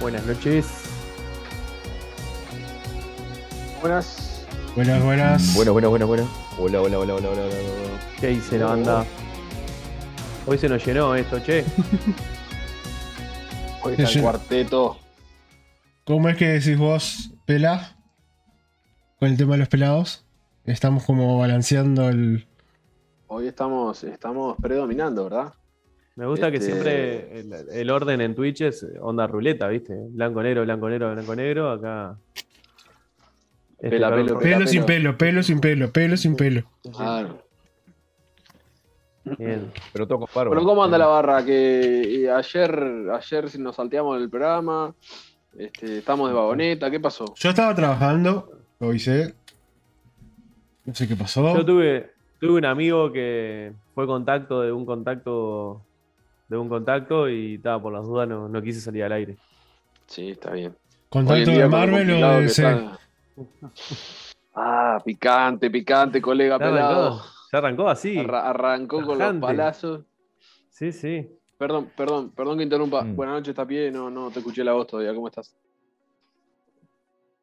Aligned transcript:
Buenas 0.00 0.24
noches. 0.24 0.66
Buenas. 3.82 4.46
Buenas, 4.74 5.04
buenas. 5.04 5.54
Buenas, 5.54 5.72
buenas, 5.72 5.90
buenas, 5.90 6.08
buenas. 6.08 6.26
Hola, 6.58 6.80
hola, 6.80 6.98
hola, 6.98 7.14
hola, 7.16 7.28
hola, 7.28 7.42
hola. 7.42 7.54
¿Qué 8.18 8.28
dice 8.28 8.58
la 8.58 8.66
banda? 8.66 9.04
Hoy 10.46 10.56
se 10.56 10.70
nos 10.70 10.86
llenó 10.86 11.14
esto, 11.14 11.38
che. 11.40 11.66
Hoy 13.82 13.94
está 13.98 14.10
el 14.10 14.22
cuarteto. 14.22 14.96
¿Cómo 16.04 16.30
es 16.30 16.36
que 16.38 16.48
decís 16.48 16.78
vos, 16.78 17.34
pela? 17.44 17.98
Con 19.18 19.28
el 19.28 19.36
tema 19.36 19.52
de 19.52 19.58
los 19.58 19.68
pelados. 19.68 20.24
Estamos 20.64 21.04
como 21.04 21.38
balanceando 21.38 22.08
el. 22.08 22.48
Hoy 23.26 23.48
estamos, 23.48 24.02
estamos 24.04 24.56
predominando, 24.60 25.24
¿verdad? 25.24 25.52
Me 26.16 26.26
gusta 26.26 26.50
que 26.50 26.58
Este- 26.58 26.70
siempre 26.72 27.40
el, 27.40 27.52
el 27.72 27.90
orden 27.90 28.20
en 28.20 28.34
Twitch 28.34 28.62
es 28.62 28.86
onda 29.00 29.26
ruleta, 29.26 29.68
¿viste? 29.68 29.94
Blanco, 30.10 30.42
negro, 30.42 30.62
blanco, 30.64 30.88
negro, 30.88 31.12
blanco, 31.12 31.34
negro. 31.36 31.70
Acá. 31.70 32.18
Este, 33.78 33.90
Pela, 33.90 34.10
pelo, 34.10 34.66
sin 34.66 34.84
pelo, 34.84 35.16
pelo 35.16 35.42
sin 35.42 35.60
pelo, 35.60 35.90
pelo 35.90 36.16
sin 36.16 36.36
pelo. 36.36 36.62
Claro. 36.94 37.42
Bien. 39.38 39.70
Pero 39.92 40.06
todo 40.06 40.18
con 40.18 40.28
barba. 40.34 40.50
Bueno, 40.54 40.64
¿cómo 40.66 40.82
anda 40.84 40.98
la 40.98 41.06
barra? 41.06 41.44
Que 41.44 42.24
eh, 42.24 42.30
ayer, 42.30 43.06
ayer 43.12 43.58
nos 43.60 43.76
salteamos 43.76 44.18
del 44.18 44.28
programa. 44.28 44.94
Este, 45.56 45.98
estamos 45.98 46.28
de 46.28 46.34
vagoneta. 46.34 46.90
¿Qué 46.90 47.00
pasó? 47.00 47.34
Yo 47.36 47.50
estaba 47.50 47.74
trabajando, 47.74 48.50
lo 48.78 48.92
hice. 48.92 49.34
No 50.84 50.94
sé 50.94 51.06
qué 51.08 51.16
pasó. 51.16 51.56
Yo 51.56 51.64
tuve, 51.64 52.10
tuve 52.38 52.58
un 52.58 52.64
amigo 52.64 53.12
que 53.12 53.72
fue 53.94 54.06
contacto 54.06 54.62
de 54.62 54.72
un 54.72 54.84
contacto 54.84 55.82
de 56.50 56.56
un 56.58 56.68
contacto 56.68 57.28
y 57.28 57.54
estaba 57.54 57.80
por 57.80 57.92
las 57.92 58.04
dudas, 58.04 58.28
no, 58.28 58.48
no 58.48 58.60
quise 58.60 58.80
salir 58.80 59.04
al 59.04 59.12
aire. 59.12 59.36
Sí, 60.06 60.30
está 60.30 60.50
bien. 60.52 60.76
¿Contacto 61.08 61.50
de 61.52 61.68
Marvel 61.68 62.10
o 62.10 62.14
de 62.14 62.20
que 62.38 62.42
DC? 62.42 62.62
está- 62.68 62.98
Ah, 64.54 65.00
picante, 65.04 65.70
picante, 65.70 66.20
colega 66.20 66.58
¿Ya 66.58 66.64
pelado. 66.66 67.06
arrancó? 67.06 67.24
¿Ya 67.52 67.58
arrancó 67.58 67.88
así? 67.88 68.18
Arra- 68.18 68.50
arrancó 68.50 69.04
con 69.06 69.16
los 69.18 69.34
palazos. 69.34 70.04
Sí, 70.70 70.90
sí. 70.90 71.30
Perdón, 71.56 71.92
perdón, 71.96 72.30
perdón 72.30 72.58
que 72.58 72.64
interrumpa. 72.64 73.04
Mm. 73.04 73.14
Buenas 73.14 73.34
noches, 73.36 73.48
está 73.50 73.64
pie. 73.64 73.92
No, 73.92 74.10
no 74.10 74.30
te 74.30 74.40
escuché 74.40 74.64
la 74.64 74.72
voz 74.72 74.88
todavía. 74.88 75.14
¿Cómo 75.14 75.28
estás? 75.28 75.54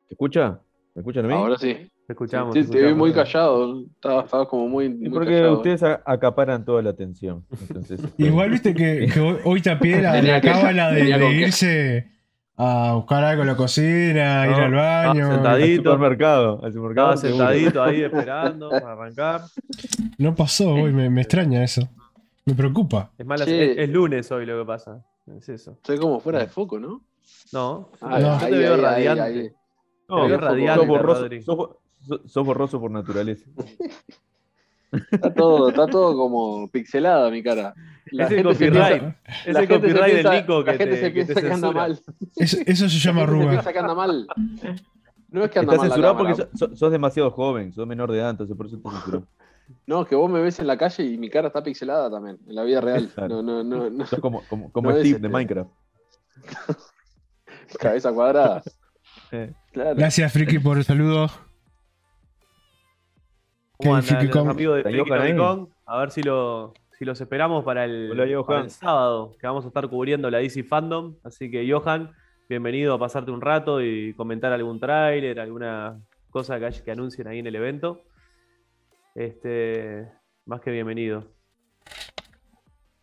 ¿Me 0.09 0.11
escucha? 0.11 0.59
¿Me 0.95 0.99
escuchan 1.01 1.25
a 1.25 1.27
mí? 1.29 1.33
Ahora 1.33 1.57
sí. 1.57 1.89
Te 2.07 2.13
escuchamos. 2.13 2.53
Sí, 2.53 2.61
te 2.61 2.67
te 2.67 2.71
vi 2.71 2.77
escuchamos. 2.85 2.97
muy 2.97 3.13
callado. 3.13 3.81
Estabas 3.95 4.25
estabas 4.25 4.47
como 4.47 4.67
muy, 4.69 4.87
muy 4.89 5.09
porque 5.09 5.33
callado. 5.35 5.57
ustedes 5.57 5.83
acaparan 6.05 6.63
toda 6.65 6.81
la 6.81 6.89
atención. 6.91 7.45
Entonces, 7.67 8.01
este, 8.03 8.23
Igual 8.23 8.49
viste 8.51 8.73
que, 8.73 9.09
que 9.13 9.19
hoy, 9.19 9.37
hoy 9.43 9.61
tapié 9.61 10.01
la, 10.01 10.21
la 10.21 10.39
cábala 10.41 10.91
de, 10.91 11.31
irse 11.35 12.09
a 12.55 12.93
buscar 12.95 13.23
algo 13.25 13.41
en 13.43 13.47
la 13.49 13.55
cocina, 13.57 14.45
ir 14.47 14.51
No, 14.51 14.57
al 14.63 14.71
baño. 14.73 15.25
ah, 15.25 15.29
al 15.29 15.33
sentadito. 15.35 15.91
supermercado. 15.91 16.63
Al 16.63 16.73
supermercado 16.73 17.13
Estaba 17.13 17.29
sentadito 17.29 17.83
ahí 17.83 18.01
esperando 18.03 18.69
para 18.69 18.93
arrancar. 18.93 19.41
No 20.17 20.33
pasó 20.33 20.73
hoy, 20.73 20.91
me, 20.93 21.09
me 21.09 21.21
extraña 21.21 21.63
eso. 21.63 21.87
Me 22.45 22.55
preocupa. 22.55 23.11
Es 23.17 23.25
más, 23.25 23.43
Che. 23.43 23.73
es, 23.73 23.77
es 23.79 23.89
lunes 23.89 24.31
hoy 24.31 24.45
lo 24.45 24.57
que 24.59 24.65
pasa. 24.65 25.03
Es 25.37 25.49
eso. 25.49 25.73
Estoy 25.73 25.97
como 25.97 26.21
fuera 26.21 26.39
de 26.39 26.47
foco, 26.47 26.79
¿no? 26.79 27.01
No, 27.51 27.91
Ah, 27.99 28.17
No. 28.19 28.39
yo 28.39 28.47
te 28.47 28.57
veo 28.57 28.77
radiante. 28.77 29.21
ahí. 29.21 29.51
No, 30.07 30.21
Te 30.23 30.27
veo 30.29 30.37
radiante, 30.39 30.85
borroso, 30.85 31.21
Rodri. 31.23 31.43
Sos 32.07 32.17
bo- 32.17 32.17
sos- 32.23 32.31
sos 32.31 32.45
borroso 32.45 32.79
por 32.79 32.91
naturaleza. 32.91 33.45
Está 35.11 35.33
todo, 35.33 35.67
está 35.69 35.85
todo 35.85 36.15
como 36.17 36.69
pixelada 36.69 37.29
mi 37.29 37.43
cara. 37.43 37.73
La 38.09 38.23
Es 38.23 38.31
el 38.31 38.37
gente 38.37 38.55
se 38.55 38.67
copyright. 38.69 39.01
piensa- 39.01 39.19
Es 39.45 39.55
el 39.57 39.67
copyright 39.67 40.05
piensa- 40.13 40.29
del 40.31 40.41
Nico 40.41 40.63
que 40.63 40.71
La 40.71 40.77
gente 40.77 40.95
te, 40.95 41.01
se 41.01 41.11
piensa 41.11 41.33
que, 41.41 41.51
anda 41.51 41.71
mal. 41.71 41.99
Eso, 42.37 42.57
eso 42.65 42.89
se 42.89 42.95
La 42.95 43.03
llama 43.03 43.19
gente 43.19 43.31
se 43.31 43.37
arruga. 43.37 43.49
piensa 43.51 43.73
que 43.73 43.79
anda 43.79 43.93
mal. 43.95 44.27
No 45.29 45.43
es 45.43 45.51
que 45.51 45.59
anda 45.59 45.73
mal 45.75 45.87
censurado 45.87 46.17
porque 46.17 46.35
sos, 46.35 46.79
sos 46.79 46.89
demasiado 46.91 47.31
joven, 47.31 47.73
sos 47.73 47.85
menor 47.85 48.09
de 48.13 48.19
edad, 48.19 48.29
entonces 48.29 48.55
por 48.55 48.67
eso 48.67 48.77
te 48.79 48.89
censuró. 48.89 49.27
No, 49.85 50.03
es 50.03 50.07
que 50.07 50.15
vos 50.15 50.31
me 50.31 50.39
ves 50.39 50.57
en 50.59 50.67
la 50.67 50.77
calle 50.77 51.03
y 51.03 51.17
mi 51.17 51.29
cara 51.29 51.47
está 51.47 51.61
pixelada 51.61 52.09
también, 52.09 52.37
en 52.47 52.55
la 52.55 52.63
vida 52.63 52.79
real. 52.79 53.11
No, 53.27 53.41
no, 53.43 53.65
no, 53.65 53.89
no. 53.89 54.05
Sos 54.05 54.21
como, 54.21 54.41
como, 54.47 54.71
como 54.71 54.89
No 54.89 54.95
Steve 54.95 55.09
este. 55.17 55.21
de 55.23 55.29
Minecraft. 55.29 55.69
Cabeza 57.77 58.13
cuadrada. 58.13 58.63
Eh. 59.33 59.51
Claro. 59.73 59.95
Gracias, 59.97 60.31
Friki, 60.31 60.59
por 60.59 60.77
el 60.77 60.85
saludo. 60.85 61.29
¿Cómo 63.77 63.91
¿Qué 64.01 64.13
andan 64.13 64.27
los 64.27 64.47
amigos 64.47 64.83
de. 64.83 65.67
A 65.85 65.99
ver 65.99 66.11
si, 66.11 66.23
lo, 66.23 66.73
si 66.97 67.05
los 67.05 67.19
esperamos 67.21 67.63
para 67.63 67.85
el, 67.85 68.09
Hola, 68.11 68.25
Johan. 68.25 68.45
para 68.45 68.61
el 68.61 68.69
sábado, 68.71 69.35
que 69.39 69.45
vamos 69.47 69.63
a 69.65 69.67
estar 69.67 69.87
cubriendo 69.87 70.29
la 70.29 70.39
DC 70.39 70.63
Fandom. 70.63 71.15
Así 71.23 71.49
que, 71.51 71.69
Johan, 71.71 72.11
bienvenido 72.49 72.93
a 72.95 72.99
pasarte 72.99 73.31
un 73.31 73.41
rato 73.41 73.81
y 73.81 74.13
comentar 74.15 74.51
algún 74.51 74.79
tráiler, 74.79 75.39
alguna 75.39 75.99
cosa 76.29 76.59
que, 76.59 76.65
hay- 76.65 76.81
que 76.83 76.91
anuncien 76.91 77.27
ahí 77.27 77.39
en 77.39 77.47
el 77.47 77.55
evento. 77.55 78.01
Este, 79.15 80.07
más 80.45 80.61
que 80.61 80.71
bienvenido. 80.71 81.31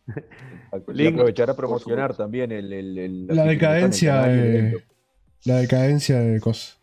Y 0.07 0.93
Link. 0.93 1.13
aprovechar 1.15 1.49
a 1.49 1.55
promocionar 1.55 2.15
también 2.15 2.51
el, 2.51 2.71
el- 2.71 2.97
el- 2.97 3.27
La 3.27 3.43
decadencia 3.45 4.21
de-. 4.23 4.83
La 5.45 5.55
decadencia 5.57 6.19
de 6.19 6.39
cosas. 6.39 6.79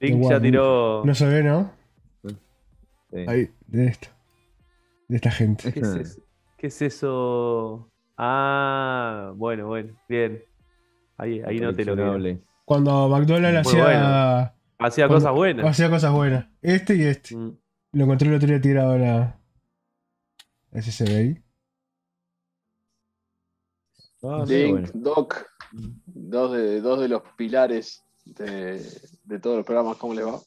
Link 0.00 0.22
ya 0.30 0.40
tiró. 0.40 1.02
No 1.04 1.14
se 1.14 1.26
ve, 1.26 1.42
¿no? 1.42 1.72
Sí. 3.12 3.24
Ahí, 3.28 3.50
de 3.66 3.86
esto. 3.86 4.08
De 5.08 5.16
esta 5.16 5.30
gente. 5.30 5.72
¿Qué 5.72 5.80
es 5.80 5.94
eso? 5.94 6.20
¿Qué 6.56 6.66
es 6.68 6.82
eso? 6.82 7.90
Ah, 8.16 9.32
bueno, 9.36 9.66
bueno, 9.66 9.96
bien. 10.08 10.42
Ahí, 11.16 11.40
ahí 11.42 11.58
no 11.58 11.74
te 11.74 11.84
lo. 11.84 11.92
Coleccionable. 11.92 12.40
Cuando 12.64 13.08
McDonald's 13.08 13.72
Muy 13.72 13.80
hacía, 13.82 14.54
Hacía 14.78 15.06
Cuando- 15.08 15.14
cosas 15.24 15.32
buenas. 15.34 15.66
hacía 15.66 15.90
cosas 15.90 16.12
buenas. 16.12 16.46
Este 16.62 16.94
y 16.96 17.02
este. 17.02 17.36
Mm. 17.36 17.56
Lo 17.92 18.04
encontré 18.04 18.28
el 18.28 18.34
otro 18.34 18.48
día 18.48 18.60
tirado 18.60 18.96
la. 18.96 19.38
Ese 20.72 20.92
se 20.92 21.04
ve 21.04 21.16
ahí. 21.16 21.42
Ah, 24.22 24.44
Link, 24.46 24.70
bueno. 24.72 24.88
Doc, 24.94 25.46
dos 26.06 26.52
de, 26.52 26.80
dos 26.80 27.00
de 27.00 27.08
los 27.08 27.22
pilares 27.36 28.04
de, 28.26 28.80
de 29.24 29.38
todos 29.40 29.56
los 29.56 29.66
programas, 29.66 29.96
¿cómo 29.96 30.14
les 30.14 30.26
va? 30.26 30.38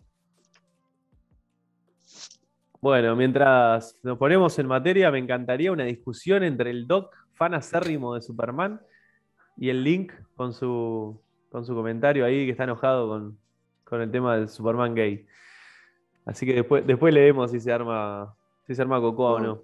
Bueno, 2.84 3.16
mientras 3.16 3.98
nos 4.04 4.18
ponemos 4.18 4.60
en 4.60 4.68
materia, 4.68 5.10
me 5.10 5.18
encantaría 5.18 5.72
una 5.72 5.86
discusión 5.86 6.44
entre 6.44 6.70
el 6.70 6.86
Doc, 6.86 7.16
fan 7.32 7.54
acérrimo 7.54 8.14
de 8.14 8.22
Superman, 8.22 8.82
y 9.56 9.70
el 9.70 9.86
Link 9.86 10.12
con 10.36 10.52
su, 10.52 11.18
con 11.50 11.64
su 11.66 11.74
comentario 11.74 12.26
ahí 12.26 12.44
que 12.44 12.52
está 12.52 12.66
enojado 12.66 13.08
con, 13.08 13.38
con 13.86 14.02
el 14.02 14.12
tema 14.12 14.36
del 14.36 14.50
Superman 14.50 14.94
gay. 14.96 15.26
Así 16.26 16.46
que 16.46 16.56
después, 16.56 16.86
después 16.86 17.14
leemos 17.14 17.52
si 17.52 17.62
se 17.62 17.72
arma, 17.72 18.36
si 18.68 18.76
se 18.76 18.82
arma 18.82 19.00
cocoa 19.00 19.32
o 19.32 19.40
no. 19.40 19.62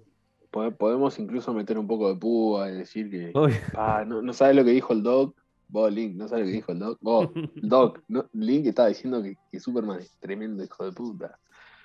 Pode- 0.50 0.72
Podemos 0.74 1.18
incluso 1.18 1.52
meter 1.52 1.76
un 1.78 1.86
poco 1.86 2.08
de 2.08 2.18
púa 2.18 2.70
y 2.70 2.76
decir 2.78 3.10
que. 3.10 3.32
Ah, 3.76 4.02
no, 4.06 4.22
no 4.22 4.32
sabes 4.32 4.56
lo 4.56 4.64
que 4.64 4.70
dijo 4.70 4.94
el 4.94 5.02
Doc. 5.02 5.36
Vos, 5.68 5.92
Link, 5.92 6.16
no 6.16 6.26
sabes 6.26 6.46
lo 6.46 6.50
que 6.52 6.56
dijo 6.56 6.72
el 6.72 6.78
Doc. 6.78 6.98
Vos, 7.02 7.28
Doc, 7.56 8.00
no, 8.08 8.24
Link 8.32 8.64
estaba 8.64 8.88
diciendo 8.88 9.22
que, 9.22 9.36
que 9.52 9.60
Superman 9.60 10.00
es 10.00 10.10
tremendo 10.18 10.64
hijo 10.64 10.86
de 10.86 10.92
puta. 10.92 11.38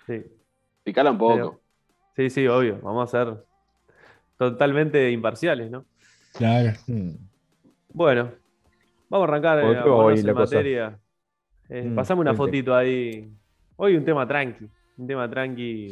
sí. 0.07 0.23
Picala 0.85 1.11
un 1.11 1.17
poco. 1.17 1.33
Pero- 1.35 1.61
sí, 2.15 2.29
sí, 2.29 2.47
obvio. 2.47 2.79
Vamos 2.81 3.13
a 3.13 3.25
ser 3.25 3.43
totalmente 4.37 5.11
imparciales, 5.11 5.69
¿no? 5.69 5.83
Claro. 6.37 6.71
Hmm. 6.87 7.11
Bueno, 7.89 8.31
vamos 9.09 9.27
a 9.27 9.31
arrancar 9.31 9.59
eh, 9.59 9.61
a 9.77 10.13
en 10.13 10.33
materia. 10.33 10.99
Eh, 11.67 11.83
Mm, 11.83 11.95
pasame 11.95 12.21
una 12.21 12.33
fotito 12.35 12.75
ahí. 12.75 13.27
Hoy 13.75 13.95
un 13.97 14.05
tema 14.05 14.27
tranqui. 14.27 14.69
Un 14.97 15.07
tema 15.07 15.29
tranqui. 15.29 15.89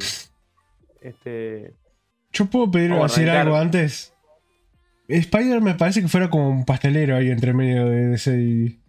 Este. 1.00 1.74
Yo 2.32 2.46
puedo 2.46 2.70
pedir 2.70 2.92
arrancar. 2.92 3.36
algo 3.46 3.56
antes. 3.56 4.14
Spider 5.08 5.60
me 5.60 5.74
parece 5.74 6.00
que 6.00 6.08
fuera 6.08 6.30
como 6.30 6.48
un 6.48 6.64
pastelero 6.64 7.16
ahí 7.16 7.30
entre 7.30 7.52
medio 7.52 7.86
de 7.86 8.06
DC 8.08 8.40
y, 8.40 8.80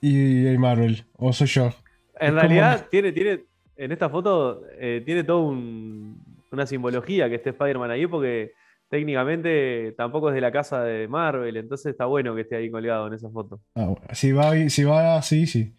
y, 0.00 0.48
y 0.48 0.58
Marvel. 0.58 1.04
O 1.16 1.32
soy 1.32 1.48
yo. 1.48 1.70
En 2.18 2.34
realidad, 2.34 2.86
tiene, 2.90 3.12
tiene. 3.12 3.44
En 3.76 3.92
esta 3.92 4.08
foto 4.08 4.62
eh, 4.78 5.02
tiene 5.04 5.24
toda 5.24 5.40
un- 5.40 6.22
una 6.52 6.66
simbología 6.66 7.28
que 7.28 7.34
esté 7.36 7.50
Spider-Man 7.50 7.90
ahí, 7.90 8.06
porque 8.06 8.52
técnicamente 8.88 9.92
tampoco 9.96 10.28
es 10.30 10.34
de 10.34 10.40
la 10.40 10.52
casa 10.52 10.82
de 10.82 11.08
Marvel, 11.08 11.56
entonces 11.56 11.86
está 11.90 12.06
bueno 12.06 12.34
que 12.34 12.42
esté 12.42 12.56
ahí 12.56 12.70
colgado 12.70 13.06
en 13.08 13.14
esa 13.14 13.28
foto. 13.30 13.60
Ah, 13.74 13.84
bueno. 13.86 14.00
Si 14.12 14.32
va, 14.32 14.52
si 14.68 14.84
va 14.84 15.16
así, 15.16 15.46
sí. 15.46 15.74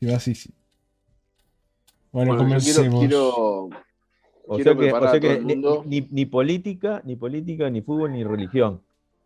Si 0.00 0.06
va 0.06 0.16
así, 0.16 0.34
sí. 0.34 0.50
Bueno, 2.12 2.34
Bueno, 2.36 2.58
quiero, 2.60 2.76
comencemos. 2.78 3.00
quiero, 3.00 3.28
O 4.46 4.54
quiero 4.56 4.72
sea 4.72 4.76
que, 4.76 4.92
o 4.92 5.10
sea 5.10 5.20
que 5.20 5.38
ni, 5.40 5.54
mundo. 5.54 5.82
ni- 5.86 6.08
ni 6.10 6.26
política, 6.26 7.00
ni 7.04 7.16
política, 7.16 7.68
ni 7.70 7.80
fútbol, 7.82 8.12
ni 8.12 8.22
religión. 8.24 8.80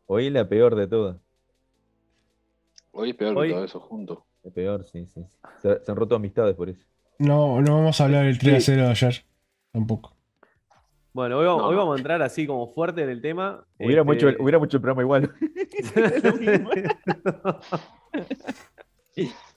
Hoy 0.06 0.26
es 0.26 0.32
la 0.32 0.48
peor 0.48 0.74
de 0.76 0.86
todas. 0.86 1.16
Hoy 2.92 3.10
es 3.10 3.16
peor 3.16 3.36
Hoy- 3.36 3.48
que 3.48 3.54
todo 3.54 3.64
eso 3.64 3.80
junto. 3.80 4.24
La 4.42 4.50
peor, 4.50 4.84
sí, 4.84 5.04
sí. 5.06 5.20
sí. 5.22 5.26
Se, 5.62 5.84
se 5.84 5.90
han 5.90 5.96
roto 5.96 6.14
amistades 6.14 6.54
por 6.54 6.68
eso. 6.68 6.84
No, 7.18 7.60
no 7.62 7.74
vamos 7.76 8.00
a 8.00 8.04
hablar 8.04 8.24
del 8.26 8.38
3 8.38 8.54
a 8.56 8.60
0 8.60 8.82
de 8.84 8.88
ayer. 8.90 9.24
Tampoco. 9.72 10.14
Bueno, 11.12 11.38
hoy, 11.38 11.46
vamos- 11.46 11.62
No, 11.62 11.68
hoy 11.68 11.74
no. 11.74 11.80
vamos 11.80 11.96
a 11.96 11.98
entrar 11.98 12.22
así 12.22 12.46
como 12.46 12.68
fuerte 12.68 13.02
en 13.02 13.08
el 13.10 13.22
tema. 13.22 13.64
Hubiéramos, 13.78 14.16
Este, 14.16 14.28
hecho, 14.28 14.36
el- 14.36 14.42
hubiéramos 14.42 14.66
hecho 14.68 14.76
el 14.76 14.80
programa 14.82 15.02
igual. 15.02 15.32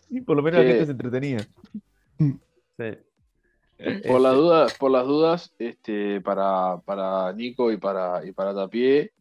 Y 0.09 0.21
por 0.25 0.37
lo 0.37 0.41
menos 0.43 0.61
la 0.61 0.67
gente 0.67 0.85
se 0.85 0.91
entretenía. 0.91 1.39
sí. 2.17 2.97
Por 3.77 4.19
las 4.19 4.33
Este, 4.33 4.41
dudas, 4.41 4.73
por 4.77 4.91
las 4.91 5.05
dudas, 5.07 5.53
este, 5.57 6.19
para, 6.19 6.79
para 6.83 7.31
Nico 7.31 7.71
y 7.71 7.77
para, 7.77 8.25
y 8.25 8.33
para 8.33 8.53
Tapié, 8.53 9.13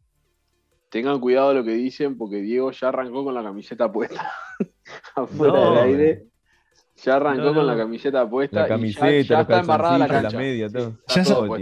tengan 0.89 1.21
cuidado 1.21 1.53
lo 1.53 1.63
que 1.63 1.71
dicen, 1.71 2.17
porque 2.17 2.37
Diego 2.41 2.69
ya 2.71 2.89
arrancó 2.89 3.23
con 3.23 3.33
la 3.33 3.41
camiseta 3.43 3.89
puesta. 3.89 4.29
Afuera 5.15 5.53
No, 5.53 5.75
del 5.75 5.83
aire. 5.83 6.25
Ya 7.03 7.15
arrancó 7.15 7.43
No, 7.43 7.53
con 7.53 7.67
la 7.67 7.77
camiseta 7.77 8.29
puesta. 8.29 8.59
La 8.61 8.65
y 8.65 8.69
ya- 8.69 8.75
camiseta, 8.75 9.09
ya, 9.21 9.33
los 9.37 9.41
está 9.41 9.59
embarrada 9.59 9.97
la 9.97 10.07
cancha. 10.07 10.29
la 10.31 10.37
media, 10.37 10.69
todo. 10.69 10.93
Está 11.07 11.21
Ya 11.23 11.23
todo. 11.23 11.57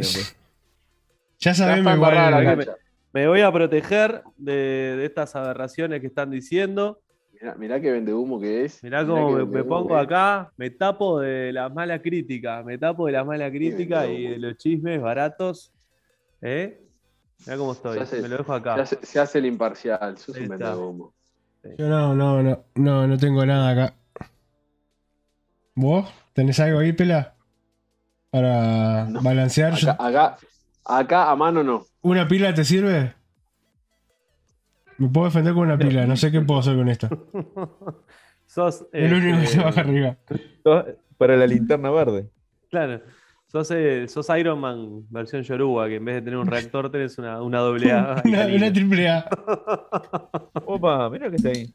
Ya 1.39 1.54
sabemos 1.54 1.94
embarrada 1.94 2.31
la 2.31 2.42
igual. 2.42 2.57
cancha. 2.66 2.75
Me 3.13 3.28
voy 3.28 3.42
a 3.42 3.51
proteger 3.51 4.24
de, 4.38 4.54
de 4.98 5.06
estas 5.06 5.36
aberraciones 5.36 6.01
que 6.01 6.07
están 6.07 6.30
diciendo. 6.31 7.00
Mirá, 7.34 7.56
mirá 7.56 7.80
qué 7.80 7.92
vende 7.92 8.13
humo 8.13 8.39
que 8.39 8.66
es. 8.66 8.84
Mirá 8.84 9.04
Mirá 9.04 9.13
cómo 9.13 9.45
me, 9.45 9.63
pongo 9.63 9.98
es. 10.00 10.04
acá, 10.06 10.51
me 10.57 10.72
tapo 10.72 11.19
de 11.19 11.54
las 11.54 11.72
malas 11.74 12.01
críticas, 12.01 12.66
me 12.66 12.78
tapo 12.80 13.06
de 13.06 13.12
las 13.12 13.25
malas 13.25 13.51
críticas 13.51 14.07
y 14.10 14.28
de 14.28 14.38
los 14.39 14.57
chismes 14.57 15.00
baratos. 15.01 15.72
¿Eh? 16.42 16.81
Mirá 17.45 17.57
cómo 17.57 17.74
estoy, 17.74 18.00
hace- 18.00 18.22
me 18.22 18.28
lo 18.28 18.38
dejo 18.38 18.54
Se 18.54 18.60
acá. 18.60 18.74
hace, 18.75 18.98
se 19.04 19.19
hace 19.19 19.38
el 19.38 19.45
imparcial. 19.45 20.18
Sos 20.18 20.36
un 20.36 20.44
está. 20.44 20.56
vende 20.57 20.75
humo. 20.84 21.13
Yo 21.78 21.88
no, 21.89 22.16
no, 22.16 22.42
no, 22.42 22.63
no, 22.75 23.07
no 23.07 23.18
tengo 23.18 23.45
nada 23.45 23.69
acá. 23.72 23.94
¿Vos? 25.77 26.09
¿Tenés 26.33 26.59
algo 26.59 26.79
ahí, 26.79 26.91
Pela? 26.91 27.35
Para 28.31 29.06
No. 29.06 29.21
balancear. 29.21 29.74
Yo- 29.75 29.91
Acá, 29.91 30.06
acá, 30.07 30.38
acá 30.85 31.31
a 31.31 31.35
mano 31.35 31.63
no. 31.63 31.85
¿Una 32.01 32.27
pila 32.27 32.51
te 32.53 32.65
sirve? 32.65 33.13
Me 34.97 35.07
puedo 35.07 35.27
defender 35.27 35.53
con 35.53 35.63
una 35.68 35.77
pila, 35.77 36.07
no 36.07 36.15
sé 36.18 36.31
qué 36.31 36.41
puedo 36.41 36.59
hacer 36.62 36.75
con 36.75 36.89
esta. 36.89 37.09
Sos, 38.47 38.88
El 38.91 39.13
único 39.13 39.38
que 39.38 39.44
este, 39.44 39.57
se 39.57 39.63
baja 39.63 39.81
arriba. 39.81 40.18
Todo 40.63 40.85
Para 41.18 41.35
la 41.38 41.45
linterna 41.45 41.91
verde. 41.91 42.27
Claro, 42.71 43.01
sos, 43.45 43.69
el- 43.71 44.09
sos 44.09 44.27
Iron 44.38 44.59
Man 44.59 45.03
versión 45.12 45.44
Yoruba, 45.44 45.88
que 45.89 45.95
en 45.97 46.06
vez 46.06 46.15
de 46.15 46.21
tener 46.24 46.39
un 46.39 46.47
reactor 46.47 46.89
tenés 46.91 47.19
una, 47.19 47.39
una 47.44 47.59
doble 47.59 47.91
A. 47.91 48.21
Una, 48.25 48.47
una 48.47 48.74
triple 48.74 49.09
A. 49.09 49.29
Opa, 50.65 51.07
mira 51.12 51.29
que 51.29 51.35
está 51.35 51.50
ahí. 51.50 51.71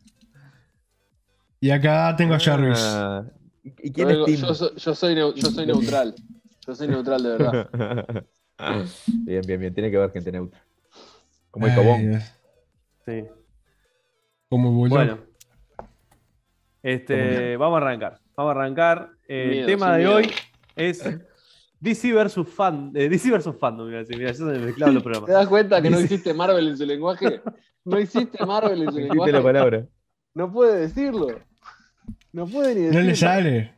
Y 1.60 1.70
acá 1.70 2.14
tengo 2.16 2.34
a 2.34 2.40
Jarvis. 2.40 2.80
Ah, 2.82 3.22
¿Y 3.62 3.68
y 3.68 3.88
Yo, 3.88 3.92
quién 3.94 4.08
vengo- 4.08 4.26
es 4.26 4.34
Tim? 4.36 4.46
yo 4.48 4.54
soy, 4.54 4.70
yo 4.76 4.94
soy 4.94 5.14
neu- 5.14 5.34
yo 5.34 5.50
soy 5.50 5.66
neutral. 5.66 6.14
Yo 6.66 6.74
soy 6.74 6.88
neutral 6.88 7.22
de 7.22 7.28
verdad. 7.30 7.68
bien, 9.24 9.42
bien, 9.46 9.60
bien. 9.60 9.74
Tiene 9.74 9.90
que 9.90 9.96
haber 9.96 10.10
gente 10.12 10.32
neutra. 10.32 10.64
Como 11.50 11.66
el 11.66 11.74
cobón. 11.74 12.20
Sí. 13.04 13.24
Como 14.48 14.84
el. 14.86 14.90
Bueno, 14.90 15.18
este, 16.82 17.56
vamos 17.56 17.76
a 17.80 17.84
arrancar. 17.84 18.20
Vamos 18.36 18.50
a 18.56 18.58
arrancar. 18.60 19.10
Eh, 19.28 19.46
Miedo, 19.48 19.60
el 19.60 19.66
tema 19.66 19.92
de 19.92 19.98
miedo. 20.04 20.16
hoy 20.16 20.30
es 20.76 21.04
DC 21.80 22.12
versus 22.12 22.48
fan, 22.48 22.92
eh, 22.94 23.08
DC 23.08 23.30
versus 23.30 23.56
fandom. 23.56 23.88
Mira, 23.88 24.04
sí, 24.04 24.14
mira, 24.16 24.30
yo 24.32 24.34
se 24.38 24.44
me 24.44 24.58
mezclaban 24.58 24.94
los 24.94 25.02
¿Te 25.02 25.10
programas. 25.10 25.30
das 25.30 25.48
cuenta 25.48 25.80
que 25.82 25.90
no 25.90 25.98
existe 25.98 26.34
Marvel 26.34 26.68
en 26.68 26.76
su 26.76 26.84
lenguaje? 26.86 27.40
No 27.84 27.96
existe 27.98 28.44
Marvel 28.46 28.82
en 28.82 28.92
su 28.92 28.98
lenguaje. 28.98 29.32
la 29.32 29.42
palabra. 29.42 29.86
No 30.34 30.52
puede 30.52 30.80
decirlo. 30.80 31.26
No 32.32 32.46
puede 32.46 32.74
ni 32.74 32.80
No 32.82 32.86
decirlo. 32.88 33.02
le 33.08 33.16
sale. 33.16 33.74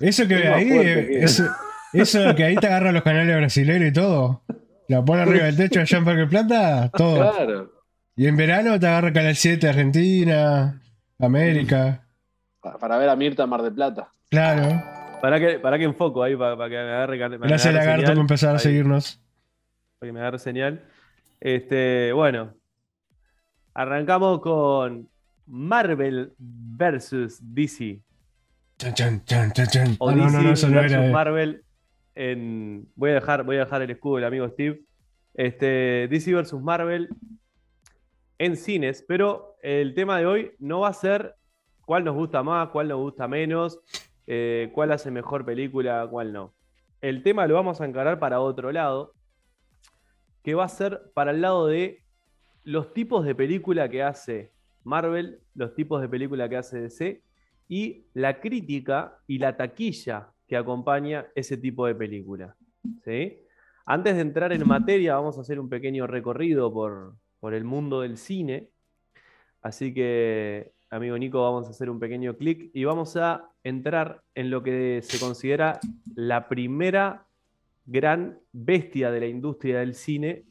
Eso 0.00 0.26
que 0.26 0.34
ahí, 0.48 0.68
que- 0.68 1.22
eso, 1.24 1.44
eso 1.92 2.34
que 2.34 2.44
ahí 2.44 2.56
te 2.56 2.66
agarra 2.66 2.92
los 2.92 3.02
canales 3.02 3.36
brasileños 3.36 3.88
y 3.88 3.92
todo. 3.92 4.42
La 4.88 5.04
pone 5.04 5.22
arriba 5.22 5.44
del 5.44 5.56
techo 5.56 5.80
allá 5.80 5.98
en 5.98 6.04
Parque 6.04 6.26
Plata, 6.26 6.90
todo. 6.90 7.16
Claro. 7.32 7.72
Y 8.16 8.26
en 8.26 8.36
verano 8.36 8.78
te 8.80 8.86
agarra 8.86 9.12
Canal 9.12 9.36
7 9.36 9.68
Argentina, 9.68 10.80
América. 11.18 12.06
Pa- 12.60 12.78
Para 12.78 12.98
ver 12.98 13.08
a 13.08 13.16
Mirta 13.16 13.44
en 13.44 13.48
Mar 13.50 13.62
del 13.62 13.72
Plata. 13.74 14.12
Claro. 14.28 14.82
¿Para 15.20 15.38
que, 15.38 15.58
para 15.60 15.78
que 15.78 15.84
enfoco 15.84 16.22
ahí? 16.22 16.34
Para, 16.36 16.56
para 16.56 16.68
que 16.68 16.74
me 16.76 16.80
agarre, 16.82 17.16
Gracias, 17.18 17.66
agarre 17.66 17.74
Lagarto, 17.74 18.00
señal. 18.02 18.14
por 18.14 18.20
empezar 18.22 18.50
a 18.50 18.52
Ahí, 18.54 18.58
seguirnos. 18.58 19.20
Para 19.98 20.08
que 20.08 20.12
me 20.12 20.20
agarre 20.20 20.38
señal. 20.40 20.84
Este, 21.40 22.12
bueno. 22.12 22.54
Arrancamos 23.74 24.40
con 24.40 25.08
Marvel 25.46 26.32
versus 26.38 27.38
DC. 27.40 28.00
Chan, 28.78 28.94
chan, 28.94 29.24
chan, 29.24 29.52
chan, 29.52 29.66
chan. 29.66 29.96
O 29.98 30.10
no, 30.10 30.24
DC 30.24 30.36
no, 30.36 30.42
no, 30.42 30.52
eso 30.52 30.68
no 30.68 30.74
versus 30.74 30.98
era. 30.98 31.12
Marvel 31.12 31.64
en. 32.14 32.88
Voy 32.94 33.10
a 33.10 33.14
dejar, 33.14 33.44
voy 33.44 33.56
a 33.56 33.60
dejar 33.60 33.82
el 33.82 33.90
escudo 33.90 34.16
del 34.16 34.24
amigo 34.24 34.48
Steve. 34.48 34.82
Este, 35.34 36.08
DC 36.10 36.34
versus 36.34 36.60
Marvel 36.60 37.08
en 38.38 38.56
cines, 38.56 39.04
pero 39.06 39.56
el 39.62 39.94
tema 39.94 40.18
de 40.18 40.26
hoy 40.26 40.52
no 40.58 40.80
va 40.80 40.88
a 40.88 40.92
ser 40.92 41.36
cuál 41.84 42.04
nos 42.04 42.14
gusta 42.14 42.42
más, 42.42 42.68
cuál 42.70 42.88
nos 42.88 42.98
gusta 42.98 43.28
menos, 43.28 43.78
eh, 44.26 44.70
cuál 44.74 44.92
hace 44.92 45.10
mejor 45.10 45.44
película, 45.44 46.06
cuál 46.10 46.32
no. 46.32 46.52
El 47.00 47.22
tema 47.22 47.46
lo 47.46 47.54
vamos 47.54 47.80
a 47.80 47.84
encarar 47.84 48.18
para 48.18 48.40
otro 48.40 48.72
lado, 48.72 49.12
que 50.42 50.54
va 50.54 50.64
a 50.64 50.68
ser 50.68 51.12
para 51.14 51.30
el 51.30 51.40
lado 51.40 51.66
de 51.66 52.02
los 52.64 52.92
tipos 52.92 53.24
de 53.24 53.34
película 53.34 53.88
que 53.88 54.02
hace 54.02 54.52
Marvel, 54.84 55.40
los 55.54 55.74
tipos 55.74 56.00
de 56.00 56.08
película 56.08 56.48
que 56.48 56.56
hace 56.56 56.80
DC 56.80 57.22
y 57.68 58.06
la 58.14 58.40
crítica 58.40 59.18
y 59.26 59.38
la 59.38 59.56
taquilla 59.56 60.32
que 60.46 60.56
acompaña 60.56 61.26
ese 61.34 61.56
tipo 61.56 61.86
de 61.86 61.94
película. 61.94 62.56
¿sí? 63.04 63.38
Antes 63.86 64.14
de 64.14 64.20
entrar 64.20 64.52
en 64.52 64.66
materia, 64.66 65.14
vamos 65.14 65.38
a 65.38 65.40
hacer 65.40 65.58
un 65.58 65.68
pequeño 65.68 66.06
recorrido 66.06 66.72
por, 66.72 67.16
por 67.40 67.54
el 67.54 67.64
mundo 67.64 68.00
del 68.00 68.16
cine. 68.16 68.68
Así 69.60 69.94
que, 69.94 70.72
amigo 70.90 71.16
Nico, 71.18 71.42
vamos 71.42 71.66
a 71.66 71.70
hacer 71.70 71.90
un 71.90 71.98
pequeño 71.98 72.36
clic 72.36 72.70
y 72.74 72.84
vamos 72.84 73.16
a 73.16 73.50
entrar 73.64 74.22
en 74.34 74.50
lo 74.50 74.62
que 74.62 75.00
se 75.02 75.18
considera 75.18 75.80
la 76.14 76.48
primera 76.48 77.26
gran 77.84 78.38
bestia 78.52 79.10
de 79.10 79.20
la 79.20 79.26
industria 79.26 79.80
del 79.80 79.94
cine, 79.94 80.44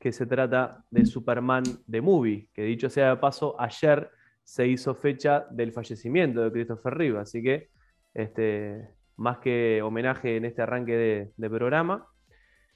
que 0.00 0.12
se 0.12 0.26
trata 0.26 0.82
de 0.90 1.04
Superman 1.04 1.62
The 1.88 2.00
Movie, 2.00 2.48
que 2.54 2.62
dicho 2.62 2.88
sea 2.88 3.10
de 3.10 3.16
paso, 3.18 3.54
ayer 3.60 4.10
se 4.42 4.66
hizo 4.66 4.94
fecha 4.94 5.46
del 5.50 5.72
fallecimiento 5.72 6.40
de 6.42 6.50
Christopher 6.50 6.94
Reeve, 6.94 7.18
así 7.20 7.42
que 7.42 7.68
este, 8.14 8.88
más 9.16 9.38
que 9.38 9.82
homenaje 9.82 10.38
en 10.38 10.46
este 10.46 10.62
arranque 10.62 10.96
de, 10.96 11.32
de 11.36 11.50
programa, 11.50 12.08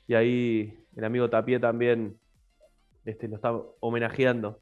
y 0.07 0.15
ahí 0.15 0.79
el 0.95 1.05
amigo 1.05 1.31
Tapie 1.31 1.59
también 1.59 2.19
este, 3.07 3.27
lo 3.27 3.37
está 3.37 3.53
homenajeando. 3.81 4.61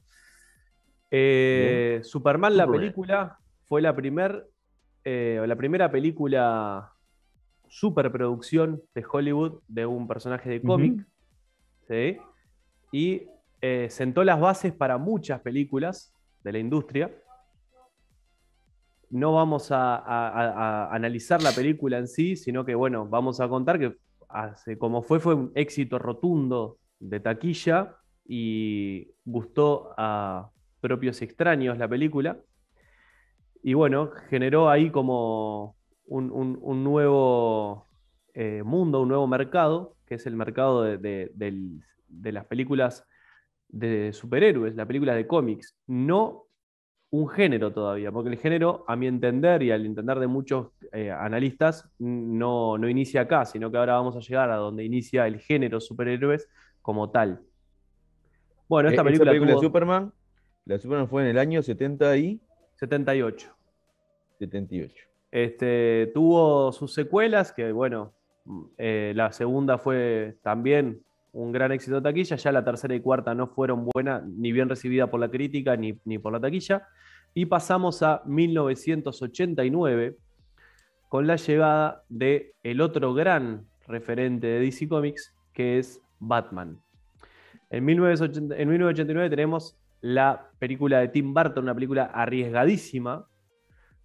Eh, 1.11 2.01
Superman, 2.05 2.57
la 2.57 2.67
película, 2.67 3.39
fue 3.65 3.83
la, 3.83 3.95
primer, 3.95 4.47
eh, 5.05 5.45
la 5.47 5.57
primera 5.57 5.91
película 5.91 6.93
superproducción 7.69 8.83
de 8.95 9.05
Hollywood 9.11 9.63
de 9.67 9.85
un 9.85 10.07
personaje 10.07 10.49
de 10.49 10.63
cómic. 10.63 11.05
¿sí? 11.89 12.19
Y 12.93 13.27
eh, 13.61 13.89
sentó 13.91 14.23
las 14.23 14.39
bases 14.39 14.73
para 14.73 14.99
muchas 14.99 15.41
películas 15.41 16.15
de 16.45 16.53
la 16.53 16.59
industria. 16.59 17.11
No 19.09 19.35
vamos 19.35 19.71
a, 19.71 20.93
analizar 20.95 21.43
la 21.43 21.53
película 21.53 21.99
en 21.99 22.07
sí, 22.07 22.37
sino 22.37 22.65
que, 22.65 22.75
bueno, 22.75 23.07
vamos 23.07 23.41
a 23.41 23.49
contar 23.49 23.79
que 23.79 23.97
como 24.79 25.03
fue, 25.03 25.21
fue 25.21 25.35
un 25.35 25.53
éxito 25.55 25.99
rotundo 25.99 26.79
de 26.99 27.21
taquilla 27.21 27.97
y 28.27 29.11
gustó 29.25 29.93
a 29.99 30.51
propios 30.81 31.21
extraños 31.23 31.79
la 31.79 31.89
película. 31.89 32.39
Y 33.63 33.75
bueno, 33.75 34.11
generó 34.29 34.69
ahí 34.69 34.91
como 34.91 35.77
un, 36.07 36.83
nuevo 36.83 37.87
eh, 38.35 38.63
mundo, 38.65 39.03
un 39.03 39.09
nuevo 39.09 39.27
mercado, 39.27 39.97
que 40.07 40.17
es 40.17 40.27
el 40.27 40.37
mercado 40.37 40.83
de- 40.83 41.31
del- 41.35 41.83
de 42.13 42.33
las 42.33 42.45
películas 42.47 43.07
de 43.69 44.13
superhéroes, 44.13 44.75
las 44.75 44.87
películas 44.87 45.17
de 45.17 45.27
cómics, 45.27 45.77
no 45.87 46.45
un 47.11 47.29
género 47.29 47.73
todavía, 47.73 48.11
porque 48.11 48.31
el 48.31 48.39
género, 48.39 48.85
a 48.89 48.97
mi 48.97 49.07
entender 49.07 49.63
y 49.63 49.71
al 49.71 49.85
entender 49.85 50.19
de 50.19 50.27
muchos 50.27 50.69
eh, 50.93 51.11
analistas, 51.11 51.91
no, 51.99 52.79
no 52.79 52.89
inicia 52.89 53.23
acá, 53.23 53.45
sino 53.45 53.71
que 53.71 53.77
ahora 53.77 53.95
vamos 53.95 54.17
a 54.17 54.21
llegar 54.21 54.51
a 54.51 54.57
donde 54.57 54.85
inicia 54.85 55.27
el 55.27 55.39
género 55.39 55.81
superhéroes 55.81 56.49
como 56.81 57.11
tal. 57.11 57.43
Bueno, 58.67 58.89
esta 58.89 59.03
Eh, 59.03 59.05
película, 59.05 59.31
película 59.31 59.53
de 59.53 59.59
Superman, 59.59 60.13
la 60.65 60.79
Superman 60.79 61.09
fue 61.09 61.23
en 61.23 61.29
el 61.29 61.39
año 61.39 61.63
70 61.63 62.17
y 62.17 62.41
78. 62.77 63.55
78. 64.39 65.07
Este, 65.31 66.11
tuvo 66.15 66.73
sus 66.73 66.95
secuelas, 66.95 67.53
que 67.53 67.73
bueno, 67.73 68.15
eh, 68.79 69.13
la 69.15 69.33
segunda 69.33 69.77
fue 69.77 70.39
también 70.43 71.03
un 71.33 71.51
gran 71.53 71.73
éxito 71.73 71.97
de 71.97 72.03
taquilla, 72.03 72.37
ya 72.37 72.53
la 72.53 72.63
tercera 72.65 72.95
y 72.95 73.01
cuarta 73.01 73.35
no 73.35 73.47
fueron 73.47 73.87
buenas, 73.87 74.23
ni 74.27 74.53
bien 74.53 74.69
recibidas 74.69 75.09
por 75.09 75.19
la 75.21 75.31
crítica 75.31 75.77
ni, 75.77 75.99
ni 76.05 76.19
por 76.19 76.33
la 76.33 76.41
taquilla. 76.41 76.87
Y 77.35 77.47
pasamos 77.47 78.03
a 78.03 78.23
1989 78.27 80.17
con 81.09 81.27
la 81.27 81.37
llegada 81.37 82.03
de 82.09 82.55
el 82.63 82.81
otro 82.81 83.15
gran 83.15 83.67
referente 83.87 84.47
de 84.47 84.61
DC 84.61 84.89
Comics, 84.89 85.35
que 85.53 85.79
es 85.79 86.01
Batman. 86.19 86.79
En, 87.71 87.85
1980 87.85 88.55
en 88.57 88.69
1989 88.69 89.31
tenemos 89.31 89.77
la 90.01 90.49
película 90.59 90.99
de 91.01 91.09
Tim 91.09 91.33
Burton, 91.33 91.65
una 91.65 91.75
película 91.75 92.05
arriesgadísima, 92.05 93.27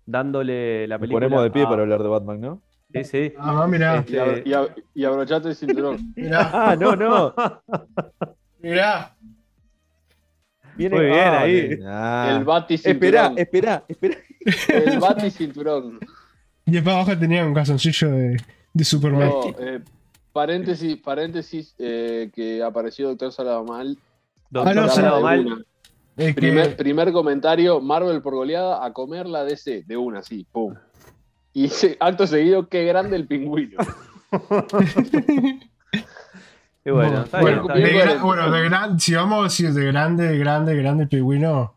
dándole 0.05 0.87
la 0.87 0.95
Nos 0.95 1.01
película. 1.01 1.25
ponemos 1.25 1.43
de 1.43 1.51
pie 1.51 1.63
a- 1.63 1.69
para 1.69 1.81
hablar 1.81 2.01
de 2.03 2.07
Batman, 2.09 2.39
¿no? 2.41 2.61
Sí, 2.93 3.03
sí. 3.03 3.33
Ah, 3.37 3.67
mirá, 3.67 3.97
Este, 3.97 4.13
Y, 4.13 4.15
ab- 4.15 4.41
y 4.45 4.51
ab- 4.51 4.83
y 4.93 5.03
abrochate 5.05 5.49
el 5.49 5.55
cinturón. 5.55 6.13
mirá, 6.15 6.49
Ah, 6.53 6.75
no, 6.75 6.95
no. 6.95 7.33
mirá. 8.59 9.15
Viene 10.75 10.95
Muy 10.95 11.05
bien, 11.05 11.17
ah, 11.19 11.39
ahí. 11.41 11.79
Ah. 11.85 12.35
El 12.37 12.45
bati 12.45 12.75
Esperá, 12.75 13.29
cinturón. 13.29 13.37
esperá, 13.39 13.83
esperá. 13.87 14.17
El 14.69 14.99
bati 14.99 15.31
cinturón. 15.31 15.99
Y 16.65 16.71
después 16.71 16.95
abajo 16.95 17.17
tenía 17.17 17.45
un 17.45 17.53
calzoncillo 17.53 18.11
de, 18.11 18.37
de 18.73 18.83
Superman. 18.83 19.29
No, 19.29 19.55
eh, 19.59 19.81
paréntesis, 20.31 20.97
paréntesis 20.97 21.73
eh, 21.79 22.29
que 22.33 22.61
apareció 22.61 23.07
Doctor 23.09 23.31
Salamal. 23.31 23.97
Doctor 24.51 24.71
Ah, 24.71 24.81
no, 24.81 24.87
Salado 24.89 25.17
se- 25.17 25.23
Mal. 25.23 25.45
una. 25.47 25.63
Es 26.15 26.27
que- 26.35 26.41
Primer, 26.41 26.75
primer 26.77 27.11
comentario, 27.11 27.79
Marvel 27.81 28.21
por 28.21 28.35
goleada 28.35 28.85
a 28.85 28.93
comer 28.93 29.25
la 29.27 29.43
DC, 29.43 29.83
de 29.87 29.97
una, 29.97 30.21
sí, 30.21 30.45
pum. 30.51 30.73
Y 31.57 31.71
acto 31.99 32.27
seguido, 32.27 32.67
qué 32.69 32.85
grande 32.85 33.15
el 33.15 33.25
pingüino. 33.25 33.77
Y 36.85 36.89
bueno, 36.89 37.23
está 37.23 37.41
bueno, 37.41 37.67
bien, 37.75 37.85
está 37.97 38.23
bueno, 38.23 38.49
de 38.49 38.63
gran- 38.63 38.97
si 38.99 39.13
vamos 39.13 39.39
a 39.39 39.43
decir 39.43 39.73
de 39.73 39.85
grande, 39.87 40.37
grande, 40.37 40.73
grande 40.75 41.03
el 41.03 41.09
pingüino, 41.09 41.73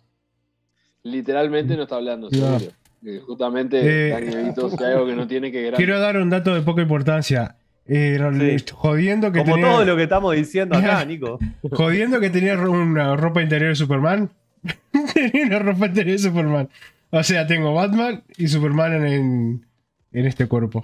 Literalmente 1.03 1.77
no 1.77 1.83
está 1.85 1.97
hablando, 1.97 2.29
No. 2.31 2.59
Que 3.03 3.19
justamente, 3.21 3.81
Eh, 3.83 4.55
si 4.55 4.85
hay 4.85 4.93
algo 4.93 5.07
que 5.07 5.17
no 5.17 5.27
tiene 5.27 5.51
que 5.51 5.63
grande. 5.63 5.79
quiero 5.79 5.99
dar 5.99 6.17
un 6.19 6.29
dato 6.31 6.55
de 6.55 6.61
poca 6.61 6.83
importancia. 6.83 7.57
Eh, 7.87 8.19
Sí. 8.59 8.67
Jodiendo 8.73 9.33
que 9.33 9.41
Como 9.41 9.55
tenía, 9.55 9.71
todo 9.71 9.85
lo 9.87 9.97
que 9.97 10.03
estamos 10.05 10.37
diciendo 10.37 10.77
acá, 10.77 11.05
Nico. 11.07 11.39
jodiendo 11.73 12.21
que 12.21 12.29
tenía 12.31 12.55
una 12.57 13.17
ropa 13.17 13.41
interior 13.43 13.71
de 13.71 13.77
Superman. 13.77 14.31
tenía 15.15 15.47
una 15.47 15.59
ropa 15.61 15.87
interior 15.87 16.19
de 16.19 16.23
Superman. 16.23 16.69
O 17.11 17.23
sea, 17.25 17.47
tengo 17.49 17.75
Batman 17.75 18.23
y 18.37 18.47
Superman 18.47 19.05
en, 19.07 19.67
en, 20.13 20.27
este 20.27 20.47
cuerpo. 20.49 20.83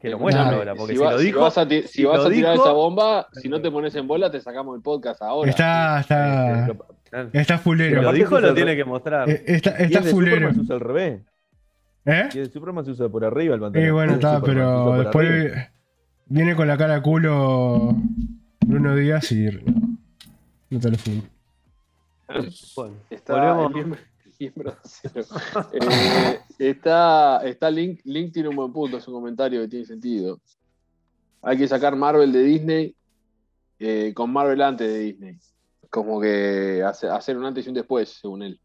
Que 0.00 0.08
lo 0.08 0.18
muestran 0.18 0.46
Nah, 0.48 0.54
ahora, 0.56 0.74
porque 0.74 0.92
si, 0.94 0.98
si, 0.98 1.04
va- 1.04 1.12
lo 1.12 1.18
si 1.18 1.32
vas 1.32 1.58
a, 1.58 1.68
ti- 1.68 1.82
si 1.82 1.88
si 1.88 2.04
vas 2.04 2.18
lo 2.18 2.24
a 2.26 2.30
tirar 2.30 2.52
dijo- 2.52 2.64
esa 2.64 2.72
bomba, 2.72 3.26
si 3.32 3.48
no 3.48 3.60
te 3.60 3.70
pones 3.70 3.94
en 3.96 4.06
bola, 4.08 4.30
te 4.30 4.40
sacamos 4.40 4.74
el 4.76 4.82
podcast 4.82 5.20
ahora. 5.22 5.50
Está, 5.50 6.00
está, 6.00 6.68
está 7.32 7.56
Si 7.58 7.62
fulero. 7.62 7.96
lo 7.96 8.00
aparte 8.08 8.18
dijo, 8.18 8.40
lo 8.40 8.54
tiene 8.54 8.76
que 8.76 8.84
mostrar. 8.84 9.28
Eh, 9.28 9.42
Está, 9.46 9.70
está 9.72 10.02
fulero. 10.02 10.36
Superman 10.36 10.54
se 10.54 10.60
usa 10.62 10.74
al 10.76 10.80
revés. 10.80 11.20
¿Eh? 12.06 12.28
Y 12.32 12.38
el 12.38 12.50
Superman 12.50 12.84
se 12.86 12.92
usa 12.92 13.08
por 13.10 13.24
arriba 13.26 13.54
el 13.56 13.60
pantalón. 13.60 13.86
Eh, 13.88 13.90
bueno, 13.92 14.12
de 14.12 14.18
está, 14.18 14.40
pero 14.40 14.94
después 15.02 15.28
arriba. 15.28 15.68
viene 16.26 16.56
con 16.56 16.66
la 16.66 16.78
cara 16.78 16.94
de 16.94 17.02
culo 17.02 17.94
Bruno 18.64 18.96
Díaz 18.96 19.30
y 19.32 19.44
no, 19.44 19.60
no 20.70 20.80
te 20.80 20.90
lo 20.90 20.96
fumo. 20.96 21.22
Bueno, 22.76 22.94
Está 23.10 23.52
volvemos. 23.52 23.98
Eh, 25.72 26.38
está, 26.58 27.42
está 27.44 27.70
Link, 27.70 28.00
Link 28.04 28.32
tiene 28.32 28.48
un 28.48 28.56
buen 28.56 28.72
punto, 28.72 28.96
es 28.96 29.06
un 29.06 29.14
comentario 29.14 29.60
que 29.62 29.68
tiene 29.68 29.84
sentido. 29.84 30.40
Hay 31.42 31.56
que 31.58 31.68
sacar 31.68 31.94
Marvel 31.96 32.32
de 32.32 32.42
Disney 32.42 32.96
eh, 33.78 34.12
con 34.14 34.32
Marvel 34.32 34.60
antes 34.62 34.88
de 34.88 34.98
Disney. 34.98 35.36
Como 35.90 36.20
que 36.20 36.82
hace- 36.84 37.08
hacer 37.08 37.36
un 37.36 37.44
antes 37.44 37.66
y 37.66 37.68
un 37.68 37.74
después, 37.74 38.08
según 38.20 38.42
él. 38.42 38.60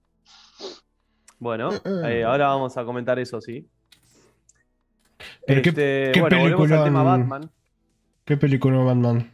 Bueno, 1.39 1.69
eh, 2.07 2.23
ahora 2.23 2.47
vamos 2.47 2.77
a 2.77 2.85
comentar 2.85 3.19
eso, 3.19 3.41
sí. 3.41 3.67
Pero 5.45 5.61
qué- 5.61 5.69
Este, 5.69 6.11
qué 6.13 6.21
bueno, 6.21 6.39
volvemos 6.39 6.71
al 6.71 6.83
tema 6.85 7.03
Batman. 7.03 7.51
¿Qué 8.23 8.37
película 8.37 8.77
Batman? 8.79 9.31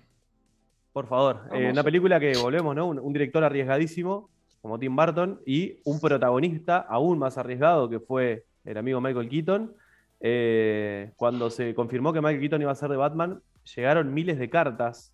Por 0.93 1.07
favor, 1.07 1.47
Eh, 1.53 1.69
una 1.71 1.83
película 1.83 2.19
que 2.19 2.33
volvemos, 2.41 2.75
¿no? 2.75 2.87
Un, 2.87 2.99
un 2.99 3.13
director 3.13 3.43
arriesgadísimo, 3.43 4.29
como 4.61 4.77
Tim 4.79 4.95
Burton, 4.95 5.41
y 5.45 5.79
un 5.85 5.99
protagonista 5.99 6.77
aún 6.77 7.17
más 7.19 7.37
arriesgado, 7.37 7.89
que 7.89 7.99
fue 7.99 8.45
el 8.63 8.77
amigo 8.77 9.01
Michael 9.01 9.29
Keaton. 9.29 9.73
Eh, 10.19 11.11
cuando 11.15 11.49
se 11.49 11.73
confirmó 11.73 12.13
que 12.13 12.21
Michael 12.21 12.41
Keaton 12.41 12.61
iba 12.61 12.71
a 12.71 12.75
ser 12.75 12.89
de 12.89 12.97
Batman, 12.97 13.41
llegaron 13.75 14.13
miles 14.13 14.37
de 14.37 14.49
cartas, 14.49 15.13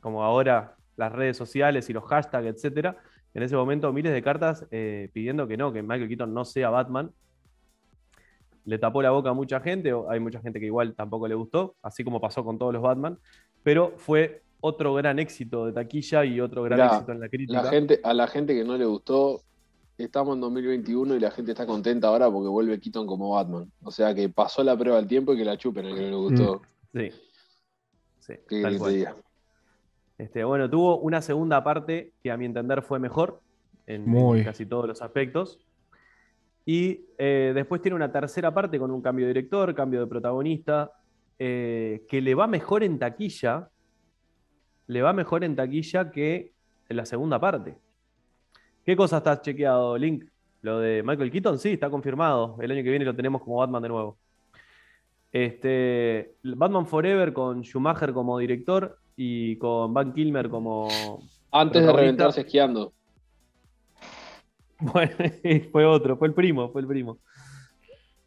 como 0.00 0.24
ahora 0.24 0.76
las 0.96 1.12
redes 1.12 1.36
sociales 1.36 1.88
y 1.88 1.92
los 1.92 2.04
hashtags, 2.04 2.46
etcétera. 2.46 2.96
En 3.34 3.42
ese 3.42 3.56
momento, 3.56 3.92
miles 3.92 4.12
de 4.12 4.22
cartas 4.22 4.66
eh, 4.70 5.10
pidiendo 5.12 5.46
que 5.46 5.56
no, 5.56 5.72
que 5.72 5.82
Michael 5.82 6.08
Keaton 6.08 6.34
no 6.34 6.44
sea 6.44 6.70
Batman. 6.70 7.12
Le 8.64 8.78
tapó 8.78 9.00
la 9.00 9.10
boca 9.10 9.30
a 9.30 9.32
mucha 9.32 9.60
gente, 9.60 9.92
hay 10.10 10.20
mucha 10.20 10.40
gente 10.40 10.60
que 10.60 10.66
igual 10.66 10.94
tampoco 10.94 11.28
le 11.28 11.34
gustó, 11.34 11.76
así 11.82 12.04
como 12.04 12.20
pasó 12.20 12.44
con 12.44 12.58
todos 12.58 12.72
los 12.72 12.82
Batman, 12.82 13.18
pero 13.62 13.94
fue 13.96 14.42
otro 14.60 14.94
gran 14.94 15.18
éxito 15.18 15.66
de 15.66 15.72
taquilla 15.72 16.24
y 16.24 16.40
otro 16.40 16.62
gran 16.62 16.78
Mirá, 16.78 16.94
éxito 16.94 17.12
en 17.12 17.20
la 17.20 17.28
crítica. 17.28 17.62
La 17.62 17.70
gente, 17.70 18.00
a 18.02 18.14
la 18.14 18.26
gente 18.26 18.54
que 18.54 18.64
no 18.64 18.76
le 18.76 18.84
gustó, 18.84 19.42
estamos 19.96 20.34
en 20.34 20.40
2021 20.40 21.16
y 21.16 21.20
la 21.20 21.30
gente 21.30 21.52
está 21.52 21.66
contenta 21.66 22.08
ahora 22.08 22.30
porque 22.30 22.48
vuelve 22.48 22.78
Keaton 22.80 23.06
como 23.06 23.30
Batman. 23.30 23.70
O 23.82 23.90
sea 23.90 24.14
que 24.14 24.28
pasó 24.28 24.62
la 24.62 24.76
prueba 24.76 24.96
del 24.98 25.06
tiempo 25.06 25.34
y 25.34 25.36
que 25.36 25.44
la 25.44 25.56
chupen 25.56 25.86
al 25.86 25.94
que 25.94 26.02
no 26.02 26.08
le 26.08 26.16
gustó. 26.16 26.62
Sí. 26.92 27.10
Sí, 28.20 28.34
¿Qué 28.48 28.62
tal 28.62 28.78
cual. 28.78 29.16
Este, 30.18 30.42
bueno, 30.42 30.68
tuvo 30.68 30.98
una 30.98 31.22
segunda 31.22 31.62
parte 31.62 32.12
que 32.22 32.30
a 32.30 32.36
mi 32.36 32.44
entender 32.44 32.82
fue 32.82 32.98
mejor 32.98 33.40
en, 33.86 34.02
en 34.02 34.08
Muy. 34.08 34.44
casi 34.44 34.66
todos 34.66 34.86
los 34.86 35.00
aspectos. 35.00 35.60
Y 36.68 37.06
eh, 37.16 37.52
después 37.54 37.80
tiene 37.80 37.94
una 37.94 38.12
tercera 38.12 38.52
parte 38.52 38.78
con 38.78 38.90
un 38.90 39.00
cambio 39.00 39.26
de 39.26 39.32
director, 39.32 39.74
cambio 39.74 40.00
de 40.00 40.06
protagonista, 40.06 40.92
eh, 41.38 42.04
que 42.06 42.20
le 42.20 42.34
va 42.34 42.46
mejor 42.46 42.82
en 42.82 42.98
taquilla, 42.98 43.70
le 44.88 45.02
va 45.02 45.12
mejor 45.12 45.44
en 45.44 45.54
taquilla 45.54 46.10
que 46.10 46.52
en 46.88 46.96
la 46.96 47.06
segunda 47.06 47.38
parte. 47.38 47.76
¿Qué 48.84 48.96
cosa 48.96 49.18
estás 49.18 49.42
chequeado, 49.42 49.96
Link? 49.96 50.24
Lo 50.62 50.80
de 50.80 51.02
Michael 51.02 51.30
Keaton, 51.30 51.58
sí, 51.58 51.72
está 51.72 51.88
confirmado. 51.88 52.56
El 52.60 52.70
año 52.72 52.82
que 52.82 52.90
viene 52.90 53.04
lo 53.04 53.14
tenemos 53.14 53.42
como 53.42 53.58
Batman 53.58 53.82
de 53.82 53.88
nuevo. 53.90 54.18
Este, 55.30 56.34
Batman 56.42 56.86
Forever 56.86 57.32
con 57.32 57.62
Schumacher 57.62 58.12
como 58.12 58.38
director 58.38 58.98
y 59.14 59.56
con 59.56 59.92
Van 59.92 60.12
Kilmer 60.12 60.48
como. 60.48 60.88
Antes 61.52 61.84
de 61.84 61.92
reventarse 61.92 62.40
esquiando. 62.40 62.92
Bueno, 64.80 65.10
fue 65.72 65.84
otro, 65.84 66.16
fue 66.16 66.28
el 66.28 66.34
primo, 66.34 66.70
fue 66.70 66.82
el 66.82 66.86
primo. 66.86 67.18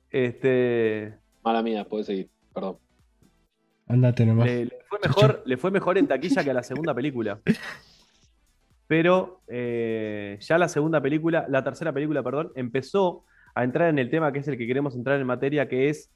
Este, 0.09 1.17
Mala 1.41 1.63
mía, 1.63 1.85
podés 1.85 2.07
seguir. 2.07 2.29
Perdón. 2.53 2.77
Andate 3.91 4.25
nomás. 4.25 4.45
le, 4.47 4.65
le 4.65 4.71
fue 4.87 4.99
mejor, 5.03 5.43
le 5.45 5.57
fue 5.57 5.71
mejor 5.71 5.97
en 5.97 6.07
taquilla 6.07 6.43
que 6.43 6.51
a 6.51 6.53
la 6.53 6.63
segunda 6.63 6.93
película. 6.93 7.39
Pero 8.87 9.41
eh, 9.47 10.37
ya 10.41 10.57
la 10.57 10.67
segunda 10.67 11.01
película, 11.01 11.45
la 11.47 11.63
tercera 11.63 11.93
película, 11.93 12.23
perdón, 12.23 12.51
empezó 12.55 13.23
a 13.55 13.63
entrar 13.63 13.89
en 13.89 13.99
el 13.99 14.09
tema 14.09 14.31
que 14.33 14.39
es 14.39 14.47
el 14.47 14.57
que 14.57 14.67
queremos 14.67 14.95
entrar 14.95 15.19
en 15.19 15.27
materia, 15.27 15.67
que 15.69 15.89
es 15.89 16.11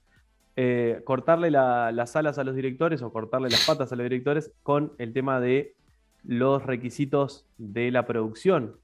eh, 0.58 1.02
cortarle 1.06 1.52
la- 1.52 1.92
las 1.92 2.16
alas 2.16 2.38
a 2.38 2.44
los 2.44 2.56
directores 2.56 3.02
o 3.02 3.12
cortarle 3.12 3.50
las 3.50 3.66
patas 3.66 3.92
a 3.92 3.96
los 3.96 4.04
directores 4.04 4.52
con 4.64 4.94
el 4.98 5.14
tema 5.14 5.40
de 5.40 5.74
los 6.24 6.66
requisitos 6.66 7.46
de 7.58 7.92
la 7.92 8.06
producción. 8.06 8.76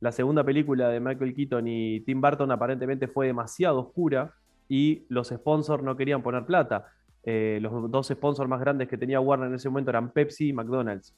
La 0.00 0.12
segunda 0.12 0.44
película 0.44 0.88
de 0.90 1.00
Michael 1.00 1.34
Keaton 1.34 1.66
y 1.68 2.00
Tim 2.00 2.20
Burton 2.20 2.50
aparentemente 2.52 3.08
fue 3.08 3.26
demasiado 3.26 3.80
oscura 3.80 4.34
y 4.68 5.04
los 5.08 5.28
sponsors 5.28 5.82
no 5.82 5.96
querían 5.96 6.22
poner 6.22 6.44
plata. 6.44 6.86
Eh, 7.30 7.58
los 7.60 7.90
dos 7.90 8.06
sponsors 8.08 8.48
más 8.48 8.58
grandes 8.58 8.88
que 8.88 8.96
tenía 8.96 9.20
Warner 9.20 9.48
en 9.48 9.54
ese 9.56 9.68
momento 9.68 9.90
eran 9.90 10.10
Pepsi 10.12 10.48
y 10.48 10.52
McDonald's. 10.54 11.14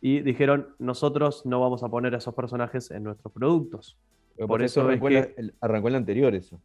Y 0.00 0.20
dijeron, 0.20 0.68
nosotros 0.78 1.44
no 1.44 1.58
vamos 1.60 1.82
a 1.82 1.88
poner 1.88 2.14
a 2.14 2.18
esos 2.18 2.34
personajes 2.34 2.92
en 2.92 3.02
nuestros 3.02 3.32
productos. 3.32 3.98
Por 4.46 4.62
eso 4.62 4.80
es 4.82 4.86
arrancó, 4.86 5.08
que- 5.08 5.34
el- 5.36 5.54
arrancó 5.60 5.88
anterior 5.88 6.34
eso. 6.36 6.60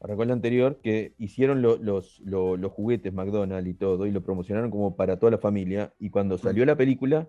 Arrancó 0.00 0.22
en 0.22 0.28
la 0.28 0.34
anterior 0.34 0.78
que 0.80 1.12
hicieron 1.18 1.60
lo- 1.60 1.76
los, 1.76 2.20
lo- 2.20 2.56
los 2.56 2.70
juguetes 2.70 3.12
McDonald's 3.12 3.68
y 3.68 3.74
todo 3.74 4.06
y 4.06 4.12
lo 4.12 4.22
promocionaron 4.22 4.70
como 4.70 4.94
para 4.94 5.18
toda 5.18 5.32
la 5.32 5.38
familia 5.38 5.92
y 5.98 6.10
cuando 6.10 6.38
salió 6.38 6.64
la 6.64 6.76
película 6.76 7.28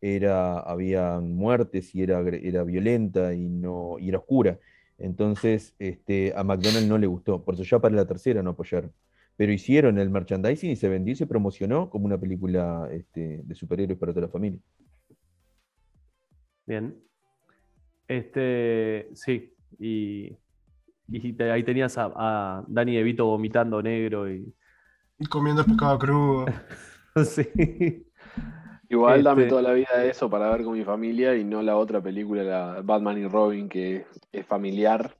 era, 0.00 0.60
había 0.60 1.18
muertes 1.18 1.92
y 1.94 2.02
era, 2.04 2.20
era 2.20 2.62
violenta 2.62 3.34
y, 3.34 3.48
no, 3.48 3.98
y 3.98 4.10
era 4.10 4.18
oscura. 4.18 4.58
Entonces 4.96 5.74
este, 5.80 6.32
a 6.36 6.44
McDonald's 6.44 6.88
no 6.88 6.98
le 6.98 7.08
gustó, 7.08 7.42
por 7.42 7.54
eso 7.54 7.64
ya 7.64 7.80
para 7.80 7.96
la 7.96 8.06
tercera 8.06 8.44
no 8.44 8.50
apoyaron. 8.50 8.92
Pero 9.40 9.52
hicieron 9.54 9.98
el 9.98 10.10
merchandising 10.10 10.70
y 10.72 10.76
se 10.76 10.90
vendió 10.90 11.12
y 11.14 11.16
se 11.16 11.26
promocionó 11.26 11.88
como 11.88 12.04
una 12.04 12.18
película 12.20 12.86
este, 12.92 13.40
de 13.42 13.54
superhéroes 13.54 13.98
para 13.98 14.12
toda 14.12 14.26
la 14.26 14.30
familia. 14.32 14.60
Bien. 16.66 16.94
Este, 18.06 19.08
sí. 19.14 19.54
Y, 19.78 20.36
y 21.08 21.32
te- 21.32 21.50
ahí 21.50 21.62
tenías 21.62 21.96
a, 21.96 22.12
a 22.14 22.64
Danny 22.68 22.96
DeVito 22.96 23.24
vomitando 23.24 23.82
negro 23.82 24.30
y. 24.30 24.52
Y 25.18 25.24
comiendo 25.24 25.64
pescado 25.64 25.98
crudo. 25.98 26.44
sí. 27.24 28.04
Igual 28.90 29.22
dame 29.22 29.44
Este- 29.44 29.48
toda 29.48 29.62
la 29.62 29.72
vida 29.72 30.04
eso 30.04 30.28
para 30.28 30.50
ver 30.50 30.64
con 30.64 30.74
mi 30.76 30.84
familia 30.84 31.34
y 31.34 31.44
no 31.44 31.62
la 31.62 31.78
otra 31.78 32.02
película, 32.02 32.42
la 32.42 32.82
Batman 32.82 33.16
y 33.16 33.26
Robin, 33.26 33.70
que 33.70 34.04
es 34.32 34.44
familiar. 34.46 35.16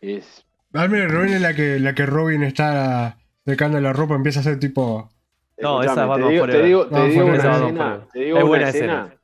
Es 0.00 0.45
Batman 0.76 1.00
y 1.00 1.06
Robin 1.08 1.32
es 1.34 1.40
la 1.40 1.54
que, 1.54 1.78
la 1.80 1.94
que 1.94 2.06
Robin 2.06 2.42
está 2.42 3.18
secando 3.44 3.80
la 3.80 3.92
ropa, 3.92 4.14
empieza 4.14 4.40
a 4.40 4.42
hacer 4.42 4.58
tipo 4.58 5.08
No, 5.58 5.82
esa 5.82 5.92
es 6.02 6.08
Batman 6.08 6.28
te 6.28 6.32
digo, 6.32 6.40
Forever. 6.42 6.60
te 6.60 6.66
digo, 6.66 6.86
te 6.86 7.08
digo 7.08 7.24
una 7.26 7.36
escena, 7.36 8.06
te 8.12 8.18
digo 8.20 8.36
Es 8.38 8.42
una 8.42 8.48
buena 8.48 8.68
escena, 8.68 9.02
escena. 9.04 9.20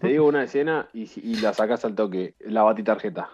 te 0.00 0.06
digo 0.08 0.26
una 0.26 0.42
escena 0.44 0.88
y, 0.92 1.10
y 1.30 1.36
la 1.36 1.52
sacás 1.54 1.84
al 1.84 1.94
toque, 1.94 2.34
la 2.40 2.62
batitarjeta. 2.62 3.30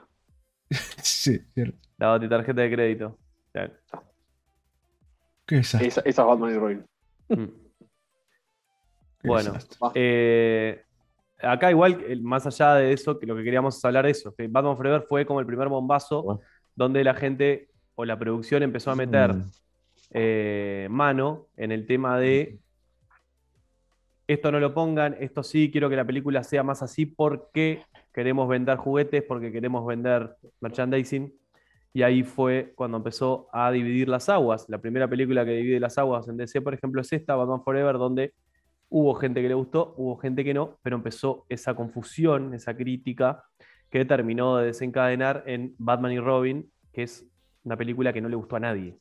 Sí, 1.02 1.38
cierto. 1.54 1.78
La 1.98 2.18
tarjeta 2.28 2.62
de 2.62 2.70
crédito. 2.72 3.18
Claro. 3.52 3.74
¿Qué 5.46 5.58
es? 5.58 5.74
Esa, 5.74 6.00
esa 6.00 6.02
es 6.04 6.16
Batman 6.16 6.50
y 6.50 6.58
Robin. 6.58 6.86
Mm. 7.28 7.44
Bueno, 9.24 9.52
Va. 9.80 9.92
eh, 9.94 10.82
acá 11.40 11.70
igual, 11.70 12.02
el- 12.08 12.22
más 12.22 12.44
allá 12.46 12.74
de 12.74 12.92
eso, 12.92 13.18
que 13.20 13.26
lo 13.26 13.36
que 13.36 13.44
queríamos 13.44 13.84
hablar 13.84 14.04
de 14.04 14.10
eso, 14.10 14.34
que 14.34 14.48
Batman 14.48 14.76
Forever 14.76 15.02
fue 15.08 15.24
como 15.24 15.38
el 15.38 15.46
primer 15.46 15.68
bombazo 15.68 16.22
Bueno. 16.24 16.40
Donde 16.74 17.04
la 17.04 17.14
gente 17.14 17.68
o 17.94 18.04
la 18.04 18.18
producción 18.18 18.62
empezó 18.62 18.90
a 18.90 18.96
meter 18.96 19.34
Mm. 19.34 19.44
eh, 20.10 20.88
mano 20.90 21.48
en 21.56 21.72
el 21.72 21.86
tema 21.86 22.18
de 22.18 22.58
esto 24.26 24.52
no 24.52 24.60
lo 24.60 24.72
pongan, 24.72 25.16
esto 25.20 25.42
sí, 25.42 25.70
quiero 25.70 25.90
que 25.90 25.96
la 25.96 26.04
película 26.04 26.42
sea 26.42 26.62
más 26.62 26.82
así 26.82 27.06
porque 27.06 27.82
queremos 28.12 28.48
vender 28.48 28.76
juguetes, 28.76 29.22
porque 29.22 29.52
queremos 29.52 29.86
vender 29.86 30.36
merchandising. 30.60 31.34
Y 31.94 32.02
ahí 32.02 32.22
fue 32.22 32.72
cuando 32.74 32.96
empezó 32.96 33.48
a 33.52 33.70
dividir 33.70 34.08
las 34.08 34.28
aguas. 34.30 34.66
La 34.68 34.78
primera 34.78 35.08
película 35.08 35.44
que 35.44 35.52
divide 35.52 35.80
las 35.80 35.98
aguas 35.98 36.26
en 36.28 36.38
DC, 36.38 36.62
por 36.62 36.72
ejemplo, 36.72 37.02
es 37.02 37.12
esta, 37.12 37.34
Batman 37.34 37.62
Forever, 37.62 37.98
donde 37.98 38.32
hubo 38.88 39.14
gente 39.14 39.42
que 39.42 39.48
le 39.48 39.54
gustó, 39.54 39.94
hubo 39.98 40.16
gente 40.16 40.44
que 40.44 40.54
no, 40.54 40.78
pero 40.82 40.96
empezó 40.96 41.44
esa 41.48 41.74
confusión, 41.74 42.54
esa 42.54 42.74
crítica 42.74 43.44
que 43.92 44.04
terminó 44.04 44.56
de 44.56 44.66
desencadenar 44.66 45.44
en 45.46 45.74
Batman 45.78 46.10
y 46.12 46.18
Robin, 46.18 46.68
que 46.92 47.02
es 47.04 47.24
una 47.62 47.76
película 47.76 48.12
que 48.12 48.20
no 48.20 48.28
le 48.28 48.34
gustó 48.36 48.56
a 48.56 48.60
nadie. 48.60 48.96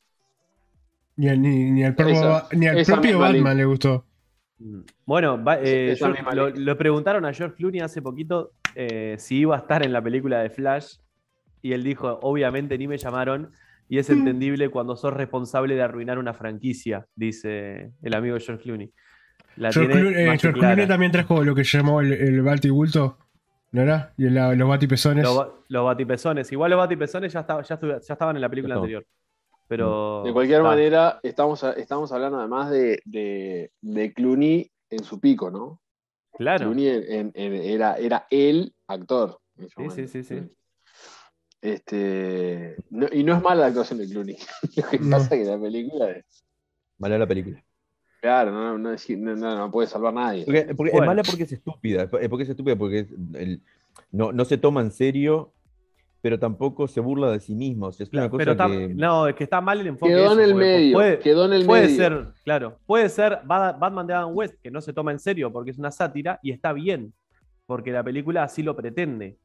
Ni, 1.16 1.28
al- 1.28 1.40
ni, 1.42 1.70
ni 1.72 1.82
al, 1.82 1.94
propio 1.96 2.14
Esa- 2.14 2.28
Ba- 2.28 2.48
ni 2.52 2.66
al 2.68 2.78
esa 2.78 2.92
propio 2.92 3.10
misma 3.12 3.26
Batman 3.32 3.56
le 3.56 3.64
gustó. 3.64 4.06
Bueno, 5.04 5.42
va- 5.42 5.58
eh, 5.60 5.96
George- 5.98 6.22
lo, 6.60 6.78
preguntaron 6.78 7.24
a 7.24 7.32
George 7.32 7.56
Clooney 7.56 7.80
hace 7.80 8.00
poquito 8.00 8.52
eh, 8.76 9.16
si 9.18 9.38
iba 9.38 9.56
a 9.56 9.58
estar 9.58 9.84
en 9.84 9.92
la 9.92 10.00
película 10.02 10.40
de 10.40 10.50
Flash 10.50 10.98
y 11.62 11.72
él 11.72 11.82
dijo, 11.82 12.20
obviamente 12.22 12.78
ni 12.78 12.86
me 12.86 12.96
llamaron 12.98 13.50
y 13.88 13.98
es 13.98 14.08
entendible 14.08 14.68
cuando 14.70 14.94
sos 14.96 15.12
responsable 15.12 15.74
de 15.74 15.82
arruinar 15.82 16.18
una 16.18 16.32
franquicia, 16.32 17.06
dice 17.16 17.92
el 18.02 18.14
amigo 18.14 18.36
George 18.38 18.62
Clooney. 18.62 18.92
La 19.56 19.70
George 19.72 19.92
tiene 19.92 20.08
Clooney, 20.10 20.22
eh, 20.34 20.38
George. 20.38 20.58
Clooney 20.60 20.86
también 20.86 21.12
trajo 21.12 21.42
lo 21.44 21.54
que 21.54 21.64
llamó 21.64 22.00
el, 22.00 22.12
el 22.12 22.40
Baltibulto, 22.42 23.18
¿no 23.72 23.82
era? 23.82 24.14
Y 24.16 24.28
la- 24.30 24.54
los 24.54 24.68
batipezones. 24.68 25.24
Los, 25.24 25.48
los 25.68 25.84
batipezones, 25.84 26.52
igual 26.52 26.70
los 26.70 26.78
batipezones 26.78 27.32
ya, 27.32 27.46
ya, 27.62 27.78
estaban 28.08 28.36
en 28.36 28.42
la 28.42 28.48
película 28.48 28.76
anterior. 28.76 29.04
Pero 29.68 30.22
De 30.24 30.32
cualquier 30.32 30.58
está. 30.60 30.68
manera, 30.68 31.20
estamos, 31.22 32.12
hablando 32.12 32.38
además 32.38 32.70
de, 32.70 33.00
de, 33.06 33.70
de 33.80 34.12
Clooney 34.12 34.70
en 34.90 35.02
su 35.04 35.18
pico, 35.18 35.50
¿no? 35.50 35.80
Claro. 36.32 36.64
Clooney 36.66 36.86
en- 36.88 37.32
en- 37.34 37.54
era, 37.54 37.94
era 37.96 38.26
el 38.30 38.74
actor. 38.86 39.38
Sí, 39.56 39.66
momento. 39.76 39.94
sí, 39.96 40.06
sí, 40.08 40.22
sí. 40.24 40.42
Este, 41.60 42.76
no- 42.90 43.06
y 43.12 43.22
no 43.24 43.36
es 43.36 43.42
mala 43.42 43.62
la 43.62 43.66
actuación 43.68 43.98
de 44.00 44.08
Clooney. 44.08 44.36
Lo 44.76 44.88
que 44.88 44.98
No. 44.98 45.10
pasa 45.16 45.34
es 45.34 45.42
que 45.44 45.50
la 45.50 45.60
película 45.60 46.10
es. 46.10 46.24
Mala 46.98 47.18
la 47.18 47.26
película. 47.26 47.62
Claro, 48.22 48.52
no, 48.52 48.78
no, 48.78 48.92
es- 48.92 49.10
no- 49.10 49.34
no- 49.34 49.56
no 49.58 49.70
puede 49.72 49.88
salvar 49.88 50.12
a 50.12 50.14
nadie. 50.14 50.44
Porque, 50.44 50.74
porque 50.76 50.92
Bueno. 50.92 51.02
Es 51.04 51.06
mala 51.08 51.22
porque 51.24 51.42
es 51.42 51.52
estúpida. 51.52 52.04
Es 52.04 52.28
porque 52.28 52.44
es 52.44 52.48
estúpida 52.50 52.76
porque 52.76 52.98
es 53.00 53.06
el- 53.34 53.60
no, 54.12 54.30
no 54.32 54.44
se 54.44 54.56
toma 54.58 54.80
en 54.80 54.92
serio, 54.92 55.52
pero 56.20 56.38
tampoco 56.38 56.86
se 56.86 57.00
burla 57.00 57.32
de 57.32 57.40
sí 57.40 57.56
misma. 57.56 57.88
O 57.88 57.92
sea, 57.92 58.04
es 58.04 58.12
una 58.12 58.30
cosa 58.30 58.38
Pero 58.38 58.52
está- 58.52 58.68
que. 58.68 58.88
no, 58.94 59.26
es 59.26 59.34
que 59.34 59.42
está 59.42 59.60
mal 59.60 59.80
el 59.80 59.88
enfoque. 59.88 60.12
Quedó 60.12 60.26
eso, 60.26 60.34
en 60.34 60.48
el 60.50 60.54
medio. 60.54 60.96
puede- 60.96 61.18
quedó 61.18 61.46
en 61.46 61.52
el 61.52 61.66
Puede 61.66 61.82
medio. 61.88 61.96
ser, 61.96 62.26
claro, 62.44 62.78
puede 62.86 63.08
ser 63.08 63.40
Ba- 63.44 63.72
Batman 63.72 64.06
de 64.06 64.14
Adam 64.14 64.30
West, 64.36 64.54
que 64.62 64.70
no 64.70 64.80
se 64.80 64.92
toma 64.92 65.10
en 65.10 65.18
serio 65.18 65.52
porque 65.52 65.72
es 65.72 65.78
una 65.78 65.90
sátira 65.90 66.38
y 66.44 66.52
está 66.52 66.72
bien, 66.72 67.12
porque 67.66 67.90
la 67.90 68.04
película 68.04 68.44
así 68.44 68.62
lo 68.62 68.76
pretende. 68.76 69.36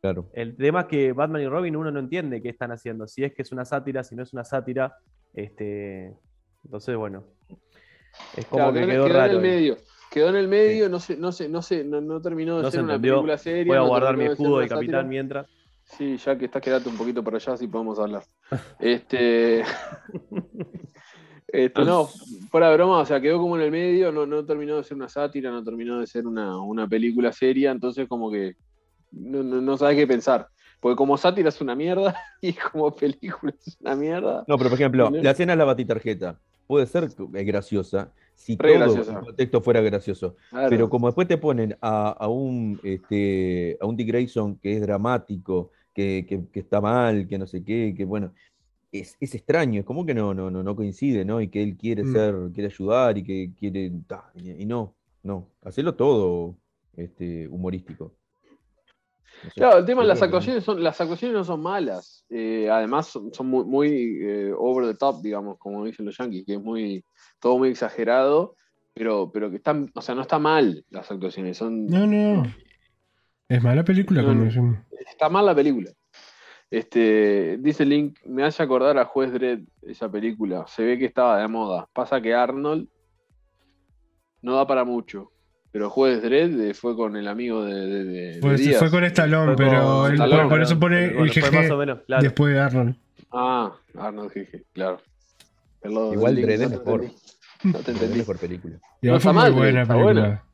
Claro. 0.00 0.28
El 0.32 0.56
tema 0.56 0.82
es 0.82 0.86
que 0.86 1.12
Batman 1.12 1.42
y 1.42 1.48
Robin 1.48 1.74
uno 1.74 1.90
no 1.90 1.98
entiende 1.98 2.40
qué 2.40 2.50
están 2.50 2.70
haciendo, 2.70 3.08
si 3.08 3.24
es 3.24 3.34
que 3.34 3.42
es 3.42 3.50
una 3.50 3.64
sátira, 3.64 4.04
si 4.04 4.14
no 4.14 4.22
es 4.22 4.32
una 4.32 4.44
sátira, 4.44 4.94
este, 5.34 6.14
entonces 6.64 6.96
bueno, 6.96 7.24
es 8.36 8.46
como 8.46 8.70
Claro, 8.70 8.72
que 8.74 8.80
quedó, 8.80 8.88
quedó 8.88 9.04
quedó 9.06 9.16
raro. 9.18 9.30
en 9.32 9.36
el 9.36 9.42
medio. 9.42 9.76
Quedó 10.10 10.28
en 10.28 10.36
el 10.36 10.48
medio, 10.48 10.88
no, 10.90 11.00
se, 11.00 11.16
no, 11.16 11.32
se, 11.32 11.48
no, 11.48 11.62
se, 11.62 11.84
no, 11.84 12.00
no 12.00 12.20
terminó 12.20 12.58
de 12.58 12.64
No 12.64 12.70
se 12.70 12.76
ser 12.76 12.84
una 12.84 13.00
película 13.00 13.38
seria. 13.38 13.64
Voy 13.64 13.76
a 13.78 13.88
guardar 13.88 14.16
mi 14.16 14.24
de 14.24 14.32
escudo 14.32 14.58
de 14.58 14.66
una 14.66 14.68
capitán 14.68 14.86
sátira. 14.86 15.02
mientras. 15.04 15.46
Sí, 15.84 16.16
ya 16.16 16.36
que 16.36 16.44
estás, 16.46 16.62
quedate 16.62 16.88
un 16.88 16.96
poquito 16.96 17.24
para 17.24 17.38
allá, 17.38 17.54
así 17.54 17.66
podemos 17.66 17.98
hablar. 17.98 18.24
Este. 18.78 19.62
este, 21.48 21.84
no, 21.84 22.08
fuera 22.50 22.68
de 22.68 22.76
broma, 22.76 22.98
o 22.98 23.06
sea, 23.06 23.20
quedó 23.20 23.38
como 23.38 23.56
en 23.56 23.62
el 23.62 23.70
medio, 23.70 24.12
no, 24.12 24.26
no 24.26 24.44
terminó 24.44 24.76
de 24.76 24.84
ser 24.84 24.96
una 24.96 25.08
sátira, 25.08 25.50
no 25.50 25.64
terminó 25.64 25.98
de 25.98 26.06
ser 26.06 26.26
una, 26.26 26.58
una 26.58 26.86
película 26.86 27.32
seria, 27.32 27.70
entonces 27.70 28.06
como 28.08 28.30
que 28.30 28.56
no, 29.12 29.42
no, 29.42 29.60
no 29.60 29.76
sabes 29.76 29.96
qué 29.96 30.06
pensar. 30.06 30.48
Porque 30.80 30.96
como 30.96 31.16
sátira 31.16 31.48
es 31.48 31.60
una 31.60 31.74
mierda 31.74 32.14
y 32.42 32.52
como 32.52 32.94
película 32.94 33.54
es 33.64 33.78
una 33.80 33.94
mierda. 33.94 34.44
No, 34.46 34.58
pero 34.58 34.70
por 34.70 34.78
ejemplo, 34.78 35.10
la 35.10 35.30
escena 35.30 35.52
de 35.52 35.56
la 35.56 35.64
batitarjeta 35.64 36.38
puede 36.72 36.86
ser 36.86 37.08
graciosa 37.44 38.12
si 38.34 38.56
Re 38.56 38.70
todo 38.78 38.78
graciosa. 38.94 39.12
el 39.18 39.24
contexto 39.26 39.60
fuera 39.60 39.80
gracioso. 39.82 40.36
Claro. 40.50 40.70
Pero 40.70 40.88
como 40.90 41.06
después 41.08 41.28
te 41.28 41.38
ponen 41.38 41.76
a, 41.80 42.10
a 42.10 42.28
un 42.28 42.80
este, 42.82 43.76
a 43.80 43.86
un 43.86 43.96
Dick 43.96 44.08
Grayson 44.08 44.56
que 44.58 44.74
es 44.76 44.80
dramático, 44.80 45.70
que, 45.94 46.24
que- 46.28 46.46
que 46.52 46.60
está 46.60 46.80
mal, 46.80 47.26
que 47.28 47.38
no 47.38 47.46
sé 47.46 47.62
qué, 47.62 47.94
que 47.96 48.04
bueno, 48.04 48.32
es, 48.90 49.16
es 49.20 49.34
extraño, 49.34 49.80
es 49.80 49.86
como 49.86 50.04
que 50.06 50.14
no, 50.14 50.34
no, 50.34 50.50
no, 50.50 50.62
no 50.62 50.76
coincide, 50.76 51.24
¿no? 51.24 51.40
Y 51.40 51.48
que 51.48 51.62
él 51.62 51.76
quiere 51.76 52.04
Mm. 52.04 52.12
ser, 52.12 52.34
quiere 52.54 52.68
ayudar 52.68 53.16
y 53.18 53.22
que 53.24 53.50
quiere. 53.58 53.92
y 54.34 54.66
no, 54.66 54.94
no, 55.22 55.48
hacerlo 55.62 55.94
todo 55.94 56.56
este, 56.96 57.48
humorístico. 57.48 58.12
Claro, 59.54 59.78
el 59.78 59.84
tema 59.84 60.02
de 60.02 60.08
las 60.08 60.22
actuaciones 60.22 60.62
son, 60.64 60.82
las 60.82 61.00
actuaciones 61.00 61.36
no 61.36 61.44
son 61.44 61.62
malas. 61.62 62.24
Eh, 62.30 62.68
además 62.70 63.08
son, 63.08 63.32
son 63.34 63.46
muy, 63.48 63.64
muy, 63.64 64.18
eh, 64.22 64.52
over 64.56 64.86
the 64.86 64.94
top, 64.94 65.20
digamos, 65.22 65.58
como 65.58 65.84
dicen 65.84 66.06
los 66.06 66.16
yankees, 66.16 66.44
que 66.46 66.54
es 66.54 66.62
muy, 66.62 67.04
todo 67.40 67.58
muy 67.58 67.70
exagerado, 67.70 68.54
pero, 68.94 69.30
pero 69.32 69.50
que 69.50 69.56
están, 69.56 69.90
o 69.94 70.00
sea, 70.00 70.14
no 70.14 70.22
está 70.22 70.38
mal 70.38 70.84
las 70.90 71.10
actuaciones, 71.10 71.56
son, 71.56 71.86
No, 71.86 72.06
no. 72.06 72.44
Es 73.48 73.62
mala 73.62 73.84
película, 73.84 74.22
No, 74.22 74.28
como 74.28 74.40
no. 74.40 74.44
decimos. 74.46 74.78
está 75.10 75.28
mal 75.28 75.44
la 75.44 75.54
película. 75.54 75.90
Este, 76.70 77.58
dice 77.58 77.84
Link, 77.84 78.18
me 78.24 78.44
hace 78.44 78.62
acordar 78.62 78.96
a 78.96 79.04
Juez 79.04 79.30
Dredd 79.32 79.60
esa 79.82 80.10
película. 80.10 80.64
Se 80.68 80.82
ve 80.82 80.98
que 80.98 81.04
estaba 81.04 81.38
de 81.38 81.46
moda. 81.46 81.86
Pasa 81.92 82.20
que 82.22 82.32
Arnold 82.32 82.88
no 84.40 84.56
da 84.56 84.66
para 84.66 84.82
mucho. 84.84 85.32
Pero 85.72 85.88
Juez 85.88 86.22
Dredd 86.22 86.60
eh, 86.60 86.74
fue 86.74 86.94
con 86.94 87.16
el 87.16 87.26
amigo 87.26 87.64
de, 87.64 87.74
de, 87.74 88.04
de- 88.04 88.32
de 88.34 88.40
Fue, 88.42 88.56
Díaz. 88.56 88.78
fue 88.78 88.90
con 88.90 89.04
Stallone, 89.04 89.54
Fue 89.56 89.64
pero 89.64 89.82
con 89.82 90.06
él- 90.08 90.12
Stallone, 90.14 90.40
por, 90.42 90.48
por 90.50 90.62
eso 90.62 90.78
pone 90.78 91.08
Bueno, 91.08 91.24
el 91.24 91.32
fue 91.32 91.50
más 91.50 91.70
o 91.70 91.74
GG 91.74 91.78
menos, 91.78 91.98
claro. 92.06 92.22
después 92.22 92.52
de 92.54 92.60
Arnold. 92.60 92.96
Ah, 93.32 93.72
Arnold 93.98 94.32
Gigi, 94.32 94.62
claro. 94.74 95.00
Perdón, 95.80 96.12
Igual 96.14 96.36
Dredd 96.36 96.50
es 96.50 96.60
no 96.60 96.68
te 96.68 96.76
mejor. 96.84 97.00
entendí. 97.04 97.22
No 97.64 97.78
te 97.78 97.90
entendí. 97.92 98.18
mejor 98.18 98.38
película. 98.38 98.76
Y 99.00 99.06
No 99.06 99.12
fue 99.12 99.16
está 99.18 99.32
muy 99.32 99.42
mal, 99.42 99.52
buena 99.52 99.86
película. 99.86 100.12
buena. 100.12 100.44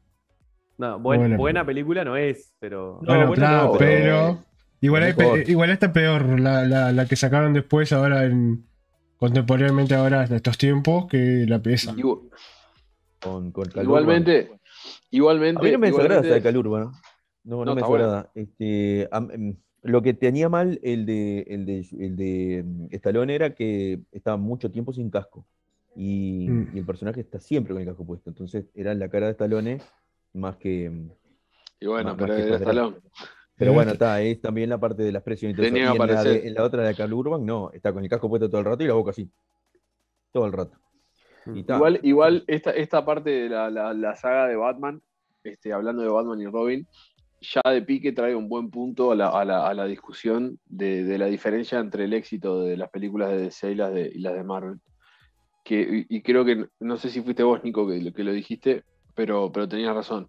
No, 0.79 0.99
buen- 1.01 1.21
Buena 1.21 1.37
buena 1.37 1.65
película 1.67 2.05
no 2.05 2.17
es, 2.17 2.53
pero. 2.61 3.01
No, 3.03 3.15
bueno, 3.15 3.33
claro, 3.33 3.65
no, 3.73 3.79
pero. 3.79 4.39
Igual, 4.81 5.03
hay 5.03 5.15
igual 5.49 5.71
está 5.71 5.93
peor 5.93 6.39
la, 6.39 6.63
la, 6.65 6.93
la 6.93 7.07
que 7.07 7.17
sacaron 7.17 7.53
después, 7.53 7.93
ahora 7.93 8.25
en. 8.25 8.65
Contemporáneamente, 9.17 9.97
ahora 9.97 10.25
en 10.25 10.33
estos 10.35 10.57
tiempos, 10.57 11.07
que 11.11 11.45
la 11.49 11.59
pieza. 11.59 11.93
Con, 13.21 13.51
con. 13.51 13.69
Igualmente, 13.83 14.53
igualmente. 15.11 15.61
A 15.61 15.65
mí 15.65 15.73
no 15.73 15.79
me 15.79 15.87
desagrada 15.89 16.15
igualmente- 16.21 16.29
esa 16.29 16.35
de 16.37 16.43
Calurba, 16.43 16.81
¿no? 16.81 16.93
No, 17.45 17.57
no, 17.59 17.65
No, 17.65 17.75
me 17.75 17.81
desagrada. 17.83 18.31
Este, 18.35 19.09
em, 19.15 19.57
lo 19.83 20.03
que 20.03 20.13
tenía 20.15 20.49
mal 20.49 20.79
el 20.83 21.07
de, 21.07 21.41
el 21.49 21.65
de, 21.67 21.87
el 21.99 22.17
de 22.17 22.63
mm, 22.67 22.87
Stallone 22.91 23.35
era 23.35 23.55
que 23.55 24.01
estaba 24.13 24.37
mucho 24.37 24.71
tiempo 24.71 24.93
sin 24.93 25.09
casco. 25.11 25.47
Y, 25.97 26.47
Mm. 26.49 26.71
y 26.75 26.79
el 26.79 26.85
personaje 26.85 27.21
está 27.21 27.41
siempre 27.41 27.73
con 27.75 27.81
el 27.81 27.89
casco 27.89 28.05
puesto. 28.07 28.29
Entonces 28.31 28.67
era 28.75 28.93
la 28.95 29.09
cara 29.09 29.27
de 29.27 29.33
Stallone 29.33 29.81
más 30.35 30.57
que. 30.57 30.91
mm, 30.91 31.11
Y 31.81 31.87
bueno, 31.87 32.11
Más- 32.11 32.17
pero 32.19 32.29
más 32.35 32.37
que 32.37 32.43
Stallone. 32.55 32.65
Stallone. 32.65 32.97
Pero 33.57 33.73
bueno, 33.73 33.93
está, 34.01 34.21
es 34.23 34.41
también 34.41 34.69
la 34.69 34.79
parte 34.79 35.03
de 35.03 35.11
la 35.13 35.19
expresión 35.21 35.51
y 35.51 35.55
todo 35.55 35.65
eso. 35.65 35.75
Tenía 35.75 35.89
Y 35.89 35.97
que 35.97 36.03
en 36.03 36.07
la, 36.07 36.07
de- 36.07 36.13
aparecer. 36.21 36.47
en 36.49 36.55
la 36.55 36.63
otra 36.65 36.83
de 36.83 36.95
Carl 36.95 37.13
Urban, 37.13 37.47
no, 37.47 37.71
está 37.73 37.93
con 37.93 38.03
el 38.05 38.11
casco 38.11 38.29
puesto 38.29 38.49
todo 38.51 38.61
el 38.61 38.67
rato 38.67 38.85
y 38.85 38.87
la 38.89 38.95
boca 38.95 39.11
así. 39.13 39.29
Todo 40.33 40.47
el 40.47 40.53
rato. 40.53 40.77
Y. 41.55 41.65
Igual, 41.77 42.01
igual 42.03 42.45
esta, 42.47 42.71
esta 42.71 43.05
parte 43.05 43.31
de 43.31 43.49
la, 43.49 43.71
la- 43.71 43.95
la 43.95 44.15
saga 44.17 44.47
de 44.47 44.57
Batman, 44.57 45.01
este, 45.45 45.73
hablando 45.73 46.03
de 46.03 46.09
Batman 46.09 46.41
y 46.41 46.47
Robin, 46.47 46.87
ya 47.41 47.61
de 47.71 47.83
pique 47.83 48.13
trae 48.13 48.35
un 48.35 48.49
buen 48.49 48.71
punto 48.71 49.13
a 49.13 49.15
la, 49.15 49.29
a 49.29 49.45
la- 49.45 49.67
a 49.69 49.75
la 49.75 49.85
discusión 49.87 50.59
de, 50.67 51.05
de 51.05 51.19
la 51.19 51.27
diferencia 51.27 51.79
entre 51.79 52.05
el 52.05 52.13
éxito 52.13 52.63
de 52.63 52.77
las 52.77 52.91
películas 52.91 53.31
de 53.31 53.39
DC 53.39 53.71
y 53.73 53.75
las 53.75 53.93
de, 53.93 54.11
y 54.15 54.19
las 54.19 54.35
de 54.35 54.45
Marvel. 54.45 54.81
Que, 55.65 56.07
y, 56.09 56.17
y 56.17 56.23
creo 56.23 56.45
que, 56.45 56.67
no 56.81 56.97
sé 56.97 57.11
si 57.11 57.21
fuiste 57.23 57.43
vos, 57.43 57.63
Nico, 57.63 57.87
que, 57.89 58.01
lo- 58.01 58.13
que 58.13 58.25
lo 58.25 58.33
dijiste, 58.33 58.85
pero, 59.15 59.51
pero 59.53 59.69
tenías 59.69 59.95
razón. 59.95 60.29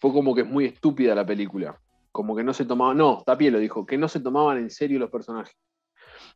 Fue 0.00 0.12
como 0.12 0.34
que 0.34 0.42
es 0.42 0.46
muy 0.48 0.64
estúpida 0.64 1.14
la 1.14 1.26
película. 1.26 1.78
Como 2.12 2.34
que 2.34 2.42
no 2.42 2.52
se 2.54 2.64
tomaban, 2.64 2.96
no, 2.96 3.22
Tapie 3.24 3.50
lo 3.50 3.58
dijo, 3.58 3.84
que 3.86 3.98
no 3.98 4.08
se 4.08 4.20
tomaban 4.20 4.58
en 4.58 4.70
serio 4.70 4.98
los 4.98 5.10
personajes. 5.10 5.54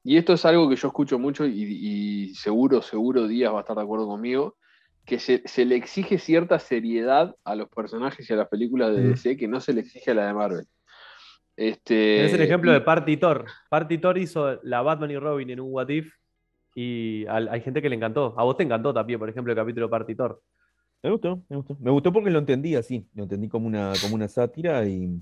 Y 0.03 0.17
esto 0.17 0.33
es 0.35 0.45
algo 0.45 0.69
que 0.69 0.77
yo 0.77 0.89
escucho 0.89 1.19
mucho 1.19 1.47
y, 1.47 1.63
y 1.63 2.35
seguro, 2.35 2.83
seguro 2.83 3.27
Díaz 3.27 3.53
va 3.53 3.59
a 3.59 3.61
estar 3.61 3.77
de 3.77 3.83
acuerdo 3.83 4.07
conmigo, 4.07 4.57
que 5.05 5.19
se, 5.19 5.43
se 5.47 5.65
le 5.65 5.77
exige 5.77 6.19
cierta 6.19 6.59
seriedad 6.59 7.35
a 7.45 7.55
los 7.55 7.69
personajes 7.69 8.29
y 8.29 8.33
a 8.33 8.37
las 8.37 8.49
películas 8.49 8.95
de 8.95 9.03
Mm. 9.03 9.09
DC 9.11 9.37
que 9.37 9.49
no 9.49 9.61
se 9.61 9.73
le 9.73 9.81
exige 9.83 10.11
a 10.11 10.15
la 10.15 10.27
de 10.27 10.35
Marvel. 10.35 10.67
Este, 11.57 12.25
Es 12.25 12.33
el 12.33 12.41
ejemplo 12.41 12.71
y- 12.71 12.75
de 12.75 12.81
Party 12.81 13.17
Thor. 13.17 13.47
Party 13.71 13.99
Thor 13.99 14.19
hizo 14.19 14.61
la 14.63 14.83
Batman 14.83 15.11
y 15.11 15.19
Robin 15.19 15.51
en 15.51 15.61
un 15.61 15.73
What 15.73 15.89
If 15.89 16.13
y 16.75 17.25
al- 17.27 17.49
hay 17.49 17.61
gente 17.61 17.81
que 17.81 17.89
le 17.89 17.97
encantó. 17.97 18.35
A 18.37 18.45
vos 18.45 18.57
te 18.57 18.65
encantó 18.65 18.93
también, 18.93 19.19
por 19.19 19.29
ejemplo, 19.29 19.53
el 19.53 19.57
capítulo 19.57 19.87
de 19.87 19.91
Party 19.91 20.15
Thor. 20.15 20.43
Me 21.03 21.11
gustó, 21.11 21.43
me 21.49 21.57
gustó. 21.57 21.77
Me 21.81 21.91
gustó 21.91 22.13
porque 22.13 22.31
lo 22.31 22.39
entendí 22.39 22.75
así, 22.75 23.07
lo 23.15 23.25
entendí 23.25 23.49
como 23.49 23.67
una, 23.67 23.93
como 24.01 24.15
una 24.15 24.27
sátira 24.27 24.85
y, 24.87 25.21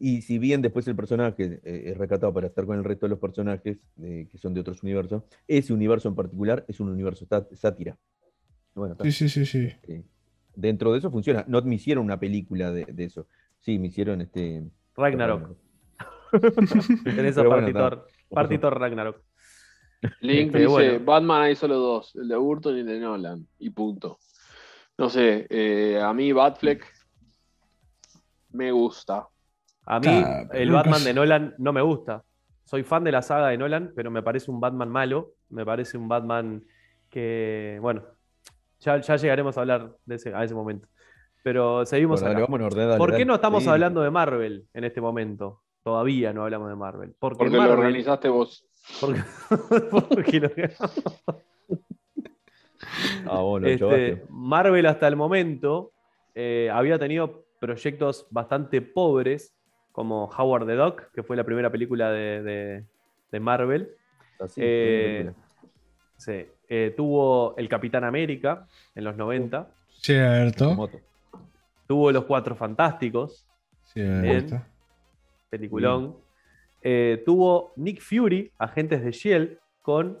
y 0.00 0.22
si 0.22 0.38
bien 0.38 0.62
después 0.62 0.86
el 0.88 0.96
personaje 0.96 1.60
eh, 1.64 1.82
es 1.86 1.96
recatado 1.96 2.32
para 2.32 2.46
estar 2.48 2.64
con 2.66 2.76
el 2.78 2.84
resto 2.84 3.06
de 3.06 3.10
los 3.10 3.18
personajes 3.18 3.78
eh, 4.02 4.28
que 4.30 4.38
son 4.38 4.54
de 4.54 4.60
otros 4.60 4.82
universos, 4.82 5.22
ese 5.46 5.72
universo 5.72 6.08
en 6.08 6.14
particular 6.14 6.64
es 6.68 6.80
un 6.80 6.88
universo 6.88 7.26
sá- 7.26 7.46
sátira. 7.54 7.96
Bueno. 8.74 8.96
Sí, 9.02 9.12
sí, 9.12 9.28
sí, 9.28 9.46
sí. 9.46 9.68
Eh, 9.88 10.02
dentro 10.54 10.92
de 10.92 10.98
eso 10.98 11.10
funciona. 11.10 11.44
No 11.48 11.62
me 11.62 11.74
hicieron 11.76 12.04
una 12.04 12.18
película 12.20 12.70
de, 12.72 12.84
de 12.86 13.04
eso. 13.04 13.26
Sí, 13.58 13.78
me 13.78 13.88
hicieron 13.88 14.20
este. 14.20 14.62
Ragnarok. 14.96 15.56
A 16.32 16.38
Pero 17.04 17.50
bueno. 17.50 18.02
Party 18.30 18.58
Thor 18.58 18.78
Ragnarok. 18.78 19.22
Link 20.20 20.46
Este, 20.48 20.58
dice, 20.58 20.68
bueno. 20.68 21.04
Batman 21.04 21.42
hay 21.42 21.56
solo 21.56 21.76
dos, 21.76 22.14
el 22.16 22.28
de 22.28 22.36
Burton 22.36 22.76
y 22.76 22.80
el 22.80 22.86
de 22.86 23.00
Nolan, 23.00 23.46
y 23.58 23.70
punto. 23.70 24.18
No 24.98 25.08
sé, 25.08 25.46
eh, 25.48 25.98
a 26.02 26.12
mí 26.12 26.32
Batfleck 26.32 26.84
me 28.50 28.72
gusta. 28.72 29.26
A 29.86 30.00
mí, 30.00 30.24
el 30.52 30.70
Batman 30.72 31.04
de 31.04 31.14
Nolan 31.14 31.54
no 31.58 31.72
me 31.72 31.80
gusta. 31.80 32.22
Soy 32.64 32.82
fan 32.82 33.04
de 33.04 33.12
la 33.12 33.22
saga 33.22 33.48
de 33.48 33.58
Nolan, 33.58 33.92
pero 33.94 34.10
me 34.10 34.22
parece 34.22 34.50
un 34.50 34.60
Batman 34.60 34.88
malo. 34.88 35.34
Me 35.50 35.64
parece 35.64 35.96
un 35.96 36.08
Batman 36.08 36.64
que, 37.08 37.78
bueno, 37.80 38.02
ya, 38.80 39.00
ya 39.00 39.16
llegaremos 39.16 39.56
a 39.56 39.60
hablar 39.60 39.92
de 40.04 40.16
ese, 40.16 40.34
a 40.34 40.42
ese 40.42 40.54
momento. 40.54 40.88
Pero 41.44 41.86
seguimos 41.86 42.20
Bueno, 42.22 42.42
acá. 42.44 42.52
orden, 42.52 42.88
dale, 42.88 42.98
¿Por 42.98 43.16
qué 43.16 43.24
no 43.24 43.36
estamos 43.36 43.62
Sí. 43.62 43.68
hablando 43.68 44.00
de 44.02 44.10
Marvel 44.10 44.66
en 44.74 44.82
este 44.84 45.00
momento? 45.00 45.62
Todavía 45.84 46.32
no 46.32 46.42
hablamos 46.42 46.68
de 46.68 46.74
Marvel. 46.74 47.14
Porque, 47.20 47.38
Porque 47.38 47.54
lo 47.54 47.62
Marvel, 47.62 47.78
organizaste 47.78 48.28
vos. 48.28 48.66
porque- 49.00 49.20
porque 50.10 50.40
lo- 50.40 50.50
Ah, 53.30 53.40
vos 53.40 53.60
lo 53.60 53.68
Este. 53.68 54.24
Marvel 54.28 54.86
hasta 54.86 55.06
el 55.08 55.16
momento 55.16 55.92
eh, 56.34 56.68
había 56.72 56.98
tenido 56.98 57.44
proyectos 57.60 58.26
bastante 58.30 58.82
pobres, 58.82 59.55
como 59.96 60.26
Howard 60.26 60.66
the 60.66 60.74
Duck, 60.74 61.10
que 61.14 61.22
fue 61.22 61.36
la 61.38 61.44
primera 61.44 61.70
película 61.70 62.10
de, 62.10 62.42
de- 62.42 62.84
de 63.32 63.40
Marvel. 63.40 63.88
Así, 64.38 64.60
eh, 64.62 65.22
película. 65.24 65.46
Sí. 66.18 66.46
Eh, 66.68 66.92
tuvo 66.94 67.56
El 67.56 67.66
Capitán 67.68 68.04
América 68.04 68.66
en 68.94 69.04
los 69.04 69.16
90. 69.16 69.68
Cierto. 69.88 70.90
Tuvo 71.86 72.12
Los 72.12 72.24
Cuatro 72.24 72.54
Fantásticos, 72.54 73.46
Cierto. 73.84 74.60
peliculón. 75.48 76.16
Eh, 76.82 77.22
tuvo 77.24 77.72
Nick 77.76 78.02
Fury, 78.02 78.52
Agentes 78.58 79.02
de 79.02 79.12
Shield, 79.12 79.58
con 79.80 80.18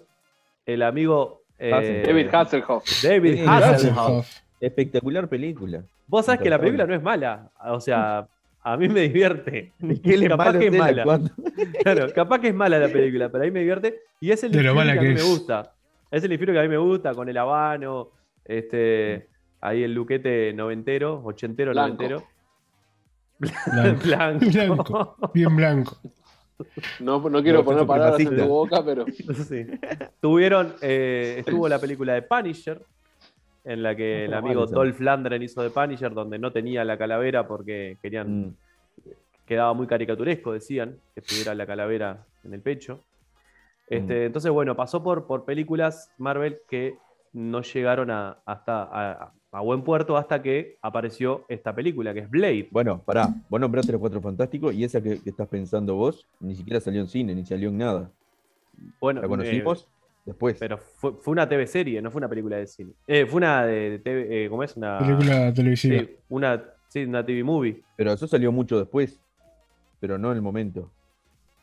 el 0.64 0.82
amigo 0.82 1.42
eh. 1.58 2.02
David 2.06 2.34
Hasselhoff. 2.34 2.84
David 3.02 3.46
Hasselhoff. 3.46 4.40
Espectacular 4.58 5.28
película. 5.28 5.82
Vos 6.06 6.24
sabés 6.24 6.40
que 6.40 6.48
la 6.50 6.58
película 6.58 6.86
no 6.86 6.94
es 6.94 7.02
mala. 7.02 7.50
O 7.66 7.80
sea, 7.80 8.26
a 8.72 8.76
mí 8.76 8.88
me 8.88 9.02
divierte. 9.02 9.72
¿Qué 10.02 10.16
le 10.16 10.28
Capaz 10.28 10.58
que 10.58 10.66
es 10.66 10.76
mala. 10.76 11.04
cuando- 11.04 11.30
Claro, 11.82 12.06
capaz 12.14 12.40
que 12.40 12.48
es 12.48 12.54
mala 12.54 12.78
la 12.78 12.88
película, 12.88 13.28
pero 13.30 13.44
a 13.44 13.46
mí 13.46 13.50
me 13.52 13.60
divierte. 13.60 14.00
Y 14.20 14.30
es 14.32 14.42
el 14.44 14.50
De 14.52 14.60
que 14.62 14.68
a 14.68 14.72
mí 14.74 14.78
me 14.84 15.12
es. 15.14 15.24
gusta. 15.24 15.72
Es 16.10 16.24
el 16.24 16.38
Fury 16.38 16.52
que 16.52 16.58
a 16.58 16.62
mí 16.62 16.68
me 16.68 16.76
gusta, 16.78 17.14
con 17.14 17.28
el 17.28 17.36
habano, 17.36 18.10
este, 18.44 19.28
ahí 19.60 19.82
el 19.82 19.92
luquete 19.94 20.52
noventero, 20.52 21.20
ochentero, 21.24 21.72
Blanco. 21.72 22.02
noventero. 22.02 22.24
Blanco. 23.38 24.00
Blanco. 24.04 24.46
Blanco. 24.50 25.16
Bien 25.34 25.54
blanco. 25.56 25.96
No, 27.00 27.20
no 27.28 27.42
quiero 27.42 27.58
No, 27.58 27.64
poner 27.64 27.86
palabras 27.86 28.18
en 28.20 28.36
tu 28.36 28.46
boca, 28.46 28.82
pero 28.84 29.04
Sí. 29.48 29.66
Tuvieron, 30.20 30.74
eh, 30.80 31.36
estuvo 31.38 31.68
la 31.68 31.78
película 31.78 32.14
de 32.14 32.22
Punisher, 32.22 32.80
en 33.66 33.82
la 33.82 33.94
que 33.94 34.24
el 34.24 34.32
amigo 34.34 34.64
esa. 34.64 34.74
Dolph 34.76 35.00
Lundgren 35.00 35.42
hizo 35.42 35.62
de 35.62 35.70
Punisher, 35.70 36.14
donde 36.14 36.38
no 36.38 36.52
tenía 36.52 36.84
la 36.84 36.96
calavera 36.96 37.46
porque 37.46 37.98
querían 38.00 38.46
Mm. 38.48 38.54
quedaba 39.44 39.74
muy 39.74 39.86
caricaturesco, 39.86 40.52
decían, 40.52 40.96
que 41.14 41.20
tuviera 41.20 41.54
la 41.54 41.66
calavera 41.66 42.24
en 42.44 42.54
el 42.54 42.60
pecho. 42.60 43.00
Este, 43.88 44.22
Mm. 44.22 44.26
Entonces, 44.26 44.50
bueno, 44.50 44.74
pasó 44.74 45.02
por, 45.02 45.26
por 45.26 45.44
películas 45.44 46.10
Marvel 46.18 46.58
que 46.68 46.96
no 47.32 47.60
llegaron 47.62 48.10
a, 48.10 48.38
hasta, 48.44 48.82
a, 48.82 49.32
a 49.52 49.60
buen 49.60 49.82
puerto 49.82 50.16
hasta 50.16 50.42
que 50.42 50.78
apareció 50.82 51.44
esta 51.48 51.74
película, 51.74 52.12
que 52.14 52.20
es 52.20 52.30
Blade. 52.30 52.68
Bueno, 52.70 53.00
pará, 53.04 53.28
vos 53.48 53.60
nombraste 53.60 53.92
los 53.92 54.00
cuatro 54.00 54.20
fantásticos 54.20 54.74
y 54.74 54.82
esa 54.84 55.00
que, 55.02 55.20
que 55.22 55.30
estás 55.30 55.46
pensando 55.48 55.94
vos 55.94 56.26
ni 56.40 56.54
siquiera 56.56 56.80
salió 56.80 57.00
en 57.00 57.08
cine, 57.08 57.34
ni 57.34 57.44
salió 57.46 57.68
en 57.68 57.78
nada. 57.78 58.10
Bueno, 59.00 59.20
La 59.20 59.26
eh, 59.26 59.30
conocimos 59.30 59.86
después. 60.26 60.56
pero 60.58 60.76
fue, 60.76 61.14
fue 61.20 61.32
una 61.32 61.48
TV 61.48 61.66
serie, 61.66 62.02
no 62.02 62.10
fue 62.10 62.18
una 62.18 62.28
película 62.28 62.56
de 62.56 62.66
cine. 62.66 62.92
Eh, 63.06 63.24
fue 63.26 63.38
una 63.38 63.64
de 63.64 63.98
TV, 64.00 64.44
eh, 64.44 64.48
¿cómo 64.50 64.62
es? 64.62 64.76
Una, 64.76 64.98
Película 64.98 65.54
televisiva. 65.54 66.00
sí, 66.00 66.10
una, 66.28 66.64
sí, 66.88 67.04
una 67.04 67.24
TV 67.24 67.42
movie. 67.44 67.82
Pero 67.96 68.12
eso 68.12 68.26
salió 68.26 68.52
mucho 68.52 68.78
después, 68.78 69.20
pero 70.00 70.18
no 70.18 70.30
en 70.32 70.36
el 70.36 70.42
momento. 70.42 70.92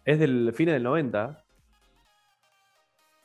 Es 0.06 0.18
del 0.20 0.52
fin 0.54 0.66
del 0.68 0.82
90. 0.84 1.44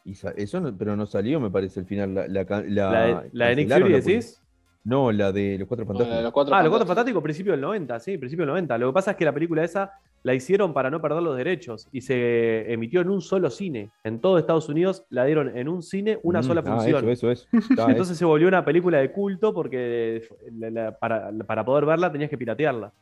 Y 0.04 0.12
eso 0.36 0.60
no- 0.60 0.76
pero 0.76 0.96
no 0.96 1.06
salió, 1.06 1.38
me 1.40 1.50
parece, 1.50 1.80
al 1.80 1.86
final. 1.86 2.14
La, 2.14 2.26
la, 2.28 2.44
la- 2.44 2.62
La, 2.66 3.22
de- 3.22 3.30
la 3.32 3.46
de 3.48 3.56
Nick 3.56 3.68
Fury, 3.72 3.92
decís. 3.92 4.42
No, 4.84 5.12
la 5.12 5.32
de 5.32 5.58
los 5.58 5.68
cuatro 5.68 5.84
fantásticos. 5.84 6.22
los 6.22 6.32
cuatro 6.32 6.54
Ah, 6.54 6.62
Los 6.62 6.70
Cuatro 6.70 6.86
fantásticos. 6.86 6.88
Fantásticos, 6.88 7.22
principio 7.22 7.52
del 7.52 7.60
90, 7.60 8.00
sí, 8.00 8.16
principio 8.16 8.44
del 8.44 8.50
90. 8.52 8.78
Lo 8.78 8.86
que 8.88 8.94
pasa 8.94 9.10
es 9.10 9.16
que 9.18 9.24
la 9.26 9.34
película 9.34 9.62
esa 9.64 9.92
la 10.24 10.34
hicieron 10.34 10.74
para 10.74 10.90
no 10.90 11.00
perder 11.00 11.22
los 11.22 11.36
derechos 11.36 11.88
y 11.92 12.00
se 12.00 12.72
emitió 12.72 13.00
en 13.00 13.08
un 13.10 13.20
solo 13.20 13.50
cine. 13.50 13.90
En 14.04 14.20
todo 14.20 14.38
Estados 14.38 14.68
Unidos 14.68 15.04
la 15.10 15.24
dieron 15.24 15.56
en 15.56 15.68
un 15.68 15.82
cine 15.82 16.18
una 16.22 16.40
Mm, 16.40 16.42
sola 16.42 16.60
ah, 16.66 16.70
función. 16.70 17.08
eso, 17.08 17.30
eso, 17.30 17.30
eso. 17.30 17.48
Ah, 17.80 17.86
Entonces 17.90 18.16
se 18.18 18.24
volvió 18.24 18.48
una 18.48 18.64
película 18.64 18.98
de 18.98 19.12
culto 19.12 19.54
porque 19.54 20.22
la- 20.52 20.70
la- 20.70 20.98
para, 20.98 21.30
para 21.46 21.64
poder 21.64 21.86
verla 21.86 22.10
tenías 22.12 22.30
que 22.30 22.36
piratearla. 22.38 22.92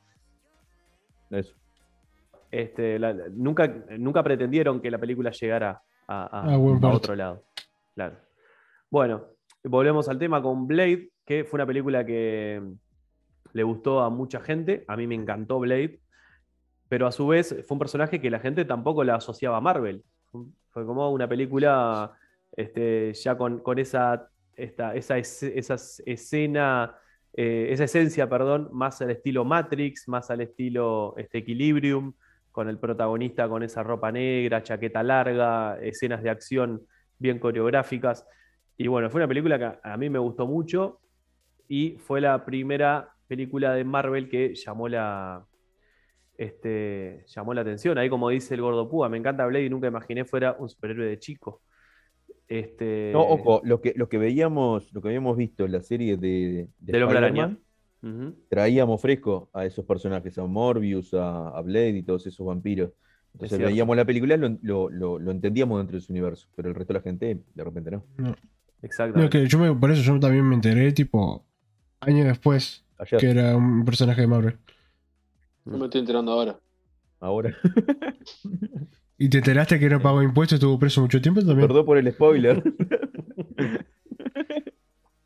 eso. 1.30 1.54
Este, 2.50 2.98
la- 2.98 3.14
nunca, 3.32 3.66
nunca 3.98 4.22
pretendieron 4.22 4.80
que 4.80 4.90
la 4.90 4.98
película 4.98 5.30
llegara 5.30 5.82
a, 6.06 6.52
a- 6.52 6.58
otro 6.88 7.16
lado. 7.16 7.42
Claro. 7.94 8.16
Bueno, 8.90 9.24
volvemos 9.64 10.08
al 10.08 10.18
tema 10.18 10.40
con 10.40 10.66
Blade, 10.66 11.10
que 11.24 11.44
fue 11.44 11.56
una 11.58 11.66
película 11.66 12.06
que 12.06 12.62
le 13.52 13.62
gustó 13.62 14.00
a 14.00 14.10
mucha 14.10 14.38
gente. 14.40 14.84
A 14.86 14.96
mí 14.96 15.06
me 15.06 15.14
encantó 15.16 15.58
Blade, 15.58 15.98
pero 16.88 17.06
a 17.06 17.12
su 17.12 17.26
vez 17.26 17.54
fue 17.66 17.74
un 17.74 17.78
personaje 17.78 18.20
que 18.20 18.30
la 18.30 18.38
gente 18.40 18.64
tampoco 18.64 19.04
la 19.04 19.16
asociaba 19.16 19.56
a 19.58 19.60
Marvel. 19.60 20.04
Fue 20.70 20.84
como 20.86 21.10
una 21.10 21.28
película 21.28 22.12
este, 22.56 23.12
ya 23.14 23.36
con, 23.36 23.60
con 23.60 23.78
esa, 23.78 24.28
esta, 24.54 24.94
esa, 24.94 25.18
es- 25.18 25.42
esa 25.42 25.76
escena, 26.06 26.94
eh, 27.32 27.68
esa 27.70 27.84
esencia, 27.84 28.28
perdón, 28.28 28.68
más 28.72 29.00
al 29.02 29.10
estilo 29.10 29.44
Matrix, 29.44 30.08
más 30.08 30.30
al 30.30 30.40
estilo 30.42 31.14
este, 31.16 31.38
Equilibrium, 31.38 32.12
con 32.52 32.68
el 32.68 32.78
protagonista 32.78 33.48
con 33.48 33.62
esa 33.62 33.82
ropa 33.82 34.10
negra, 34.12 34.62
chaqueta 34.62 35.02
larga, 35.02 35.78
escenas 35.80 36.22
de 36.22 36.30
acción 36.30 36.86
bien 37.18 37.38
coreográficas. 37.38 38.26
Y 38.78 38.86
bueno, 38.88 39.10
fue 39.10 39.20
una 39.20 39.28
película 39.28 39.58
que 39.58 39.78
a- 39.82 39.96
mí 39.96 40.08
me 40.10 40.18
gustó 40.18 40.46
mucho 40.46 41.00
y 41.68 41.96
fue 41.98 42.20
la 42.20 42.44
primera 42.44 43.10
película 43.26 43.72
de 43.74 43.84
Marvel 43.84 44.28
que 44.28 44.54
llamó 44.54 44.88
la, 44.88 45.44
este, 46.38 47.24
llamó 47.28 47.54
la 47.54 47.62
atención. 47.62 47.98
Ahí, 47.98 48.08
como 48.08 48.28
dice 48.28 48.54
el 48.54 48.60
gordo 48.62 48.88
Púa, 48.88 49.08
me 49.08 49.16
encanta 49.18 49.46
Blade 49.46 49.66
y 49.66 49.70
nunca 49.70 49.88
imaginé 49.88 50.24
fuera 50.24 50.56
un 50.58 50.68
superhéroe 50.68 51.06
de 51.06 51.18
chico. 51.18 51.62
Este, 52.48 53.10
No, 53.12 53.22
ojo, 53.22 53.60
lo 53.64 53.80
que, 53.80 53.92
lo 53.96 54.08
que 54.08 54.18
veíamos, 54.18 54.92
lo 54.92 55.02
que 55.02 55.08
habíamos 55.08 55.36
visto 55.36 55.64
en 55.64 55.72
la 55.72 55.82
serie 55.82 56.16
de, 56.16 56.68
de 56.78 56.92
Del 56.92 57.02
Hombre 57.02 57.20
traíamos 58.48 59.00
fresco 59.00 59.50
a 59.52 59.64
esos 59.64 59.84
personajes, 59.84 60.38
a 60.38 60.44
Morbius, 60.44 61.12
a, 61.14 61.48
a 61.48 61.60
Blade 61.62 61.96
y 61.98 62.02
todos 62.02 62.26
esos 62.26 62.46
vampiros. 62.46 62.90
Entonces 63.32 63.58
veíamos 63.66 63.96
la 63.96 64.04
película 64.04 64.34
y 64.34 64.38
lo, 64.38 64.48
lo- 64.62 64.90
lo- 64.90 65.18
lo 65.18 65.30
entendíamos 65.30 65.78
dentro 65.78 65.96
de 65.96 66.00
su 66.00 66.12
universo, 66.12 66.48
pero 66.54 66.68
el 66.68 66.74
resto 66.74 66.92
de 66.92 66.98
la 67.00 67.02
gente 67.02 67.42
de 67.54 67.64
repente 67.64 67.90
no. 67.90 68.04
No. 68.16 68.34
Exactamente. 68.82 69.24
No, 69.24 69.30
que 69.30 69.48
yo 69.48 69.58
me- 69.58 69.74
por 69.74 69.90
eso 69.90 70.02
yo 70.02 70.18
también 70.20 70.48
me 70.48 70.54
enteré, 70.54 70.92
tipo, 70.92 71.44
años 72.00 72.26
después, 72.26 72.84
Ayer, 72.98 73.20
que 73.20 73.30
era 73.30 73.56
un 73.56 73.84
personaje 73.84 74.20
de 74.20 74.26
Marvel. 74.26 74.56
No 75.66 75.78
me 75.78 75.84
estoy 75.86 76.00
enterando 76.00 76.32
ahora. 76.32 76.58
ahora. 77.20 77.54
¿Y 79.18 79.28
te 79.28 79.38
enteraste 79.38 79.78
que 79.78 79.88
no 79.88 80.00
pagó 80.00 80.22
impuestos, 80.22 80.56
estuvo 80.56 80.78
preso 80.78 81.00
mucho 81.00 81.20
tiempo 81.20 81.40
también? 81.40 81.66
Perdón 81.66 81.84
por 81.84 81.98
el 81.98 82.10
spoiler. 82.12 82.62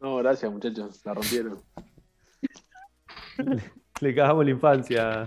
No, 0.01 0.17
gracias, 0.17 0.51
muchachos. 0.51 1.05
La 1.05 1.13
rompieron. 1.13 1.59
Le 4.01 4.15
cagamos 4.15 4.47
la 4.47 4.51
infancia, 4.51 5.27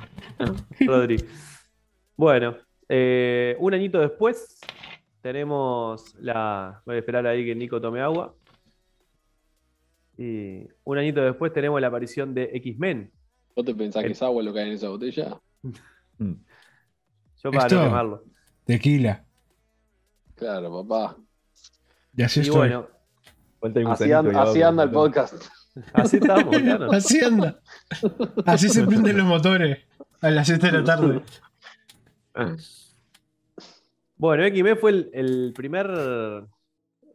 Rodri. 0.79 1.17
Bueno, 2.17 2.57
eh, 2.89 3.55
un 3.59 3.73
añito 3.75 3.99
después 3.99 4.59
tenemos 5.21 6.15
la. 6.19 6.81
Voy 6.87 6.95
a 6.95 6.99
esperar 6.99 7.27
ahí 7.27 7.45
que 7.45 7.53
Nico 7.53 7.79
tome 7.79 8.01
agua. 8.01 8.35
Y 10.17 10.67
un 10.83 10.97
añito 10.97 11.21
después 11.21 11.53
tenemos 11.53 11.79
la 11.79 11.87
aparición 11.87 12.33
de 12.33 12.49
X-Men. 12.55 13.11
¿Vos 13.55 13.65
te 13.65 13.75
pensás 13.75 14.03
que 14.03 14.11
es 14.11 14.21
agua 14.21 14.41
lo 14.43 14.53
que 14.53 14.59
hay 14.59 14.67
en 14.69 14.73
esa 14.75 14.89
botella? 14.89 15.39
Mm. 16.17 16.33
Yo 17.43 17.51
para 17.51 17.63
Esto- 17.67 17.75
no 17.75 17.83
quemarlo. 17.85 18.23
Tequila. 18.65 19.25
Claro, 20.35 20.83
papá. 20.87 21.17
Y 22.15 22.23
así 22.23 22.39
Y 22.39 22.43
estoy. 22.43 22.69
bueno, 22.69 22.87
Así, 23.91 24.11
anda- 24.11 24.41
así 24.43 24.61
el 24.61 24.91
podcast. 24.91 25.35
así 25.93 26.17
estamos, 26.17 26.57
claro. 26.61 26.91
Así 26.91 27.21
anda. 27.23 27.59
Así 28.45 28.69
se 28.69 28.85
prenden 28.85 29.17
los 29.17 29.25
motores 29.25 29.79
a 30.21 30.29
las 30.29 30.47
7 30.47 30.67
de 30.67 30.71
la 30.79 30.83
tarde. 30.83 31.21
Bueno, 34.15 34.43
X-Men 34.45 34.77
fue 34.77 34.91
el, 34.91 35.09
el 35.13 35.53
primer 35.55 35.89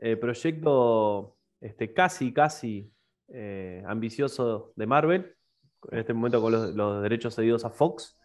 eh, 0.01 0.17
proyecto 0.17 1.37
este, 1.61 1.93
casi, 1.93 2.33
casi 2.33 2.91
eh, 3.29 3.83
ambicioso 3.87 4.73
de 4.77 4.87
Marvel, 4.87 5.35
en 5.91 5.99
este 5.99 6.13
momento 6.15 6.41
con 6.41 6.53
los, 6.53 6.75
los 6.75 7.03
derechos 7.03 7.35
cedidos 7.35 7.65
a 7.65 7.71
Fox, 7.71 8.19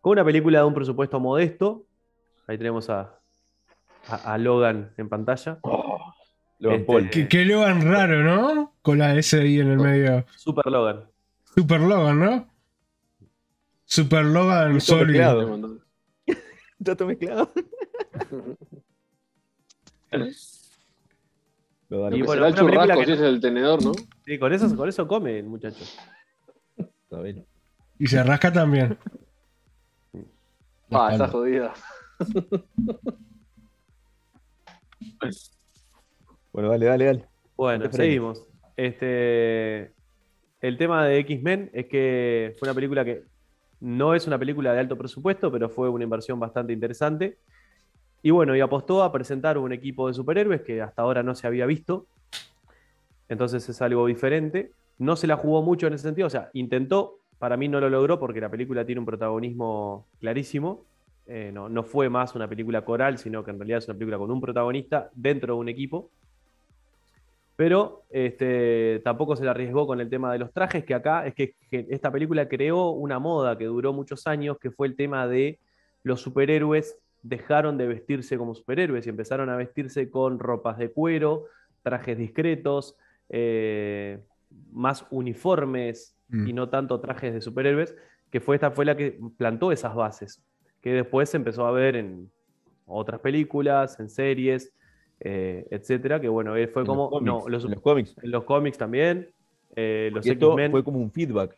con 0.00 0.12
una 0.12 0.24
película 0.24 0.58
de 0.60 0.64
un 0.64 0.74
presupuesto 0.74 1.20
modesto. 1.20 1.86
Ahí 2.46 2.58
tenemos 2.58 2.90
a, 2.90 3.18
a- 4.08 4.34
a 4.34 4.38
Logan 4.38 4.92
en 4.96 5.08
pantalla. 5.08 5.58
Logan 6.58 6.80
Este, 6.80 6.84
Paul. 6.86 7.10
Que, 7.10 7.28
que 7.28 7.44
Logan 7.44 7.82
raro, 7.82 8.22
¿no? 8.22 8.74
Con 8.82 8.98
la 8.98 9.14
S 9.16 9.40
ahí 9.40 9.60
en 9.60 9.68
el 9.68 9.78
medio. 9.78 10.24
Super 10.36 10.66
Logan. 10.66 11.04
Super 11.54 11.80
Logan, 11.80 12.18
¿no? 12.20 12.48
Super 13.84 14.24
Logan 14.24 14.80
sólido. 14.80 15.70
todo 16.84 17.06
mezclado. 17.06 17.50
Y 21.90 22.22
bueno, 22.22 22.46
el 22.46 22.52
una 22.52 22.62
película 22.62 22.86
churrasco, 22.86 23.00
que- 23.00 23.06
si 23.06 23.12
es 23.12 23.20
el 23.20 23.40
tenedor, 23.40 23.84
¿no? 23.84 23.92
Sí, 24.24 24.38
con 24.38 24.52
eso, 24.52 24.74
con 24.76 24.88
eso 24.88 25.06
come 25.06 25.38
el 25.38 25.46
muchacho. 25.46 25.84
Está 27.12 27.22
bien. 27.22 27.44
Y 27.98 28.06
se 28.06 28.22
rasca 28.22 28.50
también. 28.52 28.96
Ah, 30.90 31.10
está 31.12 31.28
jodida. 31.28 31.72
Bueno, 36.52 36.68
dale, 36.70 36.86
dale, 36.86 37.04
dale. 37.06 37.28
Bueno, 37.56 37.90
seguimos. 37.90 38.46
Este, 38.76 39.92
el 40.60 40.76
tema 40.76 41.06
de 41.06 41.18
X-Men 41.20 41.70
es 41.72 41.86
que 41.86 42.54
fue 42.58 42.68
una 42.68 42.74
película 42.74 43.04
que 43.04 43.24
no 43.80 44.14
es 44.14 44.26
una 44.26 44.38
película 44.38 44.72
de 44.72 44.80
alto 44.80 44.98
presupuesto, 44.98 45.50
pero 45.50 45.70
fue 45.70 45.88
una 45.88 46.04
inversión 46.04 46.38
bastante 46.38 46.72
interesante. 46.72 47.38
Y 48.22 48.30
bueno, 48.30 48.54
y 48.54 48.60
apostó 48.60 49.02
a 49.02 49.12
presentar 49.12 49.58
un 49.58 49.72
equipo 49.72 50.08
de 50.08 50.14
superhéroes 50.14 50.60
que 50.60 50.82
hasta 50.82 51.02
ahora 51.02 51.22
no 51.22 51.34
se 51.34 51.46
había 51.46 51.66
visto. 51.66 52.06
Entonces 53.28 53.66
es 53.68 53.80
algo 53.80 54.06
diferente. 54.06 54.72
No 55.02 55.16
se 55.16 55.26
la 55.26 55.36
jugó 55.36 55.62
mucho 55.62 55.86
en 55.86 55.94
ese 55.94 56.04
sentido, 56.04 56.26
o 56.26 56.30
sea, 56.30 56.50
intentó, 56.52 57.18
para 57.38 57.56
mí 57.56 57.68
no 57.68 57.80
lo 57.80 57.90
logró 57.90 58.18
porque 58.18 58.40
la 58.40 58.50
película 58.50 58.84
tiene 58.84 59.00
un 59.00 59.06
protagonismo 59.06 60.06
clarísimo. 60.20 60.84
Eh, 61.26 61.50
no, 61.52 61.68
no 61.68 61.84
fue 61.84 62.08
más 62.08 62.34
una 62.34 62.48
película 62.48 62.84
coral, 62.84 63.18
sino 63.18 63.44
que 63.44 63.52
en 63.52 63.58
realidad 63.58 63.78
es 63.78 63.88
una 63.88 63.94
película 63.94 64.18
con 64.18 64.30
un 64.30 64.40
protagonista 64.40 65.10
dentro 65.14 65.54
de 65.54 65.60
un 65.60 65.68
equipo 65.68 66.10
pero 67.62 68.02
este, 68.10 69.00
tampoco 69.04 69.36
se 69.36 69.44
le 69.44 69.50
arriesgó 69.50 69.86
con 69.86 70.00
el 70.00 70.08
tema 70.08 70.32
de 70.32 70.38
los 70.38 70.52
trajes, 70.52 70.84
que 70.84 70.94
acá 70.94 71.26
es 71.26 71.34
que, 71.34 71.54
que 71.70 71.86
esta 71.90 72.10
película 72.10 72.48
creó 72.48 72.90
una 72.90 73.18
moda 73.18 73.56
que 73.58 73.66
duró 73.66 73.92
muchos 73.92 74.26
años, 74.26 74.58
que 74.58 74.70
fue 74.70 74.88
el 74.88 74.96
tema 74.96 75.28
de 75.28 75.58
los 76.02 76.20
superhéroes 76.20 76.98
dejaron 77.22 77.78
de 77.78 77.86
vestirse 77.86 78.36
como 78.36 78.54
superhéroes 78.54 79.06
y 79.06 79.10
empezaron 79.10 79.48
a 79.48 79.56
vestirse 79.56 80.10
con 80.10 80.40
ropas 80.40 80.76
de 80.76 80.90
cuero, 80.90 81.44
trajes 81.82 82.18
discretos, 82.18 82.96
eh, 83.28 84.18
más 84.72 85.06
uniformes 85.10 86.16
Mm. 86.28 86.46
y 86.48 86.52
no 86.54 86.68
tanto 86.70 86.98
trajes 87.00 87.34
de 87.34 87.40
superhéroes, 87.42 87.94
que 88.30 88.40
fue 88.40 88.56
esta 88.56 88.70
fue 88.70 88.86
la 88.86 88.96
que 88.96 89.20
plantó 89.36 89.70
esas 89.70 89.94
bases, 89.94 90.42
que 90.80 90.92
después 90.94 91.28
se 91.28 91.36
empezó 91.36 91.66
a 91.66 91.72
ver 91.72 91.94
en 91.96 92.30
otras 92.86 93.20
películas, 93.20 94.00
en 94.00 94.08
series, 94.08 94.72
eh, 95.20 95.66
etcétera, 95.70 96.20
que 96.20 96.28
bueno, 96.28 96.56
eh, 96.56 96.68
fue 96.68 96.82
En 96.82 96.86
como, 96.86 97.02
los 97.02 97.10
cómics, 97.10 97.26
no, 97.26 97.48
los, 97.50 97.64
en 97.66 97.70
los 97.72 97.80
cómics. 97.82 98.14
en 98.22 98.30
los 98.30 98.44
cómics 98.44 98.78
también, 98.78 99.28
eh, 99.76 100.10
los 100.12 100.26
esto 100.26 100.56
fue 100.70 100.82
como 100.82 100.98
un 101.00 101.10
feedback. 101.12 101.56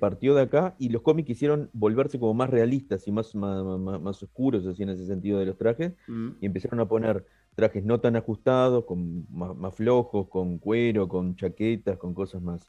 Partió 0.00 0.34
de 0.34 0.42
acá 0.42 0.74
y 0.78 0.88
los 0.88 1.02
cómics 1.02 1.26
quisieron 1.26 1.70
volverse 1.72 2.18
como 2.18 2.34
más 2.34 2.50
realistas 2.50 3.06
y 3.08 3.12
más, 3.12 3.34
más, 3.34 3.64
más- 3.78 4.00
más 4.00 4.22
oscuros 4.22 4.66
así 4.66 4.82
en 4.82 4.90
ese 4.90 5.06
sentido 5.06 5.38
de 5.38 5.46
los 5.46 5.56
trajes 5.56 5.92
Mm. 6.06 6.30
y 6.40 6.46
empezaron 6.46 6.80
a 6.80 6.86
poner 6.86 7.24
trajes 7.54 7.84
no 7.84 8.00
tan 8.00 8.16
ajustados, 8.16 8.84
con 8.84 9.26
más, 9.30 9.54
más 9.56 9.74
flojos, 9.74 10.28
con 10.28 10.58
cuero, 10.58 11.08
con 11.08 11.36
chaquetas, 11.36 11.98
con 11.98 12.14
cosas 12.14 12.42
más. 12.42 12.66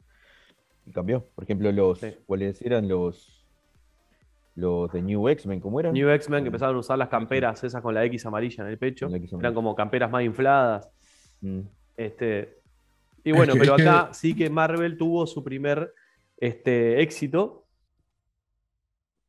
Y 0.86 0.92
cambió. 0.92 1.24
Por 1.34 1.44
ejemplo, 1.44 1.72
los 1.72 2.00
Sí. 2.00 2.14
¿cuáles 2.26 2.60
eran 2.62 2.88
los 2.88 3.40
los 4.56 4.92
de 4.92 5.02
New 5.02 5.28
X-Men? 5.28 5.60
¿Cómo 5.60 5.80
eran? 5.80 5.92
New 5.94 6.08
X-Men 6.10 6.44
que 6.44 6.48
empezaron 6.48 6.76
a 6.76 6.78
usar 6.78 6.96
las 6.96 7.08
camperas 7.08 7.64
esas 7.64 7.82
con 7.82 7.92
la 7.92 8.04
X 8.04 8.24
amarilla 8.26 8.62
en 8.62 8.70
el 8.70 8.78
pecho, 8.78 9.08
eran 9.08 9.54
como 9.54 9.74
camperas 9.74 10.10
más 10.10 10.22
infladas. 10.22 10.88
Mm. 11.40 11.60
Este, 11.96 12.58
y 13.24 13.32
bueno, 13.32 13.54
pero 13.58 13.74
acá 13.74 14.10
sí 14.12 14.34
que 14.36 14.48
Marvel 14.50 14.96
tuvo 14.96 15.26
su 15.26 15.42
primer 15.42 15.92
este, 16.36 17.00
éxito. 17.02 17.63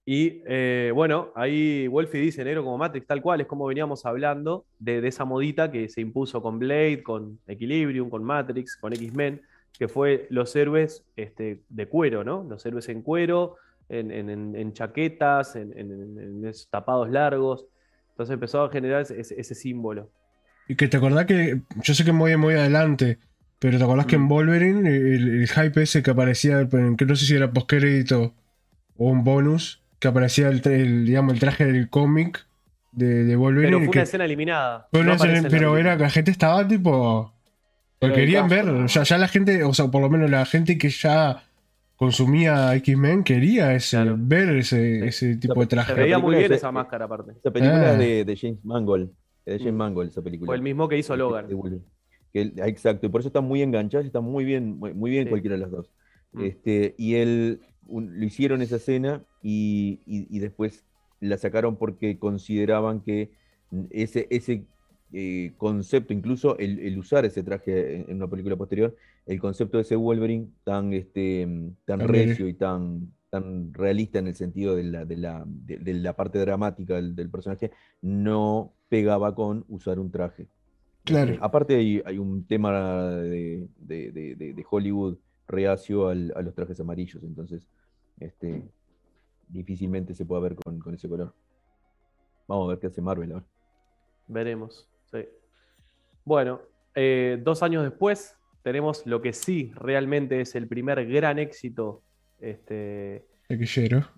Y 0.08 0.44
eh, 0.46 0.92
bueno, 0.94 1.32
ahí 1.36 1.88
Wolfie 1.88 2.22
dice 2.22 2.44
negro 2.44 2.64
como 2.64 2.78
Matrix, 2.78 3.08
tal 3.08 3.22
cual, 3.24 3.42
es 3.42 3.48
como 3.48 3.66
veníamos 3.66 4.06
hablando 4.06 4.66
de, 4.78 5.02
de 5.02 5.08
esa 5.08 5.26
modita 5.26 5.72
que 5.72 5.90
se 5.90 6.02
impuso 6.02 6.42
con 6.44 6.60
Blade, 6.60 7.02
con 7.02 7.40
Equilibrium, 7.48 8.10
con 8.12 8.24
Matrix, 8.24 8.78
con 8.78 8.94
X-Men, 8.94 9.42
que 9.78 9.88
fue 9.88 10.28
los 10.30 10.56
héroes 10.56 11.04
este, 11.16 11.62
de 11.70 11.88
cuero, 11.88 12.24
¿no? 12.24 12.46
Los 12.48 12.64
héroes 12.68 12.88
en 12.90 13.02
cuero, 13.02 13.56
en, 13.90 14.12
en- 14.12 14.74
chaquetas, 14.74 15.56
en, 15.56 16.46
esos 16.46 16.70
tapados 16.70 17.10
largos. 17.10 17.66
Entonces 18.12 18.34
empezó 18.36 18.64
a 18.64 18.70
generar 18.72 19.02
ese, 19.02 19.56
símbolo. 19.56 20.10
Y 20.68 20.76
que 20.76 20.88
te 20.88 20.98
acordás 20.98 21.26
que. 21.26 21.62
Yo 21.84 21.94
sé 21.94 22.06
que 22.06 22.12
muy, 22.12 22.38
muy 22.38 22.54
adelante. 22.54 23.18
Pero 23.60 23.78
te 23.78 23.84
acordás 23.84 24.06
que 24.06 24.16
en 24.16 24.24
Mm. 24.24 24.30
Wolverine, 24.30 24.90
el, 24.90 25.42
el 25.42 25.48
hype 25.50 25.82
ese 25.82 26.04
que 26.04 26.12
aparecía, 26.12 26.68
que 26.70 27.06
no 27.06 27.16
sé 27.16 27.26
si 27.26 27.36
era 27.36 27.52
postcrédito 27.52 28.34
o 28.98 29.10
un 29.10 29.24
bonus, 29.24 29.82
que 30.06 30.10
aparecía 30.10 30.50
el, 30.50 31.06
digamos, 31.06 31.34
el 31.34 31.40
traje 31.40 31.66
del 31.66 31.90
cómic 31.90 32.46
de, 32.92 33.24
de 33.26 33.36
Wolverine. 33.36 33.68
Pero 33.72 33.80
fue 33.86 33.92
que- 33.92 33.98
una 34.00 34.04
escena 34.04 34.26
eliminada. 34.26 34.88
fue 34.92 35.00
una 35.02 35.10
no 35.10 35.16
escena- 35.16 35.32
aparece 35.32 35.48
en 35.48 35.52
la 35.54 35.58
pero 35.60 35.78
era 35.78 35.98
que 35.98 36.04
la 36.04 36.10
gente 36.10 36.32
estaba 36.32 36.68
tipo. 36.68 37.34
Porque 38.00 38.16
querían 38.16 38.48
ver, 38.50 38.66
¿no? 38.66 38.86
ya, 38.88 39.04
ya 39.04 39.18
la 39.18 39.28
gente, 39.28 39.64
o 39.64 39.74
sea, 39.74 39.88
por 39.88 40.02
lo 40.02 40.10
menos 40.10 40.30
la 40.30 40.46
gente 40.46 40.78
que 40.78 40.90
ya 40.90 41.44
consumía 41.96 42.76
X-Men 42.76 43.24
quería 43.24 43.74
ese, 43.74 43.98
Claro. 43.98 44.16
ver 44.20 44.50
ese, 44.58 45.00
Sí. 45.02 45.08
ese 45.08 45.36
tipo 45.38 45.56
de 45.56 45.62
Se 45.62 45.68
traje. 45.68 45.94
veía 45.94 46.20
muy 46.20 46.36
bien 46.36 46.52
es- 46.52 46.58
esa 46.58 46.72
máscara 46.72 47.06
aparte. 47.06 47.32
Esa 47.32 47.52
película 47.52 47.82
Ah. 47.90 47.92
es 47.94 48.00
de, 48.00 48.26
de 48.26 48.38
James 48.38 48.64
Mangold. 48.64 49.10
de 49.46 49.60
James 49.60 49.74
Mm. 49.74 49.78
Mangold 49.78 50.10
esa 50.10 50.22
película. 50.24 50.48
Fue 50.48 50.56
el 50.56 50.62
mismo 50.64 50.88
que 50.90 50.98
hizo 50.98 51.16
Logan. 51.16 51.48
de 51.48 51.54
Wolverine. 51.54 51.86
Que 52.34 52.52
exacto, 52.66 53.06
y 53.06 53.10
por 53.10 53.22
eso 53.22 53.28
están 53.30 53.46
muy 53.46 53.62
enganchadas, 53.62 54.06
están 54.06 54.24
muy 54.24 54.44
bien, 54.44 54.78
muy, 54.80 54.94
muy 54.94 55.12
bien 55.12 55.26
Sí. 55.26 55.30
cualquiera 55.30 55.56
de 55.56 55.62
las 55.62 55.72
dos. 55.72 55.92
Mm. 56.34 56.44
Este, 56.44 56.96
y 56.98 57.16
él 57.16 57.62
un- 57.88 58.20
lo 58.20 58.26
hicieron 58.26 58.62
esa 58.64 58.78
escena 58.78 59.22
y, 59.46 60.00
y- 60.08 60.28
y 60.36 60.40
después 60.40 60.84
la 61.20 61.38
sacaron 61.38 61.78
porque 61.78 62.18
consideraban 62.20 63.02
que 63.02 63.30
ese, 63.92 64.28
ese 64.32 64.66
eh, 65.14 65.54
concepto, 65.58 66.14
incluso 66.14 66.58
el, 66.58 66.80
el 66.80 66.98
usar 66.98 67.26
ese 67.26 67.44
traje 67.44 67.96
en, 67.98 68.10
en 68.10 68.16
una 68.18 68.28
película 68.30 68.56
posterior, 68.56 68.96
el 69.28 69.40
concepto 69.40 69.78
de 69.78 69.84
ese 69.84 69.96
Wolverine 69.96 70.48
tan, 70.64 70.94
este, 70.94 71.48
tan 71.86 72.00
Tan 72.00 72.08
recio 72.08 72.48
y 72.48 72.54
tan, 72.56 73.14
tan 73.30 73.74
realista 73.74 74.20
en 74.20 74.28
el 74.28 74.36
sentido 74.36 74.76
de 74.76 74.84
la, 74.84 75.06
de 75.06 75.18
la, 75.18 75.44
de- 75.48 75.78
de 75.78 75.94
la 75.94 76.14
parte 76.16 76.40
dramática 76.40 76.96
del, 76.96 77.16
del 77.16 77.30
personaje, 77.30 77.72
no 78.02 78.74
pegaba 78.90 79.36
con 79.36 79.64
usar 79.68 80.00
un 80.00 80.12
traje. 80.12 80.48
Claro. 81.04 81.34
Eh, 81.34 81.38
aparte 81.42 81.76
hay, 81.76 82.02
hay 82.06 82.18
un 82.18 82.46
tema 82.48 83.12
de- 83.12 83.68
de 84.54 84.66
Hollywood 84.70 85.18
reacio 85.48 86.08
al- 86.08 86.34
a 86.36 86.42
los 86.42 86.56
trajes 86.56 86.80
amarillos, 86.80 87.24
entonces 87.24 87.68
este, 88.20 88.64
difícilmente 89.48 90.14
se 90.14 90.26
puede 90.26 90.42
ver 90.44 90.56
con, 90.56 90.80
con 90.80 90.94
ese 90.94 91.10
color. 91.10 91.34
Vamos 92.48 92.66
a 92.66 92.70
ver 92.70 92.80
qué 92.80 92.88
hace 92.88 93.02
Marvel 93.02 93.32
ahora. 93.32 93.46
Veremos. 94.28 94.88
sí. 95.12 95.20
Bueno, 96.24 96.62
eh, 96.96 97.40
dos 97.44 97.62
años 97.62 97.84
después 97.84 98.36
tenemos 98.64 99.06
lo 99.06 99.22
que 99.22 99.34
sí 99.34 99.72
realmente 99.76 100.42
es 100.42 100.56
el 100.56 100.68
primer 100.68 101.06
gran 101.06 101.38
éxito 101.38 102.02
este, 102.40 103.26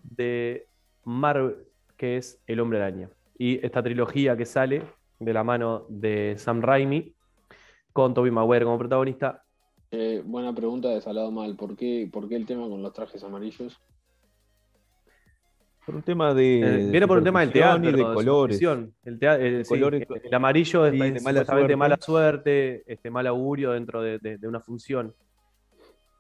de 0.04 0.68
Marvel, 1.04 1.58
que 1.98 2.18
es 2.18 2.42
El 2.48 2.62
Hombre 2.62 2.80
Araña. 2.80 3.10
Y 3.38 3.63
esta 3.66 3.84
trilogía 3.84 4.38
que 4.38 4.46
sale 4.46 4.84
de 5.20 5.34
la 5.34 5.44
mano 5.44 5.86
de 5.90 6.36
Sam 6.38 6.62
Raimi, 6.62 7.13
con 7.92 8.13
Tobey 8.13 8.32
Maguire 8.32 8.66
como 8.66 8.78
protagonista, 8.78 9.44
Eh, 9.92 10.22
buena 10.26 10.54
pregunta 10.54 10.90
de 10.90 11.02
Salado 11.02 11.32
Mal. 11.32 11.56
¿Por 11.56 11.76
qué, 11.76 12.10
¿Por 12.12 12.28
qué 12.28 12.36
el 12.36 12.46
tema 12.46 12.68
con 12.70 12.82
los 12.82 12.94
trajes 12.94 13.24
amarillos? 13.24 13.80
Por 15.88 15.95
un 15.95 16.02
tema 16.04 16.34
de. 16.34 16.60
Eh, 16.60 16.63
de 16.84 16.91
viene 16.91 17.08
por 17.08 17.17
un 17.19 17.23
tema 17.23 17.39
del 17.39 17.52
teatro, 17.54 17.82
y 17.89 17.91
de 17.93 17.97
de 17.97 18.04
colores. 18.04 18.62
El, 19.06 19.17
tea- 19.19 19.36
el- 19.39 19.63
sí, 19.63 19.69
colores- 19.73 20.06
el- 20.10 20.21
el 20.26 20.34
amarillo 20.34 20.86
es, 20.86 20.91
Sí, 20.91 21.00
de 21.00 21.21
mala 21.21 21.45
suerte. 21.45 21.76
mala 21.78 21.97
suerte, 22.02 22.84
este, 22.91 23.10
mal 23.10 23.26
augurio 23.26 23.71
dentro 23.71 24.02
de, 24.02 24.19
de- 24.19 24.38
de 24.38 24.47
una 24.50 24.60
función. 24.60 25.15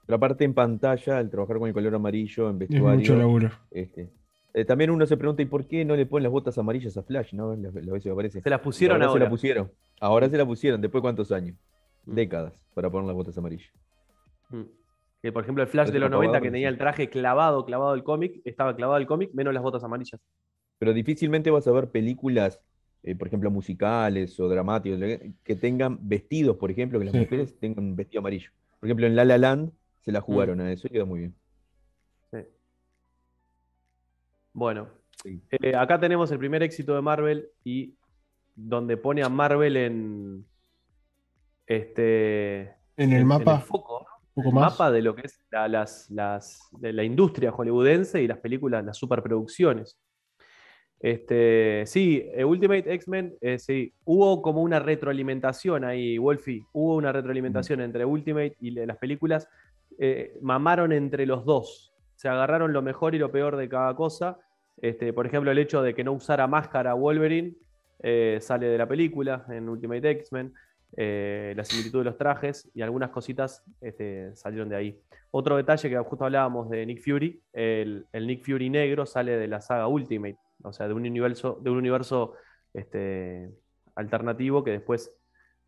Pero 0.05 0.15
aparte 0.15 0.45
en 0.45 0.53
pantalla, 0.53 1.17
al 1.17 1.29
trabajar 1.29 1.57
con 1.57 1.67
el 1.67 1.73
color 1.73 1.93
amarillo, 1.95 2.49
en 2.49 2.61
Es 2.61 2.69
mucho 2.69 2.85
vestuario, 2.85 3.15
laburo. 3.17 3.51
este, 3.69 4.09
eh, 4.53 4.63
también 4.63 4.89
uno 4.89 5.05
se 5.05 5.17
pregunta, 5.17 5.41
¿y 5.41 5.45
por 5.47 5.65
qué 5.67 5.83
no 5.83 5.97
le 5.97 6.05
ponen 6.05 6.23
las 6.23 6.31
botas 6.31 6.57
amarillas 6.57 6.95
a 6.95 7.03
Flash? 7.03 7.33
¿no? 7.33 7.53
Las, 7.57 7.73
las 7.73 7.85
veces 7.87 8.03
que 8.03 8.09
aparece. 8.11 8.39
Se 8.41 8.49
las 8.49 8.61
pusieron 8.61 8.95
ahora. 9.01 9.07
ahora. 9.09 9.19
se 9.19 9.23
la 9.25 9.29
pusieron. 9.29 9.71
Ahora 9.99 10.29
se 10.29 10.37
la 10.37 10.45
pusieron, 10.45 10.79
después 10.79 11.01
de 11.01 11.03
cuántos 11.03 11.29
años? 11.33 11.57
Mm. 12.05 12.13
Décadas 12.15 12.53
para 12.73 12.89
poner 12.89 13.07
las 13.07 13.15
botas 13.17 13.37
amarillas. 13.37 13.69
Mm. 14.49 14.61
Que 15.21 15.31
por 15.31 15.43
ejemplo 15.43 15.63
el 15.63 15.69
Flash 15.69 15.87
Es 15.87 15.93
de 15.93 15.99
los 15.99 16.07
acabado, 16.07 16.23
90 16.31 16.41
que 16.41 16.51
tenía 16.51 16.69
el 16.69 16.77
traje 16.77 17.09
clavado, 17.09 17.65
clavado 17.65 17.93
el 17.95 18.03
cómic, 18.03 18.41
estaba 18.45 18.75
clavado 18.75 18.97
el 18.99 19.07
cómic, 19.07 19.31
menos 19.33 19.53
las 19.53 19.63
botas 19.63 19.83
amarillas. 19.83 20.21
Pero 20.77 20.93
difícilmente 20.93 21.49
vas 21.49 21.67
a 21.67 21.71
ver 21.71 21.89
películas, 21.89 22.61
eh, 23.03 23.15
por 23.15 23.27
ejemplo, 23.27 23.49
musicales 23.49 24.39
o 24.39 24.47
dramáticas, 24.47 24.99
que 25.43 25.55
tengan 25.55 25.97
vestidos, 26.01 26.57
por 26.57 26.69
ejemplo, 26.69 26.99
que 26.99 27.05
las 27.05 27.13
Sí. 27.13 27.19
mujeres 27.21 27.57
tengan 27.59 27.83
un 27.85 27.95
vestido 27.95 28.19
amarillo. 28.19 28.51
Por 28.79 28.87
ejemplo, 28.87 29.07
en 29.07 29.15
La 29.15 29.25
La 29.25 29.37
Land 29.39 29.71
se 30.01 30.11
Mm. 30.11 30.13
la 30.13 30.21
jugaron 30.21 30.61
a 30.61 30.71
eso 30.71 30.87
y 30.87 30.91
quedó 30.91 31.07
muy 31.07 31.19
bien. 31.19 31.35
Sí. 32.31 32.37
Bueno, 34.53 34.87
Sí. 35.23 35.41
eh, 35.49 35.75
acá 35.75 35.99
tenemos 35.99 36.31
el 36.31 36.37
primer 36.37 36.61
éxito 36.61 36.93
de 36.95 37.01
Marvel 37.01 37.49
y 37.63 37.95
donde 38.55 38.97
pone 38.97 39.23
a 39.23 39.29
Marvel 39.29 39.77
en 39.77 40.45
este 41.65 42.61
En 42.97 43.09
el 43.09 43.13
en- 43.13 43.21
en 43.21 43.27
mapa, 43.27 43.59
foco, 43.59 43.99
¿no? 44.01 44.16
un 44.16 44.16
poco 44.37 44.51
más. 44.51 44.71
mapa 44.71 44.91
de 44.91 45.01
lo 45.01 45.13
que 45.15 45.23
es 45.27 45.39
la, 45.51 45.67
las, 45.67 46.09
las- 46.09 46.69
de 46.79 46.93
la 46.93 47.03
industria 47.03 47.51
hollywoodense 47.51 48.21
y 48.21 48.27
las 48.27 48.37
películas, 48.39 48.85
las 48.85 48.97
superproducciones. 48.97 49.99
Este, 50.99 51.83
sí, 51.85 52.27
eh, 52.33 52.43
Ultimate 52.43 52.91
X-Men, 52.95 53.35
eh, 53.41 53.59
sí, 53.59 53.93
hubo 54.05 54.41
como 54.41 54.61
una 54.63 54.79
retroalimentación 54.79 55.83
ahí, 55.83 56.17
Wolfie, 56.17 56.63
hubo 56.73 56.95
una 56.95 57.11
retroalimentación 57.11 57.81
entre 57.81 58.03
Ultimate 58.03 58.55
y 58.59 58.71
las 58.71 58.97
películas, 58.97 59.47
eh, 59.99 60.35
mamaron 60.41 60.91
entre 60.91 61.27
los 61.27 61.45
dos, 61.45 61.93
se 62.15 62.29
agarraron 62.29 62.73
lo 62.73 62.81
mejor 62.81 63.13
y 63.13 63.19
lo 63.19 63.31
peor 63.31 63.57
de 63.57 63.69
cada 63.69 63.95
cosa. 63.95 64.39
Este, 64.81 65.13
por 65.13 65.27
ejemplo, 65.27 65.51
el 65.51 65.59
hecho 65.59 65.83
de 65.83 65.93
que 65.93 66.03
no 66.03 66.13
usara 66.13 66.47
máscara 66.47 66.93
Wolverine 66.95 67.53
eh, 68.01 68.39
sale 68.41 68.67
de 68.67 68.77
la 68.77 68.87
película 68.87 69.45
en 69.49 69.69
Ultimate 69.69 70.09
X-Men 70.09 70.53
eh, 70.95 71.53
la 71.55 71.63
similitud 71.63 71.99
de 71.99 72.05
los 72.05 72.17
trajes 72.17 72.69
y 72.73 72.81
algunas 72.81 73.09
cositas 73.09 73.63
este, 73.81 74.35
salieron 74.35 74.69
de 74.69 74.75
ahí. 74.75 75.01
Otro 75.31 75.57
detalle 75.57 75.89
que 75.89 75.97
justo 75.97 76.25
hablábamos 76.25 76.69
de 76.69 76.85
Nick 76.85 77.03
Fury, 77.03 77.41
el, 77.51 78.07
el 78.13 78.27
Nick 78.27 78.45
Fury 78.45 78.69
negro 78.69 79.05
sale 79.05 79.37
de 79.37 79.47
la 79.47 79.59
saga 79.59 79.87
Ultimate, 79.87 80.37
o 80.63 80.71
sea, 80.71 80.87
de 80.87 80.93
un 80.93 81.01
universo, 81.01 81.59
de 81.61 81.69
un 81.69 81.77
universo 81.77 82.33
este, 82.73 83.51
alternativo 83.95 84.63
que 84.63 84.71
después 84.71 85.13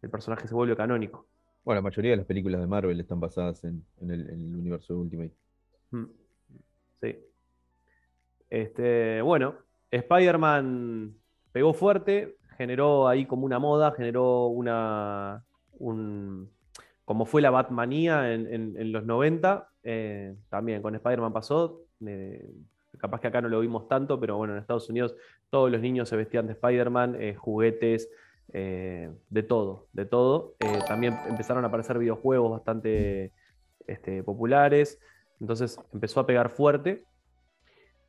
el 0.02 0.10
personaje 0.10 0.48
se 0.48 0.56
vuelve 0.56 0.76
canónico. 0.76 1.28
Bueno, 1.66 1.80
la 1.80 1.84
mayoría 1.84 2.12
de 2.12 2.18
las 2.18 2.26
películas 2.26 2.62
de 2.62 2.68
Marvel 2.68 3.00
están 3.00 3.20
basadas 3.20 3.64
en, 3.66 3.84
en 4.02 4.12
el, 4.12 4.30
en 4.30 4.40
el 4.40 4.56
universo 4.56 4.94
de 4.94 5.00
Ultimate. 5.00 5.34
Mm. 5.92 6.06
Sí. 7.02 7.20
Este, 8.50 9.22
bueno, 9.22 9.56
Spider-Man 9.92 11.16
pegó 11.52 11.74
fuerte, 11.74 12.38
generó 12.60 13.08
ahí 13.08 13.26
como 13.26 13.46
una 13.46 13.58
moda, 13.58 13.94
generó 13.94 14.48
una. 14.48 15.44
un- 15.80 16.52
como 17.06 17.26
fue 17.26 17.42
la 17.42 17.50
Batmanía 17.52 18.34
en, 18.34 18.76
en- 18.78 18.92
los 18.92 19.06
90, 19.06 19.70
eh, 19.84 20.36
también 20.50 20.82
con 20.82 20.94
Spider-Man 20.94 21.32
pasó. 21.34 21.80
eh, 22.06 22.46
capaz 23.00 23.22
que 23.22 23.28
acá 23.28 23.40
no 23.42 23.48
lo 23.48 23.62
vimos 23.62 23.88
tanto, 23.88 24.20
pero 24.20 24.36
bueno, 24.38 24.54
en 24.54 24.60
Estados 24.60 24.90
Unidos 24.90 25.16
todos 25.50 25.72
los 25.72 25.80
niños 25.82 26.10
se 26.10 26.18
vestían 26.18 26.48
de 26.48 26.54
Spider-Man, 26.54 27.16
eh, 27.20 27.34
juguetes, 27.36 28.10
de 28.52 29.44
todo, 29.48 29.88
de 29.94 30.06
todo. 30.06 30.56
También 30.88 31.14
empezaron 31.30 31.64
a 31.64 31.68
aparecer 31.68 31.98
videojuegos 31.98 32.52
bastante 32.52 33.32
este, 33.88 34.22
populares. 34.24 35.00
Entonces 35.40 35.80
empezó 35.94 36.20
a 36.20 36.26
pegar 36.28 36.50
fuerte. 36.50 37.04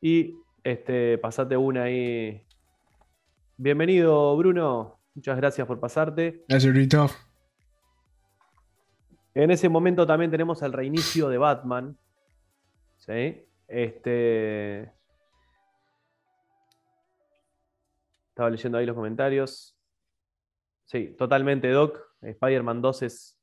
Y 0.00 0.34
este, 0.64 1.18
pasate 1.18 1.56
una 1.56 1.84
ahí. 1.84 2.42
Bienvenido, 3.62 4.34
Bruno. 4.38 4.98
Muchas 5.14 5.36
gracias 5.36 5.66
por 5.66 5.78
pasarte. 5.78 6.46
Gracias, 6.48 6.74
Rito. 6.74 7.10
En 9.34 9.50
ese 9.50 9.68
momento 9.68 10.06
también 10.06 10.30
tenemos 10.30 10.62
el 10.62 10.72
reinicio 10.72 11.28
de 11.28 11.36
Batman. 11.36 11.94
¿Sí? 12.96 13.44
Este. 13.68 14.90
Estaba 18.30 18.48
leyendo 18.48 18.78
ahí 18.78 18.86
los 18.86 18.96
comentarios. 18.96 19.76
Sí, 20.86 21.14
totalmente, 21.18 21.68
Doc. 21.68 22.00
Spider-Man 22.22 22.80
2 22.80 23.02
es 23.02 23.38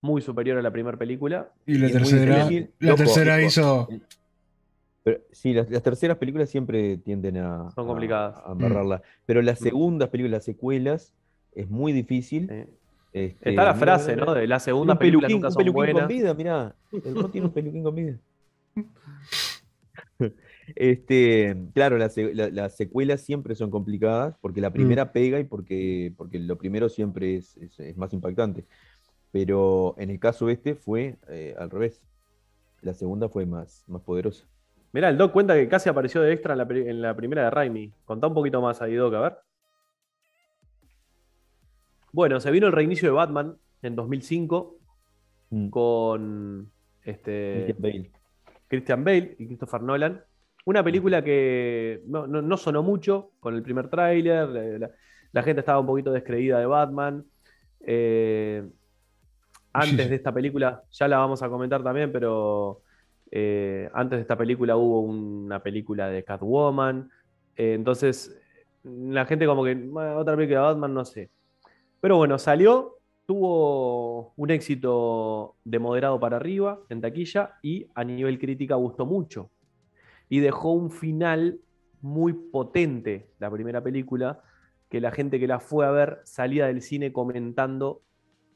muy 0.00 0.22
superior 0.22 0.56
a 0.56 0.62
la 0.62 0.70
primera 0.70 0.96
película. 0.96 1.52
Y 1.66 1.76
la 1.76 1.88
Y 1.88 1.92
tercera, 1.92 2.48
la 2.48 2.68
Loco, 2.78 2.96
tercera 2.96 3.42
hizo. 3.42 3.88
Pero, 5.06 5.20
sí, 5.30 5.52
las, 5.54 5.70
las 5.70 5.84
terceras 5.84 6.16
películas 6.18 6.50
siempre 6.50 6.96
tienden 6.96 7.36
a, 7.36 7.70
Son 7.70 7.86
complicadas. 7.86 8.42
a 8.44 8.50
embarrarla. 8.50 9.02
Pero 9.24 9.40
las 9.40 9.60
Mm. 9.60 9.64
segundas 9.64 10.08
películas, 10.08 10.38
las 10.38 10.44
secuelas, 10.44 11.14
es 11.54 11.70
muy 11.70 11.92
difícil. 11.92 12.48
¿sí? 12.48 12.64
Este, 13.12 13.50
Está 13.50 13.64
la 13.66 13.74
frase, 13.76 14.14
mira, 14.14 14.26
¿no? 14.26 14.34
De 14.34 14.48
las 14.48 14.64
Tiene 14.64 14.74
segundas 14.74 14.94
un 14.94 14.98
películas 14.98 15.28
peluquín, 15.28 15.36
nunca 15.36 15.46
un 15.48 15.52
son 15.52 15.60
peluquín 15.60 15.74
buenas. 15.76 16.02
con 16.02 16.08
vida, 16.08 16.34
mirá. 16.34 16.74
El 17.04 17.14
Ron 17.14 17.30
tiene 17.30 17.46
un 17.46 17.52
peluquín 17.52 17.82
con 17.84 17.94
vida. 17.94 18.18
Este, 20.74 21.56
claro, 21.74 21.96
las, 21.96 22.14
se- 22.14 22.34
la- 22.34 22.48
las 22.50 22.74
secuelas 22.76 23.20
siempre 23.20 23.54
son 23.54 23.70
complicadas 23.70 24.34
porque 24.40 24.60
la 24.60 24.72
primera 24.72 25.12
pega 25.12 25.38
y 25.38 25.44
porque, 25.44 26.12
porque 26.16 26.40
lo 26.40 26.58
primero 26.58 26.88
siempre 26.88 27.36
es, 27.36 27.56
es- 27.58 27.78
es 27.78 27.96
más 27.96 28.12
impactante. 28.12 28.64
Pero 29.30 29.94
en 29.98 30.10
el 30.10 30.18
caso 30.18 30.48
este 30.50 30.74
fue 30.74 31.14
eh, 31.28 31.54
al 31.58 31.70
revés. 31.70 32.00
La 32.82 32.94
segunda 32.94 33.28
fue 33.28 33.46
más, 33.46 33.84
más 33.86 34.02
poderosa. 34.02 34.44
Mirá, 34.92 35.08
el 35.10 35.18
Doc 35.18 35.32
cuenta 35.32 35.54
que 35.54 35.68
casi 35.68 35.88
apareció 35.88 36.22
de 36.22 36.32
extra 36.32 36.52
en 36.54 36.58
la, 36.58 36.66
pri- 36.66 36.88
en 36.88 37.02
la 37.02 37.14
primera 37.14 37.44
de 37.44 37.50
Raimi. 37.50 37.92
Contá 38.04 38.26
un 38.28 38.34
poquito 38.34 38.60
más 38.62 38.80
ahí, 38.80 38.94
Doc, 38.94 39.14
a 39.14 39.20
ver. 39.20 39.36
Bueno, 42.12 42.40
se 42.40 42.50
vino 42.50 42.66
el 42.66 42.72
reinicio 42.72 43.08
de 43.08 43.14
Batman 43.14 43.56
en 43.82 43.96
2005 43.96 44.74
Mm. 45.50 45.68
con 45.68 46.72
este, 47.04 47.54
Christian 47.66 47.78
Bale. 47.82 48.10
Christian 48.66 49.04
Bale 49.04 49.36
y 49.38 49.46
Christopher 49.46 49.80
Nolan. 49.82 50.24
Una 50.64 50.82
película 50.82 51.22
que 51.22 52.02
no, 52.08 52.26
no- 52.26 52.42
no 52.42 52.56
sonó 52.56 52.82
mucho 52.82 53.30
con 53.38 53.54
el 53.54 53.62
primer 53.62 53.88
tráiler. 53.88 54.48
La, 54.48 54.62
la- 54.78 54.90
la 55.30 55.42
gente 55.44 55.60
estaba 55.60 55.78
un 55.78 55.86
poquito 55.86 56.10
descreída 56.10 56.58
de 56.58 56.66
Batman. 56.66 57.24
Eh, 57.80 58.66
antes 59.72 60.08
de 60.10 60.16
esta 60.16 60.32
película, 60.32 60.82
ya 60.90 61.06
la 61.06 61.18
vamos 61.18 61.42
a 61.44 61.48
comentar 61.48 61.84
también, 61.84 62.10
pero 62.10 62.80
eh, 63.30 63.90
antes 63.94 64.18
de 64.18 64.22
esta 64.22 64.36
película 64.36 64.76
hubo 64.76 65.00
una 65.00 65.62
película 65.62 66.08
de 66.08 66.24
Catwoman. 66.24 67.10
Eh, 67.56 67.74
entonces, 67.74 68.38
la 68.84 69.26
gente 69.26 69.46
como 69.46 69.64
que, 69.64 69.74
"Bueno, 69.74 70.16
otra 70.16 70.36
película 70.36 70.60
de 70.60 70.66
Batman, 70.66 70.94
no 70.94 71.04
sé. 71.04 71.30
Pero 72.00 72.16
bueno, 72.18 72.38
salió, 72.38 72.98
tuvo 73.26 74.32
un 74.36 74.50
éxito 74.50 75.56
de 75.64 75.78
moderado 75.78 76.20
para 76.20 76.36
arriba 76.36 76.80
en 76.88 77.00
taquilla 77.00 77.58
y 77.62 77.88
a 77.94 78.04
nivel 78.04 78.38
crítica 78.38 78.76
gustó 78.76 79.06
mucho. 79.06 79.50
Y 80.28 80.40
dejó 80.40 80.72
un 80.72 80.90
final 80.90 81.60
muy 82.00 82.32
potente, 82.32 83.30
la 83.38 83.50
primera 83.50 83.82
película, 83.82 84.42
que 84.88 85.00
la 85.00 85.10
gente 85.10 85.40
que 85.40 85.48
la 85.48 85.58
fue 85.58 85.86
a 85.86 85.90
ver 85.90 86.20
salía 86.24 86.66
del 86.66 86.82
cine 86.82 87.12
comentando 87.12 88.02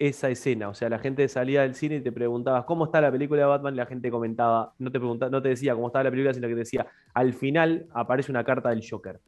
esa 0.00 0.30
escena. 0.30 0.70
O 0.70 0.74
sea, 0.74 0.88
la 0.88 0.98
gente 0.98 1.28
salía 1.28 1.60
del 1.60 1.74
cine 1.74 1.96
y 1.96 2.00
te 2.00 2.10
preguntabas 2.10 2.64
cómo 2.64 2.86
está 2.86 3.02
la 3.02 3.12
película 3.12 3.42
de 3.42 3.46
Batman, 3.46 3.74
y 3.74 3.76
la 3.76 3.86
gente 3.86 4.10
comentaba, 4.10 4.72
no 4.78 4.90
te 4.90 4.98
preguntaba, 4.98 5.30
no 5.30 5.42
te 5.42 5.50
decía 5.50 5.74
cómo 5.74 5.88
estaba 5.88 6.04
la 6.04 6.10
película, 6.10 6.32
sino 6.32 6.48
que 6.48 6.54
te 6.54 6.60
decía, 6.60 6.86
al 7.12 7.34
final 7.34 7.86
aparece 7.92 8.32
una 8.32 8.42
carta 8.42 8.70
del 8.70 8.82
Joker. 8.88 9.20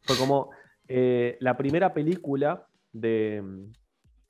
Fue 0.00 0.16
como 0.16 0.50
eh, 0.88 1.38
la 1.40 1.56
primera 1.56 1.94
película 1.94 2.66
de, 2.92 3.42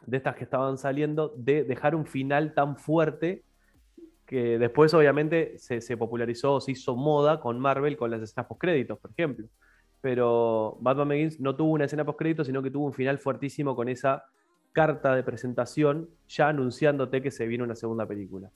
de 0.07 0.17
estas 0.17 0.37
que 0.37 0.45
estaban 0.45 0.77
saliendo 0.77 1.33
de 1.37 1.65
dejar 1.65 1.95
un 1.95 2.05
final 2.05 2.53
tan 2.53 2.77
fuerte 2.77 3.45
que 4.27 4.59
después 4.59 4.93
obviamente 4.93 5.59
se, 5.59 5.81
se 5.81 5.97
popularizó, 5.97 6.61
se 6.61 6.73
hizo 6.73 6.97
moda 6.97 7.41
con 7.41 7.59
Marvel 7.59 7.97
con 7.97 8.11
las 8.11 8.21
escenas 8.21 8.47
post-créditos, 8.47 8.99
por 8.99 9.11
ejemplo. 9.11 9.47
Pero 10.03 10.77
Batman 10.83 11.09
Begins 11.09 11.41
no 11.41 11.57
tuvo 11.57 11.73
una 11.73 11.87
escena 11.87 12.05
post-créditos, 12.05 12.47
sino 12.47 12.63
que 12.63 12.71
tuvo 12.71 12.85
un 12.85 12.93
final 12.93 13.19
fuertísimo 13.19 13.75
con 13.75 13.89
esa 13.89 14.25
carta 14.73 15.15
de 15.15 15.23
presentación 15.23 16.09
ya 16.29 16.49
anunciándote 16.49 17.23
que 17.23 17.31
se 17.31 17.47
viene 17.47 17.65
una 17.65 17.75
segunda 17.75 18.07
película. 18.07 18.51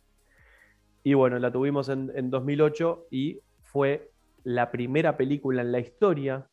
Y 1.04 1.14
bueno, 1.14 1.38
la 1.38 1.50
tuvimos 1.50 1.88
en, 1.88 2.12
en 2.14 2.30
2008 2.30 3.06
y 3.10 3.40
fue 3.62 4.10
la 4.44 4.70
primera 4.70 5.16
película 5.16 5.62
en 5.62 5.72
la 5.72 5.80
historia 5.80 6.46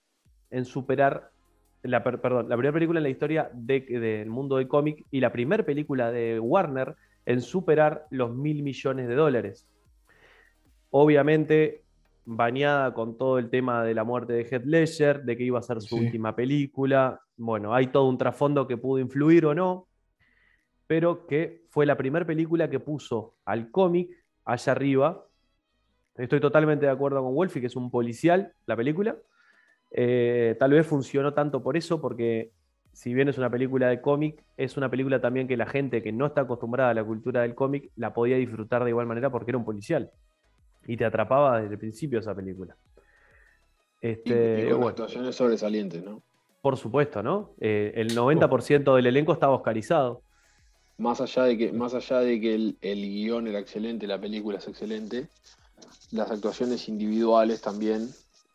en 0.52 0.66
superar, 0.66 1.30
la, 1.84 2.04
per- 2.04 2.20
perdón, 2.22 2.50
la 2.50 2.56
primera 2.56 2.74
película 2.74 3.00
en 3.00 3.04
la 3.04 3.10
historia 3.10 3.50
de- 3.54 3.82
del 3.82 4.30
mundo 4.30 4.58
del 4.58 4.68
cómic 4.68 5.06
y 5.12 5.20
la 5.20 5.32
primera 5.32 5.64
película 5.64 6.12
de 6.12 6.40
Warner 6.40 6.96
en 7.26 7.42
superar 7.42 8.08
los 8.10 8.34
mil 8.36 8.64
millones 8.64 9.08
de 9.08 9.14
dólares. 9.16 9.68
Obviamente, 10.90 11.84
bañada 12.26 12.94
con 12.94 13.18
todo 13.18 13.38
el 13.38 13.50
tema 13.50 13.84
de 13.84 13.94
la 13.94 14.04
muerte 14.04 14.34
de 14.34 14.44
Heath 14.46 14.66
Ledger, 14.66 15.24
de 15.24 15.38
que 15.38 15.44
iba 15.44 15.60
a 15.60 15.64
ser 15.64 15.82
su 15.82 15.98
Sí. 15.98 16.06
última 16.06 16.36
película. 16.36 17.20
Bueno, 17.40 17.74
hay 17.74 17.88
todo 17.88 18.08
un 18.10 18.18
trasfondo 18.18 18.68
que 18.68 18.78
pudo 18.78 19.00
influir 19.00 19.46
o 19.46 19.56
no. 19.56 19.88
pero 20.88 21.28
que 21.28 21.66
fue 21.70 21.86
la 21.86 21.96
primera 21.98 22.26
película 22.26 22.70
que 22.70 22.80
puso 22.80 23.36
al 23.46 23.70
cómic 23.72 24.10
allá 24.44 24.72
arriba. 24.72 25.24
Estoy 26.16 26.40
totalmente 26.40 26.86
de 26.88 26.92
acuerdo 26.92 27.24
con 27.24 27.36
Wolfie, 27.36 27.62
que 27.62 27.68
es 27.68 27.76
un 27.76 27.92
policial 27.92 28.54
la 28.66 28.76
película. 28.76 29.16
Eh, 29.92 30.56
tal 30.60 30.72
vez 30.72 30.88
funcionó 30.88 31.34
tanto 31.34 31.62
por 31.62 31.78
eso, 31.78 32.02
porque 32.02 32.52
si 32.92 33.14
bien 33.14 33.30
es 33.30 33.38
una 33.38 33.52
película 33.52 33.88
de 33.88 34.02
cómic, 34.02 34.44
es 34.58 34.78
una 34.78 34.90
película 34.90 35.22
también 35.22 35.48
que 35.48 35.58
la 35.58 35.68
gente 35.68 36.02
que 36.02 36.12
no 36.12 36.26
está 36.26 36.42
acostumbrada 36.42 36.90
a 36.90 36.94
la 36.96 37.04
cultura 37.04 37.44
del 37.44 37.54
cómic 37.56 37.92
la 37.96 38.12
podía 38.14 38.38
disfrutar 38.38 38.84
de 38.84 38.90
igual 38.90 39.06
manera 39.06 39.30
porque 39.32 39.52
era 39.52 39.60
un 39.60 39.66
policial. 39.66 40.12
Y 40.88 40.98
te 40.98 41.06
atrapaba 41.06 41.62
desde 41.62 41.76
el 41.76 41.80
principio 41.80 42.20
esa 42.20 42.36
película. 42.36 42.76
Este, 44.02 44.64
y, 44.64 44.64
y 44.64 44.70
con 44.72 44.82
bueno, 44.82 44.90
actuaciones 44.90 45.36
sobresalientes, 45.36 46.04
¿no? 46.04 46.24
Por 46.62 46.78
supuesto, 46.78 47.24
¿no? 47.24 47.52
Eh, 47.60 47.94
el 47.96 48.16
90% 48.16 48.96
del 48.96 49.06
elenco 49.08 49.34
estaba 49.34 49.54
oscarizado. 49.56 50.22
Más 50.98 51.22
allá 51.22 51.44
de 51.44 51.58
que, 51.58 51.72
más 51.72 51.94
allá 51.94 52.20
de 52.20 52.42
que 52.42 52.54
el, 52.56 52.78
el 52.82 53.02
guion 53.02 53.48
era 53.48 53.60
excelente, 53.60 54.06
la 54.08 54.20
película 54.20 54.58
es 54.58 54.68
excelente, 54.68 55.30
las 56.12 56.30
actuaciones 56.30 56.90
individuales 56.90 57.62
también. 57.62 58.10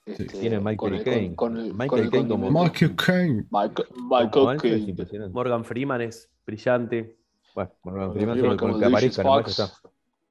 este, 0.05 0.25
Tiene 0.27 0.59
Michael 0.61 0.77
con 0.77 0.95
el- 0.95 1.05
Caine. 1.05 1.73
Michael 1.73 2.11
Caine 2.11 2.29
como- 2.29 2.51
Michael 2.51 2.95
Caine. 2.97 3.45
Michael, 3.51 4.59
Caine. 4.61 5.29
Morgan 5.31 5.65
Freeman 5.65 6.03
es 6.03 6.29
brillante. 6.47 7.17
Bueno, 7.55 7.71
Morgan 7.85 8.13
Freeman 8.13 8.39
Freeman 8.39 8.57
con 8.59 8.69
como 8.69 8.79
que 8.81 8.85
aparezca, 8.85 9.23
nomás 9.23 9.49
está. 9.59 9.73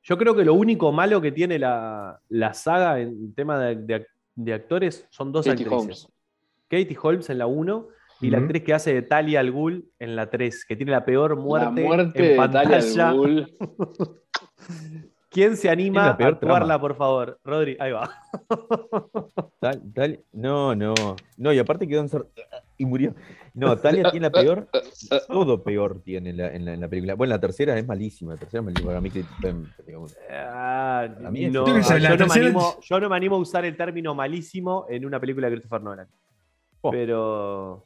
Yo 0.04 0.18
creo 0.18 0.36
que 0.36 0.44
lo 0.46 0.54
único 0.54 0.92
malo 0.92 1.20
que 1.22 1.32
tiene 1.32 1.58
la, 1.58 2.20
la 2.30 2.54
saga 2.54 3.00
en 3.00 3.34
tema 3.34 3.58
de, 3.58 3.76
de- 3.78 4.08
de 4.36 4.54
actores 4.54 5.08
son 5.10 5.32
dos 5.32 5.46
Katie 5.46 5.66
actrices. 5.66 5.82
Holmes. 5.82 6.08
Katie 6.82 6.98
Holmes 7.02 7.30
en 7.30 7.38
la 7.38 7.46
1 7.48 7.88
y 8.22 8.30
la 8.30 8.38
actriz 8.40 8.64
que 8.64 8.74
hace 8.74 8.94
de 8.94 9.02
Talia 9.02 9.40
al 9.42 9.52
Ghul 9.52 9.90
en 10.00 10.16
la 10.16 10.30
3, 10.30 10.66
que 10.66 10.76
tiene 10.76 10.92
la 10.92 11.04
peor 11.04 11.36
muerte, 11.36 11.82
la 11.82 11.88
muerte 11.88 12.04
en 12.06 12.12
de 12.14 12.36
Talia 12.48 12.78
pantalla. 12.80 13.10
al 13.10 13.16
Ghul. 13.18 13.58
¿Quién 15.30 15.58
se 15.58 15.68
anima 15.68 16.06
a 16.06 16.10
actuarla, 16.12 16.40
trama. 16.68 16.80
por 16.80 16.96
favor? 16.96 17.40
Rodri, 17.44 17.76
ahí 17.80 17.92
va. 17.92 18.08
Tal, 19.60 19.82
tal, 19.94 20.20
no, 20.32 20.76
no. 20.76 20.94
No, 21.38 21.52
y 21.54 21.58
aparte 21.58 21.88
quedó 21.88 22.02
en 22.02 22.10
sor- 22.10 22.30
y 22.78 22.86
murió. 22.86 23.16
No, 23.56 23.76
Talia 23.78 24.12
tiene 24.12 24.28
la 24.28 24.32
peor. 24.32 24.68
Todo 25.28 25.64
peor 25.64 26.02
tiene 26.04 26.30
en 26.32 26.38
la, 26.38 26.54
en 26.54 26.66
la, 26.66 26.74
en 26.74 26.82
la 26.82 26.88
película. 26.88 27.16
Bueno, 27.16 27.32
la 27.34 27.40
tercera 27.40 27.78
es 27.80 27.88
malísima. 27.88 28.34
La 28.34 28.40
tercera 28.40 28.60
es 28.60 28.66
malísima. 28.66 28.90
Para 28.90 29.02
mí, 29.02 29.10
que- 29.10 29.24
digamos, 29.88 30.16
Ah, 30.30 31.08
A 31.26 31.32
mí 31.32 31.46
es- 31.46 31.52
no, 31.52 31.66
Yo 31.66 31.74
no 32.18 32.28
me 32.28 32.34
animo, 32.34 32.80
yo 32.82 33.00
no 33.00 33.10
me 33.10 33.16
animo 33.16 33.36
a 33.38 33.40
usar 33.40 33.66
el 33.66 33.76
término 33.76 34.14
malísimo 34.14 34.86
en 34.90 35.04
una 35.06 35.20
película 35.20 35.50
de 35.50 35.56
Christopher 35.56 35.82
Nolan. 35.82 36.08
Oh. 36.86 36.92
Pero 36.92 37.86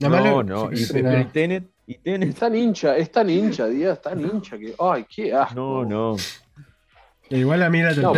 no, 0.00 0.10
mala- 0.10 0.42
no. 0.42 0.72
Y, 0.72 0.84
pero 0.92 1.10
no. 1.12 1.20
y 1.20 1.24
Tenet, 1.26 1.70
y 1.86 1.94
Tenet, 1.98 2.28
Es 2.30 2.34
tan 2.36 2.54
hincha, 2.56 2.96
es 2.96 3.10
tan 3.12 3.30
hincha, 3.30 3.66
Díaz, 3.66 4.02
tan 4.02 4.20
hincha 4.20 4.58
que. 4.58 4.74
¡Ay, 4.78 5.06
qué 5.08 5.32
asco! 5.32 5.54
no, 5.54 5.84
no. 5.84 6.16
Igual 7.30 7.62
a 7.62 7.70
mí 7.70 7.80
la 7.82 7.92
No, 7.94 8.12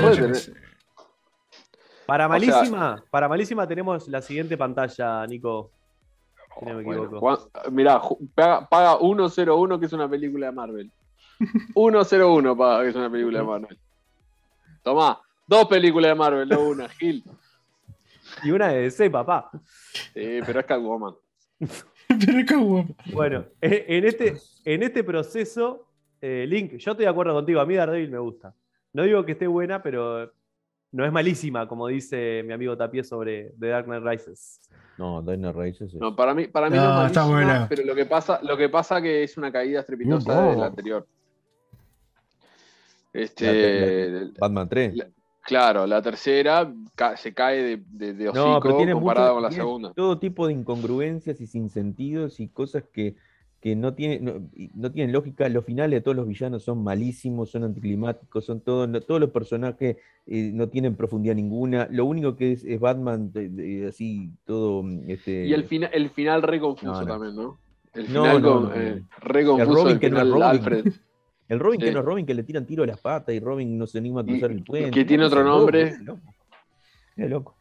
para 2.06 2.26
O 2.26 2.28
sea- 2.28 2.28
malísima, 2.28 3.04
para 3.10 3.28
malísima 3.28 3.66
tenemos 3.68 4.08
la 4.08 4.22
siguiente 4.22 4.56
pantalla, 4.56 5.26
Nico. 5.26 5.70
Si 6.58 6.64
no 6.64 6.74
me 6.74 6.82
equivoco. 6.82 7.50
Mirá, 7.70 8.00
paga, 8.34 8.66
paga 8.66 8.98
101 8.98 9.78
que 9.78 9.86
es 9.86 9.92
una 9.92 10.08
película 10.08 10.46
de 10.46 10.52
Marvel. 10.52 10.90
101 11.74 12.56
paga 12.56 12.82
que 12.82 12.88
es 12.88 12.96
una 12.96 13.10
película 13.10 13.40
de 13.40 13.44
Marvel. 13.44 13.78
Tomá, 14.82 15.20
dos 15.46 15.66
películas 15.66 16.10
de 16.12 16.14
Marvel, 16.14 16.48
no 16.48 16.60
una, 16.60 16.88
Gil. 16.88 17.22
Y 18.44 18.50
una 18.50 18.68
de 18.68 18.82
DC, 18.82 19.10
papá. 19.10 19.50
Sí, 19.92 20.40
pero 20.46 20.60
es 20.60 20.66
Catwoman. 20.66 21.14
Pero 22.08 22.38
es 22.38 22.52
guapo. 22.56 22.94
Bueno, 23.12 23.44
e- 23.60 23.84
en 23.88 24.04
este, 24.04 24.36
en 24.64 24.82
este 24.84 25.02
proceso, 25.02 25.88
eh, 26.20 26.44
Link, 26.48 26.76
yo 26.76 26.92
estoy 26.92 27.04
de 27.04 27.10
acuerdo 27.10 27.34
contigo. 27.34 27.60
A 27.60 27.66
mí 27.66 27.74
Daredevil 27.74 28.10
me 28.10 28.18
gusta. 28.18 28.54
No 28.92 29.02
digo 29.02 29.24
que 29.26 29.32
esté 29.32 29.46
buena, 29.48 29.82
pero 29.82 30.32
no 30.92 31.04
es 31.04 31.10
malísima, 31.12 31.66
como 31.66 31.88
dice 31.88 32.42
mi 32.46 32.52
amigo 32.52 32.76
Tapie 32.76 33.02
sobre 33.02 33.54
The 33.58 33.66
Dark 33.68 33.86
Knight 33.86 34.04
Rises. 34.04 34.60
No, 34.98 35.20
Diner 35.20 35.54
Races. 35.54 35.92
es- 35.92 35.94
No, 35.94 36.14
para 36.14 36.32
mí, 36.32 36.46
para 36.46 36.70
mí 36.70 36.76
No, 36.76 36.84
no, 36.94 37.00
es 37.02 37.06
está 37.08 37.22
malísima, 37.26 37.52
buena. 37.52 37.68
pero 37.68 37.84
lo 37.84 37.94
que 37.96 38.06
pasa, 38.06 38.38
lo 38.42 38.56
que 38.56 38.68
pasa 38.68 39.02
que 39.02 39.24
es 39.24 39.36
una 39.36 39.50
caída 39.50 39.80
estrepitosa 39.80 40.32
No, 40.34 40.42
no. 40.42 40.50
de 40.52 40.56
la 40.58 40.66
anterior. 40.66 41.06
Este, 43.12 44.30
Batman 44.38 44.68
3. 44.68 44.96
La- 44.96 45.08
claro, 45.46 45.86
la 45.86 46.02
tercera 46.02 46.72
ca- 46.94 47.16
se 47.16 47.32
cae 47.32 47.62
de, 47.62 47.82
de, 47.90 48.12
de 48.14 48.28
hocico 48.28 48.46
No, 48.48 48.60
pero 48.60 48.76
tiene 48.76 48.92
comparada 48.92 49.28
mucho- 49.28 49.34
con 49.34 49.42
la 49.44 49.48
tiene 49.48 49.62
segunda. 49.64 49.92
Todo 49.94 50.18
tipo 50.18 50.46
de 50.46 50.52
incongruencias 50.54 51.40
y 51.40 51.46
sinsentidos 51.46 52.40
y 52.40 52.48
cosas 52.48 52.84
que, 52.92 53.14
que 53.60 53.74
no, 53.74 53.94
tienen, 53.94 54.24
no, 54.24 54.32
y 54.54 54.70
no 54.74 54.90
tienen 54.92 55.12
lógica. 55.12 55.48
Los 55.48 55.64
finales 55.64 55.98
de 55.98 56.00
todos 56.02 56.16
los 56.16 56.26
villanos 56.28 56.62
son 56.62 56.84
malísimos, 56.84 57.50
son 57.50 57.64
anticlimáticos, 57.64 58.44
son 58.44 58.60
todos, 58.60 58.88
no- 58.88 59.00
todos 59.00 59.20
los 59.20 59.30
personajes 59.30 59.96
eh, 60.26 60.50
no 60.52 60.68
tienen 60.68 60.94
profundidad 60.96 61.34
ninguna. 61.36 61.88
Lo 61.90 62.04
único 62.04 62.36
que 62.36 62.52
es, 62.52 62.64
es 62.64 62.78
Batman 62.80 63.32
de- 63.32 63.48
de- 63.48 63.86
así, 63.88 64.30
todo. 64.44 64.82
mm, 64.82 65.08
Este, 65.10 65.46
Y 65.46 65.52
el, 65.54 65.64
fina- 65.64 65.86
el 65.86 66.10
final 66.10 66.42
re 66.42 66.60
confuso 66.60 67.04
también, 67.06 67.34
¿no? 67.36 67.58
El 67.94 68.06
final 68.08 68.42
no, 68.42 68.62
con- 68.62 68.72
eh, 68.74 69.02
re 69.20 69.44
confuso 69.46 69.72
Robin 69.74 69.92
el 69.94 70.00
que 70.00 70.10
no 70.10 70.16
es 70.18 70.22
final 70.24 70.40
Robin. 70.42 70.60
Alfred. 70.60 70.84
el 71.48 71.58
Robin 71.60 71.80
que 71.80 71.92
no 71.92 72.00
es 72.00 72.04
Robin, 72.04 72.26
que 72.26 72.34
le 72.34 72.42
tiran 72.42 72.66
tiro 72.66 72.82
a 72.82 72.86
las 72.86 73.00
patas 73.00 73.34
y 73.34 73.40
Robin 73.40 73.76
no 73.78 73.86
se 73.86 73.98
anima 73.98 74.20
a 74.20 74.24
cruzar 74.24 74.50
el 74.50 74.62
puente. 74.64 74.90
que 74.90 75.04
tiene 75.04 75.24
otro 75.24 75.44
nombre. 75.44 75.82
Es 75.82 76.00
loco. 76.00 76.20
Es 77.16 77.30
loco. 77.30 77.56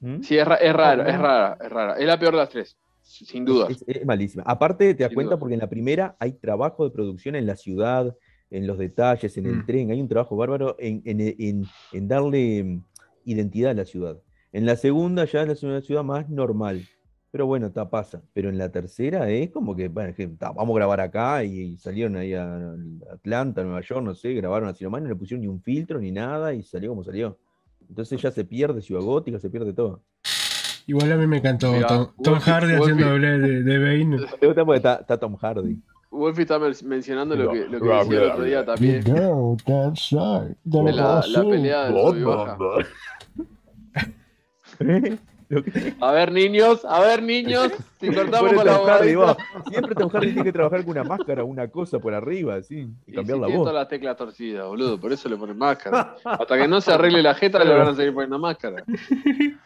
¿Mm? 0.00 0.20
Sí, 0.22 0.38
es, 0.38 0.46
ra- 0.46 0.56
es 0.56 0.72
raro, 0.72 1.02
es 1.06 1.18
rara, 1.18 1.58
es 1.60 1.70
rara. 1.70 1.94
Es 1.98 2.06
la 2.06 2.18
peor 2.18 2.32
de 2.32 2.38
las 2.38 2.48
tres, 2.48 2.78
sin 3.02 3.44
duda. 3.44 3.66
Es, 3.68 3.84
es 3.86 4.04
malísima. 4.06 4.42
Aparte, 4.46 4.94
te 4.94 5.02
das 5.02 5.10
Sin 5.10 5.14
cuenta 5.16 5.32
duda. 5.34 5.40
porque 5.40 5.54
en 5.54 5.60
la 5.60 5.68
primera 5.68 6.16
hay 6.18 6.32
trabajo 6.32 6.84
de 6.84 6.90
producción 6.90 7.34
en 7.36 7.46
la 7.46 7.56
ciudad, 7.56 8.16
en 8.50 8.66
los 8.66 8.78
detalles, 8.78 9.36
en 9.36 9.46
el 9.46 9.56
Mm. 9.56 9.66
tren. 9.66 9.90
Hay 9.90 10.00
un 10.00 10.08
trabajo 10.08 10.36
bárbaro 10.36 10.76
en, 10.78 11.02
en- 11.04 11.20
en- 11.20 11.66
en 11.92 12.08
darle 12.08 12.64
mm, 12.64 12.84
identidad 13.26 13.72
a 13.72 13.74
la 13.74 13.84
ciudad. 13.84 14.18
En 14.52 14.64
la 14.66 14.76
segunda 14.76 15.24
ya 15.26 15.42
es 15.42 15.62
una 15.62 15.80
ciudad 15.82 16.02
más 16.02 16.28
normal. 16.30 16.82
Pero 17.32 17.46
bueno, 17.46 17.68
está 17.68 17.88
pasa. 17.88 18.22
Pero 18.32 18.48
en 18.48 18.58
la 18.58 18.70
tercera 18.72 19.28
es 19.30 19.50
como 19.50 19.76
que, 19.76 19.88
bueno, 19.88 20.12
que, 20.14 20.26
ta, 20.28 20.50
vamos 20.50 20.74
a 20.74 20.78
grabar 20.78 21.00
acá 21.00 21.44
y, 21.44 21.76
salieron 21.78 22.16
ahí 22.16 22.34
a 22.34 22.74
Atlanta, 23.12 23.62
Nueva 23.62 23.80
York, 23.82 24.02
no 24.02 24.14
sé, 24.14 24.32
grabaron 24.34 24.68
así 24.68 24.82
nomás, 24.84 25.02
no 25.02 25.08
le 25.08 25.14
pusieron 25.16 25.42
ni 25.42 25.46
un 25.48 25.60
filtro 25.62 26.00
ni 26.00 26.10
nada 26.10 26.52
y 26.54 26.62
salió 26.62 26.90
como 26.90 27.04
salió. 27.04 27.38
Entonces 27.88 28.20
ya 28.20 28.30
se 28.30 28.44
pierde 28.44 28.82
Ciudad 28.82 29.02
Gótica, 29.02 29.38
se 29.38 29.48
pierde 29.50 29.72
todo. 29.72 30.02
Igual 30.86 31.12
a 31.12 31.16
mí 31.16 31.26
me 31.28 31.36
encantó 31.36 31.72
Tom, 31.86 32.08
Tom 32.22 32.34
Wolfie- 32.34 32.40
Hardy 32.40 32.72
Wolfie- 32.72 32.80
haciendo 32.82 33.06
doble 33.10 33.38
de, 33.38 33.62
de 33.62 33.78
Bane. 33.78 34.04
Me 34.40 34.46
gusta 34.48 34.64
porque 34.64 34.76
está, 34.78 34.94
está 34.96 35.18
Tom 35.18 35.36
Hardy. 35.36 35.78
Wolfie 36.10 36.42
está 36.42 36.58
men- 36.58 36.74
mencionando 36.86 37.36
lo 37.36 37.52
que, 37.52 37.68
lo 37.68 37.80
que 37.80 37.88
decía 37.88 38.18
el 38.24 38.30
otro 38.30 38.44
día 38.44 38.64
también. 38.64 39.04
go 39.04 39.56
that 39.66 39.94
side. 39.94 40.56
de 40.64 40.92
la, 40.92 41.24
la 41.28 41.42
pelea 41.44 41.84
del 41.84 41.94
sub 41.94 42.84
A 46.00 46.12
ver, 46.12 46.30
niños, 46.30 46.84
a 46.84 47.00
ver, 47.00 47.22
niños, 47.22 47.72
si 47.98 48.08
cortamos 48.14 48.52
con 48.52 48.64
la 48.64 48.78
va. 48.78 49.36
Siempre 49.68 49.94
Tom 49.94 50.08
Hardy 50.08 50.28
tiene 50.28 50.44
que 50.44 50.52
trabajar 50.52 50.84
con 50.84 50.92
una 50.92 51.04
máscara, 51.04 51.42
una 51.42 51.68
cosa 51.68 51.98
por 51.98 52.14
arriba, 52.14 52.54
así, 52.54 52.88
y 53.06 53.10
Y 53.10 53.14
cambiar 53.14 53.38
si 53.38 53.42
la 53.42 53.46
voz. 53.48 53.56
todas 53.56 53.74
las 53.74 53.88
teclas 53.88 54.16
torcidas, 54.16 54.66
boludo, 54.66 55.00
por 55.00 55.12
eso 55.12 55.28
le 55.28 55.36
ponen 55.36 55.58
máscara. 55.58 56.14
Hasta 56.24 56.56
que 56.56 56.68
no 56.68 56.80
se 56.80 56.92
arregle 56.92 57.22
la 57.22 57.34
jeta 57.34 57.64
le 57.64 57.74
van 57.74 57.88
a 57.88 57.94
seguir 57.94 58.14
poniendo 58.14 58.38
máscara. 58.38 58.84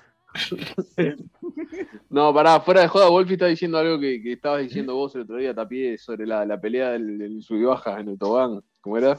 No, 2.10 2.34
pará, 2.34 2.60
fuera 2.60 2.80
de 2.80 2.88
joda, 2.88 3.08
Wolfie 3.08 3.34
está 3.34 3.46
diciendo 3.46 3.78
algo 3.78 4.00
que, 4.00 4.20
que 4.20 4.32
estabas 4.32 4.62
diciendo 4.62 4.96
vos 4.96 5.14
el 5.14 5.22
otro 5.22 5.36
día, 5.36 5.54
Tapié, 5.54 5.96
sobre 5.96 6.26
la, 6.26 6.44
la 6.44 6.60
pelea 6.60 6.90
del, 6.90 7.18
del 7.18 7.40
sub 7.40 7.56
y 7.56 7.62
baja 7.64 8.00
en 8.00 8.08
el 8.08 8.18
tobán. 8.18 8.60
¿Cómo 8.80 8.98
era? 8.98 9.16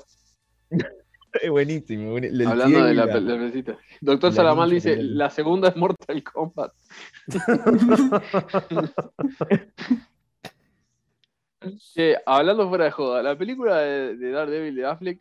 Es 1.42 1.50
buenísimo. 1.52 2.18
el 2.18 2.48
Hablando 2.48 2.84
de 2.86 2.94
la, 2.94 3.06
la- 3.06 3.14
pe- 3.14 3.22
la 3.22 3.36
mesita. 3.36 3.78
Doctor 4.02 4.30
la 4.32 4.36
Salamal 4.36 4.70
dice, 4.70 4.96
la 5.02 5.30
segunda 5.30 5.70
es 5.70 5.76
Mortal 5.76 6.24
Kombat. 6.24 6.72
Che, 11.96 12.16
hablando 12.26 12.70
fuera 12.70 12.86
de 12.86 12.92
joda, 12.92 13.24
la 13.24 13.36
película 13.38 13.78
de, 13.80 14.16
de 14.18 14.32
Daredevil 14.32 14.76
de 14.76 14.86
Affleck 14.86 15.20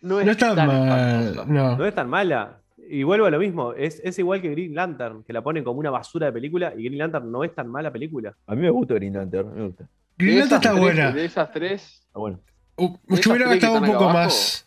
no 0.00 0.18
es 0.20 0.26
No 0.26 0.36
tan 0.36 0.56
mal. 0.56 1.34
No. 1.46 1.76
No 1.76 1.84
es 1.86 1.94
tan 1.94 2.08
mala. 2.08 2.60
Y 2.88 3.02
vuelvo 3.02 3.26
a 3.26 3.30
lo 3.30 3.38
mismo. 3.38 3.72
Es, 3.72 4.00
es 4.04 4.18
igual 4.18 4.40
que 4.42 4.50
Green 4.50 4.74
Lantern, 4.74 5.22
que 5.24 5.32
la 5.32 5.42
ponen 5.42 5.64
como 5.64 5.80
una 5.80 5.90
basura 5.90 6.26
de 6.26 6.32
película. 6.32 6.72
Y 6.76 6.84
Green 6.84 6.98
Lantern 6.98 7.30
no 7.30 7.42
es 7.44 7.54
tan 7.54 7.68
mala 7.68 7.90
película. 7.90 8.34
A 8.46 8.54
mí 8.54 8.62
me 8.62 8.70
gusta 8.70 8.94
Green 8.94 9.14
Lantern, 9.14 9.54
me 9.54 9.64
gusta. 9.66 9.88
Green 10.18 10.38
Lantern 10.40 10.56
está 10.62 10.70
tres- 10.72 10.80
buena. 10.82 11.12
De 11.12 11.24
esas 11.24 11.50
tres, 11.50 12.02
Está 12.06 12.18
bueno. 12.18 12.40
Uh, 12.76 12.96
hubiera 13.08 13.48
gastado 13.48 13.74
un 13.78 13.84
poco 13.86 14.04
abajo. 14.04 14.14
más. 14.18 14.66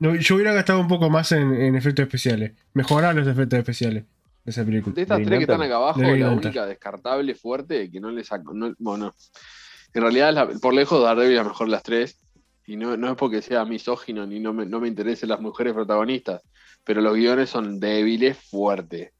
No, 0.00 0.14
yo 0.16 0.34
hubiera 0.34 0.52
gastado 0.52 0.80
un 0.80 0.88
poco 0.88 1.08
más 1.10 1.30
en, 1.32 1.54
en 1.54 1.76
efectos 1.76 2.02
especiales. 2.04 2.52
Mejorar 2.74 3.14
los 3.14 3.28
efectos 3.28 3.58
especiales 3.58 4.04
de 4.44 4.50
esa 4.50 4.64
película. 4.64 4.94
de 4.94 5.02
estas 5.02 5.22
tres 5.22 5.38
que 5.38 5.44
están 5.44 5.62
acá 5.62 5.76
abajo, 5.76 6.00
la 6.00 6.30
única 6.30 6.66
descartable 6.66 7.34
fuerte 7.34 7.90
que 7.90 8.00
no 8.00 8.10
le 8.10 8.24
saco. 8.24 8.52
No, 8.52 8.74
bueno, 8.78 9.14
en 9.94 10.02
realidad, 10.02 10.32
la- 10.34 10.48
por 10.48 10.74
lejos, 10.74 11.02
Daredevil 11.02 11.32
es 11.36 11.42
la 11.44 11.48
mejor 11.48 11.66
de 11.68 11.70
las 11.72 11.82
tres. 11.82 12.18
Y 12.66 12.76
no, 12.76 12.96
no 12.96 13.10
es 13.10 13.16
porque 13.16 13.42
sea 13.42 13.64
misógino 13.64 14.26
ni 14.26 14.38
no 14.40 14.52
me, 14.52 14.64
no 14.64 14.80
me 14.80 14.88
interesen 14.88 15.28
las 15.28 15.40
mujeres 15.40 15.72
protagonistas. 15.74 16.40
Pero 16.84 17.00
los 17.02 17.14
guiones 17.14 17.50
son 17.50 17.78
débiles, 17.80 18.38
fuertes. 18.38 19.10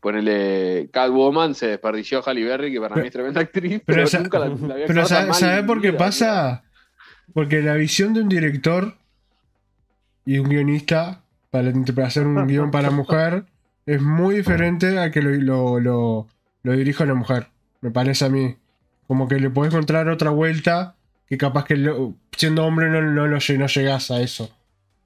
Ponele 0.00 0.90
Catwoman, 0.92 1.54
se 1.54 1.68
desperdició 1.68 2.18
a 2.18 2.22
Halle 2.22 2.44
Berry, 2.44 2.72
que 2.72 2.80
para 2.80 2.96
mí 2.96 3.06
es 3.06 3.12
tremenda 3.12 3.40
actriz, 3.40 3.80
pero, 3.86 4.04
pero 4.04 4.22
nunca 4.22 4.38
la, 4.38 4.46
la 4.48 4.74
había 4.74 4.86
Pero 4.86 5.06
¿sabes 5.06 5.64
por 5.64 5.80
qué 5.80 5.92
pasa? 5.92 6.62
porque 7.32 7.62
la 7.62 7.74
visión 7.74 8.12
de 8.12 8.20
un 8.20 8.28
director 8.28 8.96
y 10.24 10.38
un 10.38 10.48
guionista 10.48 11.20
para, 11.50 11.72
para 11.94 12.06
hacer 12.06 12.26
un 12.26 12.46
guion 12.46 12.70
para 12.70 12.90
mujer 12.90 13.44
es 13.86 14.00
muy 14.00 14.36
diferente 14.36 14.98
a 14.98 15.10
que 15.10 15.20
lo, 15.22 15.30
lo, 15.30 15.80
lo, 15.80 16.26
lo 16.62 16.72
dirija 16.72 17.04
una 17.04 17.14
mujer, 17.14 17.48
me 17.80 17.90
parece 17.90 18.24
a 18.24 18.28
mí. 18.30 18.56
Como 19.06 19.28
que 19.28 19.38
le 19.38 19.50
podés 19.50 19.72
encontrar 19.72 20.08
otra 20.08 20.30
vuelta 20.30 20.94
que 21.26 21.36
capaz 21.36 21.64
que 21.66 21.76
lo- 21.76 22.14
siendo 22.36 22.64
hombre 22.64 22.88
no, 22.88 23.02
no, 23.02 23.26
lle- 23.36 23.58
no 23.58 23.66
llegás 23.66 24.10
a 24.10 24.20
eso. 24.22 24.50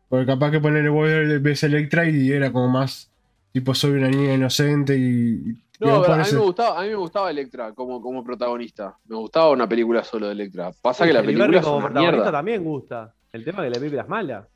Porque 0.08 0.26
capaz 0.26 0.52
que 0.52 0.60
ponerle 0.60 0.88
vos 0.88 1.08
ves 1.42 1.62
Electra 1.64 2.08
y 2.08 2.30
era 2.32 2.52
como 2.52 2.68
más 2.68 3.10
tipo 3.52 3.74
soy 3.74 3.92
una 3.92 4.08
niña 4.08 4.34
inocente 4.34 4.96
y... 4.96 5.02
y 5.50 5.58
No, 5.80 5.98
vos 5.98 6.08
a 6.08 6.16
mí, 6.18 6.22
me 6.32 6.38
gustaba, 6.38 6.78
a 6.78 6.82
mí 6.82 6.88
me 6.90 6.94
gustaba 6.94 7.30
Electra 7.30 7.72
como, 7.74 8.00
como 8.00 8.22
protagonista. 8.24 8.96
Me 9.06 9.16
gustaba 9.16 9.50
una 9.50 9.68
película 9.68 10.04
solo 10.04 10.26
de 10.26 10.32
Electra. 10.32 10.70
Pasa 10.80 11.04
que 11.04 11.12
la 11.12 11.22
película 11.22 11.58
es 11.58 11.64
como 11.64 11.78
una 11.78 11.86
protagonista 11.88 12.16
mierda. 12.16 12.32
también 12.32 12.64
gusta. 12.64 13.14
El 13.32 13.44
tema 13.44 13.58
es 13.58 13.64
que 13.64 13.74
la 13.74 13.80
película 13.80 14.02
es 14.02 14.08
mala. 14.08 14.48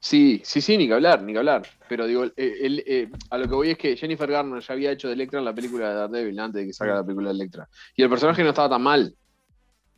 Sí, 0.00 0.40
sí, 0.44 0.60
sí, 0.60 0.76
ni 0.78 0.86
que 0.86 0.94
hablar, 0.94 1.22
ni 1.22 1.32
que 1.32 1.38
hablar. 1.38 1.62
Pero 1.88 2.06
digo, 2.06 2.22
el- 2.24 2.32
el- 2.36 2.84
eh, 2.86 3.08
a 3.30 3.38
lo 3.38 3.48
que 3.48 3.54
voy 3.54 3.70
es 3.70 3.78
que 3.78 3.96
Jennifer 3.96 4.30
Garner 4.30 4.60
ya 4.62 4.74
había 4.74 4.92
hecho 4.92 5.08
de 5.08 5.14
Electra 5.14 5.38
en 5.40 5.44
la 5.44 5.54
película 5.54 5.88
de 5.88 5.94
Daredevil 5.96 6.38
antes 6.38 6.60
de 6.60 6.66
que 6.66 6.72
salga 6.72 6.94
la 6.94 7.04
película 7.04 7.28
de 7.30 7.34
Electra. 7.34 7.68
Y 7.96 8.02
el 8.02 8.08
personaje 8.10 8.42
no 8.42 8.50
estaba 8.50 8.68
tan 8.70 8.82
mal. 8.82 9.14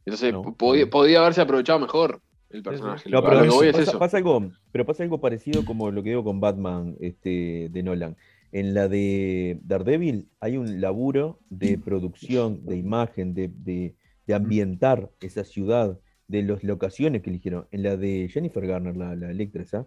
Entonces 0.05 0.33
No. 0.33 0.43
podía, 0.57 0.89
podía 0.89 1.21
haberse 1.21 1.41
aprovechado 1.43 1.79
mejor 1.79 2.21
el 2.49 2.63
personaje. 2.63 3.11
No, 3.11 3.23
pero 3.23 3.37
lo 3.37 3.43
que 3.43 3.49
voy 3.51 3.67
es 3.69 3.73
pasa, 3.77 3.91
eso. 3.91 3.99
pasa 3.99 4.17
algo, 4.17 4.51
pero 4.73 4.87
pasa 4.87 5.03
algo 5.03 5.21
parecido 5.21 5.65
como 5.65 5.91
lo 5.91 6.03
que 6.03 6.09
digo 6.11 6.25
con 6.25 6.41
Batman 6.41 6.97
este, 7.01 7.69
de 7.71 7.83
Nolan. 7.83 8.17
En 8.53 8.75
la 8.75 8.89
de 8.89 9.59
Daredevil 9.63 10.29
hay 10.41 10.57
un 10.57 10.81
laburo 10.81 11.39
de 11.51 11.79
producción, 11.79 12.65
de 12.67 12.77
imagen, 12.77 13.35
de, 13.35 13.49
de- 13.49 13.95
de 14.27 14.35
ambientar 14.35 15.11
esa 15.21 15.45
ciudad, 15.45 15.99
de 16.31 16.43
las 16.43 16.63
locaciones 16.65 17.23
que 17.23 17.31
eligieron. 17.31 17.67
En 17.73 17.83
la 17.83 17.97
de 17.97 18.29
Jennifer 18.33 18.67
Garner, 18.67 18.97
la, 18.97 19.15
la 19.17 19.31
Electra 19.31 19.63
esa, 19.63 19.87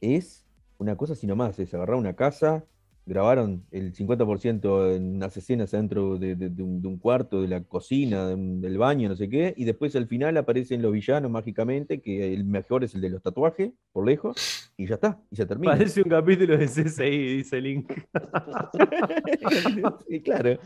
es 0.00 0.46
una 0.78 0.96
cosa 0.96 1.12
así 1.14 1.26
nomás, 1.26 1.58
es 1.58 1.72
agarrar 1.74 1.96
una 1.96 2.14
casa, 2.14 2.64
grabaron 3.06 3.64
el 3.70 3.92
50% 3.94 4.94
en 4.94 5.16
unas 5.16 5.36
escenas 5.36 5.72
adentro 5.74 6.16
de, 6.18 6.36
de- 6.36 6.50
de 6.50 6.62
un, 6.62 6.80
de 6.80 6.88
un 6.88 6.98
cuarto, 6.98 7.42
de 7.42 7.48
la 7.48 7.62
cocina, 7.64 8.26
del 8.28 8.78
baño, 8.78 9.08
no 9.08 9.16
sé 9.16 9.28
qué, 9.28 9.52
y 9.56 9.64
después 9.64 9.96
al 9.96 10.06
final 10.06 10.36
aparecen 10.36 10.80
los 10.82 10.92
villanos 10.92 11.30
mágicamente, 11.30 12.00
que 12.00 12.32
el 12.32 12.44
mejor 12.44 12.84
es 12.84 12.94
el 12.94 13.00
de 13.00 13.10
los 13.10 13.22
tatuajes, 13.22 13.72
por 13.92 14.06
lejos, 14.06 14.70
y 14.76 14.86
ya 14.86 14.94
está, 14.94 15.18
y 15.30 15.36
se 15.36 15.44
termina. 15.46 15.72
Parece 15.72 16.02
un 16.02 16.08
capítulo 16.10 16.56
de 16.56 16.66
CSI, 16.68 17.36
dice 17.38 17.60
Link. 17.60 17.90
Sí, 20.08 20.20
claro. 20.22 20.58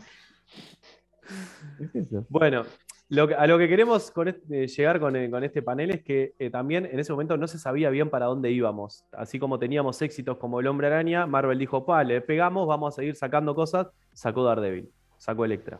Es 1.79 1.95
eso. 1.95 2.25
Bueno, 2.29 2.63
lo 3.09 3.27
que- 3.27 3.35
a 3.35 3.45
lo 3.47 3.57
que 3.57 3.67
queremos 3.67 4.09
con 4.11 4.27
este- 4.27 4.67
llegar 4.67 4.99
con, 4.99 5.15
eh, 5.15 5.29
con 5.29 5.43
este 5.43 5.61
panel 5.61 5.91
es 5.91 6.03
que 6.03 6.33
eh, 6.39 6.49
también 6.49 6.85
en 6.85 6.99
ese 6.99 7.11
momento 7.11 7.37
no 7.37 7.47
se 7.47 7.59
sabía 7.59 7.89
bien 7.89 8.09
para 8.09 8.25
dónde 8.25 8.51
íbamos. 8.51 9.05
Así 9.11 9.37
como 9.39 9.59
teníamos 9.59 10.01
éxitos 10.01 10.37
como 10.37 10.59
El 10.59 10.67
Hombre 10.67 10.87
Araña, 10.87 11.25
Marvel 11.27 11.59
dijo, 11.59 11.85
pa, 11.85 12.03
le 12.03 12.21
pegamos, 12.21 12.67
vamos 12.67 12.93
a 12.93 12.95
seguir 12.95 13.15
sacando 13.15 13.53
cosas. 13.53 13.87
Sacó 14.13 14.43
Daredevil, 14.43 14.89
sacó 15.17 15.45
Electra. 15.45 15.79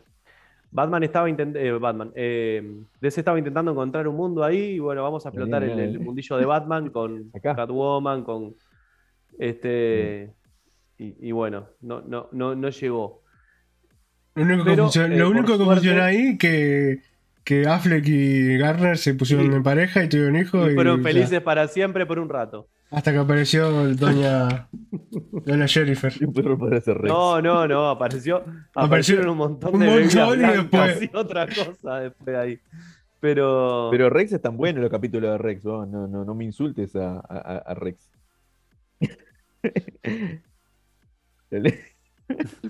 Batman 0.70 1.04
estaba 1.04 1.30
intentando, 1.30 1.80
Batman, 1.80 2.12
eh, 2.16 2.62
DC 3.00 3.20
estaba 3.20 3.38
intentando 3.38 3.70
encontrar 3.70 4.06
un 4.08 4.16
mundo 4.16 4.44
ahí 4.44 4.72
y 4.74 4.78
bueno, 4.78 5.02
vamos 5.02 5.24
a 5.24 5.30
explotar 5.30 5.62
el, 5.62 5.98
mundillo 6.00 6.36
de 6.36 6.44
Batman 6.44 6.90
con 6.92 7.30
Acá. 7.34 7.54
Catwoman, 7.56 8.24
con 8.24 8.54
este 9.38 10.32
y, 10.98 11.28
y 11.28 11.32
bueno, 11.32 11.68
no, 11.80 12.00
no, 12.02 12.28
no, 12.32 12.54
no 12.54 12.68
llegó. 12.70 13.22
Lo 14.34 14.42
único 14.44 14.64
que, 14.64 14.76
funciona- 14.76 15.14
eh, 15.14 15.18
lo 15.18 15.26
por 15.26 15.36
único 15.36 15.52
que 15.52 15.64
suerte- 15.64 15.74
funciona 15.74 16.04
ahí 16.06 16.36
que, 16.38 17.00
que 17.46 17.64
Affleck 17.68 18.04
y 18.08 18.58
Garner 18.58 18.98
se 18.98 19.14
pusieron 19.14 19.46
Sí. 19.46 19.52
en 19.54 19.62
pareja 19.62 20.02
y 20.02 20.08
tuvieron 20.08 20.34
hijos. 20.34 20.68
Y 20.68 20.72
y 20.72 20.74
fueron 20.74 20.98
ya. 20.98 21.02
felices 21.04 21.40
para 21.42 21.68
siempre 21.68 22.04
por 22.04 22.18
un 22.18 22.28
rato. 22.28 22.66
Hasta 22.90 23.12
que 23.12 23.18
apareció 23.18 23.70
doña, 23.94 24.68
doña 25.44 25.68
Jennifer. 25.68 26.12
No, 27.04 27.40
no, 27.40 27.68
no, 27.68 27.88
apareció, 27.88 28.44
aparecieron 28.74 29.28
un 29.28 29.36
montón 29.38 29.74
un 29.74 29.80
de 29.80 29.86
montón 29.86 30.40
y 30.40 30.42
después- 30.42 31.02
y 31.12 31.16
otra 31.16 31.46
cosa 31.46 32.00
después 32.00 32.26
de 32.26 32.36
ahí. 32.36 32.58
Pero, 33.20 33.88
Pero 33.92 34.10
Rex 34.10 34.32
es 34.32 34.42
tan 34.42 34.56
bueno 34.56 34.80
los 34.80 34.90
capítulos 34.90 35.30
de 35.30 35.38
Rex, 35.38 35.62
vos, 35.62 35.86
no, 35.88 36.06
no, 36.08 36.24
no 36.24 36.34
me 36.34 36.44
insultes 36.44 36.94
a, 36.96 37.14
a- 37.20 37.58
a 37.64 37.74
Rex. 37.74 38.10
El 41.50 41.72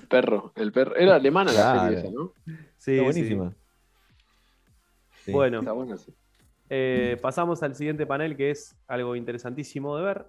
perro, 0.09 0.53
el 0.55 0.73
perro. 0.73 0.95
Era 0.97 1.15
alemana 1.17 1.51
la 1.53 1.81
serie 1.87 1.99
esa, 2.01 2.11
¿no? 2.11 2.33
sí, 2.77 2.99
buenísima. 3.01 3.51
Sí. 3.51 3.57
Bueno, 5.33 5.59
Está 5.61 5.73
buena, 5.73 5.97
sí. 5.97 6.13
eh, 6.71 7.17
pasamos 7.21 7.63
al 7.63 7.75
siguiente 7.75 8.07
panel 8.07 8.37
que 8.37 8.51
es 8.51 8.77
algo 8.87 9.15
interesantísimo 9.17 9.97
de 9.97 10.05
ver. 10.05 10.27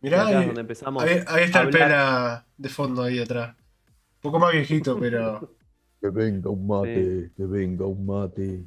Mirá, 0.00 0.22
Acá 0.22 0.30
es 0.30 0.36
ahí, 0.36 0.46
donde 0.46 0.60
empezamos. 0.60 1.02
ahí- 1.02 1.20
ahí 1.26 1.44
está 1.44 1.62
el 1.62 1.70
pela 1.70 2.46
de 2.56 2.68
fondo 2.68 3.02
ahí 3.02 3.18
atrás. 3.18 3.56
Un 3.56 4.20
poco 4.20 4.38
más 4.38 4.52
viejito, 4.52 4.98
pero. 4.98 5.40
Que 6.00 6.10
venga 6.10 6.48
un 6.48 6.64
mate, 6.64 7.32
que 7.36 7.44
venga 7.44 7.84
un 7.84 8.06
mate. 8.06 8.62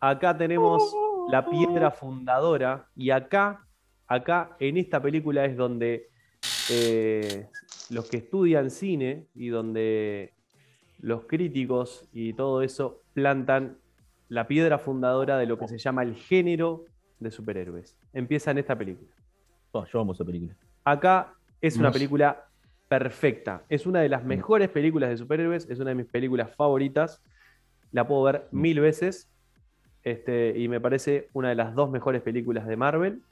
Acá 0.00 0.36
tenemos 0.36 0.94
la 1.28 1.48
piedra 1.48 1.90
fundadora 1.90 2.88
y 2.96 3.10
acá, 3.10 3.64
acá 4.06 4.56
en 4.58 4.76
esta 4.76 5.00
película 5.00 5.44
es 5.44 5.56
donde 5.56 6.10
eh, 6.70 7.46
los 7.90 8.08
que 8.10 8.16
estudian 8.18 8.70
cine 8.70 9.28
y 9.34 9.48
donde 9.48 10.34
los 10.98 11.24
críticos 11.24 12.08
y 12.12 12.32
todo 12.32 12.62
eso 12.62 13.01
plantan 13.14 13.78
la 14.28 14.46
piedra 14.46 14.78
fundadora 14.78 15.36
de 15.38 15.46
lo 15.46 15.58
que 15.58 15.68
se 15.68 15.78
llama 15.78 16.02
el 16.02 16.14
género 16.14 16.84
de 17.20 17.30
superhéroes. 17.30 17.96
Empieza 18.12 18.50
en 18.50 18.58
esta 18.58 18.76
película. 18.76 19.10
Oh, 19.72 19.84
yo 19.86 20.00
amo 20.00 20.12
esa 20.12 20.24
película. 20.24 20.54
Acá 20.84 21.34
es 21.60 21.76
una 21.76 21.92
película 21.92 22.44
perfecta. 22.88 23.62
Es 23.68 23.86
una 23.86 24.00
de 24.00 24.08
las 24.08 24.24
mejores 24.24 24.68
películas 24.68 25.10
de 25.10 25.16
superhéroes. 25.16 25.68
Es 25.70 25.78
una 25.78 25.90
de 25.90 25.96
mis 25.96 26.06
películas 26.06 26.54
favoritas. 26.54 27.22
La 27.90 28.06
puedo 28.06 28.22
ver 28.24 28.48
mil 28.50 28.80
veces. 28.80 29.30
Este, 30.02 30.58
y 30.58 30.68
me 30.68 30.80
parece 30.80 31.28
una 31.32 31.50
de 31.50 31.54
las 31.54 31.74
dos 31.74 31.90
mejores 31.90 32.22
películas 32.22 32.66
de 32.66 32.76
Marvel. 32.76 33.22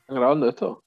¿Están 0.00 0.16
grabando 0.16 0.48
esto? 0.48 0.82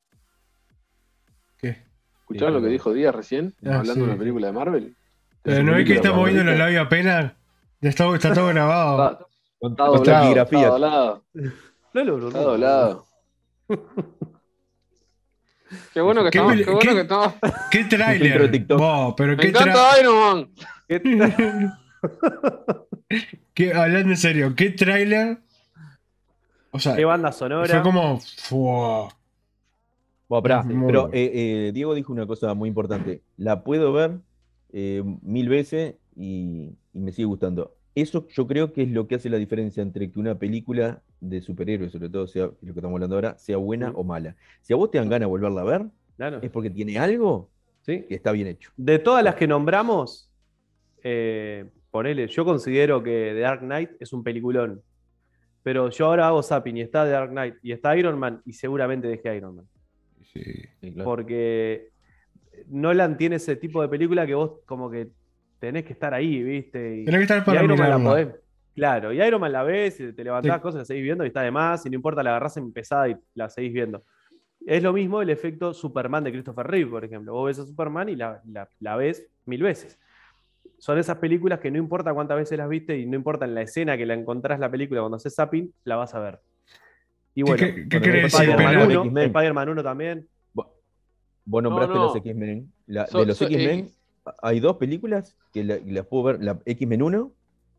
¿Qué? 1.57 1.77
¿Escucharon 2.21 2.55
Sí, 2.55 2.59
lo 2.59 2.65
que 2.65 2.71
dijo 2.71 2.93
Díaz 2.93 3.15
recién? 3.15 3.53
Ah, 3.65 3.79
hablando 3.79 3.93
sí. 3.93 3.99
de 3.99 4.05
una 4.05 4.17
película 4.17 4.47
de 4.47 4.53
Marvel. 4.53 4.95
Pero 5.41 5.63
no 5.63 5.75
es 5.77 5.87
que 5.87 5.95
está 5.95 6.11
moviendo 6.11 6.43
los 6.43 6.57
labios 6.57 6.85
apenas. 6.85 7.33
Ya 7.81 7.89
está, 7.89 8.13
está 8.15 8.33
todo 8.33 8.47
grabado. 8.53 9.27
Está, 9.61 9.85
doblado, 9.85 10.33
está 10.43 10.67
doblado. 10.67 11.23
No 11.93 12.03
lo 12.03 12.27
Está 12.27 12.39
doblado. 12.41 13.05
Qué 15.93 16.01
bueno 16.01 16.23
que 16.23 16.31
¿Qué 16.31 16.37
estamos, 16.39 16.53
peli- 16.53 16.65
qué 16.65 16.71
bueno 16.71 16.89
qué- 16.89 16.95
que 16.95 17.01
estamos. 17.01 17.33
¿Qué? 17.71 18.49
TikTok. 18.51 18.79
Vos, 18.79 19.13
pero 19.15 19.35
Me 19.35 19.37
qué 19.37 19.47
encanta 19.49 19.91
tra- 19.91 19.99
Iron 19.99 20.17
Man. 20.19 20.49
qué- 23.53 23.73
Hablando 23.73 24.09
en 24.09 24.17
serio, 24.17 24.55
¿qué 24.55 24.71
tráiler? 24.71 25.37
O 26.71 26.79
sea, 26.79 26.95
Qué 26.95 27.05
banda 27.05 27.31
sonora. 27.31 27.67
fue 27.67 27.81
como. 27.83 28.19
Fua. 28.19 29.09
Bueno, 30.27 30.43
pará, 30.43 30.63
pero 30.85 31.09
eh, 31.11 31.31
eh, 31.67 31.71
Diego 31.73 31.93
dijo 31.95 32.13
una 32.13 32.25
cosa 32.27 32.53
muy 32.53 32.69
importante. 32.69 33.21
La 33.37 33.63
puedo 33.63 33.91
ver 33.93 34.19
eh, 34.71 35.03
mil 35.21 35.49
veces 35.49 35.95
y, 36.19 36.75
y 36.93 36.99
me 36.99 37.11
sigue 37.13 37.25
gustando. 37.25 37.75
Eso 37.95 38.27
yo 38.29 38.45
creo 38.45 38.71
que 38.73 38.83
es 38.83 38.91
lo 38.91 39.07
que 39.07 39.15
hace 39.15 39.29
la 39.29 39.37
diferencia 39.37 39.81
entre 39.81 40.11
que 40.11 40.19
una 40.19 40.37
película 40.37 41.01
de 41.21 41.41
superhéroes, 41.41 41.91
sobre 41.93 42.09
todo 42.09 42.27
sea 42.27 42.43
lo 42.45 42.57
que 42.73 42.79
estamos 42.79 42.93
hablando 42.93 43.15
ahora, 43.15 43.37
sea 43.37 43.57
buena 43.57 43.91
o 43.95 44.03
mala. 44.03 44.35
Si 44.61 44.73
a 44.73 44.75
vos 44.75 44.91
te 44.91 44.97
dan 44.99 45.07
ganas 45.09 45.21
de 45.21 45.25
volverla 45.31 45.61
a 45.61 45.63
ver, 45.63 45.85
Claro. 46.17 46.39
es 46.41 46.51
porque 46.51 46.69
tiene 46.69 46.99
algo 46.99 47.49
¿Sí? 47.81 48.03
que 48.07 48.15
está 48.15 48.31
bien 48.33 48.47
hecho. 48.47 48.71
De 48.77 48.99
todas 48.99 49.23
las 49.23 49.35
que 49.35 49.47
nombramos, 49.47 50.29
eh, 51.03 51.65
ponele, 51.91 52.27
yo 52.27 52.43
considero 52.45 53.01
que 53.01 53.31
The 53.33 53.39
Dark 53.39 53.61
Knight 53.61 53.91
es 53.99 54.11
un 54.13 54.23
peliculón. 54.23 54.81
Pero 55.63 55.89
yo 55.89 56.05
ahora 56.05 56.27
hago 56.27 56.43
zapping 56.43 56.77
y 56.77 56.81
está 56.81 57.05
The 57.05 57.11
Dark 57.11 57.31
Knight 57.31 57.55
y 57.63 57.71
está 57.71 57.97
Iron 57.97 58.17
Man 58.19 58.41
y 58.45 58.53
seguramente 58.53 59.07
dejé 59.07 59.35
Iron 59.35 59.55
Man. 59.57 59.65
Sí, 60.33 60.43
claro. 60.93 61.03
Porque 61.05 61.89
Nolan 62.67 63.17
tiene 63.17 63.37
ese 63.37 63.55
tipo 63.55 63.81
de 63.81 63.89
película 63.89 64.25
que 64.27 64.35
vos 64.35 64.59
como 64.65 64.89
que 64.91 65.09
tenés 65.59 65.83
que 65.85 65.93
estar 65.93 66.13
ahí, 66.13 66.41
¿viste? 66.43 66.97
Y, 67.01 67.05
Tenés 67.05 67.19
que 67.19 67.23
estar 67.23 67.37
y 67.39 67.41
para 67.41 67.63
Iron 67.63 67.77
Man 67.77 67.89
la 67.89 67.99
podés. 67.99 68.27
Claro, 68.75 69.11
y 69.11 69.21
Iron 69.21 69.41
Man 69.41 69.51
la 69.51 69.63
ves, 69.63 69.99
y 69.99 70.13
te 70.13 70.23
levantás 70.23 70.55
Sí. 70.55 70.61
cosas, 70.61 70.79
la 70.79 70.85
seguís 70.85 71.03
viendo 71.03 71.23
y 71.25 71.27
está 71.27 71.41
de 71.41 71.51
más, 71.51 71.85
y 71.85 71.89
no 71.89 71.95
importa, 71.95 72.23
la 72.23 72.29
agarrás 72.31 72.55
empezada 72.57 73.09
y 73.09 73.15
la 73.35 73.49
seguís 73.49 73.73
viendo. 73.73 74.03
Es 74.65 74.83
lo 74.83 74.93
mismo 74.93 75.21
el 75.21 75.29
efecto 75.29 75.73
Superman 75.73 76.23
de 76.23 76.31
Christopher 76.31 76.67
Reeve, 76.67 76.89
por 76.89 77.03
ejemplo. 77.03 77.33
Vos 77.33 77.47
ves 77.47 77.59
a 77.59 77.65
Superman 77.65 78.09
y 78.09 78.15
la, 78.15 78.41
la- 78.51 78.69
la 78.79 78.95
ves 78.95 79.27
mil 79.45 79.63
veces. 79.63 79.99
Son 80.77 80.97
esas 80.97 81.17
películas 81.17 81.59
que 81.59 81.71
no 81.71 81.77
importa 81.77 82.13
cuántas 82.13 82.37
veces 82.37 82.57
las 82.57 82.69
viste 82.69 82.97
y 82.97 83.05
no 83.05 83.15
importa 83.17 83.43
en 83.45 83.53
la 83.55 83.61
escena 83.63 83.97
que 83.97 84.05
la 84.05 84.13
encontrás 84.13 84.59
la 84.59 84.69
película 84.71 85.01
cuando 85.01 85.17
haces 85.17 85.35
zapping, 85.35 85.73
la 85.83 85.95
vas 85.97 86.13
a 86.15 86.19
ver. 86.19 86.39
Y 87.35 87.43
¿Qué- 87.43 87.49
bueno, 87.49 87.57
qué- 87.57 87.73
qué 87.73 87.97
bueno, 87.99 88.01
querés 88.05 88.23
decir, 88.23 88.39
Spider-Man 88.49 88.73
Pela? 88.73 88.85
1, 88.85 89.01
X-Men. 89.03 89.25
Spider-Man 89.25 89.69
1 89.69 89.83
también. 89.83 90.27
Vos, 90.53 91.63
nombraste 91.63 91.95
no. 91.95 92.03
los 92.05 92.15
X-Men. 92.17 92.71
De 92.85 92.93
los 93.25 93.37
so- 93.37 93.45
X-Men 93.45 93.79
eh, 93.79 93.89
hay 94.41 94.59
dos 94.59 94.77
películas 94.77 95.35
que 95.53 95.63
la- 95.63 95.79
las 95.85 96.05
puedo 96.05 96.23
ver. 96.23 96.43
La 96.43 96.59
X-Men 96.65 97.01
1 97.01 97.31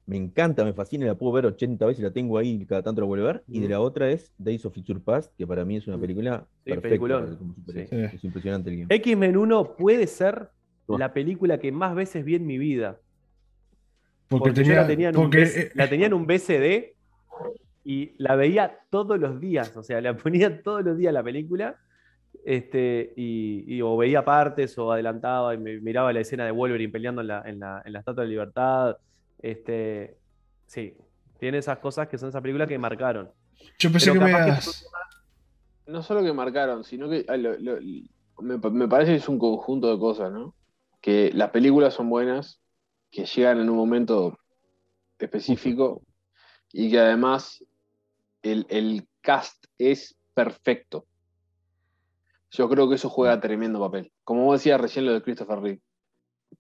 me 0.07 0.17
encanta, 0.17 0.65
me 0.65 0.73
fascina, 0.73 1.07
la 1.07 1.15
puedo 1.15 1.33
ver 1.33 1.47
80 1.47 1.87
veces, 1.87 2.03
la 2.03 2.11
tengo 2.11 2.37
ahí, 2.39 2.65
cada 2.67 2.83
tanto 2.83 3.01
la 3.01 3.07
vuelvo 3.07 3.29
a 3.29 3.33
ver. 3.35 3.45
Y 3.47 3.61
de 3.61 3.69
la 3.69 3.81
otra 3.81 4.11
es 4.11 4.33
Days 4.39 4.65
of 4.67 4.75
Future 4.75 4.99
Past, 4.99 5.33
que 5.39 5.47
para 5.47 5.65
mí 5.65 5.77
es 5.77 5.87
una 5.87 5.99
película 5.99 6.47
Sí, 6.65 6.71
perfecta. 6.73 7.27
Sí. 7.73 7.87
Es 7.91 8.25
impresionante 8.25 8.71
el 8.71 8.77
guion. 8.77 8.89
X-Men 8.91 9.37
1 9.37 9.77
puede 9.77 10.07
ser 10.07 10.49
la 10.89 11.13
película 11.13 11.59
que 11.59 11.71
más 11.71 11.95
veces 11.95 12.25
vi 12.25 12.35
en 12.35 12.47
mi 12.47 12.59
vida. 12.59 12.99
Porque, 14.29 14.51
Porque, 14.51 14.61
tenía. 14.63 14.75
yo 14.75 14.81
la 14.81 14.87
tenía, 14.87 15.09
en 15.11 15.17
un 15.17 15.23
porque, 15.25 15.39
BC 15.45 15.59
eh, 15.61 15.71
la 15.75 15.89
tenía 15.89 16.07
en 16.07 16.15
un 16.15 16.27
BCD 16.27 16.95
y 17.85 18.13
la 18.19 18.37
veía 18.37 18.79
todos 18.91 19.19
los 19.19 19.41
días. 19.41 19.77
O 19.77 19.83
sea, 19.83 20.01
la 20.01 20.17
ponía 20.17 20.63
todos 20.63 20.85
los 20.85 20.97
días 20.99 21.13
la 21.15 21.23
película. 21.23 21.77
Este, 22.45 23.13
y, 23.17 23.65
y 23.67 23.83
o 23.83 23.97
veía 23.97 24.25
partes 24.25 24.77
o 24.79 24.91
adelantaba 24.93 25.55
y 25.55 25.59
me 25.59 25.79
miraba 25.81 26.13
la 26.13 26.21
escena 26.21 26.45
de 26.45 26.51
Wolverine 26.51 26.91
peleando 26.93 27.21
en 27.21 27.29
la, 27.29 27.43
en 27.45 27.61
la, 27.61 27.83
en 27.85 27.93
la 27.93 27.99
Estatua 27.99 28.23
de 28.23 28.29
la 28.29 28.31
Libertad. 28.33 28.97
Este, 29.41 30.17
sí, 30.67 30.95
tiene 31.39 31.59
esas 31.59 31.79
cosas 31.79 32.09
que 32.09 32.19
son 32.19 32.31
esas 32.31 32.43
películas 32.43 32.69
que 32.69 32.79
marcaron. 32.79 33.31
yo 33.79 33.91
pensé 33.93 34.13
Pero 34.13 34.27
que 34.27 34.33
me 34.33 34.45
que 34.45 34.53
No 35.87 36.03
solo 36.03 36.23
que 36.23 36.33
marcaron, 36.33 36.85
sino 36.85 37.09
que 37.11 37.25
ah, 37.29 37.37
lo- 37.37 37.59
lo- 37.59 37.79
me, 38.41 38.57
me 38.57 38.89
parece 38.89 39.13
que 39.13 39.19
es 39.19 39.29
un 39.29 39.39
conjunto 39.39 39.91
de 39.93 39.99
cosas, 39.99 40.33
¿no? 40.33 40.55
Que 41.01 41.31
las 41.35 41.51
películas 41.51 41.95
son 41.95 42.09
buenas, 42.09 42.61
que 43.11 43.25
llegan 43.27 43.61
en 43.61 43.69
un 43.69 43.77
momento 43.77 44.39
específico 45.19 46.03
y 46.73 46.91
que 46.91 46.99
además 47.01 47.65
el, 48.43 48.67
el 48.71 49.07
cast 49.21 49.65
es 49.79 50.17
perfecto. 50.35 51.07
Yo 52.51 52.69
creo 52.69 52.89
que 52.89 52.97
eso 52.97 53.09
juega 53.09 53.41
tremendo 53.41 53.79
papel. 53.81 54.13
Como 54.25 54.45
vos 54.45 54.59
decías 54.61 54.81
recién 54.81 55.07
lo 55.07 55.13
de 55.13 55.23
Christopher 55.23 55.61
Reeve. 55.61 55.81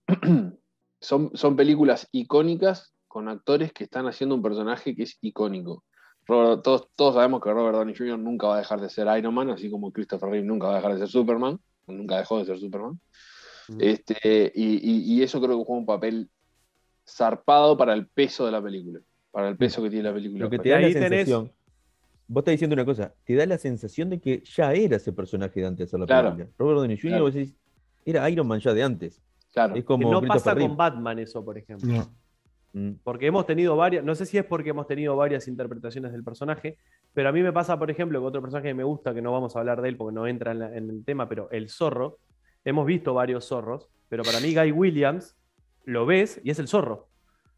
son, 1.01 1.30
son 1.34 1.57
películas 1.57 2.09
icónicas 2.12 2.95
con 3.09 3.28
actores 3.28 3.72
que 3.72 3.84
están 3.84 4.07
haciendo 4.07 4.34
un 4.36 4.43
personaje 4.43 4.95
que 4.95 5.03
es 5.05 5.18
icónico. 5.20 5.84
Robert- 6.26 6.62
todos, 6.62 6.88
todos 6.95 7.14
sabemos 7.14 7.41
que 7.43 7.51
Robert 7.53 7.74
Downey 7.76 7.95
Jr. 7.97 8.18
nunca 8.18 8.47
va 8.47 8.55
a 8.57 8.59
dejar 8.59 8.80
de 8.80 8.88
ser 8.88 9.09
Iron 9.18 9.34
Man, 9.34 9.51
así 9.51 9.68
como 9.70 9.91
Christopher 9.93 10.28
Reeve 10.30 10.47
nunca 10.47 10.68
va 10.68 10.74
a 10.74 10.76
dejar 10.76 10.93
de 10.93 10.99
ser 10.99 11.09
Superman, 11.09 11.59
nunca 11.88 12.18
dejó 12.18 12.38
de 12.38 12.45
ser 12.45 12.59
Superman. 12.61 13.01
Este, 13.80 14.53
y, 14.55 14.74
y- 14.91 15.14
y 15.14 15.22
eso 15.22 15.41
creo 15.41 15.59
que 15.59 15.64
juega 15.64 15.80
un 15.80 15.86
papel 15.86 16.30
zarpado 17.09 17.76
para 17.76 17.95
el 17.95 18.07
peso 18.07 18.47
de 18.47 18.53
la 18.53 18.62
película, 18.62 19.01
para 19.32 19.49
el 19.49 19.57
peso 19.57 19.82
que 19.82 19.91
tiene 19.91 20.05
la 20.09 20.14
película. 20.14 20.45
Lo 20.45 20.51
que 20.51 20.59
te 20.59 20.68
da 20.68 20.80
la 20.80 20.86
ahí 20.86 20.93
tenés-. 20.95 21.26
Vos 22.33 22.43
estás 22.43 22.53
diciendo 22.53 22.74
una 22.74 22.85
cosa, 22.85 23.12
te 23.24 23.35
da 23.35 23.45
la 23.45 23.59
sensación 23.59 24.09
de 24.09 24.20
que 24.20 24.41
ya 24.45 24.72
era 24.72 24.97
ese 24.97 25.12
personaje 25.12 25.59
de 25.61 25.66
antes 25.66 25.89
hacer 25.89 25.99
la 25.99 26.07
Claro. 26.07 26.31
película. 26.31 26.55
Robert 26.59 26.78
Downey 26.78 26.97
Jr. 26.97 27.09
Claro. 27.11 27.24
vos 27.24 27.35
decís, 27.35 27.55
era 28.05 28.31
Iron 28.31 28.47
Man 28.47 28.61
ya 28.61 28.72
de 28.72 28.83
antes. 28.85 29.20
Claro. 29.53 29.74
Es 29.74 29.81
Que 29.81 29.85
como 29.85 30.12
no 30.12 30.22
pasa 30.22 30.55
Reeve. 30.55 30.68
con 30.68 30.76
Batman 30.76 31.18
eso, 31.18 31.45
por 31.45 31.59
ejemplo. 31.59 31.93
No. 31.93 32.09
Mm. 32.72 32.93
Porque 33.03 33.26
hemos 33.26 33.47
tenido 33.47 33.74
varias, 33.74 34.05
no 34.05 34.14
sé 34.14 34.26
si 34.26 34.39
es 34.39 34.45
porque 34.45 34.70
hemos 34.70 34.87
tenido 34.87 35.16
varias 35.16 35.49
interpretaciones 35.49 36.12
del 36.12 36.22
personaje, 36.22 36.76
pero 37.12 37.28
a 37.28 37.33
mí 37.33 37.43
me 37.43 37.53
pasa, 37.53 37.76
por 37.76 37.91
ejemplo, 37.91 38.20
que 38.20 38.26
otro 38.28 38.41
personaje 38.41 38.68
que 38.68 38.74
me 38.74 38.85
gusta, 38.85 39.12
que 39.12 39.20
no 39.22 39.33
vamos 39.33 39.57
a 39.57 39.59
hablar 39.59 39.83
de 39.83 39.89
él 39.89 39.97
porque 39.97 40.14
no 40.14 40.28
entra 40.28 40.53
en, 40.53 40.61
la- 40.61 40.76
en 40.76 40.89
el 40.89 41.05
tema, 41.05 41.28
pero 41.28 41.51
el 41.51 41.68
zorro, 41.68 42.18
hemos 42.64 42.87
visto 42.87 43.12
varios 43.12 43.45
zorros, 43.47 43.89
pero 44.09 44.22
para 44.22 44.39
mí 44.39 44.55
Guy 44.55 44.70
Williams 44.70 45.35
lo 45.85 46.07
ves 46.07 46.41
y 46.45 46.51
es 46.51 46.61
el 46.61 46.68
zorro. 46.68 47.09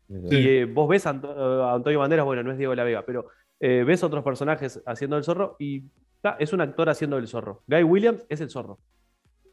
Sí. 0.09 0.17
Y 0.31 0.49
eh, 0.49 0.65
vos 0.65 0.89
ves 0.89 1.07
a, 1.07 1.11
Anto- 1.11 1.63
a 1.65 1.75
Antonio 1.75 1.99
Banderas, 1.99 2.25
bueno, 2.25 2.43
no 2.43 2.51
es 2.53 2.57
Diego 2.57 2.75
La 2.75 2.85
Vega, 2.85 3.05
pero 3.05 3.27
eh, 3.65 3.85
ves 3.87 4.03
otros 4.03 4.23
personajes 4.25 4.83
haciendo 4.87 5.17
el 5.17 5.23
zorro 5.25 5.55
y 5.59 5.85
ta, 6.21 6.37
es 6.41 6.53
un 6.53 6.61
actor 6.61 6.89
haciendo 6.91 7.17
el 7.17 7.29
zorro. 7.29 7.63
Guy 7.69 7.85
Williams 7.85 8.27
es 8.29 8.41
el 8.41 8.51
zorro. 8.51 8.79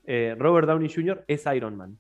Eh, 0.06 0.36
Robert 0.38 0.68
Downey 0.68 0.90
Jr. 0.92 1.24
es 1.28 1.46
Iron 1.56 1.78
Man. 1.78 1.98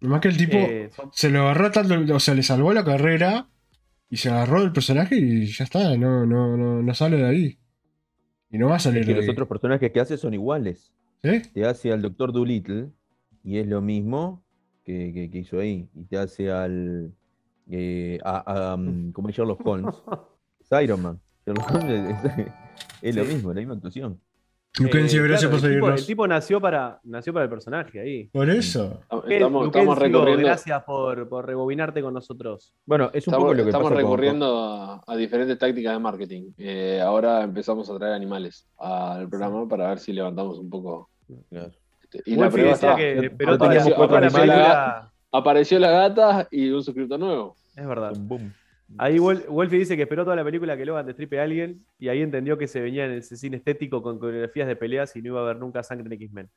Nomás 0.00 0.20
que 0.20 0.28
el 0.28 0.36
tipo 0.36 0.56
Eh, 0.56 0.90
son- 0.94 1.10
se 1.12 1.30
lo 1.30 1.40
agarró 1.42 1.70
tanto, 1.70 2.14
o 2.14 2.20
sea, 2.20 2.34
le 2.34 2.42
salvó 2.42 2.72
la 2.72 2.84
carrera 2.84 3.48
y 4.10 4.16
se 4.16 4.28
agarró 4.30 4.60
del 4.60 4.72
personaje 4.72 5.16
y 5.16 5.46
ya 5.46 5.64
está, 5.64 5.96
no, 5.96 6.26
no, 6.26 6.56
no, 6.56 6.82
no 6.82 6.94
sale 6.94 7.16
de 7.16 7.24
ahí. 7.26 7.58
Y 8.50 8.58
no 8.58 8.68
va 8.68 8.76
a 8.76 8.80
salir 8.80 9.00
Es 9.00 9.06
que 9.06 9.12
de 9.12 9.16
los 9.18 9.24
ahí. 9.26 9.30
otros 9.32 9.48
personajes 9.48 9.90
que 9.92 10.00
hace 10.00 10.18
son 10.18 10.34
iguales. 10.34 10.92
¿Sí? 11.22 11.40
Te 11.54 11.64
hace 11.64 11.92
al 11.92 12.02
Doctor 12.02 12.32
Dolittle 12.32 12.90
y 13.44 13.58
es 13.58 13.66
lo 13.66 13.80
mismo 13.80 14.44
que, 14.84 15.12
que- 15.14 15.30
que 15.30 15.38
hizo 15.38 15.58
ahí. 15.60 15.88
Y 15.94 16.04
te 16.04 16.18
hace 16.18 16.50
al. 16.50 17.12
Eh, 17.70 18.18
a, 18.24 18.70
a, 18.70 18.74
um, 18.74 19.12
como 19.12 19.28
es 19.28 19.36
Sherlock 19.36 19.66
Holmes. 19.66 19.94
Es 20.70 20.82
Iron 20.82 21.02
Man. 21.02 21.20
Sherlock 21.46 21.70
Holmes 21.74 21.90
es, 22.24 22.46
es 23.02 23.16
lo 23.16 23.24
Sí. 23.24 23.34
mismo, 23.34 23.52
la 23.52 23.60
misma 23.60 23.74
actuación. 23.74 24.20
Luquencio, 24.80 25.22
Eh, 25.22 25.28
gracias 25.28 25.50
claro, 25.50 25.60
por 25.60 25.68
el 25.68 25.74
tipo, 25.74 25.86
seguirnos. 25.86 26.00
el 26.00 26.06
tipo 26.06 26.26
nació 26.26 26.58
para, 26.60 26.98
nació 27.04 27.32
para 27.34 27.44
el 27.44 27.50
personaje 27.50 28.00
ahí. 28.00 28.28
Por 28.28 28.48
eso. 28.48 29.00
Estamos, 29.28 29.66
estamos, 29.66 29.98
recorriendo, 29.98 30.44
Gracias 30.46 30.82
por, 30.84 31.28
por 31.28 31.46
rebobinarte 31.46 32.00
con 32.00 32.14
nosotros. 32.14 32.72
Bueno, 32.86 33.10
es 33.12 33.26
un 33.26 33.34
estamos, 33.34 33.38
poco 33.44 33.54
lo 33.54 33.62
que 33.64 33.68
estamos 33.68 33.90
pasa 33.90 33.94
con- 33.96 34.02
recorriendo 34.02 34.58
a, 34.64 35.02
a 35.06 35.16
diferentes 35.16 35.58
tácticas 35.58 35.92
de 35.92 35.98
marketing. 35.98 36.52
Eh, 36.56 37.02
ahora 37.04 37.42
empezamos 37.42 37.90
a 37.90 37.98
traer 37.98 38.14
animales 38.14 38.66
al 38.78 39.28
programa 39.28 39.68
para 39.68 39.88
ver 39.90 39.98
si 39.98 40.14
levantamos 40.14 40.58
un 40.58 40.70
poco. 40.70 41.10
Claro. 41.50 41.70
este, 42.02 42.22
Y 42.24 42.36
la 42.36 42.44
Wolfie 42.44 42.52
prueba 42.52 42.70
decía 42.72 42.88
está. 42.92 42.96
que 42.96 43.14
No 43.16 43.22
esperó 43.24 43.58
toda, 43.58 43.74
la, 44.46 45.11
Apareció 45.32 45.78
la 45.78 45.90
gata 45.90 46.46
y 46.50 46.70
un 46.70 46.82
suscriptor 46.82 47.18
nuevo. 47.18 47.56
Es 47.74 47.86
verdad. 47.86 48.12
Boom. 48.18 48.52
Ahí 48.98 49.16
Wol- 49.16 49.46
Wolfie 49.48 49.78
dice 49.78 49.96
que 49.96 50.02
esperó 50.02 50.24
toda 50.24 50.36
la 50.36 50.44
película 50.44 50.76
que 50.76 50.84
Logan 50.84 51.06
destripe 51.06 51.40
a 51.40 51.44
alguien 51.44 51.82
y 51.98 52.08
ahí 52.08 52.20
entendió 52.20 52.58
que 52.58 52.68
se 52.68 52.80
venía 52.80 53.06
en 53.06 53.12
ese 53.12 53.38
cine 53.38 53.56
estético 53.56 54.02
con 54.02 54.18
coreografías 54.18 54.68
de 54.68 54.76
peleas 54.76 55.16
y 55.16 55.22
no 55.22 55.28
iba 55.28 55.40
a 55.40 55.44
haber 55.44 55.56
nunca 55.56 55.82
sangre 55.82 56.06
en 56.06 56.12
X-Men. 56.12 56.50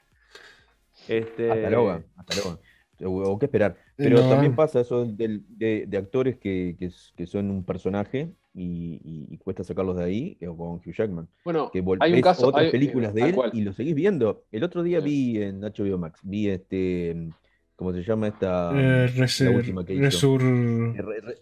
Este, 1.07 1.51
Hasta 1.51 1.69
Logan, 1.69 2.05
hasta 2.15 2.35
Logan. 2.35 2.59
O, 3.03 3.29
o 3.31 3.39
qué 3.39 3.45
esperar. 3.45 3.75
Pero 3.97 4.21
también 4.29 4.55
pasa 4.55 4.79
eso 4.81 5.05
de, 5.05 5.41
de 5.85 5.97
actores 5.97 6.37
que, 6.37 6.75
que 6.79 6.85
s- 6.87 7.11
que 7.15 7.25
son 7.27 7.51
un 7.51 7.63
personaje 7.65 8.31
y, 8.53 8.99
y- 9.03 9.27
y 9.33 9.37
cuesta 9.37 9.63
sacarlos 9.65 9.97
de 9.97 10.03
ahí, 10.05 10.37
o 10.47 10.55
con 10.55 10.67
Hugh 10.75 10.93
Jackman. 10.97 11.27
Bueno, 11.43 11.69
Que 11.71 11.83
hay 11.99 12.13
un 12.13 12.21
caso. 12.21 12.47
otras 12.47 12.65
hay- 12.65 12.71
películas 12.71 13.13
de 13.13 13.19
tal 13.21 13.29
él 13.29 13.35
cual. 13.35 13.51
y 13.53 13.61
lo 13.61 13.73
seguís 13.73 13.95
viendo. 13.95 14.43
El 14.51 14.63
otro 14.63 14.81
día 14.81 14.99
Sí. 15.01 15.05
vi 15.05 15.41
en 15.43 15.61
HBO 15.63 15.97
Max, 15.97 16.19
vi 16.23 16.47
este, 16.49 17.29
¿cómo 17.75 17.93
se 17.93 18.03
llama 18.03 18.27
esta? 18.27 18.71
Eh, 18.75 19.07
la 19.39 19.51
última 19.51 19.85
que 19.85 19.93
hizo. 19.93 20.07
Resur- 20.07 20.95
Eh, 20.97 21.01
re- 21.01 21.21
re- 21.21 21.37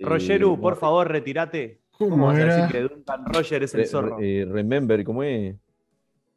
Rogeru, 0.00 0.54
eh, 0.54 0.58
por 0.60 0.74
no, 0.74 0.80
favor, 0.80 1.08
retírate. 1.08 1.80
¿Cómo 1.98 2.10
¿Cómo 2.10 2.26
vas 2.26 2.36
a 2.38 2.42
era? 2.42 2.56
decir 2.56 2.72
que 2.72 2.80
Duncan 2.94 3.26
Roger 3.26 3.62
es 3.62 3.74
el 3.74 3.86
zorro? 3.86 4.18
eh, 4.20 4.46
Remember, 4.50 5.02
¿cómo 5.04 5.22
es? 5.22 5.56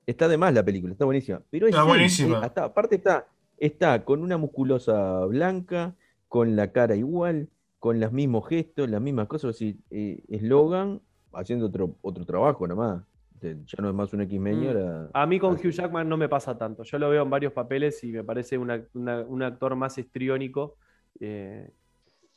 Está 0.05 0.27
de 0.27 0.37
más 0.37 0.53
la 0.53 0.63
película, 0.63 0.93
está 0.93 1.05
buenísima. 1.05 1.41
Pero 1.49 1.67
es 1.67 1.71
Está 1.73 1.83
buenísima. 1.83 2.35
eh, 2.35 2.41
hasta- 2.43 2.63
aparte 2.65 2.95
está, 2.95 3.27
está 3.57 4.03
con 4.05 4.23
una 4.23 4.37
musculosa 4.37 5.25
blanca, 5.25 5.95
con 6.27 6.55
la 6.55 6.71
cara 6.71 6.95
igual, 6.95 7.49
con 7.79 7.99
los 7.99 8.11
mismos 8.11 8.47
gestos, 8.47 8.89
las 8.89 9.01
mismas 9.01 9.27
cosas. 9.27 9.61
eh, 9.61 10.23
es 10.27 10.41
Logan 10.43 11.01
haciendo 11.33 11.67
otro, 11.67 11.95
otro 12.01 12.25
trabajo 12.25 12.67
nomás. 12.67 13.03
Este, 13.41 13.55
Ya 13.65 13.81
no 13.81 13.89
es 13.89 13.95
más 13.95 14.11
un 14.13 14.21
X-Men, 14.21 14.59
Mm. 14.59 15.09
A 15.13 15.25
mí 15.25 15.39
con 15.39 15.55
Así. 15.55 15.67
Hugh 15.67 15.71
Jackman 15.71 16.09
no 16.09 16.17
me 16.17 16.27
pasa 16.27 16.57
tanto. 16.57 16.83
Yo 16.83 16.99
lo 16.99 17.09
veo 17.09 17.23
en 17.23 17.29
varios 17.29 17.53
papeles 17.53 18.03
y 18.03 18.07
me 18.11 18.23
parece 18.23 18.57
una- 18.57 18.83
una- 18.93 19.21
un 19.21 19.41
actor 19.43 19.75
más 19.75 19.97
histriónico. 19.97 20.75
eh, 21.21 21.69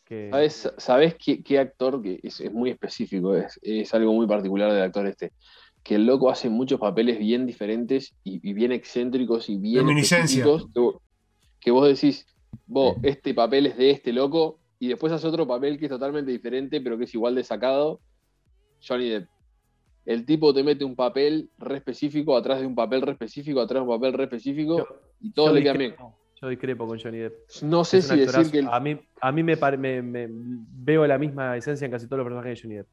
que... 0.04 0.28
¿Sabes, 0.30 0.72
sabés 0.78 1.14
qué, 1.16 1.42
qué 1.42 1.58
actor 1.58 2.02
que 2.02 2.20
es, 2.22 2.40
es 2.40 2.52
muy 2.52 2.70
específico? 2.70 3.36
Es, 3.36 3.58
es 3.62 3.92
algo 3.94 4.12
muy 4.12 4.26
particular 4.26 4.72
del 4.72 4.82
actor 4.82 5.06
este. 5.06 5.32
Que 5.82 5.96
el 5.96 6.06
loco 6.06 6.30
hace 6.30 6.48
muchos 6.48 6.78
papeles 6.80 7.18
bien 7.18 7.46
diferentes 7.46 8.14
y, 8.24 8.40
y 8.48 8.52
bien 8.52 8.72
excéntricos 8.72 9.48
y 9.48 9.56
bien 9.58 9.88
específicos. 9.90 10.66
Que, 10.72 10.80
vos- 10.80 10.96
que 11.60 11.70
vos 11.70 11.86
decís, 11.88 12.26
vos, 12.66 12.96
este 13.02 13.34
papel 13.34 13.66
es 13.66 13.76
de 13.76 13.90
este 13.90 14.12
loco, 14.12 14.58
y 14.78 14.88
después 14.88 15.12
hace 15.12 15.26
otro 15.28 15.46
papel 15.46 15.78
que 15.78 15.84
es 15.86 15.90
totalmente 15.90 16.30
diferente, 16.32 16.80
pero 16.80 16.98
que 16.98 17.04
es 17.04 17.14
igual 17.14 17.34
de 17.36 17.44
sacado. 17.44 18.00
Johnny 18.86 19.10
Depp. 19.10 19.28
El 20.04 20.24
tipo 20.26 20.52
te 20.52 20.64
mete 20.64 20.84
un 20.84 20.96
papel 20.96 21.48
re 21.58 21.76
específico, 21.76 22.36
atrás 22.36 22.60
de 22.60 22.66
un 22.66 22.74
papel 22.74 23.02
re 23.02 23.12
específico, 23.12 23.60
atrás 23.60 23.82
de 23.84 23.88
un 23.88 23.94
papel 24.00 24.12
re 24.14 24.24
específico, 24.24 24.78
Yo- 24.78 24.86
y 25.20 25.30
todo 25.32 25.46
yo 25.48 25.52
le 25.54 25.62
queda 25.62 25.72
bien. 25.74 25.94
Yo 26.40 26.48
discrepo 26.48 26.88
con 26.88 26.98
Johnny 26.98 27.18
Depp. 27.18 27.34
No 27.62 27.84
sé 27.84 27.98
Es 27.98 28.08
si 28.08 28.18
decir 28.18 28.50
que 28.50 28.58
el 28.58 28.68
A 28.68 28.80
mí, 28.80 28.98
a 29.20 29.30
mí 29.30 29.42
me, 29.44 29.56
pare- 29.56 29.76
me- 29.76 30.02
me- 30.02 30.26
veo 30.28 31.06
la 31.06 31.16
misma 31.18 31.56
esencia 31.56 31.84
en 31.84 31.92
casi 31.92 32.06
todos 32.06 32.18
los 32.18 32.24
personajes 32.24 32.58
de 32.58 32.62
Johnny 32.62 32.74
Depp. 32.78 32.88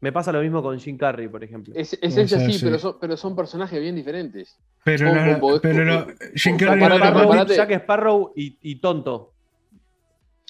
Me 0.00 0.12
pasa 0.12 0.30
lo 0.30 0.40
mismo 0.40 0.62
con 0.62 0.78
Jim 0.78 0.96
Carrey, 0.96 1.26
por 1.26 1.42
ejemplo. 1.42 1.72
Es, 1.74 1.94
esencia 2.00 2.38
sí, 2.38 2.52
sí. 2.52 2.64
Pero, 2.64 2.78
son, 2.78 2.96
pero 3.00 3.16
son 3.16 3.34
personajes 3.34 3.80
bien 3.80 3.96
diferentes. 3.96 4.56
Pero, 4.84 5.08
¿Cómo 5.08 5.20
la- 5.20 5.40
podés- 5.40 5.60
pero 5.62 5.84
no, 5.84 6.06
Jim 6.36 6.56
Carrey, 6.58 6.80
no. 6.98 7.44
Jack 7.46 7.70
Sparrow 7.72 8.32
y, 8.36 8.56
y 8.62 8.76
tonto. 8.76 9.32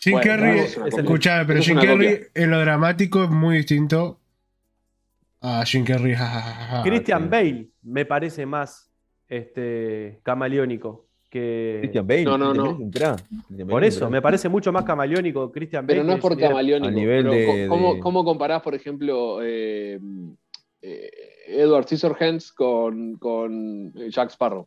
Jim 0.03 0.12
Bueno, 0.12 0.26
Carrey, 0.30 0.59
es 0.61 0.74
pero 1.47 1.62
Jim 1.62 1.76
Carrey 1.76 2.16
copia. 2.16 2.26
en 2.34 2.51
lo 2.51 2.61
dramático 2.61 3.24
es 3.24 3.30
muy 3.30 3.57
distinto 3.57 4.20
a 5.47 5.64
Jim 5.64 5.84
Carrey. 5.84 6.14
ja, 6.14 6.26
ja, 6.26 6.40
ja, 6.40 6.66
ja. 6.78 6.82
Christian 6.82 7.22
sí. 7.24 7.28
Bale 7.28 7.68
me 7.82 8.05
parece 8.05 8.47
más 8.47 8.90
este, 9.28 10.20
camaleónico 10.22 11.07
que. 11.30 11.78
Christian 11.82 12.07
Bale, 12.07 12.24
No, 12.24 12.38
no, 12.38 12.55
no. 12.55 12.78
Por 13.68 13.84
eso, 13.84 14.11
me 14.11 14.20
parece 14.22 14.49
mucho 14.49 14.72
más 14.72 14.84
camaleónico 14.84 15.51
Christian 15.53 15.86
Bale. 15.86 16.01
Pero 16.01 16.07
no 16.07 16.14
es 16.14 16.20
por 16.20 16.36
camaleónico. 16.38 16.88
A 16.88 16.90
nivel 16.90 17.24
pero 17.28 17.32
de- 17.34 17.66
¿cómo, 17.68 17.94
de- 17.94 18.01
cómo 18.01 18.24
comparás, 18.24 18.62
por 18.62 18.74
ejemplo, 18.74 19.38
eh, 19.42 20.01
eh, 20.82 21.11
Edward 21.49 21.84
Scissorhands 21.86 22.53
con, 22.53 23.14
con 23.16 23.92
eh, 23.97 24.11
Jack 24.11 24.30
Sparrow? 24.30 24.66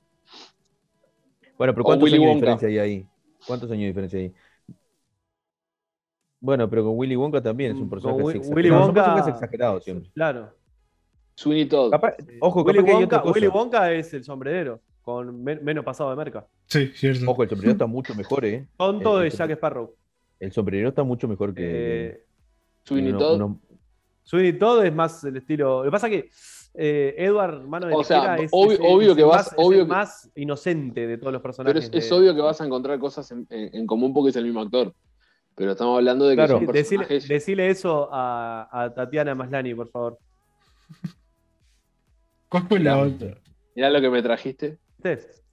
Bueno, 1.58 1.74
pero 1.74 1.84
¿cuántos 1.84 2.12
años 2.14 2.24
de 2.26 2.34
diferencia 2.36 2.68
hay 2.70 2.78
ahí? 2.80 3.06
¿Cuántos 3.46 3.70
años 3.72 3.82
de 3.82 3.88
diferencia 3.88 4.20
hay? 4.20 4.34
Bueno, 6.42 6.70
pero 6.70 6.86
con 6.86 6.98
Willy 6.98 7.18
Wonka 7.18 7.42
también 7.42 7.72
es 7.72 7.76
un 7.76 7.90
Con 7.90 7.90
personaje 7.90 8.22
exagerado. 8.38 8.56
Willy 8.56 8.70
No, 8.70 8.80
son 8.80 8.90
Wonka- 8.90 8.94
personajes 9.04 9.34
exagerados 9.34 9.84
siempre. 9.84 10.10
Claro. 10.14 10.54
Sweeney 11.40 11.66
Todd. 11.68 11.90
Capaz- 11.92 12.16
ojo, 12.42 12.64
Willy 12.64 12.80
capaz 12.84 13.24
Wonka. 13.24 13.84
Willy 13.88 13.98
es 14.00 14.14
el 14.14 14.24
sombrerero, 14.26 14.82
con 15.02 15.42
men- 15.42 15.64
menos 15.64 15.86
pasado 15.86 16.10
de 16.10 16.18
merca. 16.18 16.46
Sí, 16.66 16.88
cierto. 16.94 17.32
Ojo, 17.32 17.44
el 17.44 17.50
sombrero 17.50 17.72
está 17.72 17.86
mucho 17.88 18.14
mejor, 18.14 18.44
¿eh? 18.44 18.68
Tonto 18.76 19.16
El- 19.18 19.22
de 19.22 19.28
el- 19.30 19.34
Jack 19.38 19.52
Sparrow. 19.52 19.96
El 20.38 20.52
sombrero 20.52 20.90
está 20.90 21.04
mucho 21.04 21.30
mejor 21.30 21.54
que. 21.54 21.64
Eh, 21.66 22.24
Sweeney 22.84 23.12
uno- 23.12 23.20
Todd. 23.20 23.36
uno- 23.36 23.62
Sweeney 24.24 24.54
Todd 24.60 24.84
es 24.84 24.94
más 24.94 25.24
el 25.24 25.38
estilo. 25.38 25.80
Lo 25.80 25.84
que 25.86 25.92
pasa 25.92 26.08
es 26.08 26.12
que 26.24 26.30
eh, 26.76 27.16
Edward, 27.18 27.64
mano 27.68 27.88
de 27.88 27.96
O 27.96 28.04
sea, 28.04 28.36
es, 28.36 28.52
obvio- 28.52 28.74
es 28.74 29.08
es 29.12 29.16
que 29.16 29.24
vas- 29.24 29.38
más, 29.38 29.48
es 29.48 29.54
obvio 29.58 29.80
que- 29.86 29.90
más 29.90 30.32
inocente 30.36 31.08
de 31.08 31.18
todos 31.18 31.32
los 31.32 31.42
Pero 31.42 31.50
personajes. 31.54 31.86
es, 31.86 32.04
es 32.04 32.10
de- 32.10 32.16
obvio 32.18 32.36
que 32.36 32.42
vas 32.42 32.60
a 32.60 32.66
encontrar 32.66 33.00
cosas 33.00 33.32
en, 33.32 33.48
en- 33.50 33.74
en 33.76 33.88
común 33.88 34.14
porque 34.14 34.32
es 34.32 34.36
el 34.36 34.44
mismo 34.44 34.60
actor. 34.60 34.94
Pero 35.56 35.72
estamos 35.72 35.96
hablando 35.98 36.26
de 36.26 36.32
que 36.34 36.36
Claro. 36.36 36.58
son 36.60 36.66
decile, 36.68 37.00
personajes. 37.06 37.28
decile 37.30 37.70
eso 37.70 38.10
a, 38.12 38.68
a 38.72 38.94
Tatiana 38.94 39.34
Maslani, 39.36 39.74
por 39.74 39.88
favor. 39.90 40.18
¿Cuál 42.50 42.68
fue 42.68 42.80
la 42.80 42.98
otra? 43.00 43.38
Mirá 43.76 43.90
lo 43.90 44.02
que 44.02 44.10
me 44.10 44.22
trajiste. 44.22 44.78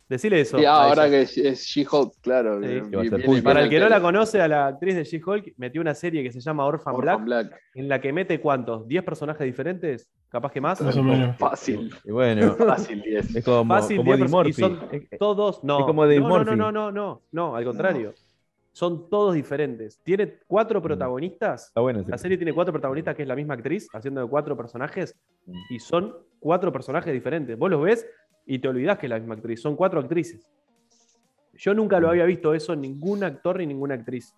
Decile 0.08 0.40
eso. 0.40 0.56
Sí, 0.58 0.64
a 0.64 0.72
ahora 0.84 1.10
que 1.10 1.22
es, 1.22 1.34
She-Hulk, 1.64 2.12
claro. 2.20 2.60
Sí. 2.62 2.80
Que 2.90 3.42
Para 3.42 3.62
el 3.64 3.68
que 3.68 3.80
no 3.80 3.88
la 3.88 4.00
conoce, 4.00 4.40
a 4.40 4.46
la 4.46 4.68
actriz 4.68 4.94
de 4.94 5.02
She-Hulk 5.04 5.54
metió 5.56 5.80
una 5.80 5.94
serie 5.94 6.22
que 6.22 6.30
se 6.30 6.40
llama 6.40 6.64
Orphan, 6.64 6.94
Orphan 6.94 7.24
Black, 7.24 7.48
Black. 7.48 7.60
en 7.74 7.88
la 7.88 8.00
que 8.00 8.12
mete 8.12 8.40
cuántos? 8.40 8.86
¿10 8.86 9.04
personajes 9.04 9.44
diferentes? 9.44 10.08
¿Capaz 10.28 10.52
que 10.52 10.60
más? 10.60 10.80
Más 10.80 10.96
o 10.96 11.02
menos. 11.02 11.36
Fácil. 11.36 11.92
Y 12.04 12.10
bueno, 12.12 12.54
Fácil 12.56 13.02
10. 13.02 13.34
es 13.36 13.44
como, 13.44 13.74
Fácil, 13.74 13.96
como 13.96 14.14
10 14.14 14.20
Eddie 14.20 14.28
perso- 14.28 14.28
y 14.28 14.44
Murphy. 14.44 14.52
son 14.52 15.08
todos, 15.18 15.64
no, 15.64 15.80
es 15.80 15.84
como 15.86 16.04
Eddie 16.04 16.20
no, 16.20 16.28
no, 16.28 16.44
no, 16.44 16.56
no, 16.56 16.72
no, 16.72 16.92
no, 16.92 17.22
no, 17.32 17.56
al 17.56 17.64
contrario. 17.64 18.14
Son 18.76 19.08
todos 19.08 19.32
diferentes. 19.32 19.98
Tiene 20.02 20.34
cuatro 20.46 20.82
protagonistas. 20.82 21.68
Está 21.68 21.80
bueno. 21.80 22.00
ese- 22.00 22.10
La 22.10 22.18
serie 22.18 22.36
tiene 22.36 22.52
cuatro 22.52 22.74
protagonistas, 22.74 23.14
que 23.16 23.22
es 23.22 23.28
la 23.28 23.34
misma 23.34 23.54
actriz, 23.54 23.88
haciendo 23.94 24.20
de 24.20 24.28
cuatro 24.28 24.54
personajes, 24.54 25.16
Mm. 25.46 25.54
y 25.70 25.78
son 25.80 26.14
cuatro 26.38 26.70
personajes 26.70 27.10
diferentes. 27.10 27.56
Vos 27.58 27.70
los 27.70 27.80
ves 27.82 28.06
y 28.44 28.58
te 28.58 28.68
olvidás 28.68 28.98
que 28.98 29.06
es 29.06 29.10
la 29.10 29.18
misma 29.18 29.34
actriz. 29.36 29.62
Son 29.62 29.76
cuatro 29.76 29.98
actrices. 29.98 30.46
Yo 31.54 31.72
nunca 31.72 31.98
lo 31.98 32.08
Mm. 32.08 32.10
había 32.10 32.24
visto 32.26 32.52
eso 32.52 32.74
en 32.74 32.82
ningún 32.82 33.24
actor 33.24 33.56
ni 33.56 33.66
ninguna 33.66 33.94
actriz. 33.94 34.34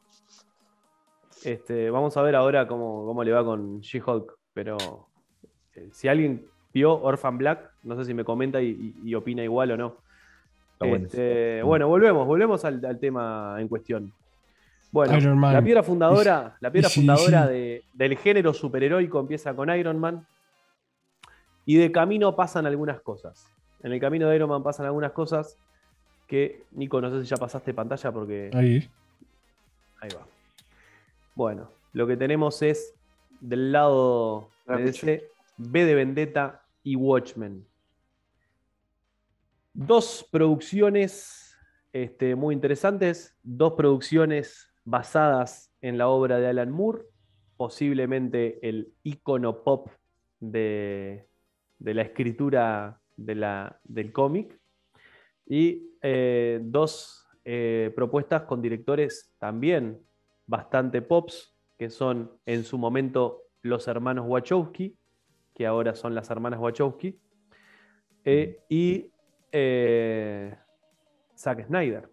Este, 1.44 1.90
vamos 1.90 2.16
a 2.16 2.22
ver 2.22 2.36
ahora 2.36 2.68
cómo, 2.68 3.06
cómo 3.06 3.24
le 3.24 3.32
va 3.32 3.44
con 3.44 3.80
She-Hulk. 3.80 4.36
Pero 4.54 4.76
eh, 5.74 5.88
si 5.90 6.06
alguien 6.06 6.46
vio 6.72 6.94
Orphan 6.94 7.38
Black, 7.38 7.72
no 7.82 7.96
sé 7.96 8.04
si 8.04 8.14
me 8.14 8.22
comenta 8.24 8.62
y, 8.62 8.68
y- 9.02 9.10
y 9.10 9.14
opina 9.16 9.42
igual 9.42 9.72
o 9.72 9.76
no. 9.76 9.96
Este, 10.80 11.60
bueno, 11.64 11.88
volvemos, 11.88 12.24
volvemos 12.24 12.64
al, 12.64 12.84
al 12.84 13.00
tema 13.00 13.56
en 13.58 13.66
cuestión. 13.66 14.12
Bueno, 14.90 15.16
Iron 15.18 15.38
Man. 15.38 15.52
la 15.52 15.62
piedra 15.62 15.82
fundadora, 15.82 16.56
la 16.60 16.70
piedra 16.70 16.88
sí, 16.88 17.00
fundadora 17.00 17.46
sí. 17.46 17.52
de- 17.52 17.84
del 17.92 18.16
género 18.16 18.54
superheroico 18.54 19.20
empieza 19.20 19.54
con 19.54 19.68
Iron 19.76 19.98
Man. 19.98 20.26
Y 21.66 21.76
de 21.76 21.92
camino 21.92 22.34
pasan 22.34 22.66
algunas 22.66 23.00
cosas. 23.02 23.46
En 23.82 23.92
el 23.92 24.00
camino 24.00 24.28
de 24.28 24.36
Iron 24.36 24.48
Man 24.48 24.62
pasan 24.62 24.86
algunas 24.86 25.12
cosas 25.12 25.56
que, 26.26 26.64
Nico, 26.72 27.00
no 27.00 27.10
sé 27.10 27.20
si 27.22 27.26
ya 27.28 27.36
pasaste 27.36 27.74
pantalla 27.74 28.10
porque 28.12 28.50
Ahí. 28.54 28.88
ahí 30.00 30.08
va. 30.16 30.26
Bueno, 31.34 31.70
lo 31.92 32.06
que 32.06 32.16
tenemos 32.16 32.62
es 32.62 32.94
del 33.40 33.70
lado 33.72 34.48
de 34.66 34.76
DC, 34.84 35.28
B 35.58 35.84
de 35.84 35.94
Vendetta 35.94 36.62
y 36.82 36.96
Watchmen. 36.96 37.66
Dos 39.74 40.26
producciones 40.30 41.56
este, 41.92 42.34
muy 42.34 42.54
interesantes, 42.54 43.36
dos 43.42 43.74
producciones 43.74 44.67
basadas 44.88 45.70
en 45.82 45.98
la 45.98 46.08
obra 46.08 46.38
de 46.38 46.46
Alan 46.48 46.70
Moore, 46.70 47.02
posiblemente 47.58 48.66
el 48.66 48.94
icono 49.02 49.62
pop 49.62 49.90
de, 50.40 51.28
la 51.78 52.02
escritura 52.02 52.98
del 53.16 54.12
cómic, 54.12 54.58
y 55.46 55.90
eh, 56.00 56.60
dos 56.62 57.26
eh, 57.44 57.92
propuestas 57.94 58.42
con 58.42 58.62
directores 58.62 59.34
también 59.38 59.98
bastante 60.46 61.02
pops, 61.02 61.54
que 61.76 61.90
son 61.90 62.32
en 62.46 62.64
su 62.64 62.78
momento 62.78 63.42
los 63.60 63.88
hermanos 63.88 64.24
Wachowski, 64.26 64.96
que 65.54 65.66
ahora 65.66 65.94
son 65.94 66.14
las 66.14 66.30
hermanas 66.30 66.60
Wachowski, 66.60 67.18
eh, 68.24 68.60
y 68.70 69.10
Zack 71.36 71.66
Snyder, 71.66 72.08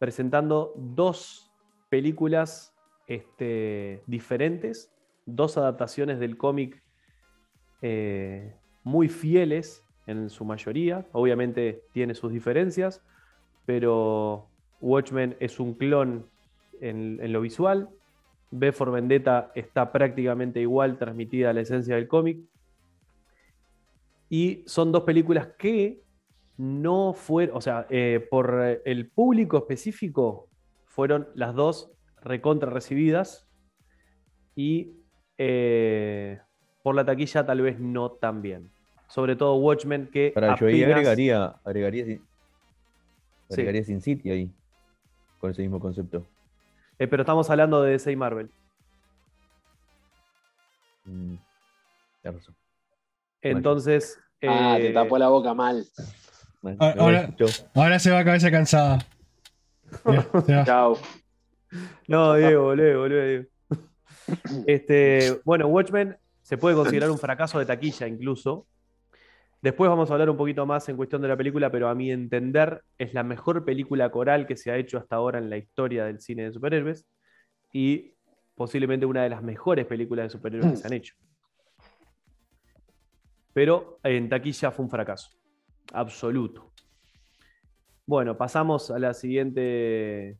presentando 0.00 0.72
dos 0.76 1.52
películas 1.90 2.74
este, 3.06 4.02
diferentes, 4.06 4.90
dos 5.26 5.58
adaptaciones 5.58 6.18
del 6.18 6.38
cómic 6.38 6.82
eh, 7.82 8.56
muy 8.82 9.08
fieles 9.08 9.84
en 10.06 10.30
su 10.30 10.46
mayoría, 10.46 11.06
obviamente 11.12 11.84
tiene 11.92 12.14
sus 12.14 12.32
diferencias, 12.32 13.04
pero 13.66 14.48
Watchmen 14.80 15.36
es 15.38 15.60
un 15.60 15.74
clon 15.74 16.26
en, 16.80 17.30
lo 17.30 17.42
visual, 17.42 17.90
V 18.52 18.72
for 18.72 18.90
Vendetta 18.90 19.52
está 19.54 19.92
prácticamente 19.92 20.62
igual, 20.62 20.96
transmitida 20.96 21.52
la 21.52 21.60
esencia 21.60 21.96
del 21.96 22.08
cómic. 22.08 22.40
Y 24.30 24.64
son 24.66 24.92
dos 24.92 25.02
películas 25.02 25.48
que 25.58 26.02
no 26.60 27.14
fueron, 27.14 27.56
o 27.56 27.60
sea, 27.62 27.86
eh, 27.88 28.26
por 28.30 28.60
eh, 28.62 28.82
el 28.84 29.10
público 29.10 29.56
específico, 29.56 30.50
fueron 30.84 31.28
las 31.34 31.54
dos 31.54 31.90
recontra 32.20 32.68
recibidas. 32.68 33.48
Y 34.54 34.92
eh, 35.38 36.38
por 36.82 36.94
la 36.94 37.06
taquilla, 37.06 37.46
tal 37.46 37.62
vez 37.62 37.80
no 37.80 38.10
tan 38.12 38.42
bien. 38.42 38.70
Sobre 39.08 39.36
todo 39.36 39.54
Watchmen, 39.56 40.10
que. 40.10 40.32
Para 40.34 40.54
yo 40.56 40.66
ahí 40.66 40.84
agregaría, 40.84 41.46
agregaría, 41.64 42.04
Sin- 42.04 42.18
Sí. 43.48 43.54
agregaría 43.54 43.84
Sin 43.84 44.00
City 44.02 44.30
ahí. 44.30 44.52
Con 45.38 45.52
ese 45.52 45.62
mismo 45.62 45.80
concepto. 45.80 46.26
eh, 46.98 47.08
pero 47.08 47.22
estamos 47.22 47.48
hablando 47.48 47.80
de 47.82 47.92
DC 47.92 48.12
y 48.12 48.16
Marvel. 48.16 48.50
Mm, 51.04 51.36
razón. 52.22 52.54
Entonces. 53.40 54.18
Ah, 54.42 54.76
te 54.78 54.92
tapó 54.92 55.16
la 55.16 55.28
boca 55.30 55.54
mal. 55.54 55.86
Ah, 56.62 56.94
no, 56.96 57.02
ahora- 57.74 57.98
se 57.98 58.10
va 58.10 58.24
cabeza 58.24 58.50
cansada. 58.50 58.98
Ya. 60.46 60.64
Chao. 60.64 60.98
No, 62.06 62.34
Diego, 62.34 62.64
boludo, 62.64 62.98
boludo, 63.00 63.24
Diego. 63.24 63.44
Este, 64.66 65.40
bueno, 65.44 65.66
Watchmen 65.66 66.16
se 66.42 66.56
puede 66.58 66.76
considerar 66.76 67.10
un 67.10 67.18
fracaso 67.18 67.58
de 67.58 67.66
taquilla 67.66 68.06
incluso. 68.06 68.66
Después 69.62 69.88
vamos 69.90 70.10
a 70.10 70.14
hablar 70.14 70.30
un 70.30 70.36
poquito 70.36 70.64
más 70.66 70.88
en 70.88 70.96
cuestión 70.96 71.20
de 71.20 71.28
la 71.28 71.36
película, 71.36 71.70
pero 71.70 71.88
a 71.88 71.94
mi 71.94 72.10
entender 72.10 72.82
es 72.98 73.12
la 73.12 73.22
mejor 73.22 73.64
película 73.64 74.10
coral 74.10 74.46
que 74.46 74.56
se 74.56 74.70
ha 74.70 74.76
hecho 74.76 74.98
hasta 74.98 75.16
ahora 75.16 75.38
en 75.38 75.50
la 75.50 75.58
historia 75.58 76.04
del 76.04 76.20
cine 76.20 76.44
de 76.44 76.52
superhéroes 76.52 77.06
y 77.72 78.14
posiblemente 78.54 79.04
una 79.06 79.22
de 79.22 79.28
las 79.30 79.42
mejores 79.42 79.86
películas 79.86 80.26
de 80.26 80.30
superhéroes 80.30 80.70
que 80.72 80.76
se 80.78 80.86
han 80.86 80.92
hecho. 80.94 81.14
Pero 83.52 83.98
en 84.02 84.28
taquilla 84.28 84.70
fue 84.70 84.84
un 84.84 84.90
fracaso, 84.90 85.30
absoluto. 85.92 86.72
Bueno, 88.06 88.36
pasamos 88.36 88.90
a 88.90 88.98
la 88.98 89.14
siguiente. 89.14 90.38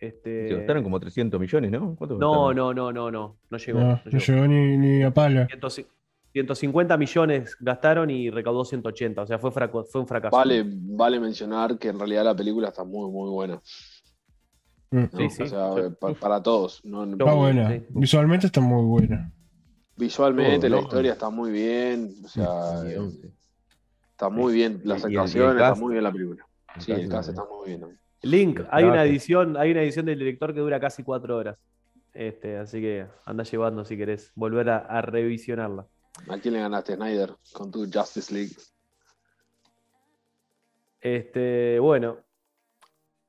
Este... 0.00 0.48
se 0.48 0.54
gastaron 0.56 0.82
como 0.82 0.98
300 0.98 1.38
millones, 1.38 1.70
¿no? 1.72 1.94
¿Cuánto 1.96 2.16
No, 2.16 2.54
no, 2.54 2.72
no, 2.72 2.92
no, 2.92 3.10
no. 3.10 3.36
No 3.50 3.58
llegó. 3.58 3.80
No, 3.80 3.86
no 3.88 4.00
no 4.10 4.18
llegó. 4.18 4.46
ni, 4.46 4.76
ni 4.78 5.02
a 5.02 5.12
palo. 5.12 5.46
100 5.68 5.86
150 6.32 6.96
millones 6.96 7.56
gastaron 7.58 8.08
y 8.08 8.30
recaudó 8.30 8.64
180. 8.64 9.22
O 9.22 9.26
sea, 9.26 9.38
fue, 9.40 9.50
fraco- 9.50 9.84
fue 9.84 10.00
un 10.00 10.06
fracaso. 10.06 10.36
Vale, 10.36 10.64
vale 10.64 11.18
mencionar 11.18 11.76
que 11.76 11.88
en 11.88 11.98
realidad 11.98 12.24
la 12.24 12.36
película 12.36 12.68
está 12.68 12.84
muy, 12.84 13.10
muy 13.10 13.28
buena. 13.30 13.60
Mm. 14.92 14.98
¿no? 15.00 15.08
Sí, 15.18 15.30
sí. 15.30 15.42
O 15.42 15.46
sea, 15.46 15.70
Sí. 15.74 16.14
para 16.20 16.40
todos. 16.42 16.84
No- 16.84 17.04
no- 17.04 17.12
Está 17.24 17.34
buena. 17.34 17.70
sí. 17.72 17.84
Visualmente 17.90 18.46
está 18.46 18.60
muy 18.60 18.84
buena. 18.86 19.32
visualmente 19.96 20.68
la 20.70 20.76
¿no? 20.76 20.82
historia 20.82 21.12
está 21.12 21.28
muy 21.30 21.50
bien. 21.50 22.14
O 22.24 22.28
sea. 22.28 22.82
Está 24.20 24.28
muy 24.28 24.52
bien. 24.52 24.82
Las 24.84 25.02
actuaciones, 25.02 25.54
está 25.54 25.74
muy 25.74 25.92
bien 25.92 26.04
la 26.04 26.12
película. 26.12 26.46
El 26.76 26.82
Sí, 26.82 26.92
el 26.92 27.00
está 27.12 27.44
muy 27.44 27.68
bien. 27.68 27.98
Link, 28.22 28.60
hay 28.70 28.84
una 28.84 29.04
edición, 29.04 29.56
hay 29.56 29.70
una 29.70 29.82
edición 29.82 30.04
del 30.04 30.18
director 30.18 30.52
que 30.52 30.60
dura 30.60 30.78
casi 30.78 31.02
cuatro 31.02 31.38
horas. 31.38 31.56
Este, 32.12 32.58
así 32.58 32.80
que 32.82 33.06
anda 33.24 33.44
llevando 33.44 33.84
si 33.84 33.96
querés 33.96 34.30
volver 34.34 34.68
a, 34.68 34.78
a 34.78 35.00
revisionarla. 35.00 35.86
¿A 36.28 36.38
quién 36.38 36.52
le 36.54 36.60
ganaste, 36.60 36.96
Snyder, 36.96 37.34
con 37.52 37.70
tu 37.70 37.88
Justice 37.90 38.34
League? 38.34 38.54
Este, 41.00 41.78
bueno, 41.78 42.18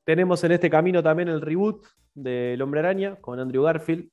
tenemos 0.03 0.43
en 0.43 0.51
este 0.51 0.69
camino 0.69 1.01
también 1.01 1.29
el 1.29 1.39
reboot 1.39 1.85
del 2.13 2.61
Hombre 2.61 2.81
Araña 2.81 3.15
con 3.15 3.39
Andrew 3.39 3.63
Garfield. 3.63 4.09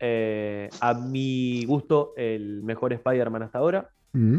Eh, 0.00 0.68
a 0.80 0.94
mi 0.94 1.64
gusto, 1.64 2.12
el 2.16 2.62
mejor 2.64 2.92
Spider-Man 2.92 3.44
hasta 3.44 3.58
ahora. 3.58 3.90
Mm. 4.12 4.38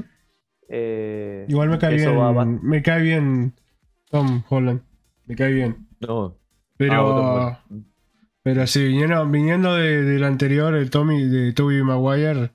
Eh, 0.70 1.46
Igual 1.50 1.70
me 1.70 1.80
cae 1.80 1.96
bien. 1.96 2.60
Me 2.64 2.82
cae 2.84 3.02
bien 3.02 3.54
Tom 4.10 4.44
Holland. 4.50 4.82
Me 5.26 5.36
cae 5.36 5.52
bien. 5.52 5.88
No. 6.00 6.38
Pero. 6.78 7.18
Ah. 7.18 7.64
Pero 8.44 8.66
sí, 8.68 8.88
viniendo, 8.88 9.28
viniendo 9.28 9.76
de- 9.76 10.04
del 10.04 10.24
anterior, 10.24 10.74
el 10.76 10.90
Tommy 10.90 11.24
de 11.28 11.52
Tobey 11.54 11.84
Maguire, 11.84 12.52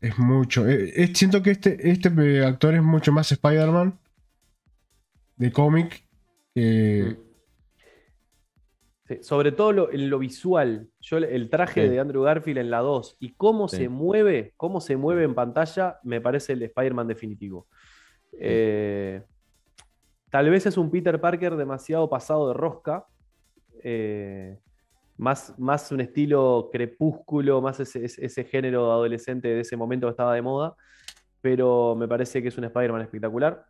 es 0.00 0.18
mucho. 0.18 0.68
Eh, 0.68 0.92
eh, 0.96 1.10
siento 1.14 1.42
que 1.42 1.50
este, 1.52 1.90
este 1.90 2.44
actor 2.44 2.74
es 2.74 2.82
mucho 2.82 3.10
más 3.12 3.32
Spider-Man 3.32 3.98
de 5.36 5.52
cómic 5.52 6.02
que. 6.54 7.16
Sí, 9.08 9.18
sobre 9.22 9.52
todo 9.52 9.72
lo- 9.72 9.90
en 9.90 10.10
lo 10.10 10.18
visual. 10.18 10.86
Yo 11.00 11.16
el- 11.16 11.48
traje 11.48 11.82
Sí. 11.84 11.88
de 11.88 11.98
Andrew 11.98 12.22
Garfield 12.22 12.58
en 12.58 12.70
la 12.70 12.80
2 12.80 13.16
y 13.20 13.32
cómo 13.34 13.66
Sí. 13.68 13.76
se 13.78 13.88
mueve, 13.88 14.52
cómo 14.58 14.80
se 14.82 14.96
mueve 14.98 15.24
en 15.24 15.34
pantalla, 15.34 15.98
me 16.04 16.20
parece 16.20 16.52
el 16.52 16.62
Spider-Man 16.64 17.08
definitivo. 17.08 17.66
Eh, 18.38 19.22
tal 20.30 20.50
vez 20.50 20.66
es 20.66 20.76
un 20.76 20.90
Peter 20.90 21.18
Parker 21.20 21.56
demasiado 21.56 22.08
pasado 22.08 22.48
de 22.48 22.54
rosca. 22.54 23.06
eh, 23.84 24.58
más, 25.16 25.56
más 25.56 25.92
un 25.92 26.00
estilo 26.00 26.68
crepúsculo, 26.72 27.60
más 27.60 27.78
ese, 27.78 28.04
ese- 28.04 28.26
ese 28.26 28.42
género 28.44 28.90
adolescente 28.92 29.46
de 29.46 29.60
ese 29.60 29.76
momento 29.76 30.08
que 30.08 30.10
estaba 30.10 30.34
de 30.34 30.42
moda. 30.42 30.74
Pero 31.40 31.94
me 31.96 32.08
parece 32.08 32.42
que 32.42 32.48
es 32.48 32.58
un 32.58 32.64
Spider-Man 32.64 33.02
espectacular. 33.02 33.64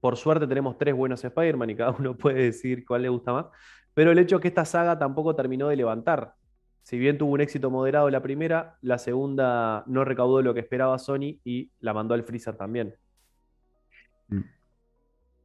Por 0.00 0.16
suerte 0.16 0.46
tenemos 0.46 0.78
tres 0.78 0.94
buenos 0.94 1.22
Spider-Man 1.22 1.70
y 1.70 1.76
cada 1.76 1.90
uno 1.90 2.16
puede 2.18 2.42
decir 2.44 2.86
cuál 2.86 3.02
le 3.02 3.10
gusta 3.10 3.32
más. 3.34 3.46
Pero 3.94 4.10
el 4.10 4.18
hecho 4.18 4.36
es 4.36 4.42
que 4.42 4.48
esta 4.48 4.64
saga 4.64 4.98
tampoco 4.98 5.34
terminó 5.36 5.68
de 5.68 5.76
levantar. 5.76 6.34
Si 6.82 6.98
bien 6.98 7.16
tuvo 7.16 7.32
un 7.32 7.40
éxito 7.40 7.70
moderado 7.70 8.10
la 8.10 8.20
primera, 8.22 8.76
la 8.82 8.98
segunda 8.98 9.84
no 9.86 10.04
recaudó 10.04 10.42
lo 10.42 10.52
que 10.52 10.60
esperaba 10.60 10.98
Sony 10.98 11.38
y 11.44 11.70
la 11.80 11.94
mandó 11.94 12.12
al 12.14 12.24
freezer 12.24 12.56
también. 12.56 12.94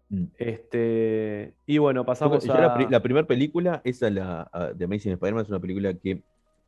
Mm. 0.10 0.24
Este, 0.39 1.54
y 1.68 1.78
bueno, 1.78 2.04
pasamos 2.06 2.43
Yo 2.43 2.54
a. 2.54 2.60
la, 2.62 2.74
pri- 2.74 2.88
la 2.89 3.02
primera 3.02 3.28
película, 3.28 3.82
esa 3.84 4.10
la, 4.10 4.50
a- 4.52 4.74
de 4.74 4.86
Amazing 4.86 5.14
Spider-Man, 5.14 5.43
es 5.43 5.50
una 5.50 5.60
película 5.60 5.93
que 5.93 6.24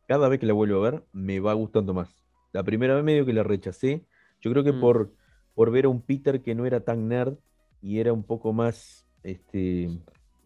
cada 0.07 0.29
vez 0.29 0.39
que 0.39 0.45
la 0.45 0.53
vuelvo 0.53 0.77
a 0.85 0.91
ver 0.91 1.03
me 1.11 1.39
va 1.39 1.53
gustando 1.53 1.93
más. 1.93 2.15
La 2.53 2.63
primera 2.63 2.93
vez 2.95 3.03
medio 3.03 3.25
que 3.25 3.33
la 3.33 3.43
rechacé, 3.43 4.05
yo 4.41 4.51
creo 4.51 4.63
que 4.63 4.73
Mm. 4.73 4.79
por, 4.81 5.11
por 5.55 5.71
ver 5.71 5.85
a 5.85 5.89
un 5.89 6.01
Peter 6.01 6.41
que 6.43 6.53
no 6.53 6.65
era 6.65 6.81
tan 6.81 7.07
nerd 7.07 7.33
y 7.81 7.99
era 7.99 8.13
un 8.13 8.23
poco 8.23 8.53
más, 8.53 9.07
este, 9.23 9.89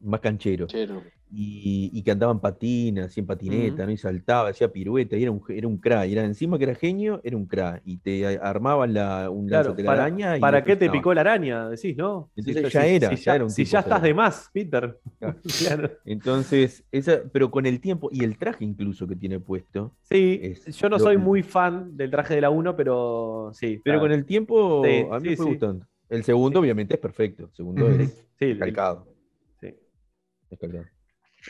más 0.01 0.19
canchero. 0.19 0.67
Chero. 0.67 1.01
Y, 1.37 1.89
y 1.91 2.03
que 2.03 2.11
andaba 2.11 2.31
en 2.31 2.39
patina, 2.39 3.05
así 3.05 3.19
en 3.19 3.25
patineta. 3.25 3.85
¿no? 3.85 3.91
Y 3.91 3.97
saltaba, 3.97 4.49
hacía 4.49 4.71
pirueta, 4.71 5.17
y 5.17 5.23
era 5.23 5.31
un, 5.31 5.41
era 5.49 5.67
un 5.67 5.77
cra. 5.77 6.05
Y 6.05 6.13
era 6.13 6.23
encima 6.23 6.57
que 6.57 6.63
era 6.65 6.75
genio, 6.75 7.19
era 7.23 7.35
un 7.35 7.45
cra. 7.45 7.81
Y 7.83 7.97
te 7.97 8.25
armaban 8.37 8.93
la, 8.93 9.29
un 9.29 9.47
Claro, 9.47 9.75
para, 9.75 10.09
y 10.37 10.39
¿para 10.39 10.63
qué 10.63 10.75
te 10.75 10.89
picó 10.89 11.13
la 11.13 11.21
araña? 11.21 11.67
Decís, 11.69 11.97
¿no? 11.97 12.29
Entonces 12.35 12.71
ya 12.71 12.85
era, 12.85 13.15
si 13.15 13.23
ya 13.23 13.35
era 13.35 13.43
un 13.43 13.49
si 13.49 13.63
tipo 13.63 13.73
ya 13.73 13.79
estás 13.79 14.01
de 14.01 14.13
más, 14.13 14.49
Peter. 14.53 14.97
Claro. 15.19 15.39
Claro. 15.57 15.91
Entonces, 16.05 16.83
esa, 16.91 17.21
pero 17.33 17.49
con 17.49 17.65
el 17.65 17.79
tiempo 17.81 18.09
y 18.11 18.23
el 18.23 18.37
traje 18.37 18.63
incluso 18.63 19.07
que 19.07 19.15
tiene 19.15 19.39
puesto, 19.39 19.93
Sí, 20.03 20.53
yo 20.67 20.89
no 20.89 20.97
lo- 20.97 21.03
soy 21.03 21.17
muy 21.17 21.41
fan 21.41 21.97
del 21.97 22.11
traje 22.11 22.35
de 22.35 22.41
la 22.41 22.49
1, 22.51 22.75
pero 22.75 23.49
sí. 23.53 23.81
pero 23.83 23.99
con 23.99 24.11
el 24.11 24.25
tiempo 24.25 24.83
Sí, 24.85 25.07
a 25.11 25.19
mí 25.19 25.23
sí, 25.23 25.29
me 25.31 25.35
fue 25.35 25.45
sí. 25.45 25.51
gustando. 25.51 25.85
El 26.09 26.23
segundo, 26.23 26.59
obviamente, 26.59 26.93
es 26.93 26.99
perfecto. 26.99 27.45
El 27.45 27.53
segundo 27.55 27.89
es 27.89 28.27
Sí, 28.37 28.45
el- 28.45 28.59
calcado. 28.59 29.07
Sí. 30.49 30.67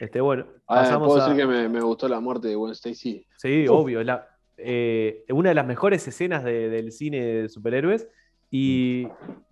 Este, 0.01 0.19
bueno, 0.21 0.45
Ah, 0.67 0.81
pasamos 0.81 1.07
puedo 1.07 1.21
a... 1.21 1.29
decir 1.29 1.41
que 1.41 1.47
me, 1.47 1.69
me 1.69 1.81
gustó 1.81 2.07
la 2.07 2.19
muerte 2.19 2.47
de 2.49 2.55
Gwen 2.55 2.71
Stacy. 2.73 3.25
Sí, 3.37 3.67
Uf. 3.69 3.81
obvio. 3.83 4.03
la- 4.03 4.27
eh, 4.57 5.25
una 5.29 5.49
de 5.49 5.55
las 5.55 5.65
mejores 5.65 6.07
escenas 6.07 6.43
de- 6.43 6.69
del 6.69 6.91
cine 6.91 7.21
de 7.21 7.49
superhéroes. 7.49 8.07
Y, 8.51 9.07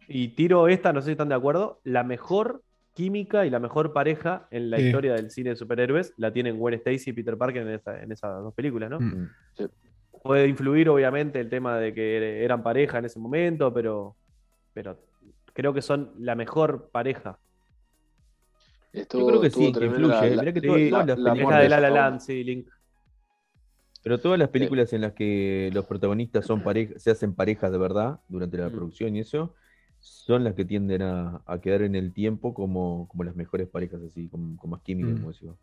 y 0.08 0.30
tiro 0.30 0.68
esta, 0.68 0.94
no 0.94 1.02
sé 1.02 1.08
si 1.08 1.12
están 1.12 1.30
de 1.30 1.36
acuerdo. 1.36 1.80
La 1.84 2.04
mejor 2.04 2.62
química 2.94 3.46
y 3.46 3.50
la 3.50 3.60
mejor 3.60 3.92
pareja 3.92 4.48
en 4.52 4.70
la 4.70 4.78
Sí. 4.78 4.84
historia 4.86 5.14
del 5.14 5.32
cine 5.32 5.50
de 5.52 5.56
superhéroes 5.56 6.14
la 6.18 6.32
tienen 6.32 6.58
Gwen 6.58 6.76
Stacy 6.76 7.10
y 7.10 7.14
Peter 7.14 7.38
Parker 7.38 7.64
en, 7.64 7.70
esa- 7.74 8.02
en 8.02 8.12
esas 8.12 8.42
dos 8.44 8.54
películas, 8.54 8.90
¿no? 8.92 9.00
Mm. 9.00 9.30
Puede 10.24 10.48
influir, 10.48 10.88
obviamente, 10.90 11.40
el 11.40 11.50
tema 11.50 11.78
de 11.80 11.94
que 11.94 12.44
eran 12.44 12.64
pareja 12.64 13.00
en 13.00 13.06
ese 13.06 13.20
momento, 13.20 13.74
pero, 13.74 14.16
pero 14.74 14.98
creo 15.54 15.74
que 15.74 15.82
son 15.82 16.14
la 16.20 16.36
mejor 16.36 16.90
pareja. 16.92 17.40
Estuvo, 18.94 19.22
Yo 19.22 19.28
creo 19.28 19.42
que 19.42 19.50
sí, 19.50 19.72
que 19.74 19.86
influye. 19.86 20.08
la- 20.08 20.42
Mirá 20.42 20.54
que 20.54 20.62
todas- 20.62 20.82
la- 20.82 20.90
todas 20.90 21.08
las 21.08 21.18
la 21.20 21.32
Es 21.32 21.34
películas- 21.34 21.58
la 21.58 21.60
de 21.64 21.70
La 21.70 21.80
La 21.80 21.90
Land, 21.90 22.20
sí, 22.22 22.44
Link. 22.44 22.68
Pero 24.04 24.20
todas 24.20 24.38
las 24.38 24.50
películas 24.50 24.94
en 24.94 25.02
las 25.02 25.14
que 25.14 25.72
los 25.74 25.86
protagonistas 25.86 26.46
son 26.46 26.62
pareja, 26.62 26.94
se 27.00 27.10
hacen 27.10 27.34
parejas 27.34 27.72
de 27.72 27.78
verdad 27.78 28.20
durante 28.28 28.58
la 28.58 28.68
Mm. 28.70 28.72
producción 28.74 29.16
y 29.16 29.22
eso, 29.22 29.56
son 30.00 30.44
las 30.44 30.54
que 30.54 30.66
tienden 30.66 31.02
a, 31.02 31.42
a 31.46 31.60
quedar 31.62 31.82
en 31.84 31.96
el 31.96 32.14
tiempo 32.14 32.54
como, 32.54 33.08
como 33.08 33.24
las 33.24 33.36
mejores 33.36 33.68
parejas 33.70 34.02
así, 34.04 34.28
con, 34.30 34.58
con 34.58 34.70
más 34.70 34.82
química, 34.82 35.10
Mm. 35.10 35.16
como 35.16 35.32
decís 35.32 35.48
vos. 35.48 35.58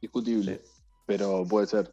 discutible, 0.00 0.62
pero 1.06 1.44
puede 1.48 1.66
ser. 1.66 1.92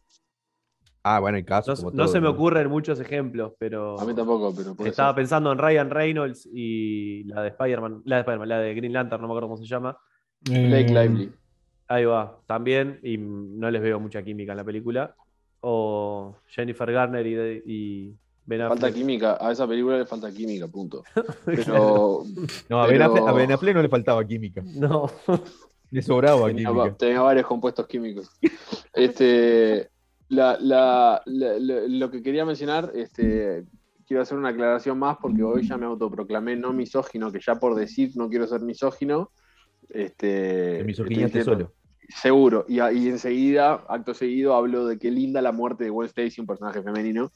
Ah, 1.02 1.20
bueno, 1.20 1.36
hay 1.36 1.44
casos. 1.44 1.78
No, 1.78 1.84
como 1.90 1.96
no 1.98 2.04
todo, 2.04 2.12
se 2.14 2.20
me 2.22 2.28
ocurren 2.28 2.68
muchos 2.70 2.98
ejemplos, 3.00 3.52
pero 3.58 4.00
A 4.00 4.06
mí 4.06 4.14
tampoco, 4.14 4.54
pero 4.56 4.74
puede 4.74 4.88
estaba 4.90 5.10
ser. 5.10 5.16
pensando 5.16 5.52
en 5.52 5.58
Ryan 5.58 5.90
Reynolds 5.90 6.48
y 6.50 7.24
la 7.24 7.42
de 7.42 7.48
Spider-Man, 7.48 8.02
la 8.06 8.16
de 8.16 8.20
Spider-Man, 8.22 8.48
la 8.48 8.58
de 8.60 8.74
Green 8.74 8.94
Lantern, 8.94 9.20
no 9.20 9.28
me 9.28 9.32
acuerdo 9.34 9.48
cómo 9.48 9.58
se 9.58 9.66
llama. 9.66 9.98
Blake 10.42 10.90
Eh, 10.92 10.94
Lively. 10.94 11.32
Ahí 11.88 12.04
va, 12.04 12.38
también, 12.46 13.00
y 13.02 13.16
no 13.16 13.70
les 13.70 13.80
veo 13.80 13.98
mucha 13.98 14.22
química 14.22 14.52
en 14.52 14.58
la 14.58 14.64
película. 14.64 15.14
O 15.60 16.36
Jennifer 16.46 16.90
Garner 16.92 17.26
y, 17.26 17.62
y 17.66 18.14
Ben 18.44 18.68
Falta 18.68 18.92
química, 18.92 19.38
a 19.40 19.52
esa 19.52 19.66
película 19.66 19.98
le 19.98 20.06
falta 20.06 20.30
química, 20.32 20.68
punto. 20.68 21.02
Pero 21.46 22.22
No, 22.68 22.82
a 22.82 22.86
Ben, 22.86 22.98
Pero- 22.98 23.04
Affleck, 23.12 23.28
a 23.28 23.32
Ben 23.32 23.52
Affleck 23.52 23.74
no 23.74 23.82
le 23.82 23.88
faltaba 23.88 24.24
química. 24.26 24.62
No, 24.64 25.10
Le 25.90 26.02
sobraba 26.02 26.46
tenía, 26.48 26.68
química. 26.68 26.94
tenía 26.96 27.20
varios 27.22 27.46
compuestos 27.46 27.86
químicos. 27.86 28.30
Este, 28.94 29.88
la- 30.28 30.58
la- 30.60 31.22
la- 31.26 31.58
la- 31.58 31.80
lo 31.88 32.10
que 32.10 32.22
quería 32.22 32.44
mencionar, 32.44 32.90
este, 32.94 33.64
quiero 34.06 34.22
hacer 34.22 34.36
una 34.36 34.48
aclaración 34.48 34.98
más 34.98 35.16
porque 35.22 35.42
hoy 35.42 35.66
ya 35.66 35.76
me 35.78 35.86
autoproclamé 35.86 36.56
no 36.56 36.72
misógino, 36.72 37.30
que 37.30 37.38
ya 37.40 37.54
por 37.56 37.74
decir 37.76 38.10
no 38.16 38.28
quiero 38.28 38.46
ser 38.46 38.60
misógino. 38.60 39.30
Este, 39.90 40.82
diciendo- 40.84 41.44
solo. 41.44 41.72
Seguro, 42.08 42.64
y, 42.68 42.78
enseguida, 42.80 43.84
acto 43.86 44.14
seguido, 44.14 44.54
hablo 44.54 44.86
de 44.86 44.98
qué 44.98 45.10
linda 45.10 45.42
la 45.42 45.52
muerte 45.52 45.84
de 45.84 45.90
Gwen 45.90 46.06
Stacy, 46.08 46.40
un 46.40 46.46
personaje 46.46 46.82
femenino. 46.82 47.30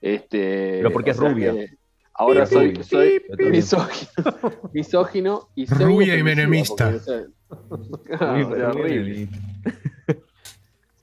Este, 0.00 0.78
Pero 0.78 0.90
porque 0.92 1.10
es 1.10 1.16
rubia. 1.18 1.52
que 1.52 1.68
Ahora 2.16 2.46
soy, 2.46 2.78
misógino, 3.50 4.12
misógino 4.72 5.48
y 5.56 5.66
Rubia 5.66 6.16
y 6.16 6.22
menemista. 6.22 6.92
ah. 8.20 8.72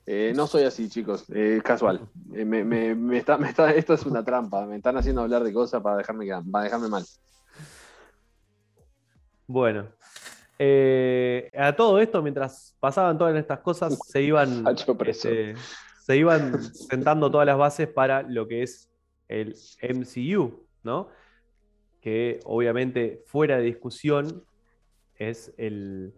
Eh, 0.07 0.33
no 0.35 0.47
soy 0.47 0.63
así, 0.63 0.89
chicos, 0.89 1.29
eh, 1.29 1.57
es 1.57 1.63
casual. 1.63 2.01
Eh, 2.33 2.43
me, 2.43 2.63
me- 2.63 2.95
me 2.95 3.17
está, 3.17 3.37
me 3.37 3.49
está- 3.49 3.71
esto 3.71 3.93
es 3.93 4.05
una 4.05 4.23
trampa, 4.25 4.65
me 4.65 4.75
están 4.77 4.97
haciendo 4.97 5.21
hablar 5.21 5.43
de 5.43 5.53
cosas 5.53 5.81
para 5.81 5.97
dejarme, 5.97 6.25
quedar- 6.25 6.43
para 6.49 6.63
dejarme 6.65 6.87
mal. 6.87 7.03
bueno. 9.47 9.87
Eh, 10.63 11.49
a 11.57 11.75
todo 11.75 11.99
esto, 11.99 12.21
mientras 12.21 12.77
pasaban 12.79 13.17
todas 13.17 13.35
estas 13.35 13.61
cosas, 13.61 13.97
se 14.07 14.21
iban, 14.21 14.63
este, 15.07 15.55
se 16.05 16.17
iban 16.17 16.63
sentando 16.63 17.31
todas 17.31 17.47
las 17.47 17.57
bases 17.57 17.87
para 17.87 18.21
lo 18.21 18.47
que 18.47 18.61
es 18.61 18.87
el 19.27 19.55
MCU, 19.81 20.63
¿no? 20.83 21.07
Que 21.99 22.41
obviamente 22.45 23.23
fuera 23.25 23.57
de 23.57 23.63
discusión 23.63 24.43
es 25.15 25.51
el 25.57 26.13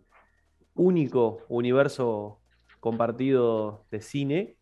único 0.76 1.46
universo 1.48 2.42
compartido 2.82 3.86
de 3.92 4.02
cine 4.02 4.58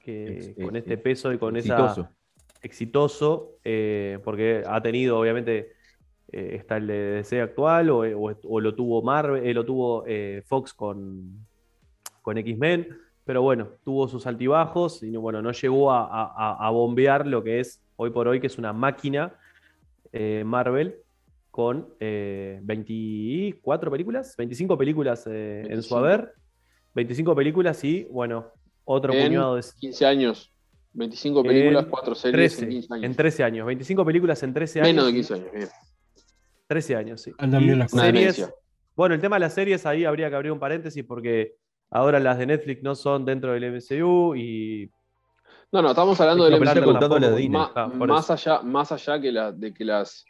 que 0.00 0.56
con 0.60 0.74
este 0.74 0.98
peso 0.98 1.32
y 1.32 1.38
con 1.38 1.56
esa 1.56 1.74
Exitoso. 1.74 2.08
exitoso, 2.60 3.58
eh, 3.62 4.18
porque 4.24 4.64
ha 4.66 4.82
tenido, 4.82 5.16
obviamente, 5.16 5.75
eh, 6.32 6.56
está 6.56 6.76
el 6.78 6.86
de 6.86 6.94
DC 7.16 7.40
actual, 7.40 7.90
o, 7.90 7.98
o- 8.00 8.38
o 8.44 8.60
lo 8.60 8.74
tuvo 8.74 9.02
Marvel, 9.02 9.44
eh, 9.46 9.54
lo 9.54 9.64
tuvo 9.64 10.04
eh, 10.06 10.42
Fox 10.46 10.74
con, 10.74 11.46
con 12.22 12.36
X-Men, 12.38 12.88
pero 13.24 13.42
bueno, 13.42 13.68
tuvo 13.84 14.08
sus 14.08 14.26
altibajos 14.26 15.02
y 15.02 15.10
no- 15.10 15.20
bueno, 15.20 15.40
no 15.42 15.52
llegó 15.52 15.90
a, 15.92 16.04
a- 16.04 16.66
a- 16.66 16.70
bombear 16.70 17.26
lo 17.26 17.42
que 17.42 17.60
es 17.60 17.80
hoy 17.96 18.10
por 18.10 18.28
hoy, 18.28 18.40
que 18.40 18.46
es 18.48 18.58
una 18.58 18.72
máquina 18.72 19.34
eh, 20.12 20.42
Marvel 20.44 20.96
con 21.50 21.88
eh, 22.00 22.60
24 22.62 23.90
películas, 23.90 24.34
25 24.36 24.76
películas 24.76 25.26
eh, 25.26 25.60
en 25.60 25.82
su 25.82 25.94
25. 25.94 25.96
haber, 25.96 26.32
25 26.94 27.34
películas 27.34 27.82
y 27.84 28.04
bueno, 28.10 28.46
otro 28.84 29.12
En 29.12 29.26
puñado 29.28 29.56
de... 29.56 29.62
15 29.80 30.06
años, 30.06 30.52
25 30.92 31.42
películas, 31.42 31.84
En 31.84 31.90
4 31.90 32.14
series 32.14 32.56
13, 32.56 32.64
en 32.64 32.70
15 32.70 32.94
años. 32.94 33.04
en 33.04 33.16
13 33.16 33.44
años. 33.44 33.66
25 33.66 34.04
películas 34.04 34.42
en 34.42 34.54
13 34.54 34.80
años. 34.80 34.88
Menos 34.92 35.06
de 35.06 35.12
15 35.12 35.34
años, 35.34 35.52
bien. 35.52 35.68
13 36.66 36.96
años, 36.96 37.20
sí. 37.20 37.32
Andan 37.38 37.62
bien 37.62 37.76
Y 37.76 37.78
las 37.78 37.90
series, 37.90 38.52
bueno, 38.94 39.14
el 39.14 39.20
tema 39.20 39.36
de 39.36 39.40
las 39.40 39.54
series, 39.54 39.84
ahí 39.86 40.04
habría 40.04 40.28
que 40.30 40.36
abrir 40.36 40.52
un 40.52 40.58
paréntesis 40.58 41.04
porque 41.04 41.54
ahora 41.90 42.18
las 42.20 42.38
de 42.38 42.46
Netflix 42.46 42.82
no 42.82 42.94
son 42.94 43.24
dentro 43.24 43.52
del 43.52 43.64
MCU 43.72 44.34
y 44.34 44.90
No, 45.72 45.82
no, 45.82 45.90
estamos 45.90 46.20
hablando 46.20 46.44
del 46.44 46.60
MCU. 46.60 46.84
Contando 46.84 47.18
la 47.18 47.30
de 47.30 47.50
Ah, 47.54 47.90
más, 47.94 48.24
eso. 48.24 48.32
allá, 48.32 48.62
más 48.62 48.92
allá 48.92 49.20
que 49.20 49.30
la, 49.32 49.52
de 49.52 49.72
que 49.74 49.84
las, 49.84 50.24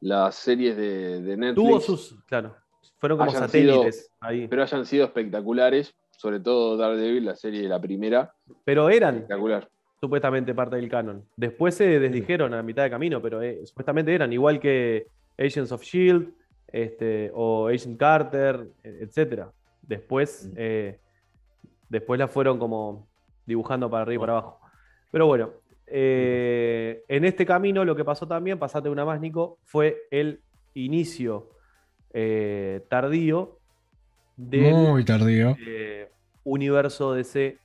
las 0.00 0.34
series 0.34 0.76
de, 0.76 1.20
de 1.22 1.36
Netflix 1.36 1.54
Tuvo 1.54 1.80
sus, 1.80 2.16
claro, 2.26 2.54
Fueron 2.98 3.18
como 3.18 3.30
satélites 3.30 4.10
ahí. 4.20 4.48
pero 4.48 4.62
hayan 4.62 4.84
sido 4.84 5.04
espectaculares, 5.04 5.94
sobre 6.16 6.40
todo 6.40 6.76
Daredevil, 6.76 7.24
la 7.26 7.36
serie 7.36 7.62
de 7.62 7.68
la 7.68 7.80
primera, 7.80 8.34
Pero 8.64 8.90
eran 8.90 9.14
espectacular. 9.16 9.68
supuestamente 10.00 10.52
parte 10.54 10.74
del 10.76 10.88
canon. 10.88 11.24
Después 11.36 11.76
se 11.76 12.00
desdijeron 12.00 12.52
a 12.54 12.62
mitad 12.64 12.82
de 12.82 12.90
camino, 12.90 13.22
pero 13.22 13.40
eh, 13.40 13.60
supuestamente 13.64 14.12
eran 14.12 14.32
igual 14.32 14.58
que 14.58 15.06
Agents 15.38 15.72
of 15.72 15.82
Shield 15.82 16.32
este, 16.66 17.30
o 17.34 17.68
Agent 17.68 17.98
Carter, 17.98 18.68
e- 18.82 18.98
etcétera. 19.02 19.52
Después, 19.82 20.50
eh, 20.56 20.98
después 21.88 22.18
la 22.18 22.28
fueron 22.28 22.58
como 22.58 23.06
dibujando 23.46 23.88
para 23.88 24.02
arriba 24.02 24.16
y 24.16 24.20
para 24.26 24.32
abajo. 24.32 24.60
Pero 25.10 25.26
bueno, 25.26 25.50
eh, 25.86 27.02
en 27.08 27.24
este 27.24 27.46
camino 27.46 27.84
lo 27.84 27.96
que 27.96 28.04
pasó 28.04 28.26
también, 28.28 28.58
pasate 28.58 28.90
una 28.90 29.04
más, 29.04 29.20
Nico, 29.20 29.58
fue 29.64 30.02
el 30.10 30.40
inicio 30.74 31.50
eh, 32.12 32.84
tardío 32.90 33.58
del 34.36 34.74
Muy 34.74 35.04
tardío. 35.04 35.56
eh, 35.66 36.10
universo 36.44 37.14
DC. 37.14 37.58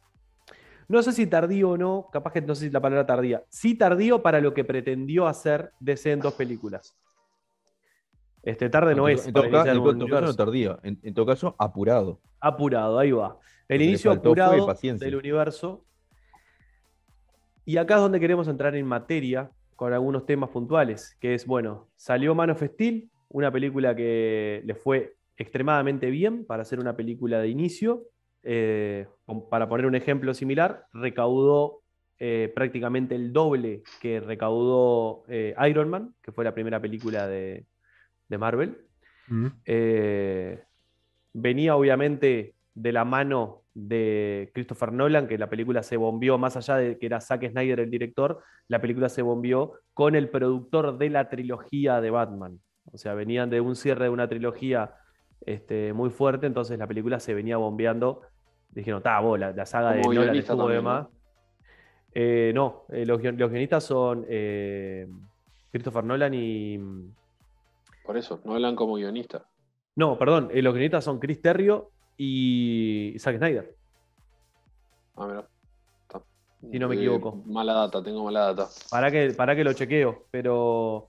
No 0.88 1.02
sé 1.04 1.12
si 1.12 1.28
tardío 1.28 1.72
o 1.72 1.78
no, 1.78 2.08
capaz 2.12 2.34
que 2.34 2.42
no 2.42 2.56
sé 2.56 2.66
si 2.68 2.72
la 2.72 2.80
palabra 2.82 3.06
tardía. 3.06 3.44
Sí 3.50 3.76
tardío 3.76 4.22
para 4.22 4.40
lo 4.40 4.54
que 4.54 4.64
pretendió 4.64 5.28
hacer 5.28 5.72
DC 5.80 6.12
en 6.12 6.20
dos 6.20 6.34
películas. 6.34 6.96
Este 8.44 8.70
tarde 8.70 8.94
no 8.94 9.08
en, 9.08 9.16
es. 9.16 9.28
en 9.28 9.34
todo, 9.34 9.46
en 9.46 9.52
caso 9.52 10.22
no 10.22 10.36
tardía, 10.36 10.78
en, 10.84 11.00
en 11.02 11.14
todo 11.14 11.26
caso 11.26 11.56
apurado. 11.58 12.20
Apurado, 12.42 13.00
ahí 13.00 13.12
va. 13.12 13.40
El 13.70 13.82
inicio 13.82 14.12
apurado 14.12 14.68
del 15.00 15.16
universo. 15.16 15.86
Y 17.66 17.78
acá 17.78 17.96
es 17.96 18.02
donde 18.02 18.20
queremos 18.20 18.50
entrar 18.50 18.76
en 18.76 18.86
materia 18.86 19.50
con 19.78 19.94
algunos 19.94 20.26
temas 20.26 20.50
puntuales, 20.50 21.16
que 21.22 21.34
es, 21.34 21.48
bueno, 21.48 21.88
salió 21.96 22.36
Man 22.36 22.50
of 22.50 22.62
Steel, 22.62 23.10
una 23.30 23.50
película 23.50 23.96
que 23.96 24.62
le 24.66 24.76
fue 24.76 25.16
extremadamente 25.38 26.10
bien 26.10 26.46
para 26.46 26.64
hacer 26.64 26.80
una 26.82 26.96
película 26.98 27.40
de 27.40 27.48
inicio. 27.48 28.04
Eh, 28.44 29.08
para 29.50 29.70
poner 29.70 29.86
un 29.86 29.96
ejemplo 29.96 30.34
similar, 30.34 30.86
recaudó 30.92 31.80
eh, 32.20 32.52
prácticamente 32.54 33.16
el 33.16 33.32
doble 33.32 33.84
que 34.02 34.20
recaudó 34.20 35.24
eh, 35.30 35.56
Iron 35.70 35.90
Man, 35.90 36.14
que 36.22 36.34
fue 36.34 36.44
la 36.44 36.54
primera 36.54 36.82
película 36.82 37.26
de, 37.26 37.66
de 38.34 38.38
Marvel. 38.40 38.78
Mm. 39.28 39.48
Eh, 39.66 40.64
venía 41.34 41.76
obviamente 41.76 42.56
de 42.74 42.92
la 42.92 43.06
mano 43.06 43.62
de 43.74 44.52
Christopher 44.54 44.92
Nolan, 44.92 45.28
que 45.28 45.38
la 45.38 45.50
película 45.50 45.84
se 45.84 45.98
bombió, 45.98 46.38
más 46.38 46.58
allá 46.58 46.78
de 46.78 46.98
que 46.98 47.06
era 47.06 47.22
Zack 47.22 47.50
Snyder 47.50 47.80
el 47.80 47.90
director, 47.90 48.44
la 48.68 48.82
película 48.82 49.10
se 49.10 49.22
bombió 49.22 49.74
con 49.94 50.16
el 50.16 50.30
productor 50.30 50.98
de 50.98 51.10
la 51.10 51.30
trilogía 51.30 52.02
de 52.02 52.10
Batman. 52.10 52.60
O 52.92 52.98
sea, 52.98 53.14
venían 53.14 53.50
de 53.50 53.62
un 53.62 53.76
cierre 53.76 54.06
de 54.06 54.10
una 54.10 54.28
trilogía 54.28 54.96
este, 55.46 55.94
muy 55.94 56.10
fuerte, 56.10 56.48
entonces 56.48 56.78
la 56.78 56.88
película 56.88 57.20
se 57.20 57.34
venía 57.34 57.58
bombeando. 57.58 58.22
Dijeron, 58.70 59.00
está, 59.00 59.20
vos, 59.20 59.40
la, 59.40 59.52
la 59.52 59.66
saga 59.66 59.96
Como 60.02 60.12
de 60.12 60.16
Nolan 60.16 60.36
estuvo 60.36 60.68
de 60.68 60.82
más. 60.82 61.08
Eh, 62.16 62.52
no, 62.54 62.86
eh, 62.90 63.06
los, 63.06 63.24
los 63.24 63.50
guionistas 63.50 63.84
son 63.84 64.26
eh, 64.28 65.08
Christopher 65.72 66.04
Nolan 66.04 66.34
y. 66.34 66.80
Por 68.06 68.18
eso, 68.18 68.42
no 68.44 68.54
hablan 68.54 68.76
como 68.76 68.96
guionista. 68.96 69.46
No, 69.96 70.18
perdón, 70.18 70.50
eh, 70.52 70.62
los 70.62 70.74
guionistas 70.74 71.04
son 71.04 71.20
Chris 71.20 71.42
Terrio 71.42 71.92
y 72.18 73.16
Zack 73.20 73.38
Snyder. 73.38 73.76
Ah, 75.16 75.28
mira. 75.28 75.48
Está. 76.02 76.22
Si 76.72 76.80
no 76.80 76.88
me 76.90 76.96
Eh, 76.96 76.98
equivoco. 77.00 77.42
Mala 77.46 77.74
data, 77.74 78.04
tengo 78.04 78.24
mala 78.24 78.54
data. 78.54 78.70
Para 78.90 79.12
que, 79.12 79.32
para 79.32 79.56
que 79.56 79.64
lo 79.64 79.74
chequeo, 79.74 80.24
pero. 80.32 81.08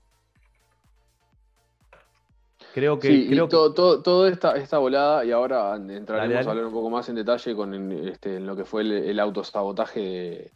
Creo 2.73 2.99
que. 2.99 3.07
sí, 3.07 3.27
creo 3.29 3.45
y 3.45 3.47
que- 3.47 3.51
todo, 3.51 3.73
todo, 3.73 4.01
toda 4.01 4.29
esta, 4.29 4.55
esta 4.57 4.77
volada, 4.77 5.23
y 5.23 5.31
ahora 5.31 5.75
entraremos 5.75 6.07
Dale, 6.07 6.33
dale. 6.33 6.47
a 6.47 6.51
hablar 6.51 6.65
un 6.65 6.73
poco 6.73 6.89
más 6.89 7.07
en 7.09 7.15
detalle 7.15 7.55
con 7.55 7.73
en, 7.73 7.91
este, 8.09 8.35
en 8.37 8.45
lo 8.45 8.55
que 8.55 8.65
fue 8.65 8.81
el, 8.81 8.91
el 8.91 9.19
autosabotaje 9.19 9.99
de. 9.99 10.51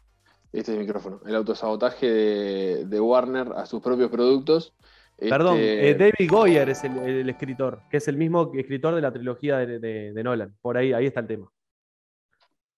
Este 0.52 0.72
es 0.74 0.78
el 0.78 0.80
micrófono. 0.80 1.22
El 1.26 1.36
autosabotaje 1.36 2.08
de, 2.12 2.86
de 2.86 3.00
Warner 3.00 3.54
a 3.56 3.66
sus 3.68 3.82
propios 3.82 4.10
productos. 4.10 4.74
Perdón, 5.20 5.58
Este, 5.58 5.90
eh, 5.90 5.96
David 5.96 6.30
Goyer 6.32 6.70
es 6.70 6.84
el, 6.84 6.98
el 7.00 7.30
escritor, 7.30 7.82
que 7.90 7.98
es 7.98 8.08
el 8.08 8.16
mismo 8.18 8.52
escritor 8.56 8.96
de 8.96 9.02
la 9.02 9.12
trilogía 9.12 9.58
de, 9.58 9.80
de- 9.80 10.14
de 10.14 10.24
Nolan. 10.24 10.56
Por 10.62 10.78
ahí, 10.78 10.94
ahí 10.94 11.06
está 11.08 11.20
el 11.20 11.28
tema. 11.28 11.52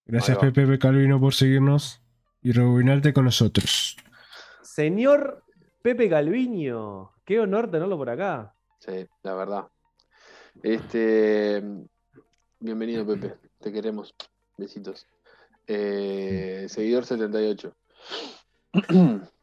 Gracias. 0.06 0.38
Pepe 0.40 0.80
Calvino, 0.80 1.20
por 1.20 1.34
seguirnos 1.34 2.02
y 2.42 2.52
rebobinarte 2.52 3.14
con 3.14 3.26
nosotros. 3.26 3.96
Señor 4.64 5.44
Pepe 5.82 6.10
Calviño, 6.10 7.12
qué 7.26 7.40
honor 7.40 7.70
tenerlo 7.70 7.98
por 7.98 8.10
acá. 8.10 8.56
Sí, 8.80 9.06
la 9.24 9.36
verdad. 9.36 9.68
Este, 10.64 11.64
bienvenido, 12.60 13.06
Pepe. 13.06 13.36
Te 13.60 13.72
queremos. 13.72 14.16
Besitos. 14.58 15.08
Eh, 15.68 16.66
seguidor 16.68 17.06
78. 17.06 17.76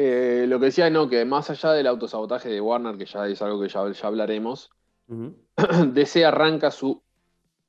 Eh, 0.00 0.46
lo 0.46 0.60
que 0.60 0.66
decía, 0.66 0.88
no, 0.90 1.08
que 1.08 1.24
más 1.24 1.50
allá 1.50 1.72
del 1.72 1.88
autosabotaje 1.88 2.48
de 2.48 2.60
Warner, 2.60 2.96
que 2.96 3.04
ya 3.04 3.26
es 3.26 3.42
algo 3.42 3.60
que 3.60 3.68
ya, 3.68 3.90
ya 3.90 4.06
hablaremos, 4.06 4.70
Ujú. 5.08 5.34
DC 5.92 6.24
arranca 6.24 6.70
su 6.70 7.02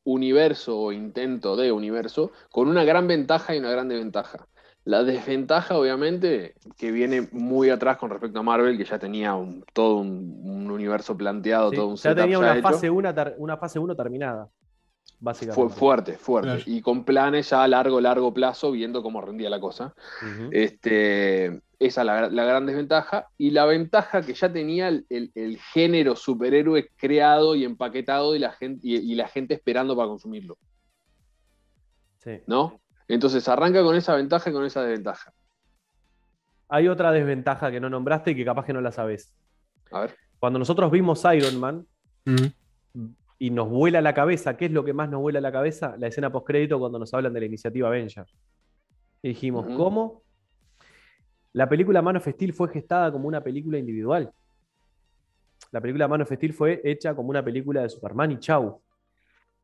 universo 0.04 0.78
o 0.80 0.92
intento 0.92 1.56
de 1.56 1.72
universo 1.72 2.32
con 2.52 2.68
una 2.68 2.84
gran 2.84 3.08
ventaja 3.08 3.56
y 3.56 3.58
una 3.58 3.72
gran 3.72 3.88
desventaja. 3.90 4.46
La 4.86 5.04
desventaja, 5.04 5.76
obviamente, 5.76 6.54
que 6.78 6.92
viene 6.92 7.28
muy 7.32 7.72
atrás 7.72 7.98
con 7.98 8.12
respecto 8.12 8.40
a 8.40 8.44
Marvel, 8.44 8.78
que 8.78 8.86
ya 8.86 9.00
tenía 9.00 9.34
un- 9.34 9.64
todo 9.74 9.98
un, 9.98 10.40
un 10.44 10.70
universo 10.70 11.18
planteado, 11.18 11.72
Sí, 11.72 11.78
todo 11.78 11.88
un 11.88 11.96
ya 11.96 12.02
setup 12.02 12.18
tenía 12.18 12.34
ya 12.36 12.40
una 12.40 12.54
hecho. 12.58 12.62
fase 12.62 12.90
1 12.92 13.14
una 13.40 13.58
fase 13.58 13.80
uno 13.80 13.96
terminada, 13.96 14.50
básicamente. 15.20 15.56
Fue 15.56 15.70
fuerte, 15.76 16.14
fuerte. 16.14 16.48
Claro. 16.50 16.64
Y 16.68 16.82
con 16.82 17.04
planes 17.04 17.50
ya 17.50 17.64
a 17.64 17.68
largo, 17.68 18.00
largo 18.00 18.32
plazo, 18.32 18.72
viendo 18.72 19.02
cómo 19.02 19.20
rendía 19.20 19.50
la 19.50 19.60
cosa. 19.60 19.96
Este, 20.52 21.62
esa 21.80 22.02
es 22.02 22.06
la, 22.08 22.30
la 22.30 22.44
gran 22.44 22.66
desventaja. 22.66 23.28
Y 23.38 23.52
la 23.52 23.66
ventaja 23.66 24.22
que 24.22 24.34
ya 24.34 24.52
tenía 24.52 24.90
el, 24.90 25.06
el- 25.10 25.32
el 25.36 25.58
género 25.58 26.16
superhéroe 26.16 26.90
creado 26.98 27.56
y 27.56 27.64
empaquetado 27.64 28.36
y 28.36 28.40
la 28.40 28.52
gente, 28.52 28.80
y, 28.88 28.96
y 28.98 29.16
la 29.16 29.28
gente 29.28 29.54
esperando 29.54 29.96
para 29.96 30.10
consumirlo. 30.10 30.58
Sí. 32.20 32.42
¿No? 32.48 32.80
Entonces 33.08 33.48
arranca 33.48 33.82
con 33.82 33.96
esa 33.96 34.16
ventaja 34.16 34.50
y 34.50 34.54
con 34.54 34.66
esa 34.66 34.84
desventaja. 34.84 35.34
Hay 36.68 36.88
otra 36.88 37.12
desventaja 37.12 37.72
que 37.72 37.80
no 37.80 37.90
nombraste 37.90 38.32
y 38.32 38.36
que 38.36 38.46
capaz 38.46 38.66
que 38.66 38.74
no 38.74 38.82
la 38.82 38.92
sabes. 38.92 39.34
A 39.92 40.02
ver. 40.02 40.16
Cuando 40.38 40.60
nosotros 40.60 40.92
vimos 40.92 41.24
Iron 41.36 41.60
Man 41.60 41.86
Mm. 42.26 43.06
y 43.40 43.50
nos 43.50 43.70
vuela 43.70 44.02
la 44.02 44.14
cabeza, 44.14 44.56
¿qué 44.58 44.66
es 44.66 44.72
lo 44.72 44.84
que 44.84 44.94
más 44.94 45.10
nos 45.10 45.22
vuela 45.22 45.40
la 45.42 45.52
cabeza? 45.52 45.96
La 45.98 46.08
escena 46.08 46.32
postcrédito 46.32 46.78
cuando 46.78 47.00
nos 47.00 47.14
hablan 47.14 47.34
de 47.34 47.40
la 47.40 47.46
iniciativa 47.46 47.88
Avenger. 47.88 48.26
Y 49.24 49.30
dijimos. 49.30 49.66
¿cómo? 49.76 50.22
La 51.54 51.68
película 51.68 52.02
Man 52.02 52.18
of 52.18 52.28
Steel 52.28 52.54
fue 52.54 52.70
gestada 52.70 53.12
como 53.12 53.28
una 53.28 53.41
película 53.41 53.78
individual. 53.78 54.32
La 55.72 55.82
película 55.82 56.08
Man 56.08 56.22
of 56.22 56.32
Steel 56.32 56.54
fue 56.54 56.82
hecha 56.84 57.16
como 57.16 57.30
una 57.30 57.43
película 57.43 57.82
de 57.82 57.89
Superman 57.89 58.32
y 58.32 58.39
chau. 58.39 58.82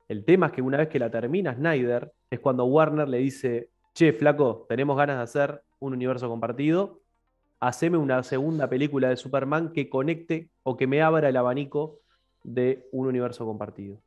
El 0.07 0.23
tema 0.25 0.47
es 0.47 0.51
que 0.53 0.61
una 0.61 0.77
vez 0.77 0.87
que 0.89 0.99
la 0.99 1.09
termina 1.09 1.53
Snyder, 1.53 2.11
es 2.29 2.39
cuando 2.39 2.65
Warner 2.65 3.07
le 3.07 3.17
dice, 3.17 3.69
che, 3.93 4.13
flaco, 4.13 4.65
tenemos 4.67 4.97
ganas 4.97 5.17
de 5.17 5.23
hacer 5.23 5.63
un 5.79 5.93
universo 5.93 6.27
compartido, 6.27 7.01
haceme 7.59 7.97
una 7.97 8.21
segunda 8.23 8.69
película 8.69 9.09
de 9.09 9.17
Superman 9.17 9.71
que 9.71 9.89
conecte 9.89 10.49
o 10.63 10.77
que 10.77 10.87
me 10.87 11.01
abra 11.01 11.29
el 11.29 11.37
abanico 11.37 11.99
de 12.43 12.87
un 12.91 13.07
universo 13.07 13.45
compartido. 13.45 13.99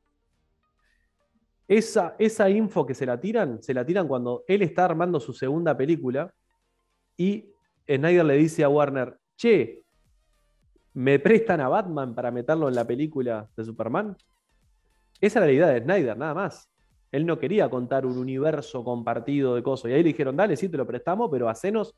Esa, 1.66 2.14
esa 2.18 2.49
info 2.49 2.87
que 2.87 2.95
se 2.95 3.07
la 3.07 3.20
tiran, 3.20 3.62
se 3.62 3.74
la 3.74 3.85
tiran 3.85 4.09
cuando 4.09 4.45
él 4.47 4.62
está 4.62 4.85
armando 4.85 5.20
su 5.20 5.33
segunda 5.33 5.76
película 5.76 6.33
y 7.16 7.53
Snyder 7.89 8.24
le 8.24 8.36
dice 8.36 8.64
a 8.64 8.68
Warner, 8.68 9.16
che, 9.36 9.82
¿me 10.95 11.18
prestan 11.18 11.61
a 11.61 11.68
Batman 11.68 12.14
para 12.14 12.30
meterlo 12.30 12.68
en 12.68 12.74
la 12.74 12.86
película 12.86 13.49
de 13.57 13.64
Superman? 13.64 14.16
Esa 15.20 15.39
era 15.39 15.47
la 15.47 15.53
idea 15.53 15.66
de 15.68 15.82
Snyder, 15.82 16.16
nada 16.16 16.34
más. 16.34 16.70
Él 17.11 17.24
no 17.24 17.39
quería 17.39 17.70
contar 17.70 18.05
un 18.05 18.18
universo 18.18 18.84
compartido 18.84 19.55
de 19.55 19.62
cosas. 19.62 19.91
Y 19.91 19.95
ahí 19.95 20.03
le 20.03 20.09
dijeron, 20.09 20.36
dale, 20.36 20.57
sí, 20.57 20.68
te 20.68 20.76
lo 20.76 20.86
prestamos, 20.86 21.30
pero 21.30 21.49
hacenos 21.49 21.97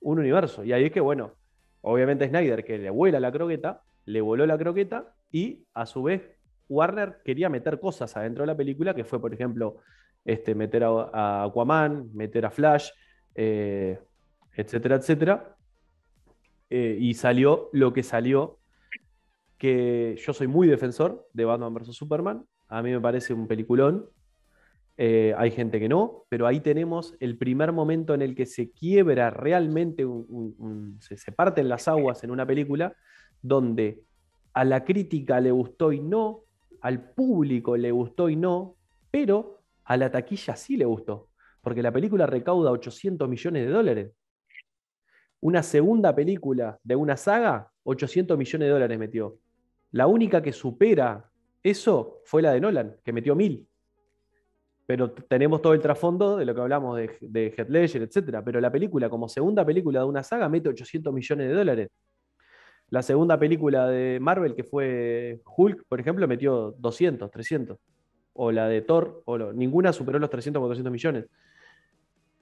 un 0.00 0.20
universo. 0.20 0.64
Y 0.64 0.72
ahí 0.72 0.84
es 0.84 0.92
que, 0.92 1.00
bueno, 1.00 1.32
obviamente 1.80 2.28
Snyder, 2.28 2.64
que 2.64 2.78
le 2.78 2.90
vuela 2.90 3.18
la 3.18 3.32
croqueta, 3.32 3.82
le 4.04 4.20
voló 4.20 4.46
la 4.46 4.56
croqueta 4.56 5.14
y 5.30 5.64
a 5.74 5.86
su 5.86 6.04
vez 6.04 6.22
Warner 6.68 7.20
quería 7.24 7.48
meter 7.48 7.80
cosas 7.80 8.16
adentro 8.16 8.42
de 8.42 8.46
la 8.46 8.56
película, 8.56 8.94
que 8.94 9.04
fue, 9.04 9.20
por 9.20 9.34
ejemplo, 9.34 9.78
este, 10.24 10.54
meter 10.54 10.84
a, 10.84 11.10
a 11.12 11.44
Aquaman, 11.44 12.10
meter 12.14 12.46
a 12.46 12.50
Flash, 12.50 12.90
eh, 13.34 13.98
etcétera, 14.54 14.96
etcétera. 14.96 15.56
Eh, 16.70 16.96
y 17.00 17.14
salió 17.14 17.68
lo 17.72 17.92
que 17.92 18.02
salió, 18.02 18.58
que 19.58 20.16
yo 20.18 20.32
soy 20.32 20.46
muy 20.46 20.66
defensor 20.66 21.28
de 21.32 21.44
Batman 21.44 21.74
vs. 21.74 21.94
Superman. 21.94 22.44
A 22.68 22.82
mí 22.82 22.90
me 22.90 23.00
parece 23.00 23.34
un 23.34 23.46
peliculón. 23.46 24.08
Eh, 24.96 25.34
hay 25.36 25.50
gente 25.50 25.80
que 25.80 25.88
no, 25.88 26.24
pero 26.28 26.46
ahí 26.46 26.60
tenemos 26.60 27.14
el 27.20 27.38
primer 27.38 27.72
momento 27.72 28.14
en 28.14 28.22
el 28.22 28.34
que 28.34 28.46
se 28.46 28.70
quiebra 28.70 29.30
realmente, 29.30 30.06
se, 31.00 31.16
se 31.16 31.32
parten 31.32 31.68
las 31.68 31.88
aguas 31.88 32.22
en 32.24 32.30
una 32.30 32.46
película 32.46 32.94
donde 33.40 34.02
a 34.52 34.64
la 34.64 34.84
crítica 34.84 35.40
le 35.40 35.50
gustó 35.50 35.92
y 35.92 36.00
no, 36.00 36.44
al 36.82 37.12
público 37.12 37.76
le 37.76 37.90
gustó 37.90 38.28
y 38.28 38.36
no, 38.36 38.76
pero 39.10 39.62
a 39.84 39.96
la 39.96 40.10
taquilla 40.10 40.56
sí 40.56 40.76
le 40.76 40.84
gustó, 40.84 41.28
porque 41.60 41.82
la 41.82 41.92
película 41.92 42.26
recauda 42.26 42.70
800 42.70 43.28
millones 43.28 43.66
de 43.66 43.72
dólares. 43.72 44.12
Una 45.42 45.62
segunda 45.62 46.14
película 46.14 46.78
de 46.84 46.96
una 46.96 47.16
saga, 47.16 47.68
800 47.82 48.38
millones 48.38 48.66
de 48.68 48.72
dólares 48.72 48.98
metió. 48.98 49.38
La 49.90 50.06
única 50.06 50.40
que 50.40 50.52
supera 50.52 51.28
eso 51.62 52.20
fue 52.24 52.42
la 52.42 52.52
de 52.52 52.60
Nolan, 52.60 52.96
que 53.04 53.12
metió 53.12 53.34
1000. 53.34 53.66
Pero 54.86 55.10
tenemos 55.12 55.60
todo 55.60 55.74
el 55.74 55.80
trasfondo 55.80 56.36
de 56.36 56.44
lo 56.44 56.54
que 56.54 56.60
hablamos 56.60 56.96
de, 56.96 57.10
de 57.20 57.54
Heath 57.56 57.68
Ledger, 57.68 58.02
etc. 58.02 58.40
Pero 58.44 58.60
la 58.60 58.70
película, 58.70 59.10
como 59.10 59.28
segunda 59.28 59.64
película 59.66 60.00
de 60.00 60.06
una 60.06 60.22
saga, 60.22 60.48
mete 60.48 60.68
800 60.68 61.12
millones 61.12 61.48
de 61.48 61.54
dólares. 61.54 61.88
La 62.90 63.02
segunda 63.02 63.38
película 63.38 63.88
de 63.88 64.18
Marvel, 64.20 64.54
que 64.54 64.64
fue 64.64 65.40
Hulk, 65.56 65.84
por 65.88 65.98
ejemplo, 66.00 66.28
metió 66.28 66.74
200, 66.78 67.30
300. 67.30 67.78
O 68.34 68.52
la 68.52 68.68
de 68.68 68.82
Thor, 68.82 69.22
o 69.24 69.38
lo- 69.38 69.52
ninguna 69.52 69.92
superó 69.92 70.18
los 70.20 70.30
300 70.30 70.60
o 70.60 70.62
400 70.62 70.92
millones. 70.92 71.26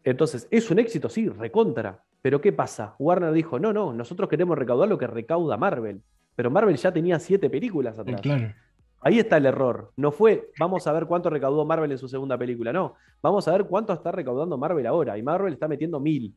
Entonces, 0.05 0.48
¿es 0.51 0.70
un 0.70 0.78
éxito? 0.78 1.09
Sí, 1.09 1.28
recontra. 1.28 2.03
Pero 2.22 2.40
¿qué 2.40 2.53
pasa? 2.53 2.94
Warner 2.98 3.32
dijo, 3.32 3.59
no, 3.59 3.72
no, 3.72 3.92
nosotros 3.92 4.28
queremos 4.28 4.57
recaudar 4.59 4.88
lo 4.88 4.98
que 4.98 5.07
recauda 5.07 5.57
Marvel. 5.57 6.03
Pero 6.36 6.51
Marvel 6.51 6.76
ya 6.76 6.92
tenía 6.92 7.18
siete 7.18 7.48
películas 7.51 7.96
Eh, 7.98 8.01
atrás. 8.01 8.20
Claro. 8.20 8.53
Ahí 9.03 9.18
está 9.18 9.38
el 9.38 9.46
error. 9.46 9.92
No 9.96 10.12
fue, 10.12 10.51
vamos 10.59 10.86
a 10.86 10.92
ver 10.92 11.07
cuánto 11.07 11.30
recaudó 11.30 11.64
Marvel 11.64 11.90
en 11.92 11.98
su 11.98 12.09
segunda 12.09 12.36
película. 12.36 12.72
No, 12.72 12.94
vamos 13.22 13.48
a 13.48 13.53
ver 13.53 13.64
cuánto 13.64 13.92
está 13.94 14.12
recaudando 14.12 14.59
Marvel 14.59 14.86
ahora. 14.86 15.16
Y 15.16 15.22
Marvel 15.22 15.55
está 15.55 15.68
metiendo 15.68 15.98
mil. 16.01 16.34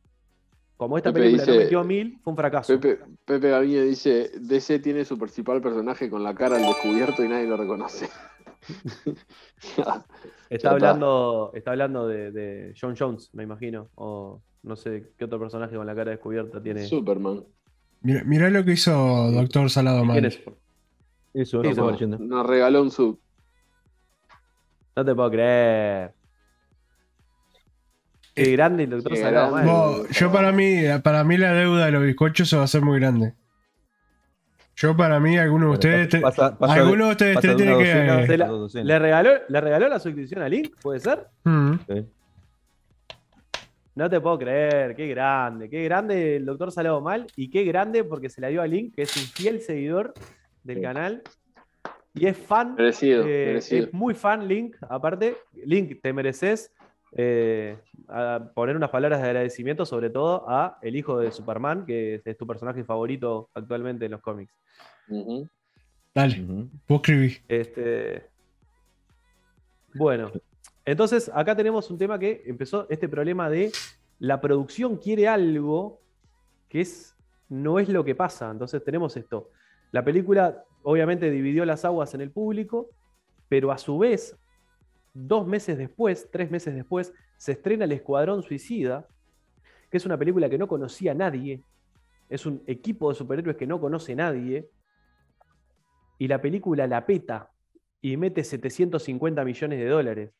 Como 0.76 0.96
esta 0.96 1.10
Pepe 1.12 1.26
película 1.26 1.46
no 1.46 1.52
dice- 1.52 1.64
metió 1.64 1.84
mil, 1.84 2.18
fue 2.24 2.30
un 2.32 2.36
fracaso. 2.36 2.80
Pepe, 2.80 2.98
Pepe 3.24 3.50
Gaviño 3.50 3.82
dice, 3.82 4.30
DC 4.40 4.78
tiene 4.80 5.04
su 5.04 5.18
principal 5.18 5.60
personaje 5.60 6.08
con 6.10 6.22
la 6.22 6.34
cara 6.34 6.56
al 6.56 6.62
descubierto 6.62 7.22
y 7.22 7.28
nadie 7.28 7.46
lo 7.46 7.56
reconoce. 7.56 8.08
Está 10.50 10.70
hablando, 10.70 11.50
está 11.54 11.72
hablando 11.72 12.06
de, 12.06 12.30
de 12.30 12.74
John 12.80 12.94
Jones, 12.96 13.30
me 13.32 13.42
imagino. 13.42 13.88
O 13.96 14.40
no 14.62 14.76
sé 14.76 15.12
qué 15.18 15.24
otro 15.24 15.38
personaje 15.38 15.74
con 15.74 15.86
la 15.86 15.94
cara 15.94 16.10
descubierta 16.12 16.62
tiene. 16.62 16.86
Superman. 16.86 17.44
Mira, 18.02 18.22
mirá 18.24 18.50
lo 18.50 18.64
que 18.64 18.72
hizo 18.72 19.30
Doctor 19.32 19.70
Salado 19.70 19.98
¿Quién 19.98 20.08
Mal. 20.08 20.24
es? 20.26 20.40
Eso, 21.32 21.62
no. 21.62 22.18
Nos 22.18 22.46
regaló 22.46 22.82
un 22.82 22.90
sub. 22.90 23.18
No 24.94 25.04
te 25.04 25.14
puedo 25.14 25.30
creer. 25.30 26.12
Qué 28.34 28.52
grande 28.52 28.84
el 28.84 28.90
doctor 28.90 29.16
Salado. 29.16 29.64
Vos, 29.64 30.08
yo 30.10 30.30
para 30.30 30.52
mí, 30.52 30.82
para 31.02 31.24
mí 31.24 31.36
la 31.36 31.52
deuda 31.52 31.86
de 31.86 31.92
los 31.92 32.02
bizcochos 32.02 32.48
se 32.48 32.56
va 32.56 32.62
a 32.62 32.66
hacer 32.66 32.82
muy 32.82 33.00
grande. 33.00 33.34
Yo 34.76 34.96
para 34.96 35.20
mí, 35.20 35.36
alguno 35.38 35.66
de 35.68 35.72
ustedes, 35.72 36.08
te- 36.08 36.20
Pasa- 36.20 36.58
pasa 36.58 36.74
de- 36.74 36.80
alguno 36.80 37.06
de 37.06 37.10
ustedes 37.12 37.38
tres 37.40 37.56
tiene 37.56 37.78
que. 37.78 38.26
Se 38.26 38.36
la-. 38.36 38.50
¿Le 38.82 38.98
regaló, 38.98 39.30
¿Le 39.48 39.60
regaló 39.60 39.88
la 39.88 39.98
suscripción 40.00 40.42
a 40.42 40.48
Link? 40.48 40.74
¿Puede 40.82 41.00
ser? 41.00 41.26
Mm. 41.44 41.74
Sí. 41.88 42.06
No 43.94 44.10
te 44.10 44.20
puedo 44.20 44.36
creer, 44.38 44.96
qué 44.96 45.06
grande, 45.06 45.70
qué 45.70 45.84
grande 45.84 46.36
el 46.36 46.44
doctor 46.44 46.72
Salado 46.72 47.00
Mal 47.00 47.26
y 47.36 47.48
qué 47.50 47.62
grande 47.62 48.02
porque 48.02 48.28
se 48.28 48.40
la 48.40 48.48
dio 48.48 48.60
a 48.60 48.66
Link, 48.66 48.92
que 48.96 49.02
es 49.02 49.16
un 49.16 49.22
fiel 49.22 49.60
seguidor 49.60 50.12
del 50.64 50.78
Sí. 50.78 50.82
canal 50.82 51.22
y 52.12 52.26
es 52.26 52.36
fan, 52.36 52.74
Merecido, 52.74 53.22
eh, 53.24 53.46
merecido. 53.46 53.86
es 53.86 53.92
muy 53.94 54.14
fan 54.14 54.48
Link, 54.48 54.74
aparte, 54.88 55.36
Link, 55.64 56.00
te 56.02 56.12
mereces 56.12 56.72
eh, 57.16 57.78
a 58.08 58.50
poner 58.54 58.76
unas 58.76 58.90
palabras 58.90 59.20
de 59.20 59.28
agradecimiento 59.28 59.86
sobre 59.86 60.10
todo 60.10 60.48
a 60.48 60.78
el 60.82 60.96
hijo 60.96 61.18
de 61.18 61.30
Superman, 61.30 61.86
que 61.86 62.16
es, 62.16 62.26
es 62.26 62.36
tu 62.36 62.46
personaje 62.46 62.84
favorito 62.84 63.50
actualmente 63.54 64.04
en 64.04 64.10
los 64.12 64.20
cómics. 64.20 64.52
Ujú. 65.08 65.48
Dale, 66.14 66.42
Ujú. 66.42 66.68
vos 66.88 67.00
escribí. 67.00 67.36
Este, 67.48 68.28
bueno, 69.94 70.32
entonces 70.84 71.30
acá 71.32 71.56
tenemos 71.56 71.90
un 71.90 71.98
tema 71.98 72.18
que 72.18 72.42
empezó 72.46 72.86
este 72.90 73.08
problema 73.08 73.48
de 73.48 73.72
la 74.18 74.40
producción 74.40 74.96
quiere 74.96 75.28
algo 75.28 76.00
que 76.68 76.80
es, 76.80 77.16
no 77.48 77.78
es 77.78 77.88
lo 77.88 78.04
que 78.04 78.14
pasa. 78.14 78.50
Entonces 78.50 78.82
tenemos 78.84 79.16
esto. 79.16 79.50
La 79.92 80.04
película 80.04 80.64
obviamente 80.82 81.30
dividió 81.30 81.64
las 81.64 81.84
aguas 81.84 82.14
en 82.14 82.20
el 82.20 82.30
público, 82.30 82.90
pero 83.48 83.70
a 83.70 83.78
su 83.78 83.98
vez, 83.98 84.36
dos 85.14 85.46
meses 85.46 85.78
después, 85.78 86.28
tres 86.30 86.50
meses 86.50 86.74
después, 86.74 87.14
se 87.38 87.52
estrena 87.52 87.84
El 87.84 87.92
Escuadrón 87.92 88.42
Suicida, 88.42 89.08
que 89.90 89.96
es 89.96 90.04
una 90.04 90.18
película 90.18 90.50
que 90.50 90.58
no 90.58 90.68
conocía 90.68 91.12
a 91.12 91.14
nadie. 91.14 91.62
Es 92.28 92.46
un 92.46 92.62
equipo 92.66 93.08
de 93.08 93.14
superhéroes 93.14 93.56
que 93.56 93.66
no 93.66 93.80
conoce 93.80 94.14
nadie 94.14 94.68
y 96.18 96.28
la 96.28 96.40
película 96.40 96.86
la 96.86 97.06
peta 97.06 97.50
y 98.00 98.16
mete 98.16 98.44
750 98.44 99.44
millones 99.44 99.78
de 99.78 99.86
dólares. 99.86 100.32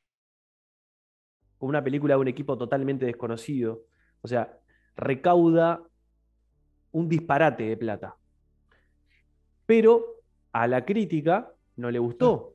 Una 1.60 1.82
película 1.82 2.14
de 2.14 2.20
un 2.20 2.28
equipo 2.28 2.58
totalmente 2.58 3.06
desconocido. 3.06 3.84
O 4.20 4.28
sea, 4.28 4.58
recauda 4.96 5.82
un 6.92 7.08
disparate 7.08 7.64
de 7.64 7.76
plata. 7.76 8.16
Pero 9.66 10.20
a 10.52 10.66
la 10.66 10.84
crítica 10.84 11.52
no 11.76 11.90
le 11.90 11.98
gustó. 11.98 12.53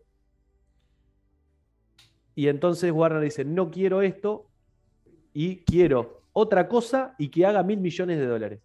Y 2.39 2.47
entonces 2.47 2.89
Warner 2.93 3.21
dice, 3.21 3.43
no 3.43 3.69
quiero 3.69 4.01
esto 4.01 4.45
y 5.33 5.57
quiero 5.65 6.21
otra 6.31 6.69
cosa 6.69 7.13
y 7.17 7.27
que 7.27 7.45
haga 7.45 7.63
mil 7.63 7.81
millones 7.81 8.17
de 8.17 8.25
dólares. 8.25 8.61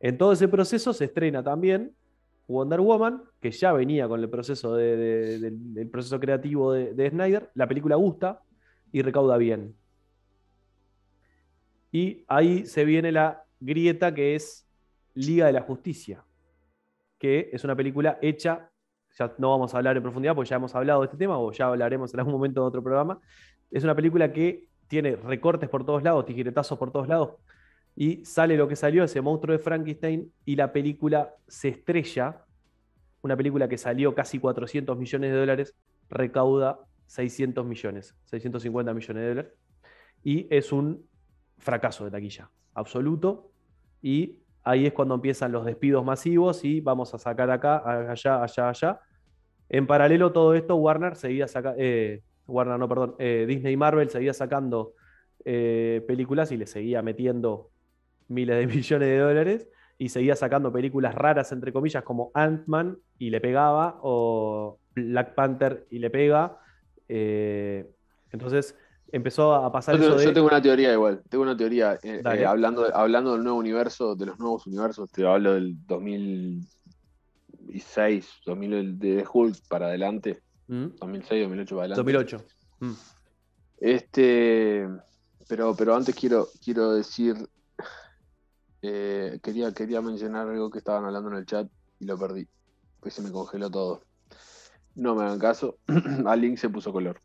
En 0.00 0.16
todo 0.16 0.32
ese 0.32 0.48
proceso 0.48 0.94
se 0.94 1.04
estrena 1.04 1.42
también 1.42 1.94
Wonder 2.48 2.80
Woman, 2.80 3.22
que 3.42 3.50
ya 3.50 3.74
venía 3.74 4.08
con 4.08 4.20
el 4.20 4.30
proceso, 4.30 4.74
de- 4.74 4.96
de- 4.96 5.50
del, 5.50 5.86
proceso 5.90 6.18
creativo 6.18 6.72
de 6.72 7.10
Snyder. 7.10 7.50
La 7.52 7.68
película 7.68 7.96
gusta 7.96 8.40
y 8.90 9.02
recauda 9.02 9.36
bien. 9.36 9.76
Y 11.90 12.24
ahí 12.26 12.64
se 12.64 12.86
viene 12.86 13.12
la 13.12 13.44
grieta 13.60 14.14
que 14.14 14.34
es 14.34 14.66
Liga 15.12 15.44
de 15.44 15.52
la 15.52 15.60
Justicia, 15.60 16.24
que 17.18 17.50
es 17.52 17.64
una 17.64 17.76
película 17.76 18.18
hecha, 18.22 18.70
ya 19.18 19.34
no 19.38 19.50
vamos 19.50 19.74
a 19.74 19.78
hablar 19.78 19.96
en 19.96 20.02
profundidad 20.02 20.34
porque 20.34 20.50
ya 20.50 20.56
hemos 20.56 20.74
hablado 20.74 21.00
de 21.00 21.06
este 21.06 21.16
tema 21.16 21.38
o 21.38 21.52
ya 21.52 21.66
hablaremos 21.66 22.12
en 22.14 22.20
algún 22.20 22.34
momento 22.34 22.60
en 22.60 22.66
otro 22.66 22.82
programa. 22.82 23.20
Es 23.70 23.84
una 23.84 23.94
película 23.94 24.32
que 24.32 24.68
tiene 24.88 25.16
recortes 25.16 25.68
por 25.68 25.84
todos 25.86 26.02
lados, 26.02 26.26
tijeretazos 26.26 26.78
por 26.78 26.90
todos 26.90 27.08
lados, 27.08 27.30
y 27.94 28.24
sale 28.24 28.56
lo 28.56 28.68
que 28.68 28.76
salió, 28.76 29.04
ese 29.04 29.20
monstruo 29.20 29.56
de 29.56 29.62
Frankenstein, 29.62 30.32
y 30.44 30.56
la 30.56 30.72
película 30.72 31.34
se 31.46 31.68
estrella. 31.68 32.44
Una 33.22 33.36
película 33.36 33.68
que 33.68 33.78
salió 33.78 34.14
casi 34.14 34.38
400 34.38 34.98
millones 34.98 35.32
de 35.32 35.38
dólares, 35.38 35.74
recauda 36.10 36.80
600 37.06 37.64
millones, 37.64 38.14
650 38.24 38.94
millones 38.94 39.22
de 39.22 39.28
dólares, 39.28 39.52
y 40.22 40.46
es 40.54 40.72
un 40.72 41.06
fracaso 41.58 42.04
de 42.04 42.10
taquilla, 42.10 42.50
absoluto. 42.74 43.50
Y 44.02 44.41
ahí 44.64 44.86
es 44.86 44.92
cuando 44.92 45.14
empiezan 45.14 45.52
los 45.52 45.64
despidos 45.64 46.04
masivos 46.04 46.64
y 46.64 46.80
vamos 46.80 47.14
a 47.14 47.18
sacar 47.18 47.50
acá, 47.50 47.82
allá, 48.10 48.42
allá, 48.42 48.68
allá. 48.68 49.00
En 49.68 49.86
paralelo 49.86 50.32
todo 50.32 50.54
esto, 50.54 50.76
Warner 50.76 51.16
seguía 51.16 51.48
sacando, 51.48 51.78
Warner 52.46 52.78
no, 52.78 52.88
perdón, 52.88 53.14
eh, 53.18 53.44
Disney 53.48 53.74
y 53.74 53.76
Marvel 53.76 54.10
seguía 54.10 54.34
sacando 54.34 54.94
eh, 55.44 56.04
películas 56.06 56.52
y 56.52 56.56
le 56.56 56.66
seguía 56.66 57.02
metiendo 57.02 57.70
miles 58.28 58.56
de 58.56 58.66
millones 58.74 59.08
de 59.08 59.18
dólares 59.18 59.68
y 59.98 60.08
seguía 60.08 60.36
sacando 60.36 60.72
películas 60.72 61.14
raras, 61.14 61.52
entre 61.52 61.72
comillas, 61.72 62.02
como 62.02 62.30
Ant-Man 62.34 62.98
y 63.18 63.30
le 63.30 63.40
pegaba, 63.40 64.00
o 64.02 64.78
Black 64.94 65.34
Panther 65.34 65.86
y 65.90 65.98
le 65.98 66.10
pega. 66.10 66.58
Eh, 67.08 67.88
entonces 68.32 68.76
empezó 69.12 69.54
a 69.54 69.70
pasar 69.70 69.94
Yo, 69.94 70.00
tengo- 70.00 70.14
eso 70.14 70.20
de... 70.20 70.24
yo 70.26 70.32
tengo 70.32 70.46
una 70.48 70.60
teoría 70.62 70.92
igual, 70.92 71.22
tengo 71.28 71.44
una 71.44 71.56
teoría. 71.56 71.94
eh, 72.02 72.22
eh, 72.24 72.44
hablando, 72.44 72.92
hablando 72.94 73.34
del 73.34 73.42
nuevo 73.44 73.58
universo, 73.58 74.16
de 74.16 74.26
los 74.26 74.38
nuevos 74.38 74.66
universos, 74.66 75.10
te 75.12 75.24
hablo 75.26 75.52
del 75.54 75.76
2006, 75.86 78.28
2000 78.46 78.98
de 78.98 79.24
Hulk 79.32 79.56
para 79.68 79.86
adelante, 79.86 80.42
¿Mm? 80.66 80.86
2006, 80.98 81.42
2008 81.42 81.76
para 81.76 81.94
adelante. 81.94 82.12
2008. 82.12 82.44
Mm. 82.80 82.92
Este, 83.78 84.88
pero, 85.48 85.74
pero 85.76 85.94
antes 85.94 86.14
quiero, 86.14 86.48
quiero 86.64 86.92
decir, 86.94 87.36
eh, 88.82 89.38
quería, 89.42 89.72
quería 89.72 90.00
mencionar 90.00 90.48
algo 90.48 90.70
que 90.70 90.78
estaban 90.78 91.04
hablando 91.04 91.30
en 91.30 91.36
el 91.36 91.46
chat 91.46 91.68
y 92.00 92.04
lo 92.06 92.18
perdí, 92.18 92.48
pues 93.00 93.14
se 93.14 93.22
me 93.22 93.30
congeló 93.30 93.70
todo. 93.70 94.02
No 94.94 95.14
me 95.14 95.22
hagan 95.24 95.38
caso, 95.38 95.78
a 96.26 96.36
Link 96.36 96.58
se 96.58 96.68
puso 96.68 96.92
color. 96.92 97.20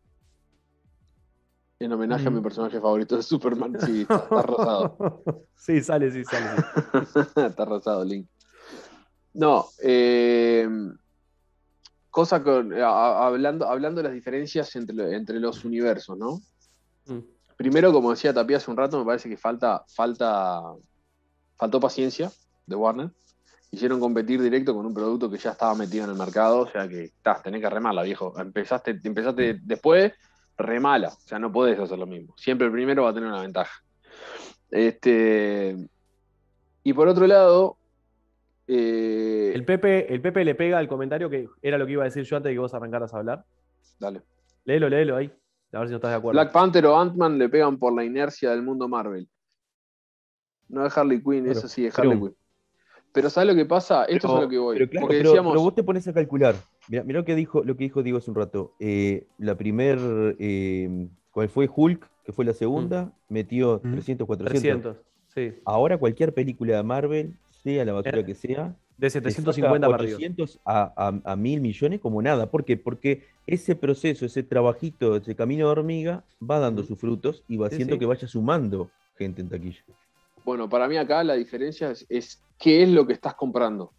En 1.80 1.92
homenaje 1.94 2.28
a 2.28 2.32
mi 2.32 2.42
personaje 2.42 2.80
favorito 2.82 3.16
de 3.18 3.24
Superman, 3.24 3.78
sí, 3.80 4.02
está, 4.10 4.16
está 4.24 4.42
rosado. 4.42 5.24
sí, 5.56 5.82
sale, 5.82 6.12
sí, 6.12 6.24
sale. 6.24 6.50
sí. 7.14 7.20
está 7.46 7.66
rosado, 7.66 8.04
Link. 8.04 8.28
No, 9.34 9.68
eh, 9.84 10.68
cosa 12.10 12.42
con. 12.44 12.74
a- 12.74 13.28
hablando, 13.28 13.68
hablando 13.68 14.00
de 14.02 14.08
las 14.08 14.14
diferencias 14.14 14.76
entre, 14.76 15.16
entre 15.16 15.40
los 15.40 15.64
universos, 15.66 16.18
¿no? 16.18 16.42
Mm. 17.06 17.20
Primero, 17.56 17.92
como 17.94 18.12
decía 18.12 18.34
Tapia 18.34 18.58
hace 18.58 18.72
un 18.72 18.78
rato, 18.78 18.98
me 19.00 19.06
parece 19.06 19.30
que 19.30 19.38
falta, 19.38 19.84
falta, 19.88 20.62
faltó 21.58 21.80
paciencia 21.80 22.32
de 22.66 22.76
Warner. 22.76 23.12
hicieron 23.72 24.00
competir 24.00 24.42
directo 24.42 24.74
con 24.76 24.86
un 24.86 24.94
producto 24.94 25.30
que 25.30 25.38
ya 25.38 25.52
estaba 25.52 25.74
metido 25.76 26.06
en 26.06 26.12
el 26.12 26.18
mercado, 26.18 26.60
o 26.62 26.68
sea 26.72 26.88
que 26.88 27.04
estás, 27.06 27.42
tenés 27.44 27.62
que 27.62 27.70
remarla, 27.70 28.04
viejo. 28.04 28.34
Empezaste, 28.40 29.00
empezaste 29.04 29.60
después, 29.64 30.14
remala, 30.58 31.10
o 31.10 31.20
sea, 31.28 31.40
no 31.40 31.52
podés 31.52 31.80
hacer 31.80 31.98
lo 32.00 32.06
mismo. 32.08 32.34
Siempre 32.38 32.68
el 32.68 32.74
primero 32.74 33.04
va 33.04 33.10
a 33.10 33.14
tener 33.14 33.30
una 33.30 33.42
ventaja. 33.42 33.84
Este, 34.72 35.76
y 36.84 36.94
por 36.94 37.08
otro 37.08 37.28
lado, 37.28 37.78
eh, 38.68 39.52
El 39.56 39.64
Pepe, 39.66 40.14
el 40.14 40.22
Pepe 40.22 40.44
le 40.44 40.56
pega 40.56 40.78
al 40.78 40.88
comentario 40.88 41.30
que 41.30 41.48
era 41.62 41.78
lo 41.78 41.86
que 41.86 41.94
iba 41.94 42.04
a 42.04 42.06
decir 42.06 42.24
yo 42.24 42.36
antes 42.38 42.50
de 42.50 42.56
que 42.56 42.60
vos 42.60 42.74
arrancaras 42.74 43.14
a 43.14 43.18
hablar. 43.18 43.46
dale. 44.00 44.22
Léelo, 44.66 44.90
léelo 44.90 45.16
ahí. 45.16 45.32
A 45.72 45.80
ver 45.80 45.88
si 45.88 45.92
no 45.92 45.98
estás 45.98 46.12
de 46.12 46.18
acuerdo. 46.18 46.40
Black 46.40 46.52
Panther 46.52 46.86
o 46.88 46.98
Ant-Man 47.00 47.38
le 47.38 47.48
pegan 47.50 47.78
por 47.78 47.94
la 47.94 48.04
inercia 48.04 48.50
del 48.52 48.64
mundo 48.64 48.88
Marvel. 48.90 49.28
No 50.70 50.86
es 50.86 50.98
Harley 50.98 51.22
Quinn, 51.24 51.48
eso 51.48 51.68
sí 51.70 51.86
es 51.86 51.96
pero- 51.96 52.10
Harley 52.12 52.22
Quinn. 52.24 52.36
Pero 53.14 53.30
¿sabes 53.30 53.48
lo 53.50 53.56
que 53.56 53.66
pasa? 53.66 54.04
Esto 54.06 54.28
es 54.28 54.34
a 54.34 54.42
lo 54.42 54.50
que 54.50 54.58
voy. 54.58 54.78
Pero 54.78 54.90
claro, 54.92 55.08
Porque 55.08 55.18
pero- 55.20 55.30
decíamos, 55.30 55.54
pero 55.54 55.62
vos 55.64 55.76
te 55.76 55.84
pones 55.84 56.08
a 56.08 56.14
calcular. 56.14 56.56
Mira, 56.90 57.04
lo 57.06 57.26
que 57.26 57.36
dijo, 57.36 57.64
lo 57.64 57.76
que 57.76 57.84
dijo 57.86 58.04
Diego 58.04 58.18
hace 58.20 58.30
un 58.32 58.36
rato. 58.38 58.74
Eh, 58.80 59.26
la 59.38 59.56
primer, 59.56 59.98
eh, 60.40 61.08
¿cuál 61.32 61.50
fue 61.50 61.70
Hulk? 61.74 62.08
Que 62.24 62.32
fue 62.32 62.46
la 62.46 62.54
segunda, 62.54 63.12
metió 63.30 63.80
Mm. 63.84 63.92
300, 63.94 64.28
400. 64.28 64.96
300. 64.96 64.98
Sí. 65.56 65.62
Ahora 65.66 65.98
cualquier 65.98 66.34
película 66.34 66.78
de 66.78 66.84
Marvel, 66.84 67.34
sea 67.64 67.84
la 67.86 67.94
basura 67.94 68.20
Eh, 68.20 68.26
que 68.26 68.36
sea, 68.36 68.76
De 68.98 69.08
te 69.08 69.10
750 69.12 69.86
saca 69.88 69.92
para 69.92 70.04
arriba. 70.04 70.18
800 70.18 70.60
a, 70.66 70.94
a, 71.24 71.32
a 71.32 71.36
mil 71.36 71.62
millones 71.62 72.00
como 72.00 72.22
nada. 72.22 72.50
¿Por 72.50 72.66
qué? 72.66 72.78
Porque 72.78 73.24
ese 73.46 73.76
proceso, 73.76 74.26
ese 74.26 74.42
trabajito, 74.44 75.16
ese 75.18 75.36
camino 75.36 75.66
de 75.68 75.72
hormiga 75.72 76.24
va 76.42 76.60
dando 76.60 76.84
sus 76.84 76.98
frutos 77.00 77.44
y 77.48 77.58
va 77.58 77.70
Sí, 77.70 77.76
haciendo 77.76 77.96
sí. 77.96 78.00
que 78.00 78.06
vaya 78.08 78.28
sumando 78.28 78.90
gente 79.18 79.42
en 79.42 79.50
taquilla. 79.50 79.84
bueno, 80.46 80.68
para 80.70 80.88
mí 80.88 80.96
acá 80.98 81.24
la 81.24 81.34
diferencia 81.36 81.92
es, 81.92 82.06
es 82.10 82.42
qué 82.58 82.82
es 82.84 82.90
lo 82.90 83.06
que 83.06 83.14
estás 83.14 83.36
comprando. 83.36 83.92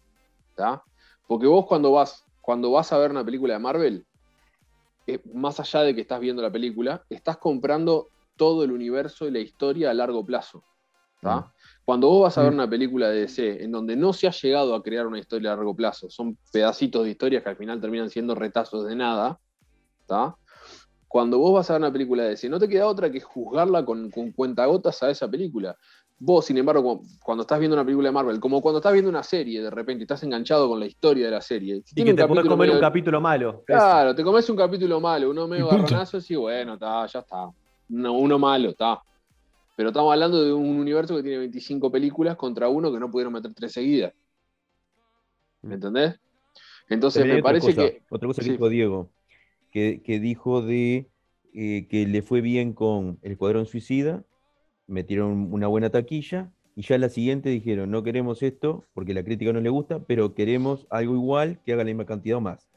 ¿tá? 0.55 0.83
Porque 1.27 1.47
vos 1.47 1.65
cuando 1.67 1.91
vas, 1.91 2.25
cuando 2.41 2.71
vas 2.71 2.91
a 2.91 2.97
ver 2.97 3.11
una 3.11 3.23
película 3.23 3.53
de 3.53 3.59
Marvel, 3.59 4.05
eh, 5.07 5.19
más 5.33 5.59
allá 5.59 5.81
de 5.81 5.95
que 5.95 6.01
estás 6.01 6.19
viendo 6.19 6.41
la 6.41 6.51
película, 6.51 7.03
estás 7.09 7.37
comprando 7.37 8.09
todo 8.35 8.63
el 8.63 8.71
universo 8.71 9.27
y 9.27 9.31
la 9.31 9.39
historia 9.39 9.91
a 9.91 9.93
largo 9.93 10.25
plazo. 10.25 10.63
Mm. 11.21 11.39
Cuando 11.83 12.07
vos 12.07 12.23
vas 12.23 12.37
a 12.37 12.43
ver 12.43 12.51
Mm. 12.51 12.55
una 12.55 12.69
película 12.69 13.09
de 13.09 13.21
DC 13.21 13.63
en 13.63 13.71
donde 13.71 13.95
no 13.95 14.13
se 14.13 14.27
ha 14.27 14.31
llegado 14.31 14.73
a 14.73 14.81
crear 14.81 15.07
una 15.07 15.19
historia 15.19 15.51
a 15.51 15.55
largo 15.55 15.75
plazo, 15.75 16.09
son 16.09 16.37
pedacitos 16.51 17.03
de 17.03 17.11
historias 17.11 17.43
que 17.43 17.49
al 17.49 17.57
final 17.57 17.81
terminan 17.81 18.09
siendo 18.09 18.35
retazos 18.35 18.85
de 18.85 18.95
nada, 18.95 19.39
¿tá? 20.05 20.35
Cuando 21.07 21.39
vos 21.39 21.53
vas 21.55 21.69
a 21.69 21.73
ver 21.73 21.81
una 21.81 21.91
película 21.91 22.23
de 22.23 22.29
DC, 22.29 22.47
no 22.49 22.59
te 22.59 22.69
queda 22.69 22.85
otra 22.87 23.11
que 23.11 23.19
juzgarla 23.19 23.83
con, 23.83 24.11
con 24.11 24.31
cuentagotas 24.31 25.01
a 25.01 25.09
esa 25.09 25.27
película. 25.27 25.75
Vos, 26.21 26.45
sin 26.45 26.57
embargo, 26.57 26.83
cu- 26.83 27.05
cuando 27.23 27.43
estás 27.43 27.59
viendo 27.59 27.75
una 27.75 27.85
película 27.85 28.09
de 28.09 28.13
Marvel, 28.13 28.39
como 28.39 28.61
cuando 28.61 28.79
estás 28.79 28.91
viendo 28.91 29.09
una 29.09 29.23
serie, 29.23 29.61
de 29.61 29.69
repente 29.69 30.03
estás 30.03 30.21
enganchado 30.23 30.67
con 30.67 30.79
la 30.79 30.85
historia 30.85 31.25
de 31.25 31.31
la 31.31 31.41
serie. 31.41 31.81
Si 31.85 32.01
Y 32.01 32.03
que 32.03 32.13
te 32.13 32.27
podés 32.27 32.45
comer 32.45 32.71
un 32.71 32.79
capítulo 32.79 33.21
malo. 33.21 33.63
Claro, 33.65 34.13
te 34.13 34.23
comes 34.23 34.49
un 34.49 34.57
capítulo 34.57 34.99
malo, 34.99 35.29
uno 35.29 35.47
medio 35.47 35.67
garronazo, 35.67 36.19
y 36.27 36.35
bueno, 36.35 36.73
está, 36.73 37.05
ya 37.05 37.19
está. 37.19 37.49
Uno, 37.89 38.13
uno 38.13 38.37
malo, 38.37 38.69
está. 38.69 39.01
Pero 39.77 39.89
estamos 39.89 40.11
hablando 40.11 40.43
de 40.43 40.51
un 40.51 40.77
universo 40.77 41.15
que 41.15 41.23
tiene 41.23 41.37
25 41.37 41.89
películas 41.89 42.35
contra 42.35 42.67
uno 42.67 42.91
que 42.91 42.99
no 42.99 43.09
pudieron 43.09 43.31
meter 43.31 43.53
tres 43.53 43.71
seguidas. 43.71 44.13
¿Me 45.61 45.75
entendés? 45.75 46.19
Entonces 46.89 47.25
me 47.25 47.41
parece 47.41 47.67
cosa, 47.67 47.81
que. 47.81 48.01
Otra 48.09 48.27
cosa 48.27 48.41
que 48.41 48.45
sí. 48.45 48.51
dijo 48.51 48.67
Diego, 48.67 49.09
que, 49.71 50.01
que 50.03 50.19
dijo 50.19 50.61
de 50.61 51.07
eh, 51.53 51.87
que 51.89 52.05
le 52.07 52.21
fue 52.21 52.41
bien 52.41 52.73
con 52.73 53.19
El 53.21 53.33
Escuadrón 53.33 53.65
Suicida, 53.67 54.23
metieron 54.89 55.53
una 55.53 55.67
buena 55.67 55.89
taquilla, 55.89 56.51
y 56.75 56.81
ya 56.81 56.97
la 56.97 57.09
siguiente 57.09 57.49
dijeron, 57.49 57.91
no 57.91 58.03
queremos 58.03 58.41
esto, 58.41 58.85
porque 58.93 59.13
la 59.13 59.23
crítica 59.23 59.51
no 59.51 59.59
le 59.59 59.69
gusta, 59.69 59.99
pero 59.99 60.33
queremos 60.33 60.87
algo 60.89 61.13
igual 61.13 61.59
que 61.65 61.73
haga 61.73 61.83
la 61.83 61.89
misma 61.89 62.05
cantidad 62.05 62.37
o 62.37 62.41
más. 62.41 62.69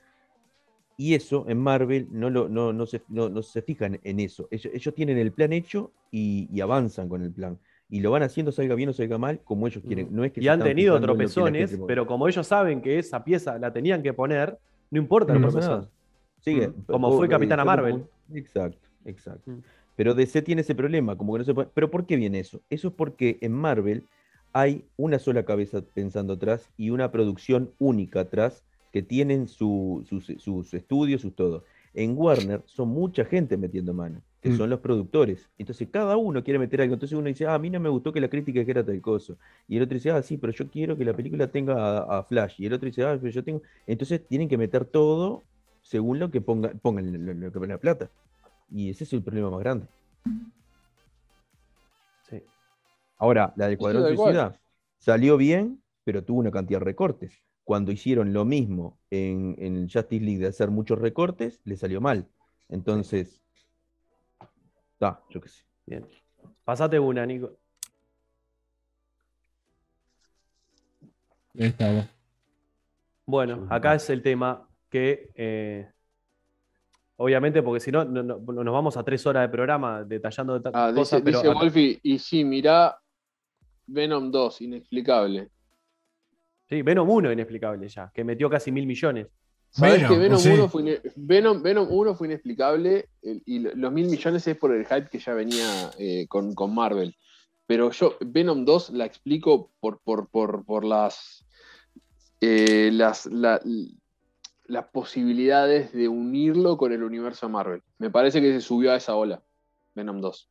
Y 0.97 1.15
eso 1.15 1.45
en 1.49 1.59
Marvel 1.59 2.09
no, 2.11 2.29
lo, 2.29 2.49
no, 2.49 2.73
no, 2.73 2.87
se, 2.87 3.03
no, 3.09 3.29
no 3.29 3.43
se 3.43 3.63
fijan 3.63 4.01
en 4.03 4.21
eso. 4.21 4.49
Ellos, 4.51 4.73
ellos 4.75 4.95
tienen 4.95 5.19
el 5.19 5.33
plan 5.33 5.53
hecho 5.53 5.93
y, 6.11 6.49
y 6.53 6.61
avanzan 6.61 7.09
con 7.09 7.23
el 7.23 7.33
plan. 7.33 7.59
Y 7.89 8.01
lo 8.01 8.11
van 8.11 8.23
haciendo, 8.23 8.53
salga 8.53 8.75
bien 8.75 8.89
o 8.89 8.93
salga 8.93 9.19
mal, 9.19 9.41
como 9.45 9.67
ellos 9.67 9.85
quieren. 9.87 10.09
No 10.11 10.25
es 10.25 10.33
que 10.33 10.43
Y 10.43 10.49
han 10.49 10.63
tenido 10.63 11.01
tropezones, 11.01 11.79
pero 11.87 12.07
como 12.07 12.27
ellos 12.27 12.47
saben 12.47 12.81
que 12.81 12.99
esa 12.99 13.23
pieza 13.23 13.59
la 13.59 13.73
tenían 13.73 14.03
que 14.03 14.13
poner, 14.13 14.59
no 14.91 14.99
importa 14.99 15.33
el 15.33 15.41
tropezón. 15.41 15.89
Sigue. 16.41 16.69
Mm, 16.69 16.83
como 16.87 17.13
fue 17.17 17.29
Capitana 17.29 17.65
Marvel. 17.65 18.05
Exacto, 18.33 18.89
exacto. 19.05 19.51
Mm. 19.51 19.59
Pero 19.97 20.15
DC 20.15 20.43
tiene 20.43 20.63
ese 20.63 20.75
problema, 20.75 21.17
como 21.17 21.33
que 21.35 21.41
no 21.41 21.45
se 21.45 21.55
puede- 21.55 21.69
Pero 21.75 21.91
¿por 21.91 22.07
qué 22.07 22.17
viene 22.17 22.39
eso? 22.41 22.61
Eso 22.71 22.89
es 22.89 22.95
porque 22.95 23.39
en 23.41 23.53
Marvel 23.53 24.07
hay 24.53 24.85
una 24.97 25.19
sola 25.19 25.45
cabeza 25.45 25.83
pensando 25.95 26.35
atrás 26.35 26.71
y 26.77 26.91
una 26.91 27.11
producción 27.11 27.71
única 27.79 28.21
atrás 28.21 28.65
que 28.93 29.03
tienen 29.03 29.49
su- 29.49 30.05
sus, 30.09 30.27
sus 30.39 30.75
estudios, 30.75 31.23
sus 31.23 31.35
todo. 31.35 31.65
En 31.95 32.17
Warner 32.17 32.63
son 32.67 32.89
mucha 32.89 33.25
gente 33.25 33.57
metiendo 33.57 33.95
mano, 33.95 34.21
que 34.43 34.51
Mm. 34.51 34.57
son 34.57 34.71
los 34.71 34.81
productores. 34.81 35.49
Entonces 35.59 35.89
cada 35.91 36.17
uno 36.17 36.43
quiere 36.43 36.59
meter 36.59 36.81
algo. 36.83 36.95
Entonces 36.95 37.17
uno 37.17 37.29
dice, 37.29 37.47
ah, 37.47 37.55
a 37.55 37.59
mí 37.59 37.71
no 37.71 37.81
me 37.81 37.89
gustó 37.89 38.13
que 38.13 38.21
la 38.21 38.29
crítica 38.29 38.61
dijera 38.61 38.85
tal 38.85 39.01
cosa. 39.01 39.35
Y 39.69 39.77
el 39.77 39.83
otro 39.85 39.95
dice, 39.95 40.11
ah, 40.11 40.23
sí, 40.23 40.37
pero 40.37 40.53
yo 40.53 40.69
quiero 40.71 40.97
que 40.97 41.05
la 41.05 41.15
película 41.15 41.51
tenga 41.51 41.75
a, 41.99 42.19
a 42.19 42.23
Flash. 42.25 42.57
Y 42.61 42.67
el 42.67 42.73
otro 42.75 42.87
dice, 42.87 43.03
ah, 43.05 43.17
pero 43.21 43.33
yo 43.33 43.43
tengo. 43.45 43.63
Entonces 43.87 44.27
tienen 44.27 44.49
que 44.49 44.59
meter 44.59 44.85
todo 44.85 45.43
según 45.83 46.19
lo 46.19 46.31
que 46.31 46.41
ponga, 46.41 46.71
pongan 46.83 47.25
lo, 47.27 47.33
lo 47.35 47.53
que 47.53 47.59
ponga 47.59 47.75
la 47.75 47.79
plata. 47.79 48.11
Y 48.75 48.91
ese 48.91 49.05
es 49.05 49.13
el 49.13 49.23
problema 49.23 49.51
más 49.51 49.61
grande. 49.61 49.87
Sí. 52.29 52.43
Ahora, 53.19 53.53
la 53.57 53.69
del 53.69 53.79
Cuadrón 53.79 54.03
cual. 54.15 54.17
Suicida 54.17 54.61
salió 54.99 55.37
bien, 55.37 55.83
pero 56.05 56.25
tuvo 56.25 56.41
una 56.41 56.51
cantidad 56.51 56.79
de 56.79 56.85
recortes. 56.85 57.43
Cuando 57.65 57.93
hicieron 57.93 58.33
lo 58.33 58.45
mismo 58.45 58.99
en, 59.11 59.55
en 59.59 59.89
Justice 59.89 60.25
League 60.25 60.41
de 60.41 60.49
hacer 60.49 60.71
muchos 60.71 60.99
recortes, 60.99 61.61
le 61.65 61.77
salió 61.77 62.01
mal. 62.01 62.29
Entonces, 62.69 63.41
está, 64.95 65.23
yo 65.31 65.41
qué 65.41 65.49
sé. 65.49 65.65
Bien. 65.87 66.07
Pasate 66.65 66.99
una, 66.99 67.27
Nico. 67.27 67.59
Ahí 71.59 71.67
estamos. 71.67 72.07
Bueno, 73.27 73.67
acá 73.71 73.95
es 73.95 74.09
el 74.11 74.23
tema 74.23 74.69
que, 74.89 75.31
eh, 75.35 75.91
obviamente, 77.17 77.63
porque 77.63 77.81
si 77.81 77.91
no, 77.93 78.05
no- 78.05 78.23
no- 78.23 78.39
nos 78.39 78.73
vamos 78.73 78.97
a 78.97 79.05
tres 79.05 79.25
horas 79.27 79.43
de 79.43 79.49
programa 79.49 80.03
detallando 80.05 80.59
de 80.59 80.71
Ah, 80.73 80.89
dice, 80.89 80.99
cosas, 81.01 81.23
pero 81.23 81.39
dice 81.39 81.51
acá- 81.51 81.59
Wolfi, 81.61 81.99
y 82.03 82.19
sí, 82.19 82.45
mirá 82.45 82.97
Venom 83.87 84.31
2, 84.31 84.61
inexplicable. 84.63 85.49
sí, 86.69 86.83
Venom 86.83 87.09
1 87.09 87.33
inexplicable 87.33 87.89
ya, 87.89 88.11
que 88.15 88.25
metió 88.25 88.49
casi 88.49 88.73
mil 88.73 88.87
millones. 88.87 89.27
¿Sabés 89.71 90.03
Venom, 90.03 90.11
que 90.13 90.19
Venom, 90.19 90.39
sí. 90.39 90.49
1 90.51 90.69
fue 90.69 91.03
Venom, 91.17 91.63
Venom 91.63 91.87
1 91.91 92.15
fue 92.15 92.27
inexplicable 92.29 93.09
y 93.23 93.59
lo- 93.59 93.75
los 93.75 93.93
mil 93.93 94.07
millones 94.09 94.47
es 94.47 94.57
por 94.57 94.75
el 94.75 94.85
hype 94.87 95.09
que 95.09 95.19
ya 95.19 95.33
venía 95.35 95.91
eh, 95.99 96.27
con, 96.29 96.55
con 96.55 96.75
Marvel. 96.75 97.15
Pero 97.67 97.91
yo, 97.91 98.17
Venom 98.21 98.65
2 98.67 98.91
la 98.91 99.07
explico 99.07 99.71
por, 99.81 100.01
por, 100.01 100.29
por, 100.29 100.65
por 100.67 100.85
las, 100.85 101.47
eh, 102.41 102.91
las, 102.93 103.25
la- 103.27 103.61
las 104.73 104.87
posibilidades 104.87 105.93
de 105.93 106.09
unirlo 106.09 106.77
con 106.79 106.93
el 106.93 107.03
universo 107.03 107.49
Marvel. 107.49 107.83
Me 107.99 108.09
parece 108.11 108.41
que 108.41 108.53
se 108.55 108.61
subió 108.63 108.93
a 108.93 108.97
esa 108.97 109.15
ola, 109.15 109.43
Venom 109.95 110.21
2. 110.21 110.49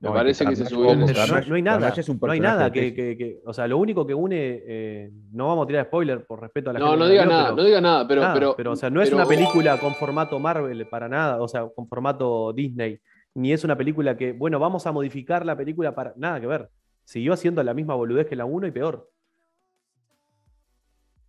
Me 0.00 0.08
No, 0.10 0.14
parece 0.14 0.44
que 0.46 0.54
se 0.54 0.66
subió 0.66 0.92
en 0.92 1.06
Pero 1.06 1.26
no, 1.48 1.54
hay 1.56 1.62
nada, 1.62 1.78
Carnage 1.80 2.02
es 2.02 2.08
un 2.08 2.18
no 2.22 2.30
hay 2.30 2.38
nada 2.38 2.64
de 2.66 2.70
que, 2.72 2.80
peso. 2.82 2.94
que- 2.96 3.16
que- 3.16 3.40
o 3.46 3.52
sea, 3.54 3.66
lo 3.66 3.78
único 3.78 4.06
que 4.06 4.14
une, 4.14 4.62
eh, 4.64 5.10
no 5.32 5.48
vamos 5.48 5.64
a 5.64 5.66
tirar 5.66 5.86
spoiler 5.86 6.24
por 6.26 6.40
respeto 6.40 6.70
a 6.70 6.74
la 6.74 6.78
No, 6.78 6.90
gente. 6.90 6.98
no 7.04 7.08
diga 7.08 7.24
nada, 7.26 7.44
pero- 7.46 7.56
no 7.56 7.64
diga 7.64 7.80
nada, 7.80 8.06
pero, 8.06 8.20
nada, 8.20 8.54
pero, 8.56 8.72
o 8.72 8.76
sea, 8.76 8.90
no 8.90 9.00
es 9.02 9.08
pero- 9.08 9.16
una 9.16 9.26
película 9.26 9.80
con 9.80 9.94
formato 9.94 10.38
Marvel 10.38 10.86
para 10.88 11.08
nada, 11.08 11.42
o 11.42 11.48
sea, 11.48 11.66
con 11.74 11.88
formato 11.88 12.52
Disney, 12.52 13.00
ni 13.34 13.52
es 13.52 13.64
una 13.64 13.76
película 13.76 14.16
que, 14.16 14.32
bueno, 14.32 14.58
vamos 14.60 14.86
a 14.86 14.92
modificar 14.92 15.44
la 15.46 15.56
película 15.56 15.94
para 15.94 16.12
nada 16.16 16.40
que 16.40 16.46
ver. 16.46 16.68
Siguió 17.04 17.32
haciendo 17.32 17.62
la 17.64 17.72
misma 17.74 17.94
boludez 17.94 18.26
que 18.28 18.36
la 18.36 18.44
1 18.44 18.66
y 18.66 18.70
peor. 18.70 19.10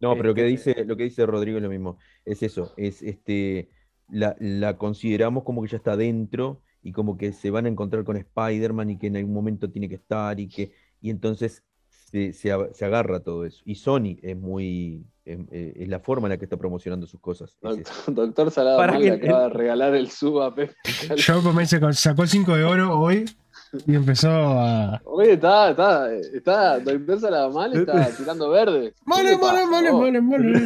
No, 0.02 0.16
pero 0.16 0.30
lo 0.30 0.36
que 0.36 0.48
Este- 0.54 0.72
dice, 0.72 0.86
lo 0.86 0.96
que 0.98 1.04
dice 1.04 1.26
Rodrigo 1.26 1.58
es 1.58 1.64
lo 1.64 1.70
mismo. 1.70 1.98
Es 2.26 2.42
eso, 2.44 2.74
es 2.78 3.02
este, 3.02 3.70
la, 4.10 4.36
la 4.40 4.78
consideramos 4.78 5.44
como 5.44 5.62
que 5.62 5.68
ya 5.70 5.78
está 5.78 5.98
dentro 5.98 6.62
y 6.82 6.92
como 6.94 7.18
que 7.18 7.34
se 7.34 7.52
van 7.52 7.66
a 7.66 7.70
encontrar 7.70 8.04
con 8.06 8.16
Spider-Man 8.18 8.92
y 8.92 8.98
que 8.98 9.08
en 9.08 9.18
algún 9.18 9.34
momento 9.34 9.70
tiene 9.70 9.90
que 9.90 9.96
estar 9.96 10.40
y 10.40 10.48
que, 10.48 10.72
y 11.02 11.10
entonces 11.10 11.64
se, 11.90 12.34
se 12.34 12.52
agarra 12.86 13.20
todo 13.20 13.46
eso. 13.46 13.62
Y 13.66 13.76
Sony 13.76 14.18
es 14.24 14.36
muy, 14.38 15.06
es, 15.26 15.38
eh, 15.52 15.74
es 15.76 15.88
la 15.90 16.00
forma 16.00 16.28
en 16.28 16.32
la 16.32 16.38
que 16.38 16.46
está 16.46 16.58
promocionando 16.58 17.06
sus 17.06 17.20
cosas. 17.20 17.58
Doctor, 17.62 17.94
doctor 18.16 18.52
Salado 18.52 18.78
Para 18.78 18.98
que- 18.98 19.12
acaba 19.12 19.44
de 19.44 19.50
regalar 19.50 19.94
el 19.96 20.10
sub 20.10 20.42
a 20.42 20.56
Pepe. 20.56 20.74
Yo 21.18 21.44
comencé 21.44 21.80
con, 21.80 21.94
sacó 21.94 22.24
el 22.24 22.30
5 22.30 22.56
de 22.56 22.64
oro 22.64 22.98
hoy 23.00 23.26
y 23.86 23.96
empezó 23.96 24.30
a. 24.30 25.02
Oye, 25.06 25.34
está, 25.34 25.72
está, 25.72 26.14
está, 26.14 26.80
Doctor 26.80 27.20
Salado 27.20 27.52
Mal 27.52 27.74
está 27.78 28.10
tirando 28.18 28.50
verde. 28.50 28.94
¿Qué 28.94 29.02
Mole, 29.06 29.24
le 29.32 29.38
mole, 29.38 29.66
mole, 29.66 29.91
mole, 29.91 30.22
mole. 30.22 30.62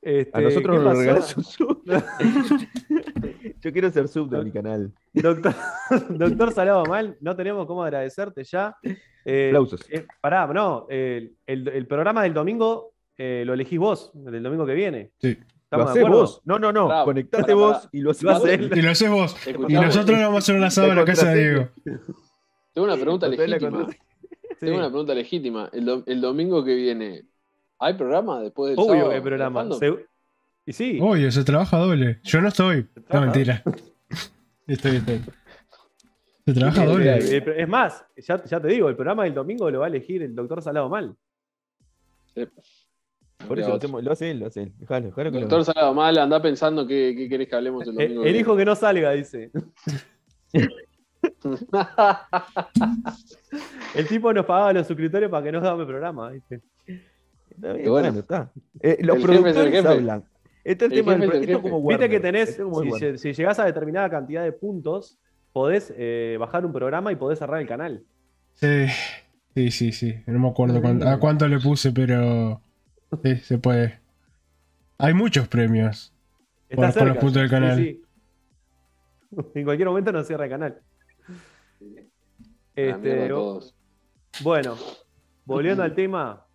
Este, 0.00 0.36
A 0.36 0.40
nosotros 0.40 0.78
¿qué 0.78 0.84
nos 0.84 0.98
regalas 0.98 1.36
un 1.36 1.44
sub. 1.44 1.82
Yo 3.60 3.72
quiero 3.72 3.90
ser 3.90 4.08
sub 4.08 4.28
de 4.30 4.42
mi 4.42 4.50
canal. 4.50 4.92
Doctor, 5.12 5.54
doctor 6.10 6.52
Salado 6.52 6.84
Mal, 6.86 7.16
no 7.20 7.36
tenemos 7.36 7.66
cómo 7.66 7.84
agradecerte 7.84 8.42
ya. 8.42 8.76
Eh, 9.24 9.48
Aplausos. 9.50 9.80
eh, 9.90 10.04
pará, 10.20 10.46
no, 10.48 10.86
eh, 10.90 11.30
el, 11.46 11.68
el 11.68 11.86
programa 11.86 12.24
del 12.24 12.34
domingo 12.34 12.94
eh, 13.16 13.44
lo 13.46 13.54
elegís 13.54 13.78
vos, 13.78 14.10
el 14.26 14.32
del 14.32 14.42
domingo 14.42 14.66
que 14.66 14.74
viene. 14.74 15.12
Sí. 15.20 15.38
¿Lo 15.72 15.78
¿Estamos 15.78 15.86
de 15.86 15.90
haces 16.00 16.04
acuerdo? 16.04 16.20
vos? 16.20 16.40
No, 16.44 16.58
no, 16.58 16.72
no. 16.72 16.88
Pará, 16.88 17.04
Conectate 17.04 17.42
pará, 17.44 17.54
vos 17.56 17.88
y 17.92 18.00
lo 18.00 18.10
haces 18.10 18.24
vos. 18.24 18.42
Y 18.76 18.82
lo 18.82 18.90
haces 18.90 19.10
vos. 19.10 19.36
Y 19.68 19.72
nosotros 19.74 20.18
vamos 20.18 20.34
a 20.34 20.38
hacer 20.38 20.56
un 20.56 20.64
asado 20.64 20.88
en 20.90 20.96
la 20.96 21.04
casa 21.04 21.30
de 21.32 21.40
Diego. 21.40 21.68
Tengo 22.74 22.86
una 22.86 22.96
pregunta 22.96 23.28
legítima. 23.28 23.86
Sí. 23.90 23.96
Tengo 24.60 24.76
una 24.78 24.88
pregunta 24.88 25.14
legítima. 25.14 25.70
El, 25.72 25.84
do- 25.84 26.04
el 26.06 26.20
domingo 26.20 26.64
que 26.64 26.74
viene, 26.74 27.24
¿hay 27.78 27.94
programa 27.94 28.40
después 28.40 28.70
del 28.70 28.78
Obvio 28.78 28.90
sábado 28.92 29.08
que 29.10 29.14
hay 29.16 29.20
programa. 29.22 29.68
Se- 29.74 30.06
Y 30.66 30.72
sí, 30.72 30.98
Oye, 31.02 31.32
se 31.32 31.42
trabaja 31.44 31.78
doble. 31.78 32.20
Yo 32.22 32.40
no 32.40 32.48
estoy. 32.48 32.86
No, 33.12 33.20
mentira. 33.22 33.62
Estoy, 34.66 34.96
estoy. 34.96 35.20
Se 36.44 36.52
trabaja 36.54 36.84
doble. 36.86 37.18
es 37.56 37.68
más, 37.68 38.04
ya, 38.16 38.42
ya 38.44 38.60
te 38.60 38.68
digo, 38.68 38.88
el 38.88 38.94
programa 38.94 39.24
del 39.24 39.34
domingo 39.34 39.70
lo 39.70 39.80
va 39.80 39.86
a 39.86 39.88
elegir 39.88 40.22
el 40.22 40.34
doctor 40.34 40.62
Salado 40.62 40.88
Mal. 40.88 41.16
Por 43.48 43.58
eso 43.58 43.68
lo, 43.70 43.74
hacemos- 43.76 44.02
lo 44.02 44.12
hace 44.12 44.30
él, 44.30 44.40
lo 44.40 44.46
hace 44.46 44.62
él. 44.64 44.72
Dejalo, 44.78 45.06
dejalo 45.08 45.30
que 45.32 45.40
lo 45.40 45.46
Doctor 45.48 45.64
Salado 45.64 45.94
Mal, 45.94 46.16
anda 46.18 46.40
pensando 46.42 46.86
qué, 46.86 47.14
qué 47.16 47.28
querés 47.28 47.48
que 47.48 47.56
hablemos 47.56 47.82
el 47.86 47.90
Eh, 48.00 48.04
domingo. 48.04 48.22
que 48.22 48.30
elijo 48.30 48.56
que 48.56 48.64
no 48.64 48.74
salga, 48.74 49.10
dice. 49.12 49.50
El 53.94 54.08
tipo 54.08 54.32
nos 54.32 54.46
pagaba 54.46 54.72
los 54.72 54.86
suscriptores 54.86 55.28
para 55.28 55.44
que 55.44 55.52
nos 55.52 55.62
dame 55.62 55.84
programa, 55.84 56.30
¿viste? 56.30 56.60
Está 56.86 57.72
bien, 57.74 57.86
Y 57.86 57.88
bueno. 57.90 58.08
bueno, 58.08 58.18
está. 58.20 58.50
Eh, 58.80 58.98
los 59.00 59.16
El 59.16 59.22
es 59.22 59.28
el 59.28 59.30
productores 59.40 59.72
jefe. 59.74 59.88
hablan. 59.88 60.24
Este 60.64 60.84
es 60.86 60.92
el, 60.92 60.98
El 60.98 61.04
tema 61.04 61.16
del 61.16 61.22
es 61.30 61.34
el 61.36 61.42
esto 61.50 61.62
como 61.62 61.86
Viste 61.88 62.08
que 62.08 62.20
tenés, 62.20 62.56
como 62.56 62.96
si, 62.96 63.18
si 63.18 63.32
llegás 63.32 63.58
a 63.58 63.64
determinada 63.64 64.08
cantidad 64.08 64.42
de 64.44 64.52
puntos, 64.52 65.18
podés 65.52 65.92
eh, 65.96 66.36
bajar 66.40 66.64
un 66.64 66.72
programa 66.72 67.12
y 67.12 67.16
podés 67.16 67.38
cerrar 67.38 67.60
el 67.60 67.66
canal. 67.68 68.02
Sí, 68.54 68.86
sí, 69.54 69.70
sí, 69.70 69.92
sí. 69.92 70.14
No 70.26 70.38
me 70.38 70.48
acuerdo 70.48 70.80
cuánto- 70.80 71.08
a 71.08 71.18
cuánto 71.18 71.46
le 71.48 71.58
puse, 71.58 71.92
pero 71.92 72.60
sí, 73.22 73.36
se 73.36 73.58
puede. 73.58 74.00
Hay 74.98 75.14
muchos 75.14 75.48
premios. 75.48 76.14
Está 76.68 76.92
Por- 76.92 77.08
los 77.08 77.16
puntos 77.18 77.42
del 77.42 77.50
canal. 77.50 77.76
sí. 77.78 78.02
En 79.54 79.64
cualquier 79.64 79.88
momento 79.88 80.12
nos 80.12 80.26
cierra 80.26 80.44
el 80.44 80.50
canal. 80.50 80.82
Este, 82.74 83.28
todos. 83.28 83.74
bueno, 84.42 84.76
volviendo 85.46 85.82
al 85.82 85.94
tema, 85.94 86.46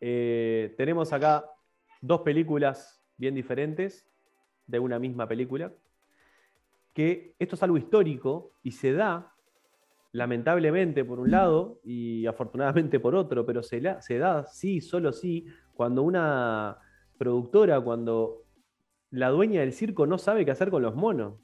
eh, 0.00 0.74
tenemos 0.78 1.12
acá 1.12 1.44
dos 2.00 2.22
películas 2.22 3.02
bien 3.18 3.34
diferentes 3.34 4.06
de 4.66 4.78
una 4.78 4.98
misma 4.98 5.28
película. 5.28 5.72
Que 6.94 7.34
esto 7.38 7.54
es 7.56 7.62
algo 7.62 7.76
histórico 7.76 8.52
y 8.62 8.70
se 8.72 8.92
da, 8.94 9.33
lamentablemente 10.14 11.04
por 11.04 11.18
un 11.18 11.32
lado 11.32 11.80
y 11.82 12.24
afortunadamente 12.26 13.00
por 13.00 13.16
otro, 13.16 13.44
pero 13.44 13.64
se, 13.64 13.80
da 13.80 14.44
sí, 14.46 14.80
solo 14.80 15.12
sí, 15.12 15.44
cuando 15.74 16.04
una 16.04 16.78
productora, 17.18 17.80
cuando 17.80 18.44
la 19.10 19.30
dueña 19.30 19.60
del 19.60 19.72
circo 19.72 20.06
no 20.06 20.16
sabe 20.16 20.44
qué 20.44 20.52
hacer 20.52 20.70
con 20.70 20.82
los 20.82 20.94
monos. 20.94 21.40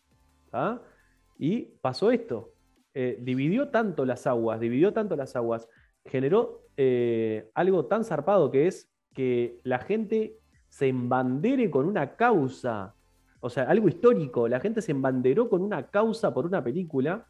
Y 1.37 1.63
pasó 1.81 2.13
esto. 2.13 2.53
Eh, 2.95 3.19
dividió 3.21 3.71
tanto 3.71 4.05
las 4.05 4.29
aguas, 4.29 4.61
dividió 4.61 4.93
tanto 4.93 5.17
las 5.17 5.35
aguas, 5.35 5.69
generó 6.05 6.63
eh, 6.77 7.51
algo 7.55 7.87
tan 7.87 8.05
zarpado 8.05 8.53
que 8.53 8.69
es 8.69 8.89
que 9.15 9.59
la 9.65 9.81
gente 9.81 10.39
se 10.69 10.87
embandere 10.87 11.71
con 11.71 11.87
una 11.87 12.15
causa, 12.15 12.95
o 13.41 13.51
sea, 13.51 13.65
algo 13.65 13.89
histórico, 13.89 14.47
la 14.47 14.61
gente 14.61 14.81
se 14.81 14.93
embanderó 14.93 15.49
con 15.49 15.61
una 15.61 15.91
causa 15.91 16.33
por 16.33 16.47
una 16.47 16.63
película 16.63 17.27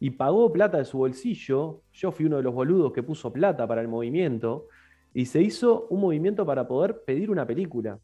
y 0.00 0.10
pagó 0.10 0.52
plata 0.52 0.78
de 0.78 0.84
su 0.84 0.98
bolsillo, 0.98 1.82
yo 1.92 2.12
fui 2.12 2.26
uno 2.26 2.36
de 2.36 2.42
los 2.42 2.54
boludos 2.54 2.92
que 2.92 3.02
puso 3.02 3.32
plata 3.32 3.66
para 3.66 3.80
el 3.80 3.88
movimiento, 3.88 4.68
y 5.14 5.24
se 5.26 5.42
hizo 5.42 5.86
un 5.90 6.00
movimiento 6.00 6.44
para 6.46 6.68
poder 6.68 7.02
pedir 7.04 7.30
una 7.30 7.46
película. 7.46 7.98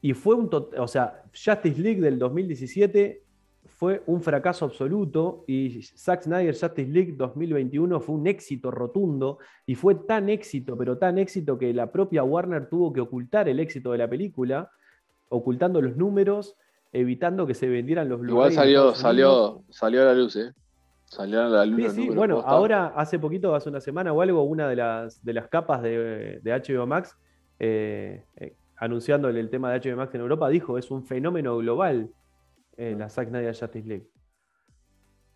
Y 0.00 0.14
fue 0.14 0.34
un, 0.34 0.50
tot- 0.50 0.74
o 0.78 0.88
sea, 0.88 1.22
Justice 1.32 1.80
League 1.80 2.00
del 2.00 2.18
2017 2.18 3.22
fue 3.64 4.02
un 4.06 4.20
fracaso 4.20 4.64
absoluto 4.64 5.44
y 5.46 5.82
Zack 5.82 6.22
Snyder 6.24 6.54
Justice 6.54 6.90
League 6.90 7.12
2021 7.16 8.00
fue 8.00 8.16
un 8.16 8.26
éxito 8.26 8.72
rotundo 8.72 9.38
y 9.66 9.76
fue 9.76 9.94
tan 9.94 10.28
éxito, 10.28 10.76
pero 10.76 10.98
tan 10.98 11.18
éxito 11.18 11.56
que 11.58 11.72
la 11.72 11.92
propia 11.92 12.24
Warner 12.24 12.68
tuvo 12.68 12.92
que 12.92 13.00
ocultar 13.00 13.48
el 13.48 13.60
éxito 13.60 13.92
de 13.92 13.98
la 13.98 14.10
película, 14.10 14.70
ocultando 15.28 15.80
los 15.80 15.96
números, 15.96 16.56
evitando 16.92 17.46
que 17.46 17.54
se 17.54 17.68
vendieran 17.68 18.08
los 18.08 18.20
Igual 18.20 18.50
Blu-ray 18.50 18.50
en 18.50 18.54
salió, 18.54 18.94
salió, 18.94 19.64
salió 19.70 20.02
a 20.02 20.04
la 20.06 20.14
luz, 20.14 20.36
¿eh? 20.36 20.52
Salió 21.06 21.42
a 21.42 21.48
la 21.48 21.66
luz. 21.66 21.92
Sí, 21.92 22.02
sí, 22.02 22.10
bueno, 22.10 22.36
posta. 22.36 22.50
ahora 22.50 22.86
hace 22.96 23.18
poquito, 23.18 23.54
hace 23.54 23.68
una 23.68 23.80
semana 23.80 24.12
o 24.12 24.20
algo, 24.22 24.42
una 24.44 24.68
de 24.68 24.76
las, 24.76 25.22
de 25.24 25.32
las 25.32 25.48
capas 25.48 25.82
de, 25.82 26.40
de 26.42 26.52
HBO 26.52 26.86
Max, 26.86 27.16
eh, 27.58 28.24
eh, 28.36 28.54
anunciándole 28.76 29.40
el 29.40 29.50
tema 29.50 29.72
de 29.72 29.80
HBO 29.80 29.96
Max 29.96 30.14
en 30.14 30.20
Europa, 30.22 30.48
dijo, 30.48 30.78
es 30.78 30.90
un 30.90 31.04
fenómeno 31.04 31.56
global 31.58 32.08
eh, 32.76 32.94
la 32.98 33.08
Zack 33.10 33.28
Snyder 33.28 33.54
Justice 33.54 33.86
League. 33.88 34.08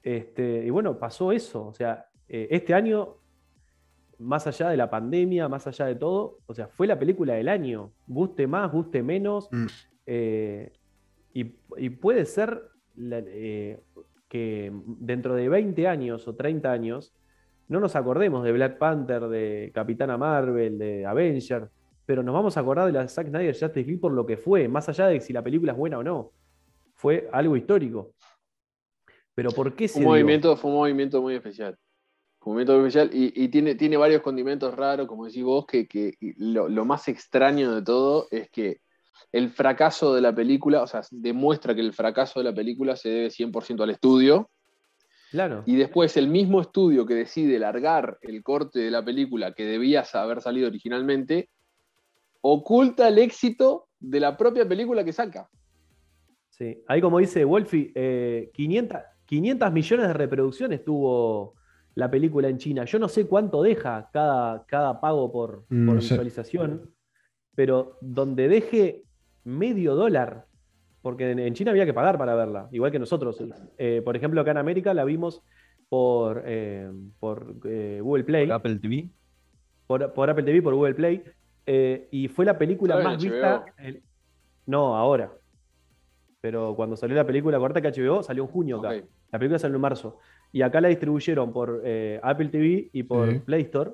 Este, 0.03 0.65
y 0.65 0.71
bueno, 0.71 0.99
pasó 0.99 1.33
eso, 1.33 1.67
o 1.67 1.75
sea, 1.75 2.07
eh, 2.29 2.49
este 2.51 2.75
año, 2.75 3.17
más 4.19 4.47
allá 4.47 4.69
de 4.71 4.77
la 4.77 4.89
pandemia, 4.89 5.49
más 5.49 5.67
allá 5.67 5.87
de 5.87 5.97
todo, 5.97 6.39
o 6.47 6.55
sea, 6.55 6.69
fue 6.69 6.87
la 6.87 6.99
película 6.99 7.35
del 7.35 7.49
año, 7.49 7.93
guste 8.07 8.47
más, 8.47 8.71
guste 8.71 9.03
menos, 9.03 9.49
Mm. 9.51 9.67
eh, 10.07 10.73
y, 11.41 11.55
y 11.77 11.91
puede 11.91 12.25
ser 12.25 12.63
la- 12.97 13.23
eh, 13.27 13.81
que 14.29 14.73
dentro 14.87 15.35
de 15.35 15.49
20 15.49 15.87
años 15.87 16.27
o 16.29 16.35
30 16.35 16.73
años 16.73 17.15
no 17.69 17.81
nos 17.81 17.95
acordemos 17.97 18.45
de 18.45 18.53
Black 18.53 18.79
Panther, 18.79 19.29
de 19.29 19.71
Capitana 19.75 20.17
Marvel, 20.17 20.79
de 20.79 21.05
Avenger, 21.07 21.69
pero 22.07 22.23
nos 22.23 22.33
vamos 22.35 22.57
a 22.57 22.61
acordar 22.61 22.87
de 22.87 22.93
la 22.93 23.09
Zack 23.09 23.29
Snyder 23.29 23.53
Justice 23.53 23.87
League 23.87 23.99
por 24.01 24.13
lo 24.13 24.25
que 24.25 24.37
fue, 24.37 24.69
más 24.69 24.89
allá 24.89 25.09
de 25.09 25.21
si 25.21 25.33
la 25.33 25.43
película 25.43 25.73
es 25.73 25.79
buena 25.79 25.99
o 25.99 26.03
no. 26.03 26.33
Fue 26.95 27.29
algo 27.33 27.57
histórico. 27.57 28.15
Pero 29.35 29.51
¿por 29.51 29.75
qué 29.75 29.89
se 29.89 29.95
Fue 29.95 30.01
un, 30.01 30.05
dio? 30.05 30.11
movimiento, 30.13 30.57
fue 30.57 30.71
un 30.71 30.77
movimiento 30.79 31.21
muy 31.21 31.35
especial. 31.35 31.77
Fue 32.41 32.53
un 32.53 32.55
movimiento 32.55 32.79
muy 32.79 32.89
especial 32.89 33.11
y, 33.13 33.45
y 33.45 33.49
tiene, 33.49 33.75
tiene 33.75 33.97
varios 33.97 34.23
condimentos 34.23 34.75
raros, 34.75 35.07
como 35.07 35.27
decís 35.27 35.45
vos, 35.45 35.67
que, 35.67 35.87
que 35.87 36.15
lo, 36.39 36.69
lo 36.69 36.85
más 36.85 37.09
extraño 37.09 37.75
de 37.75 37.83
todo 37.83 38.29
es 38.31 38.49
que 38.51 38.81
el 39.33 39.51
fracaso 39.51 40.15
de 40.15 40.21
la 40.21 40.35
película, 40.35 40.83
o 40.83 40.87
sea, 40.87 41.03
demuestra 41.11 41.75
que 41.75 41.81
el 41.81 41.93
fracaso 41.93 42.41
de 42.41 42.45
la 42.45 42.55
película 42.55 42.97
se 42.97 43.09
debe 43.09 43.31
100% 43.31 43.83
al 43.83 43.91
estudio, 43.91 44.51
Claro. 45.31 45.63
y 45.67 45.77
después 45.77 46.17
el 46.17 46.29
mismo 46.29 46.61
estudio 46.61 47.05
que 47.05 47.15
decide 47.15 47.59
largar 47.59 48.19
el 48.23 48.43
corte 48.43 48.79
de 48.79 48.91
la 48.91 49.05
película 49.05 49.53
que 49.53 49.65
debía 49.65 50.05
haber 50.15 50.41
salido 50.41 50.69
originalmente, 50.69 51.51
oculta 52.41 53.09
el 53.09 53.19
éxito 53.19 53.89
de 53.99 54.21
la 54.21 54.37
propia 54.37 54.67
película 54.69 55.05
que 55.05 55.13
saca. 55.13 55.49
Sí. 56.51 56.83
Ahí 56.87 57.01
como 57.01 57.19
dice 57.19 57.45
Wolfie, 57.45 57.93
eh, 57.95 58.51
500, 58.55 58.99
500 59.27 59.73
millones 59.73 60.07
de 60.09 60.13
reproducciones 60.15 60.85
tuvo 60.85 61.55
la 61.97 62.11
película 62.11 62.49
en 62.49 62.59
China. 62.59 62.85
Yo 62.85 62.99
no 62.99 63.09
sé 63.09 63.27
cuánto 63.27 63.63
deja 63.63 64.09
cada, 64.13 64.65
cada 64.67 65.01
pago 65.01 65.31
por, 65.33 65.65
por 65.67 65.77
No 65.77 66.01
sé. 66.01 66.15
visualización, 66.15 66.95
pero 67.55 67.99
donde 68.01 68.49
deje 68.49 69.03
medio 69.47 69.95
dólar, 69.95 70.45
porque 71.03 71.31
en, 71.31 71.39
en 71.39 71.55
China 71.55 71.71
había 71.71 71.87
que 71.87 71.95
pagar 71.95 72.19
para 72.19 72.35
verla, 72.35 72.69
igual 72.73 72.91
que 72.93 72.99
nosotros. 72.99 73.43
Eh, 73.79 74.03
por 74.05 74.17
ejemplo, 74.17 74.41
acá 74.41 74.51
en 74.51 74.59
América 74.59 74.93
la 74.93 75.05
vimos 75.05 75.43
por, 75.89 76.43
eh, 76.45 76.91
por 77.21 77.55
eh, 77.65 78.01
Google 78.03 78.25
Play, 78.25 78.51
Apple 78.51 78.77
TV. 78.81 79.09
por, 79.87 80.13
por 80.13 80.29
Apple 80.29 80.43
TV, 80.45 80.61
por 80.63 80.75
Google 80.75 80.95
Play, 80.95 81.23
eh, 81.67 82.09
y 82.11 82.29
fue 82.29 82.45
la 82.45 82.59
película 82.59 82.97
más 82.97 83.17
HBO. 83.17 83.31
vista. 83.33 83.65
en- 83.79 84.03
no, 84.67 84.97
ahora. 84.97 85.31
Pero 86.41 86.75
cuando 86.77 86.97
salió 86.97 87.17
la 87.17 87.27
película 87.27 87.59
corta 87.59 87.81
que 87.81 87.89
HBO, 87.91 88.23
salió 88.23 88.45
en 88.45 88.49
junio 88.51 88.79
acá. 88.79 88.95
La 89.33 89.39
película 89.39 89.59
salió 89.59 89.77
en 89.77 89.81
marzo. 89.83 90.19
Y 90.53 90.63
acá 90.63 90.81
la 90.81 90.89
distribuyeron 90.89 91.53
por 91.53 91.83
eh, 91.85 92.21
Apple 92.23 92.49
TV 92.49 92.91
y 92.93 93.03
por 93.03 93.31
Sí. 93.33 93.39
Play 93.41 93.63
Store. 93.63 93.93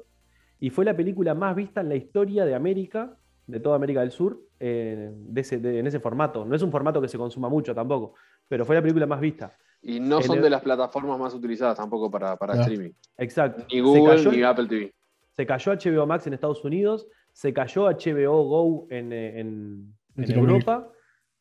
Y 0.60 0.70
fue 0.70 0.84
la 0.84 0.94
película 0.96 1.34
más 1.34 1.56
vista 1.56 1.80
en 1.80 1.88
la 1.88 1.94
historia 1.94 2.44
de 2.44 2.54
América, 2.54 3.16
de 3.46 3.60
toda 3.60 3.76
América 3.76 4.00
del 4.00 4.10
Sur, 4.10 4.40
eh, 4.60 5.10
de 5.12 5.40
ese- 5.40 5.58
de- 5.58 5.78
en 5.80 5.86
ese 5.86 6.00
formato. 6.00 6.44
No 6.44 6.54
es 6.54 6.62
un 6.62 6.70
formato 6.70 7.00
que 7.00 7.08
se 7.08 7.18
consuma 7.18 7.48
mucho 7.48 7.74
tampoco, 7.74 8.14
pero 8.48 8.64
fue 8.64 8.74
la 8.76 8.82
película 8.82 9.06
más 9.06 9.20
vista. 9.20 9.56
Y 9.82 9.98
no 9.98 10.18
En 10.18 10.22
son 10.22 10.36
el- 10.36 10.42
de 10.44 10.50
las 10.50 10.62
plataformas 10.62 11.18
más 11.18 11.34
utilizadas 11.34 11.76
tampoco 11.76 12.10
para, 12.10 12.36
para 12.36 12.54
No. 12.54 12.60
streaming. 12.62 12.90
Exacto. 13.18 13.64
Ni 13.72 13.80
Google 13.80 14.16
cayó- 14.16 14.30
ni 14.32 14.42
Apple 14.42 14.66
TV. 14.68 14.94
Se 15.32 15.44
cayó 15.46 15.72
HBO 15.72 16.06
Max 16.06 16.26
en 16.26 16.34
Estados 16.34 16.64
Unidos, 16.64 17.08
se 17.32 17.52
cayó 17.52 17.88
HBO 17.88 18.44
Go 18.44 18.86
en, 18.90 19.12
eh, 19.12 19.40
en- 19.40 19.92
en. 20.16 20.30
Europa. 20.32 20.88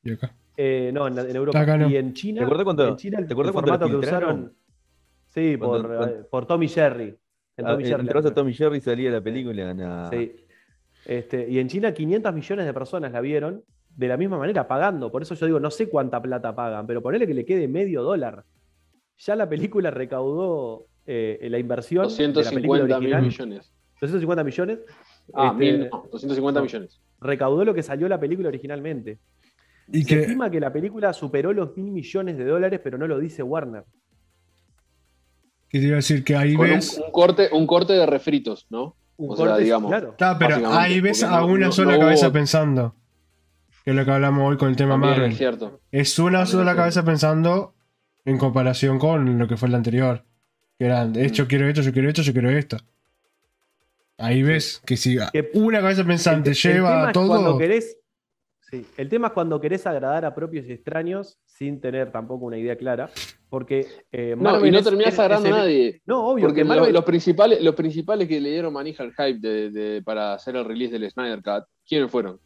Y 0.03 0.13
acá. 0.13 0.33
Eh, 0.57 0.91
no, 0.93 1.07
en, 1.07 1.19
en 1.19 1.35
Europa. 1.35 1.59
Acá 1.59 1.77
no. 1.77 1.89
Y 1.89 1.97
en 1.97 2.13
China. 2.13 2.39
¿Te 2.39 2.45
acuerdas 2.45 2.63
cuando- 2.63 2.87
en 2.87 2.95
China 2.95 3.19
el, 3.19 3.27
te 3.27 3.33
acuerdas 3.33 3.49
el 3.49 3.53
cuando 3.53 3.71
la 3.71 3.77
formato 3.79 3.99
que 4.01 4.07
usaron. 4.07 4.53
Sí, 5.27 5.57
por, 5.57 5.87
cuando- 5.87 6.07
eh, 6.07 6.23
por 6.29 6.45
Tommy 6.45 6.67
Jerry. 6.67 7.15
En 7.57 7.65
Ah, 7.65 7.71
Tommy 7.71 7.85
Jerry. 7.85 8.33
Tommy 8.33 8.53
Jerry 8.53 8.77
y 8.77 8.81
salía 8.81 9.11
la 9.11 9.21
película. 9.21 10.09
Sí. 10.11 10.35
Este, 11.05 11.49
y 11.49 11.59
en 11.59 11.67
China 11.67 11.93
500 11.93 12.33
millones 12.33 12.65
de 12.65 12.73
personas 12.73 13.11
la 13.11 13.21
vieron 13.21 13.63
de 13.95 14.07
la 14.07 14.17
misma 14.17 14.37
manera, 14.37 14.67
pagando. 14.67 15.11
Por 15.11 15.21
eso 15.21 15.35
yo 15.35 15.45
digo, 15.47 15.59
no 15.59 15.71
sé 15.71 15.89
cuánta 15.89 16.21
plata 16.21 16.55
pagan, 16.55 16.87
pero 16.87 17.01
ponele 17.01 17.27
que 17.27 17.33
le 17.33 17.45
quede 17.45 17.67
medio 17.67 18.03
dólar. 18.03 18.43
Ya 19.17 19.35
la 19.35 19.47
película 19.49 19.91
recaudó 19.91 20.87
eh, 21.05 21.47
la 21.49 21.59
inversión. 21.59 22.07
de 22.07 22.27
la 22.27 22.49
película 22.51 22.79
250 22.81 22.99
mil 22.99 23.21
millones. 23.27 23.73
250 23.99 24.43
millones. 24.43 24.79
Ah, 25.33 25.47
Este, 25.53 25.59
mil 25.59 25.89
no, 25.91 26.07
250 26.11 26.59
no. 26.59 26.63
millones. 26.65 27.01
Recaudó 27.19 27.65
lo 27.65 27.73
que 27.73 27.83
salió 27.83 28.07
la 28.07 28.19
película 28.19 28.47
originalmente. 28.47 29.19
Y 29.91 30.03
Se 30.03 30.07
que, 30.07 30.21
estima 30.21 30.49
que 30.49 30.59
la 30.59 30.71
película 30.71 31.11
superó 31.13 31.51
los 31.53 31.75
mil 31.75 31.91
millones 31.91 32.37
de 32.37 32.45
dólares, 32.45 32.79
pero 32.83 32.97
no 32.97 33.07
lo 33.07 33.19
dice 33.19 33.43
Warner. 33.43 33.83
que 35.69 35.79
te 35.79 35.85
iba 35.85 35.95
a 35.95 35.97
decir 35.97 36.23
que 36.23 36.35
ahí 36.35 36.53
Con 36.55 36.65
un, 36.67 36.71
ves. 36.75 36.97
un 37.05 37.11
corte, 37.11 37.49
un 37.51 37.67
corte 37.67 37.93
de 37.93 38.05
refritos, 38.05 38.67
¿no? 38.69 38.95
Un 39.17 39.31
O 39.31 39.35
sea, 39.35 39.57
digamos, 39.57 39.89
claro. 39.89 40.15
Claro, 40.17 40.37
pero 40.39 40.71
ahí 40.73 40.99
ves 40.99 41.23
a 41.23 41.41
no- 41.41 41.45
una 41.47 41.67
no- 41.67 41.71
sola 41.71 41.93
no 41.93 41.99
cabeza 41.99 42.27
hubo- 42.27 42.33
pensando. 42.33 42.95
Que 43.83 43.91
es 43.91 43.95
lo 43.95 44.05
que 44.05 44.11
hablamos 44.11 44.49
hoy 44.49 44.57
con 44.57 44.69
el 44.69 44.75
tema 44.75 44.93
También 44.93 45.11
Marvel. 45.13 45.31
es 45.31 45.37
cierto. 45.37 45.79
Es 45.91 46.17
una 46.19 46.39
También 46.39 46.47
sola 46.47 46.71
es 46.71 46.77
cabeza 46.77 47.03
pensando 47.03 47.75
en 48.25 48.37
comparación 48.37 48.99
con 48.99 49.37
lo 49.39 49.47
que 49.47 49.57
fue 49.57 49.69
el 49.69 49.75
anterior. 49.75 50.23
Que 50.77 50.85
eran, 50.85 51.11
Mm. 51.11 51.47
quiero 51.47 51.67
esto, 51.67 51.81
yo 51.81 51.91
quiero 51.93 52.07
esto, 52.09 52.21
yo 52.21 52.33
quiero 52.33 52.49
esto. 52.51 52.77
Ahí 54.17 54.43
ves 54.43 54.81
que 54.85 54.97
si 54.97 55.17
Que- 55.31 55.49
una 55.55 55.81
cabeza 55.81 56.03
pensante 56.03 56.51
El- 56.51 56.55
el 56.55 56.61
tema 56.61 56.73
lleva 56.75 57.07
es 57.11 57.17
Cuando 57.17 57.35
todo. 57.43 57.57
querés, 57.57 57.97
sí, 58.71 58.85
el 58.97 59.09
tema 59.09 59.27
es 59.27 59.33
cuando 59.33 59.59
querés 59.61 59.85
agradar 59.85 60.25
a 60.25 60.33
propios 60.33 60.65
y 60.67 60.71
extraños 60.71 61.37
sin 61.45 61.79
tener 61.81 62.11
tampoco 62.11 62.45
una 62.45 62.57
idea 62.57 62.75
clara. 62.77 63.09
Porque 63.49 63.85
eh, 64.11 64.33
No, 64.37 64.65
y 64.65 64.71
no 64.71 64.81
terminás 64.81 65.19
agradando 65.19 65.49
a 65.53 65.59
nadie. 65.59 66.01
No, 66.05 66.25
obvio, 66.25 66.45
Porque 66.45 66.61
que 66.61 66.63
lo- 66.67 66.69
Marvel. 66.75 66.93
los, 66.93 67.03
principales, 67.03 67.61
los 67.61 67.75
principales 67.75 68.27
que 68.27 68.39
le 68.39 68.49
dieron 68.51 68.71
manija 68.73 69.03
al 69.03 69.11
hype 69.11 69.39
de- 69.45 69.69
de- 69.71 70.01
para 70.01 70.33
hacer 70.33 70.55
el 70.55 70.63
release 70.65 70.97
del 70.97 71.11
Snyder 71.11 71.41
Cut, 71.43 71.65
¿quiénes 71.85 72.09
fueron? 72.09 72.39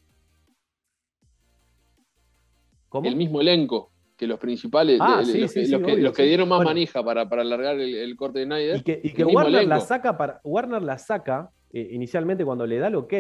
¿Cómo? 2.89 3.07
El 3.07 3.15
mismo 3.15 3.41
elenco 3.41 3.91
que 4.18 4.26
los 4.27 4.39
principales, 4.39 4.97
Ah, 5.02 5.22
sí, 5.26 5.39
los, 5.41 5.52
sí, 5.52 5.60
que, 5.60 5.65
sí, 5.65 5.72
los 5.72 5.81
que- 5.81 5.91
obvio, 5.93 6.03
los 6.06 6.14
que 6.15 6.23
sí. 6.23 6.27
dieron 6.30 6.47
más 6.47 6.60
Bueno. 6.60 6.69
manija 6.69 7.03
para, 7.03 7.27
para 7.27 7.41
alargar 7.41 7.76
el, 7.80 7.93
el 7.95 8.15
corte 8.15 8.39
de 8.39 8.45
Snyder. 8.45 8.77
Y 8.77 8.81
que, 8.84 9.02
y 9.03 9.23
Warner 9.23 9.68
la 9.68 9.81
saca 9.81 10.18
para. 10.18 10.39
Warner 10.45 10.81
la 10.81 10.97
saca 10.97 11.49
eh, 11.73 11.89
inicialmente 11.91 12.45
cuando 12.45 12.65
le 12.65 12.77
da 12.80 12.88
el 12.88 12.95
ok 12.95 13.14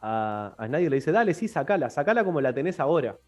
a, 0.00 0.54
a 0.58 0.66
Snyder, 0.66 0.90
le 0.90 0.96
dice, 0.96 1.12
dale, 1.12 1.34
sí, 1.34 1.48
sacala, 1.48 1.90
sacala 1.90 2.24
como 2.24 2.40
la 2.40 2.52
tenés 2.52 2.80
ahora. 2.80 3.18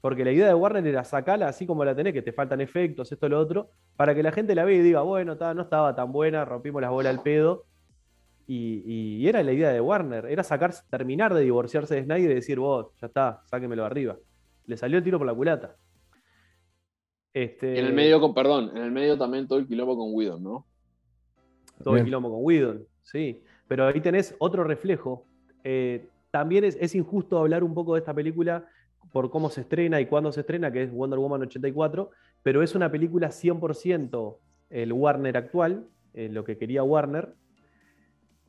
Porque 0.00 0.24
la 0.24 0.32
idea 0.32 0.48
de 0.48 0.54
Warner 0.54 0.84
era 0.84 1.04
sacarla 1.04 1.46
así 1.46 1.64
como 1.64 1.84
la 1.84 1.94
tenés, 1.94 2.12
que 2.12 2.22
te 2.22 2.32
faltan 2.32 2.60
efectos, 2.60 3.12
esto, 3.12 3.28
lo 3.28 3.38
otro, 3.38 3.70
para 3.96 4.14
que 4.14 4.22
la 4.22 4.32
gente 4.32 4.54
la 4.54 4.64
vea 4.64 4.76
y 4.76 4.82
diga, 4.82 5.02
bueno, 5.02 5.36
ta, 5.36 5.54
no 5.54 5.62
estaba 5.62 5.94
tan 5.94 6.10
buena, 6.10 6.44
rompimos 6.44 6.82
las 6.82 6.90
bolas 6.90 7.16
al 7.16 7.22
pedo. 7.22 7.66
Y, 8.48 8.82
y 8.84 9.28
era 9.28 9.42
la 9.44 9.52
idea 9.52 9.70
de 9.70 9.80
Warner, 9.80 10.26
era 10.26 10.42
sacar, 10.42 10.74
terminar 10.90 11.32
de 11.32 11.42
divorciarse 11.42 11.94
de 11.94 12.04
Snyder 12.04 12.32
y 12.32 12.34
decir, 12.34 12.58
vos, 12.58 12.88
ya 13.00 13.06
está, 13.06 13.42
sáquemelo 13.46 13.84
arriba. 13.84 14.16
Le 14.66 14.76
salió 14.76 14.98
el 14.98 15.04
tiro 15.04 15.18
por 15.18 15.26
la 15.26 15.34
culata. 15.34 15.76
Este, 17.32 17.78
En 17.78 17.86
el 17.86 17.92
medio, 17.92 18.20
con, 18.20 18.34
perdón, 18.34 18.76
en 18.76 18.82
el 18.82 18.90
medio 18.90 19.16
también 19.16 19.46
todo 19.46 19.58
el 19.60 19.66
quilombo 19.66 19.96
con 19.96 20.08
Whedon, 20.12 20.42
¿no? 20.42 20.66
todo 21.82 21.96
el 21.96 22.04
quilombo 22.04 22.30
con 22.30 22.40
Whedon, 22.42 22.86
sí. 23.02 23.42
Pero 23.68 23.86
ahí 23.86 24.00
tenés 24.00 24.34
otro 24.38 24.64
reflejo. 24.64 25.24
Eh, 25.64 26.08
también 26.32 26.64
es, 26.64 26.76
es 26.80 26.96
injusto 26.96 27.38
hablar 27.38 27.62
un 27.62 27.74
poco 27.74 27.94
de 27.94 28.00
esta 28.00 28.14
película 28.14 28.66
por 29.12 29.30
cómo 29.30 29.50
se 29.50 29.60
estrena 29.60 30.00
y 30.00 30.06
cuándo 30.06 30.32
se 30.32 30.40
estrena, 30.40 30.72
que 30.72 30.82
es 30.82 30.90
Wonder 30.92 31.18
Woman 31.18 31.42
84, 31.42 32.10
pero 32.42 32.62
es 32.62 32.74
una 32.74 32.90
película 32.90 33.28
100% 33.28 34.38
el 34.70 34.92
Warner 34.92 35.36
actual, 35.36 35.86
eh, 36.14 36.30
lo 36.30 36.42
que 36.44 36.56
quería 36.56 36.82
Warner. 36.82 37.34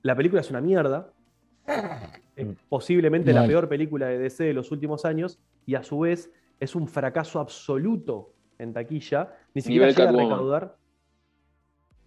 La 0.01 0.15
película 0.15 0.41
es 0.41 0.49
una 0.49 0.61
mierda. 0.61 1.11
Es 2.35 2.47
posiblemente 2.67 3.31
la 3.31 3.45
peor 3.45 3.69
película 3.69 4.07
de 4.07 4.17
DC 4.17 4.43
de 4.45 4.53
los 4.53 4.71
últimos 4.71 5.05
años 5.05 5.39
y 5.67 5.75
a 5.75 5.83
su 5.83 5.99
vez 5.99 6.31
es 6.59 6.73
un 6.75 6.87
fracaso 6.87 7.39
absoluto 7.39 8.33
en 8.57 8.73
taquilla. 8.73 9.35
Ni 9.53 9.61
siquiera 9.61 9.85
Nivel 9.85 9.95
llega 9.95 10.09
a 10.09 10.23
recaudar. 10.23 10.75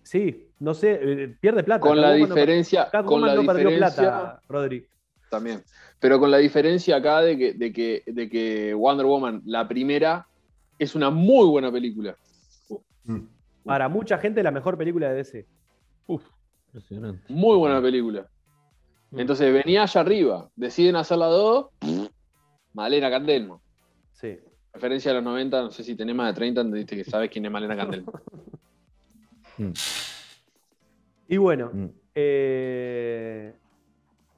Sí, 0.03 0.49
no 0.59 0.75
sé, 0.75 0.99
eh, 1.01 1.37
pierde 1.41 1.63
plata. 1.63 1.81
Con 1.81 2.01
la 2.01 2.09
Catwoman 2.09 2.29
no- 2.29 2.35
diferencia, 2.35 2.91
con 3.05 3.21
la 3.21 3.35
no 3.37 3.41
diferencia 3.43 3.77
plata, 3.79 4.41
Rodri. 4.49 4.85
También. 5.31 5.63
Pero 6.01 6.19
con 6.19 6.31
la 6.31 6.39
diferencia 6.39 6.97
acá 6.97 7.21
de 7.21 7.37
que, 7.37 7.53
de 7.55 7.73
que, 7.73 8.03
de 8.07 8.29
que 8.29 8.75
Wonder 8.75 9.07
Woman, 9.07 9.43
la 9.45 9.67
primera, 9.67 10.27
es 10.79 10.95
una 10.95 11.11
muy 11.11 11.47
buena 11.49 11.73
película. 11.73 12.17
Para 13.65 13.89
mucha 13.89 14.19
gente, 14.19 14.43
la 14.43 14.51
mejor 14.51 14.77
película 14.77 15.09
de 15.09 15.15
DC. 15.17 15.47
Impresionante. 16.67 17.33
Muy 17.33 17.57
buena 17.57 17.81
película. 17.81 18.29
Mm. 19.11 19.21
Entonces 19.21 19.53
venía 19.53 19.83
allá 19.83 20.01
arriba, 20.01 20.51
deciden 20.57 20.97
hacer 20.97 21.19
la 21.19 21.27
2, 21.27 21.67
Malena 22.75 23.11
Candelmo. 23.11 23.63
Sí. 24.13 24.39
Referencia 24.73 25.11
a 25.11 25.15
los 25.15 25.25
90, 25.25 25.63
no 25.63 25.71
sé 25.71 25.83
si 25.83 25.97
tenés 25.97 26.15
más 26.15 26.29
de 26.29 26.35
30, 26.35 26.61
entendiste 26.61 26.97
que 26.97 27.05
sabes 27.05 27.31
quién 27.31 27.47
es 27.47 27.51
Malena 27.51 27.77
Candelmo. 27.77 28.13
Mm, 29.59 29.73
Y 31.29 31.39
bueno, 31.39 31.71
mm. 31.73 31.87
eh, 32.15 33.55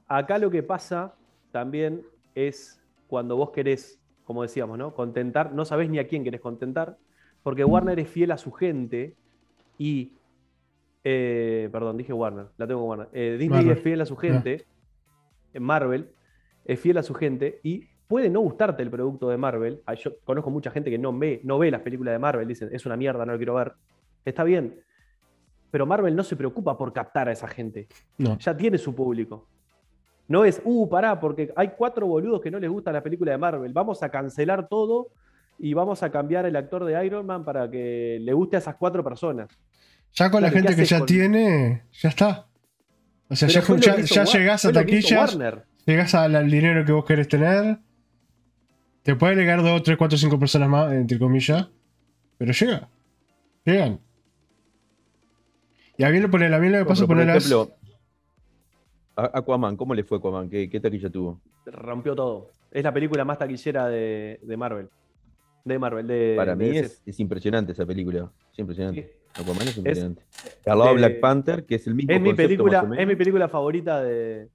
acá 0.09 0.37
lo 0.37 0.49
que 0.51 0.63
pasa 0.63 1.15
también 1.51 2.01
es 2.35 2.81
cuando 3.07 3.35
vos 3.37 3.51
querés, 3.51 3.99
como 4.25 4.41
decíamos, 4.41 4.77
¿no? 4.77 4.93
Contentar, 4.93 5.53
no 5.53 5.63
sabés 5.65 5.89
ni 5.89 5.99
a 5.99 6.07
quién 6.07 6.23
querés 6.23 6.41
contentar, 6.41 6.97
porque 7.43 7.63
Warner 7.63 7.99
es 7.99 8.09
fiel 8.09 8.31
a 8.31 8.37
su 8.37 8.51
gente 8.51 9.15
y. 9.77 10.11
eh, 11.03 11.69
perdón, 11.71 11.97
dije 11.97 12.11
Warner, 12.13 12.47
la 12.57 12.67
tengo 12.67 12.83
Warner. 12.83 13.07
Eh, 13.13 13.37
Disney 13.39 13.59
Marvel. 13.59 13.77
es 13.77 13.83
fiel 13.83 14.01
a 14.01 14.05
su 14.05 14.15
gente, 14.17 14.65
en 15.53 15.63
Marvel 15.63 16.09
es 16.65 16.79
fiel 16.79 16.97
a 16.99 17.03
su 17.03 17.13
gente 17.15 17.59
y 17.63 17.85
puede 18.07 18.29
no 18.29 18.41
gustarte 18.41 18.83
el 18.83 18.91
producto 18.91 19.29
de 19.29 19.37
Marvel. 19.37 19.81
Ah, 19.87 19.93
Yo 19.95 20.11
conozco 20.23 20.51
mucha 20.51 20.69
gente 20.69 20.91
que 20.91 20.97
no 20.99 21.17
ve, 21.17 21.39
no 21.43 21.57
ve 21.57 21.71
las 21.71 21.81
películas 21.81 22.13
de 22.13 22.19
Marvel, 22.19 22.47
dicen, 22.47 22.69
es 22.71 22.85
una 22.85 22.95
mierda, 22.97 23.25
no 23.25 23.31
lo 23.31 23.37
quiero 23.39 23.55
ver. 23.55 23.73
Está 24.25 24.43
bien, 24.43 24.79
pero 25.71 25.85
Marvel 25.87 26.15
no 26.15 26.23
se 26.23 26.35
preocupa 26.35 26.77
por 26.77 26.91
captar 26.93 27.29
a 27.29 27.31
esa 27.31 27.47
gente 27.47 27.87
No. 28.17 28.37
ya 28.37 28.55
tiene 28.55 28.77
su 28.77 28.93
público. 28.93 29.47
No 30.29 30.45
es, 30.45 30.61
uh, 30.63 30.87
pará, 30.87 31.19
porque 31.19 31.51
hay 31.55 31.69
cuatro 31.77 32.07
boludos 32.07 32.39
que 32.39 32.49
no 32.51 32.59
les 32.59 32.69
gusta 32.69 32.91
la 32.93 33.03
película 33.03 33.31
de 33.31 33.37
Marvel. 33.37 33.73
Vamos 33.73 34.01
a 34.03 34.09
cancelar 34.09 34.69
todo 34.69 35.09
y 35.57 35.73
vamos 35.73 36.03
a 36.03 36.11
cambiar 36.11 36.45
el 36.45 36.55
actor 36.55 36.85
de 36.85 37.03
Iron 37.05 37.25
Man 37.25 37.43
para 37.43 37.69
que 37.69 38.19
le 38.21 38.31
guste 38.31 38.55
a 38.55 38.59
esas 38.59 38.75
cuatro 38.75 39.03
personas. 39.03 39.49
Ya 40.13 40.31
con 40.31 40.41
la 40.41 40.49
Claro, 40.49 40.61
¿qué 40.63 40.67
gente 40.69 40.81
que 40.83 40.87
ya 40.87 40.97
con- 40.99 41.07
tiene, 41.07 41.83
ya 41.91 42.09
está. 42.09 42.45
O 43.27 43.35
sea, 43.35 43.47
ya, 43.49 43.61
Pero 43.61 43.77
ya- 43.77 44.23
llegás 44.23 44.65
a 44.65 44.71
taquillas, 44.71 45.37
llegás 45.85 46.15
al, 46.15 46.35
al 46.35 46.49
dinero 46.49 46.85
que 46.85 46.91
vos 46.91 47.05
querés 47.05 47.27
tener. 47.27 47.77
Te 49.03 49.15
puede 49.15 49.35
llegar 49.35 49.61
dos, 49.63 49.81
tres, 49.83 49.97
cuatro, 49.97 50.17
cinco 50.17 50.39
personas 50.39 50.69
más, 50.69 50.91
entre 50.93 51.17
comillas. 51.17 51.67
Pero 52.37 52.53
llega. 52.53 52.87
Llegan. 53.65 53.99
Y 55.97 56.03
a 56.03 56.09
mí 56.09 56.19
lo 56.19 56.27
a 56.27 56.59
mí 56.59 56.69
lo 56.69 56.79
que 56.79 56.85
pasa 56.85 57.05
por 57.05 57.19
ejemplo, 57.19 57.71
Aquaman, 59.25 59.75
¿cómo 59.77 59.93
le 59.93 60.03
fue 60.03 60.17
Aquaman? 60.17 60.49
¿Qué, 60.49 60.69
qué 60.69 60.79
taquilla 60.79 61.09
tuvo? 61.09 61.41
Rompió 61.65 62.15
todo. 62.15 62.49
Es 62.71 62.83
la 62.83 62.93
película 62.93 63.25
más 63.25 63.37
taquillera 63.39 63.87
de, 63.87 64.39
de 64.41 64.57
Marvel. 64.57 64.89
De 65.65 65.77
Marvel, 65.79 66.07
de. 66.07 66.33
Para 66.37 66.55
de 66.55 66.69
mí 66.69 66.77
es, 66.77 67.01
es 67.05 67.19
impresionante 67.19 67.71
esa 67.73 67.85
película. 67.85 68.31
Es 68.53 68.59
impresionante. 68.59 69.03
Sí. 69.35 69.41
Aquaman 69.41 69.67
es 69.67 69.77
impresionante. 69.77 70.23
Al 70.65 70.79
lado 70.79 70.93
Black 70.95 71.19
Panther, 71.19 71.65
que 71.65 71.75
es 71.75 71.85
el 71.87 71.95
mismo 71.95 72.11
Es 72.13 72.21
mi, 72.21 72.33
película, 72.33 72.77
más 72.79 72.83
o 72.85 72.87
menos. 72.89 73.01
es 73.03 73.07
mi 73.07 73.15
película 73.15 73.47
favorita 73.49 74.01
de. 74.01 74.47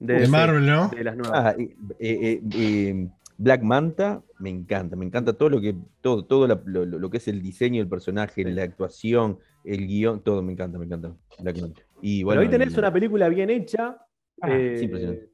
de 0.00 0.28
Marvel, 0.28 0.66
¿no? 0.66 0.88
de 0.88 1.04
las 1.04 1.16
nuevas. 1.16 1.38
Ah, 1.38 1.54
eh, 1.58 1.74
eh, 1.98 2.40
eh, 2.54 3.08
Black 3.38 3.62
Manta 3.62 4.22
me 4.38 4.50
encanta, 4.50 4.94
me 4.96 5.04
encanta 5.04 5.32
todo 5.32 5.48
lo 5.50 5.60
que 5.60 5.74
todo, 6.00 6.24
todo 6.24 6.46
la- 6.46 6.60
lo, 6.66 6.84
lo- 6.84 6.98
lo 6.98 7.10
que 7.10 7.16
es 7.16 7.26
el 7.28 7.42
diseño 7.42 7.80
del 7.80 7.88
personaje, 7.88 8.44
Sí. 8.44 8.50
la 8.50 8.62
actuación, 8.62 9.38
el 9.64 9.86
guion, 9.86 10.20
todo 10.22 10.42
me 10.42 10.52
encanta, 10.52 10.78
me 10.78 10.84
encanta. 10.84 11.12
Black 11.40 11.60
Manta. 11.60 11.82
Y 12.06 12.18
Pero 12.18 12.26
bueno, 12.26 12.40
ahí 12.42 12.48
tenés 12.50 12.74
y- 12.74 12.78
una 12.78 12.92
película 12.92 13.28
bien 13.30 13.48
hecha. 13.48 13.96
Ah, 14.42 14.50
eh, 14.50 14.78
impresionante. 14.82 15.30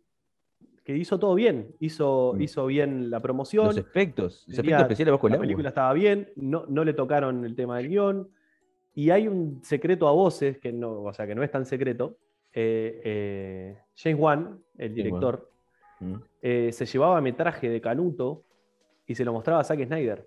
que 0.84 0.96
hizo 0.96 1.18
todo 1.18 1.34
bien. 1.34 1.74
Hizo, 1.78 2.32
Mm. 2.36 2.40
hizo 2.42 2.66
bien 2.66 3.10
la 3.10 3.20
promoción. 3.20 3.66
los 3.66 3.76
efectos, 3.76 4.44
los 4.48 4.56
tenía- 4.56 4.76
efectos 4.76 4.82
especiales 4.92 5.12
bajo 5.12 5.26
el 5.26 5.30
la 5.32 5.34
agua. 5.36 5.42
película 5.44 5.68
estaba 5.68 5.92
bien, 5.92 6.30
no, 6.36 6.64
no 6.68 6.84
le 6.84 6.94
tocaron 6.94 7.44
el 7.44 7.54
tema 7.54 7.76
del 7.78 7.88
guion. 7.88 8.28
Y 8.94 9.10
hay 9.10 9.28
un 9.28 9.60
secreto 9.62 10.08
a 10.08 10.12
voces, 10.12 10.58
que 10.58 10.72
no, 10.72 11.02
o 11.02 11.12
sea, 11.12 11.26
que 11.26 11.34
no 11.34 11.42
es 11.42 11.50
tan 11.50 11.66
secreto. 11.66 12.16
eh, 12.52 13.00
eh, 13.04 13.78
James 13.94 14.20
Wan, 14.20 14.58
el 14.78 14.92
director, 14.94 15.48
Mm. 16.00 16.14
se 16.42 16.86
llevaba 16.86 17.20
metraje 17.20 17.68
de 17.68 17.80
Canuto 17.80 18.42
y 19.06 19.14
se 19.14 19.24
lo 19.24 19.32
mostraba 19.32 19.60
a 19.60 19.64
Zack 19.64 19.84
Snyder. 19.86 20.26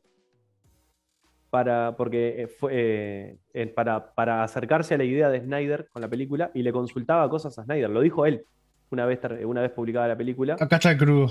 Para, 1.53 1.95
porque 1.95 2.41
eh, 2.41 2.47
fue, 2.47 2.71
eh, 2.73 3.37
eh, 3.53 3.67
para, 3.67 4.15
para 4.15 4.43
acercarse 4.43 4.95
a 4.95 4.97
la 4.97 5.03
idea 5.03 5.29
de 5.29 5.39
Snyder 5.39 5.87
con 5.91 6.01
la 6.01 6.07
película 6.09 6.49
y 6.55 6.63
le 6.63 6.71
consultaba 6.73 7.29
cosas 7.29 7.59
a 7.59 7.63
Snyder. 7.63 7.91
Lo 7.91 8.01
dijo 8.01 8.25
él 8.25 8.47
una 8.89 9.05
vez, 9.05 9.19
una 9.45 9.61
vez 9.61 9.69
publicada 9.69 10.07
la 10.07 10.17
película. 10.17 10.55
Acá 10.59 10.77
está 10.77 10.89
el 10.93 10.97
crudo. 10.97 11.29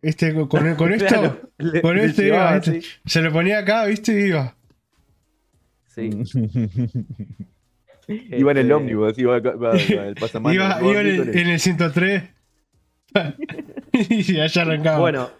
Este, 0.00 0.34
con, 0.34 0.48
con- 0.48 0.92
esto, 0.92 1.38
le- 1.58 1.80
con 1.80 1.94
le 1.94 2.06
este 2.06 2.24
llevaba 2.24 2.50
iba, 2.50 2.56
este, 2.56 2.82
se 3.06 3.22
lo 3.22 3.30
ponía 3.32 3.58
acá, 3.60 3.84
¿viste? 3.86 4.12
Y 4.20 4.24
iba. 4.30 4.56
Sí. 5.86 6.10
iba 8.08 8.50
en 8.50 8.56
el 8.58 8.64
Este- 8.64 8.74
ómnibus, 8.74 9.16
iba, 9.18 9.38
iba- 9.38 9.54
iba- 9.80 10.06
el 10.08 10.14
pasamano. 10.16 10.54
Iba, 10.54 10.80
en, 10.80 10.86
el, 11.06 11.16
con 11.18 11.28
el- 11.28 11.38
en 11.38 11.48
el 11.50 11.60
103. 11.60 12.22
y 14.10 14.40
allá 14.40 14.62
arrancaba. 14.62 14.98
Bueno, 14.98 15.30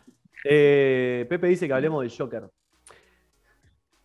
eh, 0.44 1.26
Pepe 1.28 1.48
dice 1.48 1.66
que 1.66 1.72
hablemos 1.72 2.02
del 2.02 2.12
Joker. 2.16 2.44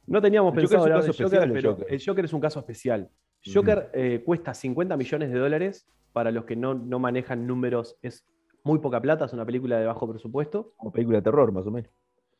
No 0.08 0.22
teníamos 0.22 0.56
¿El 0.56 0.64
Joker 0.64 0.80
pensado 0.80 1.00
es 1.00 1.06
un 1.06 1.12
caso 1.12 1.24
Joker, 1.24 1.40
especial 1.40 1.54
pero 1.54 1.72
Joker? 1.76 1.94
el 1.94 2.04
Joker 2.06 2.26
es 2.26 2.34
un 2.34 2.40
caso 2.42 2.60
especial. 2.60 3.10
Joker 3.54 3.92
eh, 3.94 4.24
cuesta 4.26 4.54
50 4.54 4.98
millones 4.98 5.32
de 5.32 5.40
dólares. 5.40 5.88
Para 6.14 6.32
los 6.32 6.46
que 6.46 6.56
no, 6.56 6.74
no 6.74 6.98
manejan 6.98 7.46
números, 7.46 7.98
es 8.02 8.26
muy 8.64 8.80
poca 8.80 9.00
plata. 9.00 9.26
Es 9.26 9.34
una 9.34 9.46
película 9.46 9.78
de 9.78 9.86
bajo 9.86 10.10
presupuesto. 10.10 10.74
Como 10.78 10.92
película 10.92 11.20
de 11.20 11.22
terror, 11.24 11.52
más 11.52 11.68
o 11.68 11.72
menos. 11.72 11.92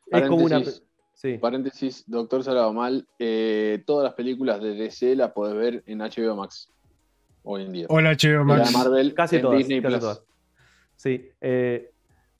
Es 0.06 0.22
como 0.22 0.44
una. 0.44 0.56
Paréntesis. 0.56 0.82
Sí. 1.12 1.36
Paréntesis, 1.38 2.04
Doctor 2.06 2.44
Salado 2.44 2.72
Mal, 2.72 3.06
eh, 3.18 3.82
todas 3.86 4.04
las 4.04 4.14
películas 4.14 4.60
de 4.62 4.74
DC 4.74 5.16
las 5.16 5.32
podés 5.32 5.56
ver 5.56 5.82
en 5.86 5.98
HBO 5.98 6.36
Max 6.36 6.72
hoy 7.42 7.64
en 7.64 7.72
día. 7.72 7.86
Hola, 7.88 8.10
la 8.10 8.16
de 8.16 8.38
Max. 8.44 8.72
Marvel 8.72 9.14
Casi 9.14 9.36
en 9.36 9.42
todas. 9.42 9.58
Disney 9.58 9.82
casi 9.82 9.92
Plus. 9.92 10.00
todas. 10.00 10.24
Sí. 10.94 11.28
eh, 11.40 11.90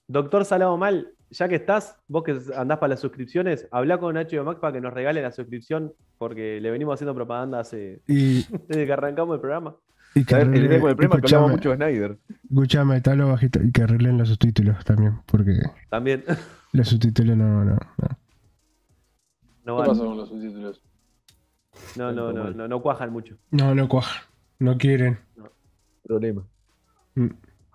Doctor 0.07 0.45
Salado 0.45 0.77
Mal, 0.77 1.13
ya 1.31 1.49
que 1.49 1.57
estás, 1.57 1.97
vos 2.09 2.23
que 2.25 2.39
andás 2.57 2.79
para 2.79 2.91
las 2.91 3.01
suscripciones, 3.01 3.69
habla 3.71 3.99
con 3.99 4.15
HBO 4.17 4.45
Max 4.45 4.61
para 4.61 4.73
que 4.73 4.81
nos 4.81 4.93
regale 4.93 5.21
la 5.23 5.31
suscripción, 5.33 5.93
porque 6.19 6.61
le 6.61 6.71
venimos 6.71 6.95
haciendo 6.95 7.15
propaganda 7.15 7.61
hace, 7.61 8.01
Y, 8.07 8.45
desde 8.69 8.87
que 8.87 8.93
arrancamos 8.93 9.35
el 9.35 9.41
programa. 9.41 9.77
y 10.15 10.25
que 10.25 10.35
A 10.35 10.39
ver, 10.39 10.47
el 10.49 10.53
arreglen- 10.55 10.69
día 10.71 10.81
con 10.81 10.91
el 10.91 10.97
problema 10.97 11.21
que 11.21 11.27
hablamos 11.35 11.51
mucho 11.53 11.71
de 11.71 11.77
Snyder. 11.77 12.19
escuchame, 12.51 12.97
está 12.97 13.15
lo 13.15 13.29
bajito. 13.29 13.63
Y 13.63 13.71
que 13.73 13.83
arreglen 13.83 14.17
los 14.19 14.29
subtítulos 14.29 14.85
también, 14.85 15.21
porque 15.27 15.61
También. 15.91 16.25
los 16.73 16.89
subtítulos 16.89 17.37
no, 17.37 17.65
no, 17.65 17.75
no. 17.75 18.19
No, 19.65 19.77
¿Qué 19.83 19.87
pasa 19.89 20.03
con 20.05 20.17
los 20.17 20.29
subtítulos? 20.31 20.83
no, 21.97 22.11
no, 22.13 22.33
no, 22.33 22.51
no, 22.51 22.67
no 22.69 22.83
cuajan 22.83 23.13
mucho. 23.13 23.37
No, 23.51 23.75
no 23.75 23.87
cuaja. 23.89 24.23
No 24.59 24.77
quieren. 24.79 25.19
Problema. 26.05 26.43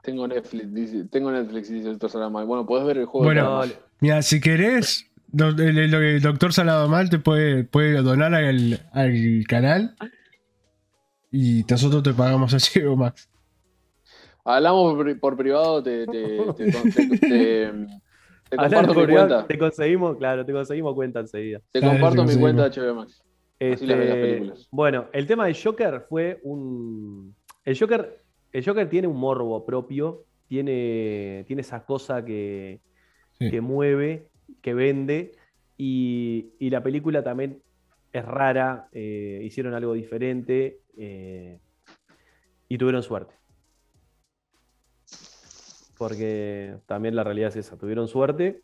Tengo 0.03 0.27
Netflix, 0.27 0.73
dice, 0.73 1.05
tengo 1.05 1.31
Netflix, 1.31 1.69
dice 1.69 1.88
Doctor 1.89 2.09
Salado 2.11 2.30
Mal. 2.30 2.45
Bueno, 2.45 2.65
podés 2.65 2.85
ver 2.85 2.97
el 2.97 3.05
juego 3.05 3.23
Bueno, 3.25 3.61
de. 3.61 3.73
Mira, 4.01 4.21
si 4.21 4.39
querés, 4.41 5.09
el, 5.38 5.59
el- 5.80 5.93
el 5.93 6.21
doctor 6.21 6.51
Salado 6.53 6.88
Mal 6.89 7.09
te 7.09 7.19
puede, 7.19 7.63
puede 7.63 8.01
donar 8.01 8.34
al, 8.35 8.81
al 8.91 9.43
canal 9.47 9.95
y 11.31 11.63
nosotros 11.69 12.03
te 12.03 12.13
pagamos 12.13 12.53
a 12.53 12.57
Cheo 12.57 12.95
Max. 12.95 13.30
Hablamos 14.45 14.95
por, 14.95 15.19
por 15.19 15.38
privado, 15.38 15.81
te, 15.84 16.05
te, 16.05 16.11
te, 16.11 16.71
te- 16.71 17.07
te- 17.17 17.17
te 18.49 18.57
Hablando 18.57 18.93
comparto 18.93 18.93
por 18.93 18.97
mi 18.97 19.05
privado, 19.05 19.27
cuenta. 19.30 19.47
Te 19.47 19.57
conseguimos, 19.57 20.17
claro, 20.17 20.45
te 20.45 20.51
conseguimos 20.53 20.93
cuenta 20.95 21.19
enseguida. 21.21 21.59
Te 21.71 21.80
Dale, 21.80 21.93
comparto 21.93 22.25
te 22.25 22.35
mi 22.35 22.41
cuenta 22.41 22.69
de. 22.69 22.81
HBO 22.81 22.95
Max. 22.95 23.23
Así 23.71 23.85
las 23.85 23.97
las 23.97 24.07
Este, 24.07 24.21
películas. 24.21 24.67
bueno, 24.69 25.05
el 25.13 25.25
tema 25.25 25.45
del 25.45 25.55
Joker 25.55 26.05
fue 26.09 26.39
un. 26.43 27.34
El 27.63 27.80
Joker, 27.80 28.22
el 28.53 28.63
Joker 28.65 28.89
tiene 28.89 29.07
un 29.07 29.17
morbo 29.17 29.65
propio, 29.65 30.23
tiene, 30.47 31.43
tiene 31.47 31.61
esa 31.61 31.85
cosa 31.85 32.23
que, 32.23 32.80
Sí. 33.34 33.49
que 33.49 33.61
mueve, 33.61 34.30
que 34.61 34.75
vende, 34.75 35.31
y, 35.75 36.51
y 36.59 36.69
la 36.69 36.84
película 36.84 37.23
también 37.23 37.61
es 38.11 38.23
rara, 38.23 38.88
eh, 38.91 39.41
hicieron 39.43 39.73
algo 39.73 39.93
diferente 39.93 40.81
eh, 40.95 41.59
y 42.69 42.77
tuvieron 42.77 43.01
suerte. 43.01 43.34
Porque 45.97 46.77
también 46.85 47.15
la 47.15 47.23
realidad 47.23 47.49
es 47.49 47.55
esa, 47.57 47.77
tuvieron 47.77 48.07
suerte 48.07 48.61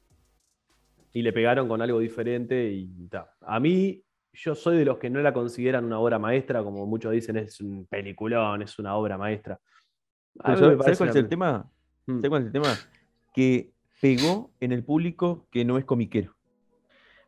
y 1.14 1.22
le 1.22 1.34
pegaron 1.34 1.68
con 1.68 1.82
algo 1.82 2.00
diferente 2.00 2.72
y 2.72 3.08
ta. 3.08 3.34
A 3.42 3.60
mí, 3.60 4.04
yo 4.34 4.54
soy 4.56 4.78
de 4.78 4.86
los 4.86 5.00
que 5.00 5.10
no 5.10 5.20
la 5.22 5.34
consideran 5.34 5.86
una 5.86 6.00
obra 6.00 6.20
maestra, 6.20 6.64
como 6.64 6.86
muchos 6.86 7.12
dicen, 7.12 7.38
es 7.38 7.60
un 7.62 7.88
peliculón, 7.88 8.62
es 8.62 8.78
una 8.78 8.96
obra 8.96 9.18
maestra. 9.18 9.60
Pero 10.44 10.58
¿Sabes, 10.58 10.98
cuál 10.98 11.10
es 11.10 11.16
el 11.16 11.28
tema? 11.28 11.70
Mm. 12.06 12.16
¿Sabes 12.16 12.30
cuál 12.30 12.42
es 12.42 12.46
el 12.48 12.52
tema? 12.52 12.78
Que 13.34 13.72
pegó 14.02 14.52
en 14.60 14.72
el 14.72 14.84
público 14.84 15.48
que 15.52 15.66
no 15.66 15.78
es 15.78 15.86
comiquero. 15.86 16.36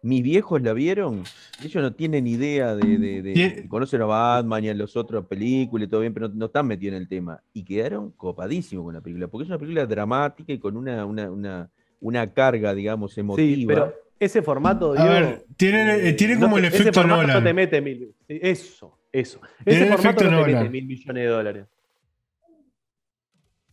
Mis 0.04 0.24
viejos 0.24 0.60
la 0.64 0.74
vieron, 0.74 1.24
ellos 1.64 1.84
no 1.84 1.94
tienen 1.94 2.26
idea 2.26 2.76
de, 2.76 3.22
de, 3.22 3.68
conocen 3.70 4.02
a 4.02 4.06
Batman 4.06 4.64
y 4.64 4.70
a 4.70 4.74
las 4.74 4.96
otras 4.98 5.26
películas 5.28 5.88
y 5.88 5.90
todo 5.92 6.02
bien, 6.02 6.12
pero 6.12 6.28
no, 6.28 6.36
no 6.36 6.46
están 6.48 6.66
metidos 6.66 6.96
en 6.96 7.04
el 7.04 7.08
tema. 7.08 7.44
Y 7.54 7.64
quedaron 7.64 8.10
copadísimos 8.12 8.84
con 8.84 8.96
la 8.96 9.02
película, 9.02 9.28
porque 9.28 9.44
es 9.44 9.50
una 9.50 9.60
película 9.60 9.86
dramática 9.86 10.52
y 10.52 10.58
con 10.58 10.76
una, 10.76 11.06
una, 11.06 11.30
una, 11.30 11.70
una 12.00 12.34
carga, 12.34 12.74
digamos, 12.74 13.16
emotiva. 13.16 13.56
Sí, 13.56 13.66
pero 13.68 13.94
ese 14.20 14.42
formato, 14.42 14.94
A 14.98 15.04
ver, 15.04 15.46
tienen, 15.56 16.06
eh, 16.06 16.14
tienen 16.14 16.40
no 16.40 16.48
como 16.48 16.58
el 16.58 16.66
ese 16.66 16.78
efecto 16.78 17.02
formato 17.02 17.22
Nolan. 17.22 17.38
no 17.38 17.44
te 17.44 17.54
mete 17.54 17.82
mil. 17.82 18.14
Eso, 18.28 18.98
eso. 19.12 19.40
Tiene 19.64 19.86
Ese 19.86 19.92
formato 19.92 20.24
no 20.32 20.44
te 20.44 20.54
mete 20.54 20.70
mil 20.70 20.86
millones 20.86 21.24
de 21.24 21.30
dólares. 21.30 21.66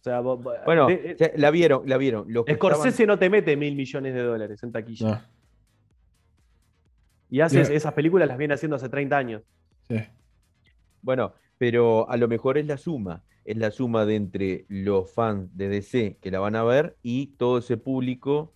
O 0.01 0.03
sea, 0.03 0.20
vos- 0.20 0.41
Bueno, 0.65 0.87
de- 0.87 1.33
la 1.37 1.51
vieron, 1.51 1.83
la 1.89 1.97
vieron. 1.99 2.25
Los 2.33 2.45
Scorsese 2.47 2.89
estaban- 2.89 3.09
no 3.09 3.19
te 3.19 3.31
mete 3.31 3.57
mil 3.57 3.75
millones 3.75 4.15
de 4.15 4.20
dólares 4.23 4.62
en 4.62 4.73
taquilla. 4.73 5.11
No, 5.11 5.20
Y 7.31 7.41
hace 7.41 7.61
esas 7.75 7.93
películas 7.93 8.27
las 8.29 8.39
viene 8.39 8.55
haciendo 8.55 8.77
hace 8.77 8.89
30 8.89 9.16
años. 9.19 9.43
sí. 9.89 9.97
Bueno, 11.01 11.33
pero 11.59 12.11
a 12.11 12.16
lo 12.16 12.27
mejor 12.27 12.59
es 12.59 12.66
la 12.66 12.77
suma, 12.77 13.23
es 13.45 13.57
la 13.57 13.70
suma 13.70 14.05
de 14.05 14.16
entre 14.16 14.65
los 14.69 15.11
fans 15.12 15.49
de 15.57 15.69
DC 15.69 16.19
que 16.20 16.31
la 16.33 16.41
van 16.41 16.57
a 16.57 16.65
ver 16.65 16.97
y 17.03 17.29
todo 17.39 17.59
ese 17.59 17.77
público 17.77 18.53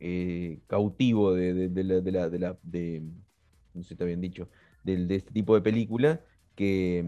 eh, 0.00 0.58
cautivo 0.66 1.32
de, 1.34 1.52
de- 1.54 1.68
de 1.68 1.84
la, 1.84 2.00
de 2.00 2.10
la- 2.12 2.28
de 2.30 2.38
la- 2.38 2.58
de- 2.62 3.02
no 3.74 3.82
sé 3.82 3.88
si 3.88 3.94
está 3.94 4.04
bien 4.06 4.20
dicho, 4.20 4.48
del- 4.82 5.06
de, 5.06 5.16
este 5.16 5.30
tipo 5.32 5.54
de 5.54 5.60
película 5.60 6.20
que, 6.56 7.04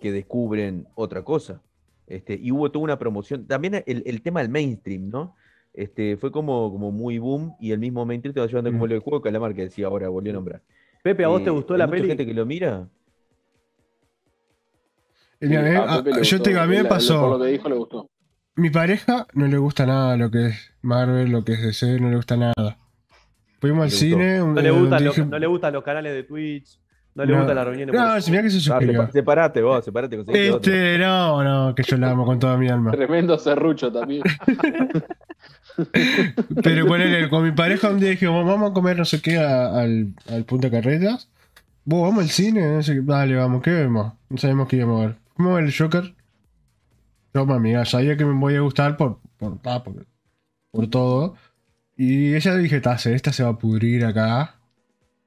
que 0.00 0.12
descubren 0.12 0.88
otra 0.94 1.22
cosa. 1.22 1.62
Este, 2.06 2.34
y 2.40 2.52
hubo 2.52 2.70
toda 2.70 2.84
una 2.84 2.98
promoción, 2.98 3.46
también 3.46 3.82
el, 3.86 4.02
el 4.06 4.22
tema 4.22 4.40
del 4.40 4.48
mainstream, 4.48 5.08
¿no? 5.10 5.34
Este, 5.74 6.16
fue 6.16 6.30
como, 6.30 6.70
como 6.72 6.90
muy 6.92 7.18
boom 7.18 7.54
y 7.60 7.72
el 7.72 7.78
mismo 7.78 8.06
mainstream 8.06 8.32
te 8.32 8.40
va 8.40 8.46
llevando 8.46 8.70
como 8.70 8.84
Mm. 8.84 8.88
lo 8.88 8.94
del 8.94 9.02
juego 9.02 9.18
de 9.18 9.22
Calamar 9.24 9.54
que 9.54 9.62
decía 9.62 9.86
ahora, 9.88 10.08
volvió 10.08 10.32
a 10.32 10.34
nombrar. 10.34 10.62
Pepe, 11.02 11.24
¿a 11.24 11.28
vos 11.28 11.42
te 11.42 11.48
Eh, 11.48 11.52
gustó 11.52 11.76
la 11.76 11.86
mucha 11.86 11.96
peli? 11.96 12.08
gente 12.08 12.24
que 12.26 12.32
lo 12.34 12.46
mira. 12.46 12.88
Y 15.40 15.46
mira, 15.48 15.60
Sí, 15.62 15.66
a 15.66 15.70
mí- 15.70 15.76
a 15.76 15.82
a- 15.94 15.96
Pepe 15.98 16.10
le 16.10 16.14
yo 16.16 16.20
gustó. 16.20 16.42
te 16.42 16.50
digo, 16.50 16.62
a 16.62 16.66
mí 16.66 16.76
me 16.76 16.82
Por 16.82 16.88
pasó. 16.88 17.30
lo 17.38 17.44
que 17.44 17.50
dijo, 17.50 17.68
le 17.68 17.74
gustó. 17.74 18.10
Mi 18.56 18.70
pareja 18.70 19.26
no 19.34 19.46
le 19.46 19.58
gusta 19.58 19.84
nada 19.84 20.16
lo 20.16 20.30
que 20.30 20.46
es 20.46 20.72
Marvel, 20.80 21.30
lo 21.30 21.44
que 21.44 21.52
es 21.52 21.62
DC, 21.62 22.00
no 22.00 22.08
le 22.08 22.16
gusta 22.16 22.36
nada. 22.36 22.78
Fuimos 23.60 23.80
al 23.84 23.90
gustó. 23.90 23.98
cine. 23.98 24.42
un- 24.42 24.54
No 24.54 24.60
le, 24.62 24.68
eh, 24.70 25.02
dije- 25.04 25.26
no 25.26 25.38
le 25.38 25.46
gustan 25.46 25.72
los 25.74 25.82
canales 25.84 26.14
de 26.14 26.22
Twitch, 26.22 26.80
no 27.16 27.24
le 27.24 27.32
No. 27.32 27.38
gustan 27.38 27.56
las 27.56 27.66
reuniones. 27.66 27.94
No, 27.94 28.20
si 28.20 28.30
mira 28.30 28.42
que 28.44 28.50
se 28.50 28.58
Ah, 28.58 28.60
suscribió. 28.60 29.02
sepa- 29.02 29.12
separate 29.12 29.62
vos, 29.62 29.84
separate, 29.84 30.18
otro. 30.18 30.34
Este, 30.34 30.98
no, 30.98 31.42
no, 31.42 31.74
que 31.74 31.82
yo 31.82 31.96
la 31.96 32.10
amo 32.10 32.24
con 32.24 32.38
toda 32.38 32.56
mi 32.56 32.68
alma. 32.68 32.92
Tremendo 32.92 33.36
serrucho 33.38 33.90
también. 33.90 34.22
Pero 36.62 36.86
ponele, 36.86 37.28
con 37.28 37.44
mi 37.44 37.52
pareja 37.52 37.90
un 37.90 38.00
día 38.00 38.10
dije, 38.10 38.26
vamos 38.26 38.70
a 38.70 38.72
comer 38.72 38.96
no 38.96 39.04
sé 39.04 39.20
qué 39.20 39.38
a- 39.38 39.78
al, 39.80 40.14
al 40.30 40.44
Punta 40.44 40.70
Carretas. 40.70 41.28
Vos, 41.84 42.02
vamos 42.08 42.24
al 42.24 42.30
cine, 42.30 42.66
no 42.74 42.82
sé 42.82 42.94
qué. 42.94 43.00
Dale, 43.02 43.36
vamos, 43.36 43.62
¿qué 43.62 43.70
vemos? 43.70 44.12
No 44.28 44.36
sabemos 44.38 44.68
qué 44.68 44.76
íbamos 44.76 45.02
a 45.02 45.06
ver. 45.08 45.16
A 45.38 45.54
ver 45.54 45.64
el 45.64 45.76
Joker. 45.76 46.14
Toma, 47.32 47.56
amiga, 47.56 47.84
sabía 47.84 48.16
que 48.16 48.24
me 48.24 48.32
voy 48.32 48.54
a 48.56 48.60
gustar 48.60 48.96
por, 48.96 49.20
por, 49.36 49.58
ah, 49.64 49.82
por, 49.84 50.06
por 50.70 50.86
todo. 50.88 51.34
Y 51.96 52.34
ella 52.34 52.56
dije, 52.56 52.80
"Tase, 52.80 53.14
esta 53.14 53.32
se 53.32 53.42
va 53.44 53.50
a 53.50 53.58
pudrir 53.58 54.04
acá. 54.04 54.55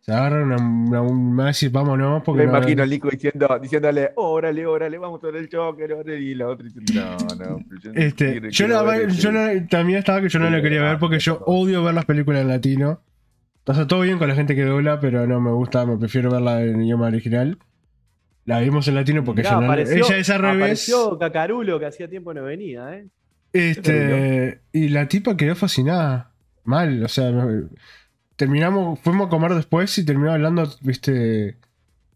Se 0.09 0.15
agarra 0.15 0.43
una, 0.43 0.55
una, 0.57 1.01
un- 1.03 1.39
a 1.39 1.45
decir, 1.45 1.69
vámonos, 1.69 2.23
porque 2.23 2.39
Me 2.45 2.51
no- 2.51 2.57
imagino 2.57 2.81
al 2.81 2.89
Nico 2.89 3.09
diciendo, 3.11 3.47
diciéndole, 3.61 4.09
órale, 4.15 4.65
órale, 4.65 4.97
vamos 4.97 5.23
a 5.23 5.27
ver 5.27 5.35
el 5.35 5.49
Joker, 5.51 5.93
órale", 5.93 6.19
y 6.19 6.33
la 6.33 6.47
otra 6.47 6.65
diciendo, 6.65 7.15
no, 7.29 7.35
no, 7.45 7.59
yo, 7.83 7.91
Este, 7.93 8.31
quiero- 8.31 8.49
yo, 8.49 8.65
quiero 8.65 8.83
la, 8.85 8.91
ver 8.91 9.07
yo 9.09 9.29
este". 9.29 9.31
no- 9.61 9.67
también 9.67 9.99
estaba 9.99 10.19
que 10.21 10.29
yo 10.29 10.39
no 10.39 10.49
la 10.49 10.61
quería 10.63 10.81
ver 10.81 10.97
porque 10.97 11.19
yo 11.19 11.43
odio 11.45 11.83
ver 11.83 11.93
las 11.93 12.05
películas 12.05 12.41
en 12.41 12.47
latino. 12.47 13.01
O 13.65 13.73
sea, 13.75 13.85
todo 13.85 14.01
bien 14.01 14.17
con 14.17 14.27
la 14.27 14.33
gente 14.33 14.55
que 14.55 14.63
dobla, 14.65 14.99
pero 14.99 15.27
no 15.27 15.39
me 15.39 15.51
gusta, 15.51 15.85
me 15.85 15.95
prefiero 15.97 16.31
verla 16.31 16.63
en 16.63 16.81
idioma 16.81 17.05
original. 17.05 17.59
La 18.45 18.61
vimos 18.61 18.87
en 18.87 18.95
latino 18.95 19.23
porque 19.23 19.41
Mirá, 19.41 19.51
ella, 19.51 19.59
no- 19.59 19.65
apareció, 19.67 20.05
ella 20.05 20.17
es 20.17 20.29
al 20.31 20.39
revés. 20.41 20.55
apareció 20.57 21.19
Cacarulo, 21.19 21.79
que 21.79 21.85
hacía 21.85 22.09
tiempo 22.09 22.33
no 22.33 22.41
venía, 22.45 22.95
¿eh? 22.95 23.05
Este, 23.53 24.61
y 24.73 24.89
la 24.89 25.07
tipa 25.07 25.37
quedó 25.37 25.55
fascinada. 25.55 26.31
Mal, 26.63 27.03
o 27.03 27.07
sea, 27.07 27.31
me- 27.31 27.63
terminamos, 28.39 28.97
fuimos 29.01 29.27
a 29.27 29.29
comer 29.29 29.53
después 29.53 29.97
y 29.97 30.05
terminamos 30.05 30.35
hablando, 30.35 30.63
viste, 30.79 31.57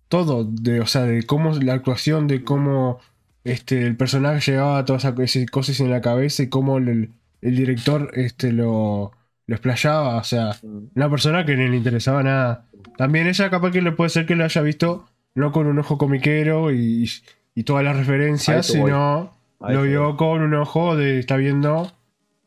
todo, 0.08 0.46
de, 0.46 0.80
o 0.80 0.86
sea, 0.86 1.02
de 1.02 1.24
cómo 1.24 1.52
la 1.60 1.74
actuación, 1.74 2.28
de 2.28 2.46
cómo 2.46 3.00
este, 3.44 3.86
el 3.86 3.98
personaje 3.98 4.52
llevaba 4.52 4.78
a 4.78 4.86
todas 4.86 5.04
esas 5.04 5.46
cosas 5.52 5.82
en 5.82 5.92
la 5.92 6.00
cabeza 6.00 6.44
y 6.44 6.48
cómo 6.48 6.78
el, 6.78 7.10
el 7.42 7.56
director 7.58 8.10
este, 8.14 8.54
lo, 8.54 9.12
lo 9.48 9.56
explayaba, 9.56 10.16
o 10.16 10.24
sea, 10.24 10.52
Mm. 10.64 10.92
una 10.96 11.10
persona 11.10 11.46
que 11.46 11.58
ni 11.58 11.68
le 11.68 11.76
interesaba 11.76 12.24
nada. 12.24 12.66
También 12.98 13.28
ella 13.28 13.50
capaz 13.50 13.72
que 13.72 13.82
le 13.82 13.92
puede 13.92 14.10
ser 14.10 14.26
que 14.26 14.36
lo 14.36 14.46
haya 14.46 14.62
visto 14.62 15.06
no 15.36 15.52
con 15.52 15.68
un 15.68 15.78
ojo 15.80 15.98
comiquero 15.98 16.72
y, 16.72 17.10
y 17.54 17.64
todas 17.64 17.84
las 17.84 17.98
referencias, 17.98 18.68
sino 18.68 19.34
lo 19.60 19.82
vio 19.84 20.16
con 20.16 20.42
un 20.42 20.54
ojo 20.54 20.96
de 20.96 21.20
está 21.20 21.36
viendo 21.36 21.92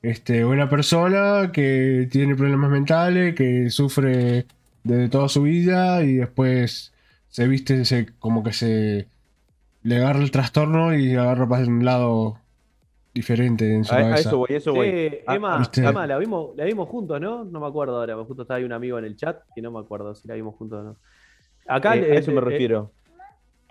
este, 0.03 0.45
una 0.45 0.69
persona 0.69 1.51
que 1.53 2.09
tiene 2.11 2.37
problemas 2.37 2.71
mentales, 2.71 3.35
que 3.35 3.71
sufre 3.71 4.47
desde 4.85 5.09
toda 5.09 5.29
su 5.29 5.43
vida 5.43 6.03
y 6.05 6.17
después 6.17 6.93
se 7.29 7.49
viste 7.49 7.85
se, 7.85 8.07
como 8.19 8.43
que 8.45 8.53
se 8.53 9.09
le 9.83 9.97
agarra 9.99 10.21
el 10.21 10.31
trastorno 10.31 10.95
y 10.95 11.15
agarra 11.15 11.49
para 11.49 11.67
un 11.67 11.85
lado 11.85 12.41
diferente 13.15 13.73
en 13.75 13.85
su 13.85 13.95
A, 13.95 13.99
a 13.99 14.07
cabeza. 14.11 14.31
eso 14.31 14.39
voy, 14.39 14.49
a 14.53 14.57
eso 14.59 14.75
voy. 14.75 14.91
Ah, 15.27 15.37
Emma. 15.37 15.71
Emma, 15.83 16.07
la 16.07 16.19
vimos, 16.19 16.55
la 16.57 16.65
vimos 16.65 16.89
juntos, 16.89 17.21
¿no? 17.21 17.45
No 17.45 17.61
me 17.61 17.67
acuerdo 17.67 17.97
ahora, 17.99 18.17
justo 18.25 18.43
estaba 18.43 18.59
ahí 18.59 18.65
un 18.65 18.73
amigo 18.73 18.99
en 18.99 19.05
el 19.05 19.17
chat 19.17 19.43
y 19.55 19.63
no 19.63 19.71
me 19.71 19.81
acuerdo 19.81 20.15
si 20.15 20.29
la 20.29 20.35
vimos 20.35 20.55
juntos 20.57 20.81
o 20.81 20.85
no. 20.85 20.97
Acá 21.67 21.97
Eh, 21.97 22.13
a 22.13 22.15
eso 22.15 22.33
me 22.33 22.39
eh, 22.39 22.41
refiero. 22.41 22.96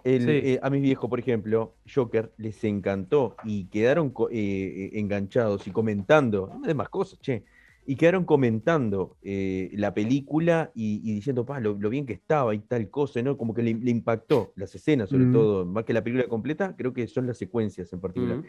El, 0.06 0.22
sí. 0.22 0.30
eh, 0.30 0.60
a 0.62 0.70
mis 0.70 0.82
viejos, 0.84 1.10
por 1.10 1.20
ejemplo, 1.20 1.74
Joker 1.94 2.32
les 2.38 2.64
encantó 2.64 3.36
y 3.44 3.66
quedaron 3.66 4.14
eh, 4.32 4.90
eh, 4.94 5.00
enganchados 5.00 5.66
y 5.68 5.72
comentando, 5.72 6.52
de 6.64 6.74
más 6.76 6.90
cosas, 6.90 7.20
che, 7.20 7.44
y 7.88 7.96
quedaron 7.96 8.24
comentando 8.24 9.18
eh, 9.24 9.72
la 9.74 9.94
película 9.96 10.72
y, 10.76 11.02
y 11.04 11.14
diciendo, 11.16 11.44
pa, 11.44 11.60
lo, 11.60 11.74
lo 11.74 11.90
bien 11.90 12.06
que 12.06 12.14
estaba 12.14 12.54
y 12.54 12.60
tal 12.60 12.88
cosa, 12.92 13.22
¿no? 13.24 13.36
Como 13.36 13.54
que 13.56 13.64
le, 13.64 13.74
le 13.74 13.90
impactó 13.92 14.54
las 14.56 14.74
escenas, 14.76 15.10
sobre 15.10 15.26
Mm. 15.26 15.34
todo, 15.34 15.66
más 15.66 15.84
que 15.86 15.94
la 15.94 16.04
película 16.04 16.28
completa, 16.30 16.76
creo 16.78 16.94
que 16.94 17.08
son 17.08 17.26
las 17.28 17.38
secuencias 17.40 17.92
en 17.92 18.00
particular. 18.00 18.38
mm, 18.38 18.44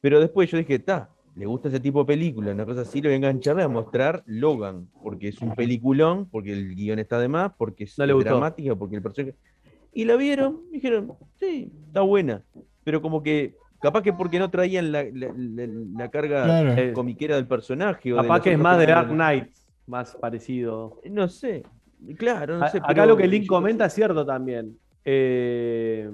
Pero 0.00 0.20
después 0.20 0.48
yo 0.50 0.58
dije, 0.58 0.76
está, 0.76 1.10
le 1.36 1.46
gusta 1.46 1.68
ese 1.68 1.80
tipo 1.80 2.00
de 2.00 2.04
película, 2.06 2.52
una 2.52 2.66
cosa 2.66 2.82
así, 2.82 3.00
lo 3.00 3.08
voy 3.08 3.14
a 3.14 3.16
enganchar, 3.16 3.60
a 3.60 3.68
mostrar 3.68 4.22
Logan, 4.26 4.88
porque 5.02 5.28
es 5.28 5.40
un 5.40 5.54
peliculón, 5.56 6.28
porque 6.30 6.52
el 6.52 6.74
guion 6.74 6.98
está 7.00 7.18
de 7.18 7.28
más, 7.28 7.52
porque 7.58 7.84
es 7.84 7.98
No 7.98 8.06
dramática, 8.18 8.76
porque 8.76 8.96
el 8.96 9.02
personaje... 9.02 9.34
Y 9.92 10.04
la 10.04 10.16
vieron, 10.16 10.60
y 10.70 10.74
dijeron, 10.76 11.12
sí, 11.34 11.70
está 11.86 12.00
buena, 12.00 12.42
pero 12.84 13.02
como 13.02 13.22
que, 13.22 13.54
capaz 13.80 14.02
que 14.02 14.12
porque 14.12 14.38
no 14.38 14.50
traían 14.50 14.90
la, 14.90 15.04
la- 15.04 15.32
la- 15.36 15.68
la 15.96 16.10
carga 16.10 16.44
Claro. 16.44 16.92
Comiquera 16.94 17.36
del 17.36 17.46
personaje. 17.46 18.12
o 18.12 18.16
Capaz 18.16 18.40
que 18.40 18.52
es 18.52 18.58
más 18.58 18.78
de 18.78 18.86
Dark. 18.86 19.08
Knight, 19.10 19.48
más 19.86 20.14
parecido. 20.16 21.00
No 21.10 21.28
sé, 21.28 21.62
claro, 22.16 22.58
no 22.58 22.64
A- 22.64 22.68
sé. 22.68 22.78
Acá 22.78 22.88
pero 22.94 23.06
lo 23.06 23.16
que 23.16 23.26
Link 23.28 23.46
comenta 23.46 23.86
es 23.86 23.92
cierto 23.92 24.24
también. 24.24 24.76
Eh, 25.04 26.10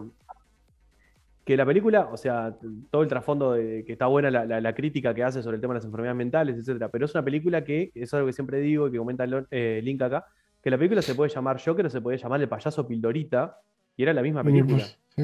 que 1.45 1.57
la 1.57 1.65
película, 1.65 2.09
o 2.13 2.17
sea, 2.17 2.55
todo 2.91 3.03
el 3.03 3.09
trasfondo 3.09 3.53
de 3.53 3.83
que 3.87 3.93
está 3.93 4.07
buena 4.07 4.31
la, 4.31 4.45
la- 4.45 4.61
la 4.61 4.75
crítica 4.75 5.15
que 5.15 5.23
hace 5.25 5.43
sobre 5.43 5.55
el 5.55 5.61
tema 5.63 5.73
de 5.73 5.79
las 5.79 5.85
enfermedades 5.87 6.17
mentales, 6.19 6.57
etcétera, 6.59 6.89
pero 6.91 7.07
es 7.07 7.15
una 7.15 7.25
película 7.25 7.65
que, 7.65 7.85
eso 7.95 8.05
es 8.05 8.15
algo 8.15 8.27
que 8.27 8.33
siempre 8.35 8.61
digo 8.61 8.89
y 8.89 8.91
que 8.93 8.99
comenta 8.99 9.25
eh, 9.51 9.81
Link 9.83 10.03
acá, 10.03 10.27
que 10.63 10.71
la 10.71 10.77
película 10.79 11.03
se 11.03 11.15
puede 11.15 11.31
llamar 11.33 11.61
Joker 11.65 11.87
o 11.87 11.91
se 11.91 12.01
puede 12.01 12.19
llamar 12.19 12.41
El 12.41 12.49
payaso 12.49 12.87
Pildorita, 12.87 13.61
y 13.97 14.03
era 14.03 14.13
la 14.13 14.23
misma 14.23 14.43
película. 14.45 14.85
¿Sí? 15.17 15.23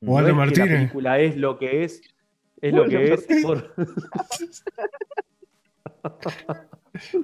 No 0.00 0.12
O 0.12 0.18
Aldo 0.18 0.28
es 0.30 0.32
que 0.34 0.38
la 0.38 0.44
Martínez. 0.46 0.68
película 0.80 1.18
es 1.18 1.36
lo 1.36 1.58
que 1.58 1.84
es, 1.84 2.02
es 2.62 2.72
lo 2.74 2.86
que 2.86 3.12
es 3.14 3.26
por- 3.42 3.74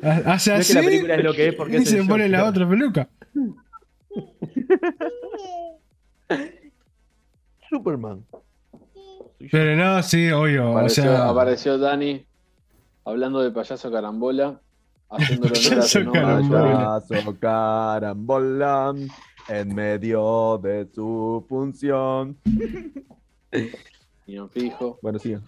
Ha- 0.03 0.33
Hace 0.35 0.51
No 0.51 0.57
es 0.57 0.61
así 0.61 0.73
que 0.75 0.75
la 0.81 0.87
película 0.87 1.15
es 1.15 1.25
lo 1.25 1.33
que 1.33 1.49
es 1.49 1.55
porque 1.55 1.73
y 1.79 1.83
es 1.83 1.89
se 1.91 2.05
pone 2.05 2.29
la 2.29 2.41
Joker. 2.41 2.51
otra 2.63 2.69
peluca. 2.69 3.09
Superman. 7.69 8.25
Pero 9.51 9.77
no, 9.77 10.03
sí, 10.03 10.31
obvio. 10.31 10.69
O 10.71 10.73
Apareció, 10.73 11.03
sea, 11.05 11.29
apareció 11.29 11.79
Dani 11.79 12.27
hablando 13.05 13.41
de 13.41 13.51
payaso 13.51 13.91
carambola, 13.91 14.61
haciéndolo 15.11 15.55
nombre. 16.49 17.39
carambola. 17.41 18.95
En 19.49 19.75
medio 19.77 20.59
de 20.61 20.89
su 20.93 21.45
función. 21.49 22.37
Y 24.27 24.37
en 24.37 24.51
fijo, 24.51 24.99
Bueno, 25.03 25.19
sigan. 25.21 25.43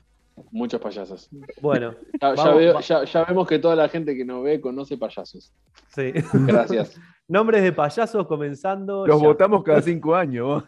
muchos 0.52 0.80
payasos. 0.80 1.28
Bueno, 1.60 1.94
Ya, 2.20 2.34
ya 2.36 2.50
veo- 2.54 2.80
ya- 2.80 3.04
ya 3.04 3.24
vemos 3.24 3.48
que 3.48 3.58
toda 3.58 3.74
la 3.74 3.88
gente 3.88 4.16
que 4.16 4.24
nos 4.24 4.44
ve 4.44 4.60
conoce 4.60 4.96
payasos. 4.96 5.52
sí. 5.88 6.12
Gracias. 6.32 6.96
Nombres 7.28 7.62
de 7.62 7.72
payasos 7.72 8.26
comenzando. 8.26 9.06
Los 9.06 9.20
ya. 9.20 9.26
votamos 9.26 9.62
cada 9.64 9.82
cinco 9.82 10.14
años. 10.14 10.62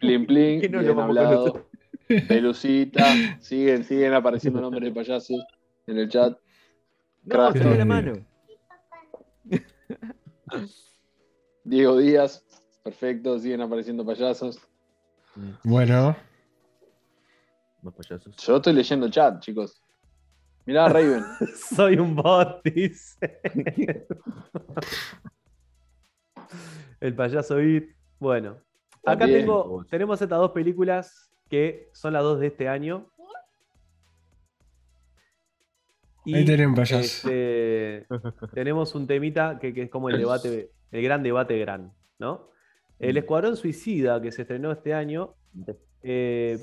Plin 0.00 0.26
Plin, 0.26 0.60
no 0.72 1.00
a 1.00 1.04
hablado. 1.04 1.66
Pelucita, 2.28 3.06
siguen, 3.40 3.84
siguen 3.84 4.12
apareciendo 4.12 4.60
nombres 4.60 4.82
de 4.82 4.92
payasos 4.92 5.42
en 5.86 5.96
el 5.98 6.08
chat. 6.10 6.36
No, 7.24 7.50
la 7.78 7.84
mano. 7.84 8.12
Diego 11.64 11.98
Díaz, 11.98 12.44
perfecto, 12.82 13.38
siguen 13.38 13.60
apareciendo 13.60 14.04
payasos. 14.04 14.58
bueno. 15.62 16.16
Payasos. 17.96 18.36
Yo 18.36 18.56
estoy 18.56 18.72
leyendo 18.74 19.06
el 19.06 19.12
chat, 19.12 19.40
chicos. 19.40 19.82
Mirá, 20.64 20.88
Raven. 20.88 21.24
Soy 21.76 21.96
un 21.98 22.14
bot, 22.14 22.62
dice. 22.64 23.40
El 27.00 27.14
payaso 27.16 27.60
It. 27.60 27.90
Bueno, 28.20 28.58
acá 29.04 29.18
También. 29.20 29.40
tengo, 29.40 29.84
tenemos 29.90 30.22
estas 30.22 30.38
dos 30.38 30.52
películas 30.52 31.32
que 31.50 31.90
son 31.92 32.12
las 32.12 32.22
dos 32.22 32.38
de 32.38 32.46
este 32.46 32.68
año. 32.68 33.10
Y, 36.24 36.34
Ahí 36.34 36.44
tenemos 36.44 36.90
este, 36.90 38.06
tenemos 38.54 38.94
un 38.94 39.06
temita 39.06 39.58
que, 39.58 39.74
que 39.74 39.82
es 39.82 39.90
como 39.90 40.08
el 40.08 40.18
debate, 40.18 40.70
el 40.90 41.02
gran 41.02 41.22
debate 41.22 41.58
gran, 41.58 41.92
¿no? 42.18 42.50
El 42.98 43.16
Escuadrón 43.16 43.56
Suicida 43.56 44.22
que 44.22 44.30
se 44.30 44.42
estrenó 44.42 44.70
este 44.70 44.94
año, 44.94 45.34
eh, 46.04 46.58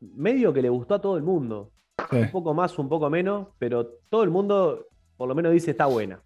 medio 0.00 0.52
que 0.52 0.62
le 0.62 0.68
gustó 0.68 0.94
a 0.94 1.00
todo 1.00 1.16
el 1.16 1.24
mundo. 1.24 1.72
Sí. 2.10 2.16
Un 2.16 2.30
poco 2.30 2.54
más, 2.54 2.78
un 2.78 2.88
poco 2.88 3.10
menos, 3.10 3.48
pero 3.58 3.86
todo 4.08 4.22
el 4.22 4.30
mundo 4.30 4.86
por 5.16 5.28
lo 5.28 5.34
menos 5.34 5.52
dice 5.52 5.72
está 5.72 5.86
buena. 5.86 6.22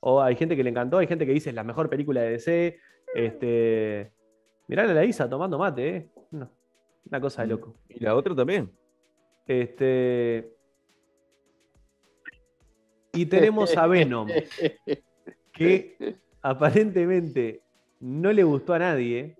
O 0.00 0.22
hay 0.22 0.36
gente 0.36 0.56
que 0.56 0.64
le 0.64 0.70
encantó, 0.70 0.98
hay 0.98 1.06
gente 1.06 1.26
que 1.26 1.32
dice 1.32 1.50
es 1.50 1.54
la 1.54 1.64
mejor 1.64 1.90
película 1.90 2.22
de 2.22 2.30
DC. 2.30 2.78
Este, 3.14 4.12
mirá 4.68 4.84
a 4.84 4.86
la 4.86 5.04
Isa 5.04 5.28
tomando 5.28 5.58
mate, 5.58 5.96
¿eh? 5.96 6.10
No, 6.30 6.50
una 7.04 7.20
cosa 7.20 7.42
de 7.42 7.48
loco. 7.48 7.76
Y 7.88 8.00
la 8.00 8.14
otra 8.14 8.34
también. 8.34 8.72
Este, 9.46 10.54
y 13.12 13.26
tenemos 13.26 13.76
a 13.76 13.86
Venom, 13.86 14.28
que 15.52 16.16
aparentemente 16.42 17.62
no 18.00 18.32
le 18.32 18.42
gustó 18.44 18.74
a 18.74 18.78
nadie. 18.78 19.36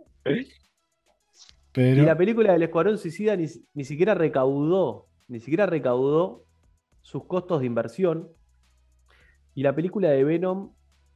Y 1.74 1.96
la 2.02 2.16
película 2.16 2.52
del 2.52 2.62
Escuadrón 2.64 2.98
Suicida 2.98 3.34
ni, 3.36 3.46
ni 3.74 3.84
siquiera 3.84 4.14
recaudó, 4.14 5.06
ni 5.28 5.40
siquiera 5.40 5.66
recaudó 5.66 6.44
sus 7.00 7.24
costos 7.24 7.60
de 7.60 7.66
inversión. 7.66 8.28
Y 9.54 9.62
la 9.62 9.74
película 9.74 10.10
de 10.10 10.24
Venom, 10.24 10.72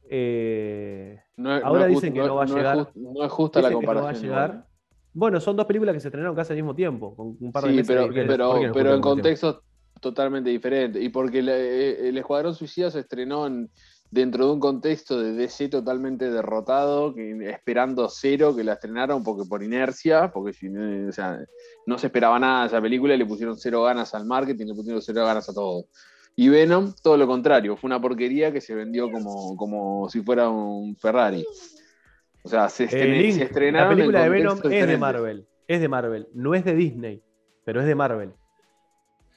eh, 0.09 1.19
No 1.37 1.51
Ahora 1.53 1.81
no 1.81 1.87
dicen 1.87 2.13
que 2.13 2.19
no 2.19 2.35
va 2.35 2.43
a 2.43 2.47
llegar. 2.47 2.91
no 2.95 3.23
es 3.23 3.31
justa 3.31 3.61
la 3.61 3.69
dicen 3.69 3.81
que 3.81 3.85
no 3.85 3.93
va 3.93 3.99
a 3.99 4.03
comparación. 4.03 4.23
llegar. 4.31 4.67
Bueno, 5.13 5.39
son 5.39 5.55
dos 5.55 5.65
películas 5.65 5.93
que 5.93 5.99
se 5.99 6.09
estrenaron 6.09 6.35
casi 6.35 6.53
al 6.53 6.57
mismo 6.57 6.75
tiempo, 6.75 7.15
con 7.15 7.35
un 7.39 7.51
par 7.51 7.63
de 7.63 7.69
Sí, 7.69 7.75
meses 7.77 7.95
pero, 7.95 8.13
pero, 8.13 8.49
¿Por 8.51 8.59
qué 8.61 8.67
no 8.67 8.73
pero 8.73 8.89
justa 8.89 8.95
en 8.95 9.01
contextos 9.01 9.61
totalmente 9.99 10.49
diferentes. 10.49 11.01
Y 11.01 11.09
porque 11.09 11.39
el, 11.39 11.49
eh, 11.49 12.09
el 12.09 12.17
Escuadrón 12.17 12.55
Suicida 12.55 12.89
se 12.91 12.99
estrenó 12.99 13.47
en- 13.47 13.69
dentro 14.09 14.45
de 14.47 14.53
un 14.53 14.59
contexto 14.61 15.21
de 15.21 15.33
DC 15.33 15.67
totalmente 15.67 16.29
derrotado, 16.31 17.13
que, 17.13 17.49
esperando 17.49 18.07
cero 18.09 18.55
que 18.55 18.63
la 18.63 18.73
estrenaron 18.73 19.21
porque 19.23 19.43
por 19.49 19.61
inercia, 19.63 20.31
porque 20.31 20.53
no, 20.69 21.09
o 21.09 21.11
sea, 21.11 21.39
no 21.85 21.97
se 21.97 22.07
esperaba 22.07 22.39
nada 22.39 22.61
de 22.61 22.67
esa 22.67 22.81
película 22.81 23.13
y 23.13 23.17
le 23.17 23.25
pusieron 23.25 23.57
cero 23.57 23.83
ganas 23.83 24.13
al 24.15 24.25
marketing, 24.25 24.67
le 24.67 24.75
pusieron 24.75 25.01
cero 25.01 25.25
ganas 25.25 25.49
a 25.49 25.53
todo. 25.53 25.85
Y 26.37 26.47
Venom, 26.49 26.93
todo 27.03 27.17
lo 27.17 27.27
contrario, 27.27 27.75
fue 27.75 27.87
una 27.89 27.99
porquería 27.99 28.51
que 28.53 28.61
se 28.61 28.75
vendió 28.75 29.11
como, 29.11 29.57
como 29.57 30.07
si 30.07 30.21
fuera 30.21 30.47
un 30.49 30.95
Ferrari. 30.95 31.43
O 32.43 32.47
sea, 32.49 32.69
se, 32.69 32.85
estre- 32.85 33.11
Link, 33.17 33.33
se 33.33 33.39
la 33.39 33.45
estrenaron 33.45 33.91
en 33.91 33.97
película 33.97 34.23
de 34.23 34.29
Venom 34.29 34.57
es 34.63 34.87
de. 34.87 34.97
Marvel. 34.97 35.47
Es 35.67 35.81
de 35.81 35.87
Marvel. 35.89 36.27
No 36.33 36.55
es 36.55 36.63
de 36.63 36.75
Disney, 36.75 37.21
pero 37.65 37.81
es 37.81 37.87
de 37.87 37.95
Marvel. 37.95 38.31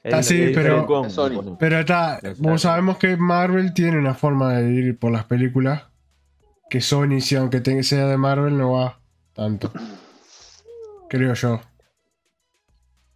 Ah, 0.04 0.16
de- 0.18 0.22
sí, 0.22 0.52
pero- 0.54 0.86
Con- 0.86 1.58
Pero 1.58 1.78
está, 1.80 2.20
vos 2.38 2.62
sabemos 2.62 2.96
que 2.98 3.16
Marvel 3.16 3.74
tiene 3.74 3.98
una 3.98 4.14
forma 4.14 4.54
de 4.54 4.70
ir 4.72 4.98
por 4.98 5.12
las 5.12 5.24
películas 5.24 5.84
que 6.70 6.80
Sony, 6.80 7.20
si 7.20 7.36
aunque 7.36 7.82
sea 7.82 8.06
de 8.06 8.16
Marvel, 8.16 8.56
no 8.56 8.72
va 8.72 8.98
tanto. 9.34 9.70
Creo 11.08 11.34
yo. 11.34 11.60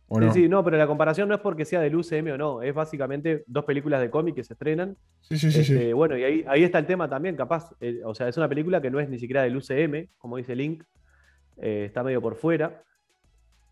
¿O 0.09 0.19
Sí, 0.21 0.27
no? 0.27 0.33
sí, 0.35 0.49
no, 0.49 0.63
pero 0.65 0.77
la 0.77 0.87
comparación 0.87 1.29
no 1.29 1.35
es 1.37 1.41
porque 1.41 1.65
sea 1.65 1.81
del 1.81 1.97
UCM 1.97 2.33
o 2.33 2.37
no, 2.39 2.63
es 2.63 2.75
básicamente 2.75 3.43
dos 3.47 3.65
películas 3.65 4.01
de 4.01 4.11
cómic 4.11 4.35
que 4.35 4.45
se 4.45 4.53
estrenan. 4.53 4.97
Sí, 5.23 5.39
sí, 5.39 5.51
sí, 5.51 5.65
sí. 5.65 5.73
Este, 5.73 5.95
Bueno, 5.95 6.17
y 6.19 6.25
ahí, 6.25 6.45
ahí 6.47 6.63
está 6.65 6.79
el 6.79 6.87
tema 6.87 7.09
también, 7.09 7.37
capaz. 7.37 7.71
eh, 7.81 8.01
o 8.05 8.15
sea, 8.15 8.29
es 8.29 8.37
una 8.37 8.49
película 8.49 8.83
que 8.83 8.91
no 8.91 9.01
es 9.01 9.09
ni 9.09 9.19
siquiera 9.19 9.43
del 9.43 9.57
UCM, 9.57 10.11
como 10.19 10.37
dice 10.37 10.55
Link, 10.55 10.85
eh, 11.57 11.85
está 11.87 12.03
medio 12.05 12.21
por 12.21 12.37
fuera. 12.37 12.83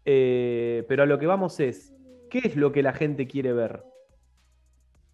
Eh, 0.05 0.85
pero 0.89 1.03
a 1.03 1.07
lo 1.07 1.19
que 1.19 1.27
vamos 1.27 1.61
es, 1.61 1.93
¿qué 2.33 2.39
es 2.49 2.57
lo 2.57 2.73
que 2.73 2.83
la 2.83 2.95
gente 2.95 3.27
quiere 3.27 3.53
ver? 3.53 3.83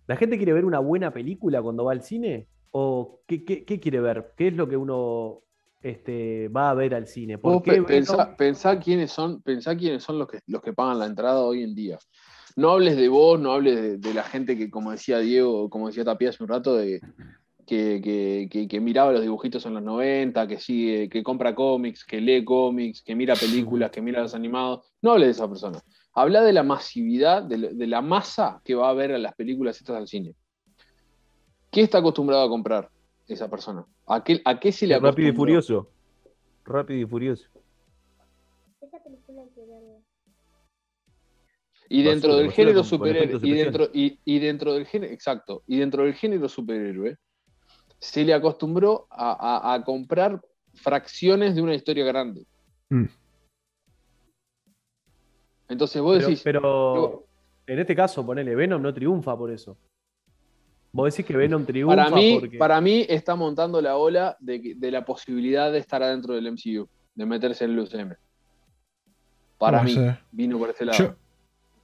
¿La 0.06 0.16
gente 0.16 0.36
quiere 0.36 0.52
ver 0.52 0.64
una 0.64 0.78
buena 0.78 1.12
película 1.12 1.60
cuando 1.60 1.84
va 1.84 1.90
al 1.92 2.02
cine? 2.02 2.46
¿O 2.70 3.22
qué, 3.26 3.44
qué- 3.44 3.64
qué 3.64 3.80
quiere 3.80 3.98
ver? 4.00 4.32
¿Qué 4.36 4.46
es 4.48 4.54
lo 4.54 4.68
que 4.68 4.76
uno 4.76 5.40
este, 5.82 6.46
va 6.48 6.70
a 6.70 6.74
ver 6.74 6.94
al 6.94 7.08
cine? 7.08 7.38
¿Por 7.38 7.62
qué 7.62 7.72
pensá, 7.88 8.36
pensá 8.36 8.78
quiénes 8.78 9.10
son, 9.10 9.42
pensá 9.42 9.76
quiénes 9.76 10.04
son 10.04 10.18
los 10.20 10.28
que, 10.28 10.38
los 10.46 10.62
que 10.62 10.72
pagan 10.72 11.00
la 11.00 11.06
entrada 11.06 11.40
hoy 11.42 11.64
en 11.64 11.74
día. 11.74 11.98
No 12.54 12.70
hables 12.70 12.96
de 12.96 13.08
vos, 13.08 13.38
no 13.40 13.52
hables 13.52 13.74
de, 13.82 13.98
de 13.98 14.14
la 14.14 14.22
gente 14.22 14.56
que, 14.56 14.70
como 14.70 14.92
decía 14.92 15.18
Diego, 15.18 15.68
como 15.68 15.88
decía 15.88 16.04
Tapia 16.04 16.30
hace 16.30 16.42
un 16.42 16.48
rato, 16.48 16.76
de, 16.76 17.00
que, 17.66 18.00
que- 18.02 18.48
que- 18.50 18.68
que 18.68 18.80
miraba 18.80 19.12
los 19.12 19.22
dibujitos 19.22 19.66
en 19.66 19.74
los 19.74 19.82
90, 19.82 20.46
que 20.46 20.58
sigue, 20.58 21.08
que 21.08 21.22
compra 21.22 21.54
cómics, 21.54 22.04
que 22.04 22.20
lee 22.20 22.44
cómics, 22.44 23.02
que 23.02 23.14
mira 23.14 23.34
películas, 23.34 23.90
que 23.90 24.00
mira 24.00 24.22
los 24.22 24.34
animados. 24.34 24.86
No 25.02 25.12
hables 25.12 25.26
de 25.28 25.32
esa 25.32 25.48
persona. 25.48 25.78
Habla 26.14 26.42
de 26.42 26.52
la 26.52 26.62
masividad, 26.62 27.42
de, 27.42 27.58
la- 27.58 27.68
de 27.68 27.86
la 27.86 28.00
masa 28.02 28.60
que 28.64 28.74
va 28.74 28.88
a 28.90 28.94
ver 28.94 29.12
a 29.12 29.18
las 29.18 29.34
películas 29.34 29.76
estas 29.80 29.96
al 29.96 30.08
cine. 30.08 30.34
¿Qué 31.70 31.82
está 31.82 31.98
acostumbrado 31.98 32.44
a 32.44 32.48
comprar 32.48 32.90
esa 33.26 33.48
persona? 33.48 33.84
¿A 34.06 34.24
qué, 34.24 34.40
a 34.44 34.58
qué 34.58 34.72
se 34.72 34.86
le 34.86 34.98
Rápido 34.98 35.28
y 35.28 35.32
furioso. 35.32 35.90
Rápido 36.64 37.00
y 37.00 37.06
furioso. 37.06 37.44
Esa 38.80 39.02
película 39.02 39.42
que. 39.54 39.60
Y 41.90 42.02
dentro 42.02 42.36
del 42.36 42.50
género 42.52 42.84
superhéroe, 42.84 43.38
y 43.42 43.52
dentro, 43.64 43.88
y, 43.94 44.20
y 44.24 44.38
dentro 44.40 44.74
del 44.74 44.86
género, 44.86 45.12
exacto, 45.12 45.62
y 45.66 45.78
dentro 45.78 46.04
del 46.04 46.14
género 46.14 46.48
superhéroe, 46.48 47.16
se 47.98 48.24
le 48.24 48.34
acostumbró 48.34 49.06
a, 49.10 49.32
a- 49.70 49.74
a 49.74 49.84
comprar 49.84 50.40
fracciones 50.74 51.54
de 51.54 51.62
una 51.62 51.74
historia 51.74 52.04
grande. 52.04 52.46
Mm. 52.90 53.04
Entonces 55.68 56.00
vos 56.00 56.16
Pero, 56.16 56.26
decís, 56.28 56.42
pero 56.42 57.26
en 57.66 57.78
este 57.78 57.94
caso, 57.94 58.24
ponele, 58.24 58.54
Venom 58.54 58.80
no 58.80 58.92
triunfa 58.94 59.36
por 59.36 59.50
eso. 59.50 59.76
Vos 60.90 61.12
decís 61.12 61.26
que 61.26 61.36
Venom 61.36 61.66
triunfa 61.66 61.94
para 61.94 62.10
mí, 62.10 62.38
porque. 62.40 62.58
para 62.58 62.80
mí 62.80 63.04
está 63.08 63.34
montando 63.34 63.80
la 63.80 63.96
ola 63.96 64.36
de, 64.40 64.76
la 64.90 65.04
posibilidad 65.04 65.70
de 65.70 65.78
estar 65.78 66.02
adentro 66.02 66.34
del 66.34 66.50
MCU, 66.50 66.88
de 67.14 67.26
meterse 67.26 67.64
en 67.64 67.72
el 67.72 67.80
UCM. 67.80 68.14
Para 69.58 69.78
No 69.78 69.84
mí, 69.84 69.94
sé. 69.94 70.18
vino 70.32 70.58
por 70.58 70.70
ese 70.70 70.86
lado. 70.86 70.98
Yo, 70.98 71.14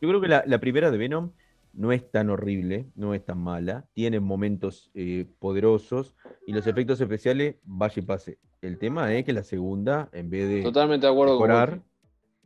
Yo 0.00 0.08
creo 0.08 0.20
que 0.20 0.28
la, 0.28 0.42
la 0.46 0.58
primera 0.58 0.90
de 0.90 0.96
Venom 0.96 1.30
no 1.74 1.92
es 1.92 2.10
tan 2.10 2.30
horrible, 2.30 2.86
no 2.94 3.14
es 3.14 3.24
tan 3.24 3.38
mala, 3.38 3.84
tiene 3.92 4.20
momentos 4.20 4.90
eh, 4.94 5.26
poderosos 5.38 6.14
y 6.46 6.52
los 6.52 6.66
efectos 6.66 7.00
especiales, 7.00 7.56
vaya 7.64 7.94
y 7.96 8.02
pase. 8.02 8.38
El 8.62 8.78
tema 8.78 9.12
es 9.12 9.24
que 9.24 9.32
la 9.32 9.42
segunda, 9.42 10.08
en 10.12 10.30
vez 10.30 10.48
de 10.48 10.62
Totalmente 10.62 11.06
de 11.06 11.12
acuerdo 11.12 11.36
con 11.38 11.48
mejorar, 11.48 11.82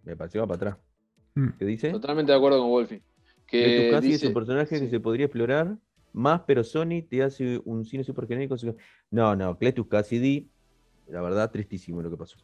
me 0.02 0.14
va 0.14 0.26
para 0.28 0.54
atrás. 0.54 0.76
Mm. 1.38 1.48
¿Qué 1.58 1.64
dice? 1.64 1.90
Totalmente 1.90 2.32
de 2.32 2.38
acuerdo 2.38 2.58
con 2.60 2.68
Wolfie. 2.70 3.02
Que 3.46 3.88
casi 3.92 4.08
es 4.08 4.12
dice- 4.14 4.28
un 4.28 4.34
personaje 4.34 4.80
que 4.80 4.88
se 4.88 5.00
podría 5.00 5.26
explorar 5.26 5.76
más, 6.12 6.42
pero 6.46 6.64
Sony 6.64 7.02
te 7.08 7.22
hace 7.22 7.60
un 7.64 7.84
cine 7.84 8.02
super 8.04 8.26
genérico. 8.26 8.56
No, 9.10 9.36
no, 9.36 9.56
Cletus 9.56 9.86
Cassidy, 9.86 10.48
la 11.08 11.22
verdad, 11.22 11.50
tristísimo 11.50 12.02
lo 12.02 12.10
que 12.10 12.16
pasó. 12.16 12.36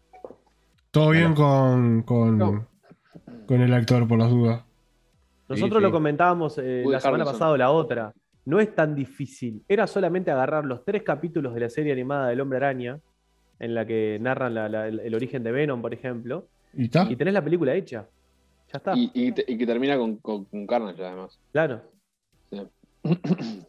todo 0.91 1.11
bien 1.11 1.35
con, 1.35 2.03
con, 2.03 2.39
No. 2.39 2.69
con 3.47 3.61
el 3.61 3.73
actor, 3.75 4.07
por 4.07 4.17
las 4.19 4.31
dudas. 4.31 4.65
Nosotros 5.49 5.81
Sí, 5.81 5.83
lo 5.83 5.91
comentábamos 5.93 6.57
eh, 6.59 6.85
la 6.87 7.01
semana 7.01 7.25
pasada 7.25 7.57
la 7.59 7.71
otra. 7.73 8.13
No 8.47 8.61
es 8.61 8.73
tan 8.75 8.95
difícil. 8.95 9.63
Era 9.69 9.87
solamente 9.89 10.31
agarrar 10.31 10.65
los 10.65 10.85
tres 10.85 11.03
capítulos 11.03 11.53
de 11.53 11.61
la 11.61 11.69
serie 11.69 11.93
animada 11.93 12.29
del 12.29 12.41
Hombre 12.41 12.59
Araña, 12.59 13.01
en 13.59 13.75
la 13.75 13.85
que 13.87 14.19
narran 14.21 14.55
la- 14.55 14.69
la- 14.69 14.87
el, 14.89 15.01
el 15.01 15.15
origen 15.15 15.43
de 15.43 15.51
Venom, 15.53 15.83
por 15.83 15.93
ejemplo, 15.93 16.47
¿Y 16.75 16.85
está? 16.85 17.11
y 17.11 17.17
tenés 17.17 17.35
la 17.35 17.43
película 17.43 17.75
hecha. 17.75 18.07
Ya 18.75 18.79
está. 18.79 18.93
y, 18.97 19.11
y 19.15 19.33
te- 19.33 19.45
y 19.47 19.57
que 19.57 19.67
termina 19.67 19.97
con, 19.97 20.17
con, 20.17 20.45
con 20.47 20.67
Carnage, 20.67 21.03
además. 21.05 21.39
Claro. 21.53 21.81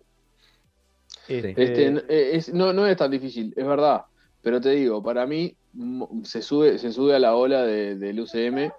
Sí. 1.27 1.33
Este, 1.37 1.63
Este, 1.63 1.87
eh, 2.07 2.35
es- 2.35 2.53
no, 2.53 2.71
no 2.73 2.85
es 2.85 2.95
tan 2.97 3.09
difícil, 3.09 3.51
es 3.57 3.65
verdad. 3.65 4.05
Pero 4.43 4.61
te 4.61 4.69
digo, 4.71 5.01
para 5.01 5.25
mí 5.25 5.55
mo- 5.73 6.09
se 6.23 6.41
sube, 6.43 6.77
se 6.77 6.91
sube 6.91 7.15
a 7.15 7.19
la 7.19 7.35
ola 7.35 7.63
de- 7.63 7.95
del 7.95 8.19
UCM 8.19 8.71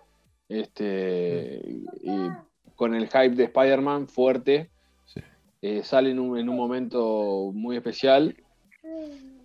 este, 0.49 1.61
y 2.03 2.29
con 2.77 2.95
el 2.95 3.07
hype 3.09 3.31
de 3.31 3.45
Spider-Man 3.45 4.07
fuerte. 4.09 4.71
Sí. 5.07 5.21
eh, 5.63 5.83
sale 5.83 6.11
en 6.11 6.21
un, 6.21 6.39
en 6.39 6.49
un 6.49 6.57
momento 6.57 7.51
muy 7.53 7.77
especial 7.77 8.37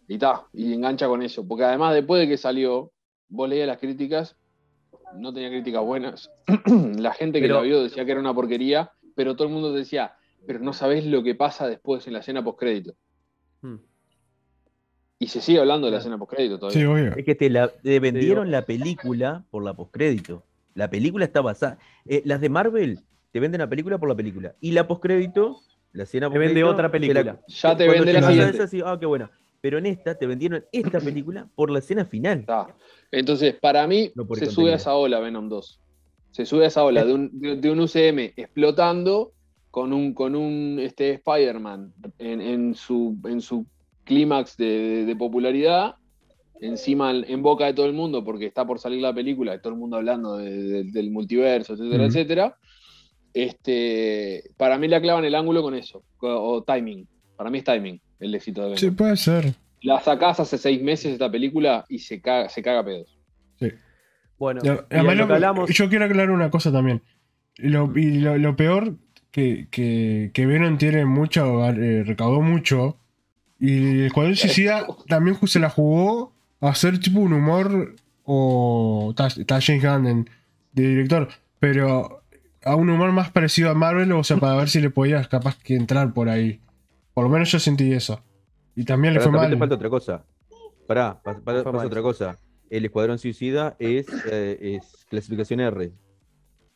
y 0.08 0.18
ta, 0.20 0.44
y 0.54 0.74
engancha 0.74 1.08
con 1.08 1.24
eso. 1.24 1.48
Porque 1.48 1.64
además, 1.64 1.96
después 1.96 2.22
de 2.22 2.28
que 2.28 2.38
salió, 2.38 2.92
vos 3.30 3.50
leías 3.50 3.68
las 3.68 3.80
críticas, 3.80 4.36
no 5.16 5.34
tenía 5.34 5.50
críticas 5.50 5.84
buenas. 5.84 6.32
la 6.98 7.14
gente 7.14 7.40
que 7.40 7.46
Pero- 7.48 7.56
la 7.58 7.62
vio 7.62 7.84
decía 7.84 8.06
que 8.06 8.12
era 8.12 8.20
una 8.20 8.34
porquería, 8.34 8.92
pero 9.16 9.36
todo 9.36 9.48
el 9.48 9.54
mundo 9.54 9.74
decía, 9.74 10.14
pero 10.46 10.60
no 10.60 10.74
sabés 10.74 11.06
lo 11.06 11.24
que 11.24 11.36
pasa 11.36 11.68
después 11.68 12.08
en 12.08 12.14
la 12.14 12.20
escena 12.20 12.44
postcrédito. 12.44 12.94
hmm. 13.62 13.76
Y 15.20 15.28
se 15.28 15.40
sigue 15.40 15.60
hablando 15.60 15.86
de 15.86 15.92
la 15.92 16.00
escena 16.00 16.18
postcrédito 16.18 16.58
todavía. 16.58 16.80
Sí, 16.80 16.86
obvio. 16.86 17.16
Es 17.16 17.24
que 17.24 17.36
te, 17.36 17.50
la, 17.52 17.68
te 17.68 18.00
vendieron 18.00 18.50
la 18.50 18.66
película 18.66 19.46
por 19.52 19.64
la 19.64 19.76
postcrédito. 19.76 20.44
La 20.74 20.90
película 20.90 21.26
está 21.26 21.42
basada. 21.42 21.78
eh, 22.06 22.24
las 22.26 22.42
de 22.42 22.50
Marvel 22.50 23.00
te 23.32 23.40
venden 23.40 23.60
la 23.60 23.70
película 23.70 23.98
por 24.00 24.10
la 24.10 24.16
película. 24.16 24.56
Y 24.60 24.72
la 24.72 24.88
postcrédito, 24.88 25.62
la 25.94 26.04
escena 26.04 26.30
Te 26.32 26.40
vende 26.40 26.64
otra 26.64 26.88
te 26.90 27.00
película. 27.00 27.40
Ya 27.48 27.78
te 27.78 27.88
vende 27.88 28.14
la 28.14 28.24
siguiente. 28.24 28.58
esa, 28.58 28.68
sí, 28.68 28.82
ah, 28.84 28.98
qué 29.00 29.06
bueno. 29.06 29.30
Pero 29.62 29.78
en 29.78 29.86
esta 29.86 30.16
te 30.16 30.26
vendieron 30.26 30.66
esta 30.72 31.00
película 31.00 31.48
por 31.56 31.70
la 31.70 31.80
escena 31.80 32.06
final. 32.06 32.46
Entonces, 33.12 33.56
para 33.60 33.86
mí, 33.88 34.12
No 34.16 34.26
se 34.36 34.48
sube 34.48 34.74
a 34.74 34.76
esa 34.76 34.96
ola 34.96 35.20
Venom 35.20 35.48
2. 35.50 35.80
Se 36.32 36.46
sube 36.46 36.64
a 36.66 36.68
esa 36.68 36.84
ola 36.84 37.06
de 37.06 37.14
un, 37.14 37.30
de, 37.40 37.58
de 37.58 37.70
un 37.72 37.80
UCM 37.82 38.34
explotando 38.38 39.34
con 39.70 39.94
un, 39.94 40.14
con 40.14 40.36
un 40.36 40.80
este, 40.80 41.12
Spider-Man 41.12 41.94
en, 42.20 42.42
en 42.42 42.76
su, 42.76 43.18
en 43.26 43.42
su 43.42 43.66
clímax 44.06 44.58
de, 44.58 45.06
de- 45.06 45.16
popularidad, 45.16 45.96
encima 46.60 47.12
en, 47.12 47.42
boca 47.42 47.66
de 47.66 47.74
todo 47.74 47.86
el 47.86 47.94
mundo, 47.94 48.24
porque 48.24 48.46
está 48.46 48.66
por 48.66 48.80
salir 48.80 49.02
la 49.02 49.14
película, 49.14 49.56
y 49.56 49.60
todo 49.62 49.74
el 49.74 49.80
mundo 49.80 49.98
hablando 49.98 50.38
de- 50.38 50.52
de- 50.64 50.84
del 50.86 51.12
multiverso, 51.12 51.74
etcétera, 51.74 52.06
etcétera. 52.06 52.58
Este, 53.34 54.44
para 54.58 54.78
mí 54.78 54.88
la 54.88 55.02
clavan 55.02 55.26
el 55.26 55.36
ángulo 55.36 55.62
con 55.62 55.76
eso, 55.76 56.04
o, 56.20 56.28
o 56.28 56.64
timing. 56.64 57.08
Para 57.36 57.50
mí 57.50 57.60
es 57.60 57.64
timing 57.64 58.00
el 58.22 58.34
éxito 58.36 58.62
de 58.62 58.68
Venom. 58.68 58.80
Sí, 58.80 58.92
puede 58.92 59.18
ser. 59.18 59.54
La 59.82 60.00
sacás 60.00 60.40
hace 60.40 60.58
seis 60.58 60.82
meses 60.82 61.12
esta 61.14 61.30
película 61.32 61.86
y 61.90 62.00
se 62.00 62.22
caga, 62.22 62.48
se 62.50 62.62
caga 62.64 62.86
pedos. 62.86 63.18
Bueno, 64.38 64.62
Ya, 64.64 64.74
y 64.90 64.96
además 64.96 65.16
lo 65.16 65.22
lo- 65.24 65.28
que 65.28 65.34
hablamos. 65.34 65.70
Yo 65.72 65.90
quiero 65.90 66.06
aclarar 66.06 66.32
una 66.32 66.50
cosa 66.50 66.72
también. 66.72 67.02
Lo, 67.58 67.92
y 67.98 68.20
lo, 68.20 68.38
lo 68.38 68.56
peor 68.56 68.96
que, 69.30 69.68
que, 69.70 70.32
que 70.34 70.46
Venom 70.48 70.78
tiene 70.78 71.06
mucho, 71.06 71.64
eh, 71.70 72.04
recaudó 72.04 72.42
mucho. 72.42 72.98
Y 73.60 73.78
el 74.00 74.06
Escuadrón 74.08 74.36
Suicida 74.38 74.88
también 75.08 75.38
se 75.48 75.60
la 75.60 75.70
jugó 75.70 76.34
a 76.60 76.70
hacer 76.70 77.00
tipo 77.00 77.20
un 77.20 77.34
humor. 77.34 77.96
O. 78.24 79.14
Está 79.38 79.60
James 79.62 79.84
Gunn 79.84 80.08
en- 80.08 80.30
de 80.74 80.88
director. 80.88 81.28
Pero 81.60 82.24
a 82.64 82.76
un 82.76 82.90
humor 82.90 83.12
más 83.12 83.30
parecido 83.30 83.70
a 83.70 83.76
Marvel. 83.76 84.12
O 84.14 84.24
sea, 84.24 84.38
para 84.38 84.56
ver 84.56 84.70
si 84.70 84.82
le 84.82 84.90
podías 84.90 85.28
capaz 85.28 85.58
que 85.62 85.76
entrar 85.76 86.14
por 86.14 86.30
ahí. 86.30 86.60
Por 87.14 87.24
lo 87.26 87.30
menos 87.30 87.52
yo 87.52 87.60
sentí 87.60 87.92
eso. 87.92 88.24
Y 88.76 88.86
también 88.86 89.14
le 89.14 89.20
Pará, 89.20 89.30
fue 89.32 89.38
también 89.40 89.50
te 89.52 89.56
mal. 89.58 89.60
falta 89.70 89.76
otra 89.76 89.90
cosa. 89.90 90.26
Pará, 90.88 91.22
pa- 91.22 91.34
pa- 91.40 91.54
Fue 91.54 91.64
pasa 91.64 91.72
mal. 91.78 91.88
otra 91.88 92.02
cosa. 92.02 92.40
El 92.70 92.86
Escuadrón 92.86 93.20
Suicida 93.20 93.76
es, 93.80 94.08
eh, 94.32 94.58
es 94.78 95.06
clasificación 95.10 95.60
R, 95.60 95.92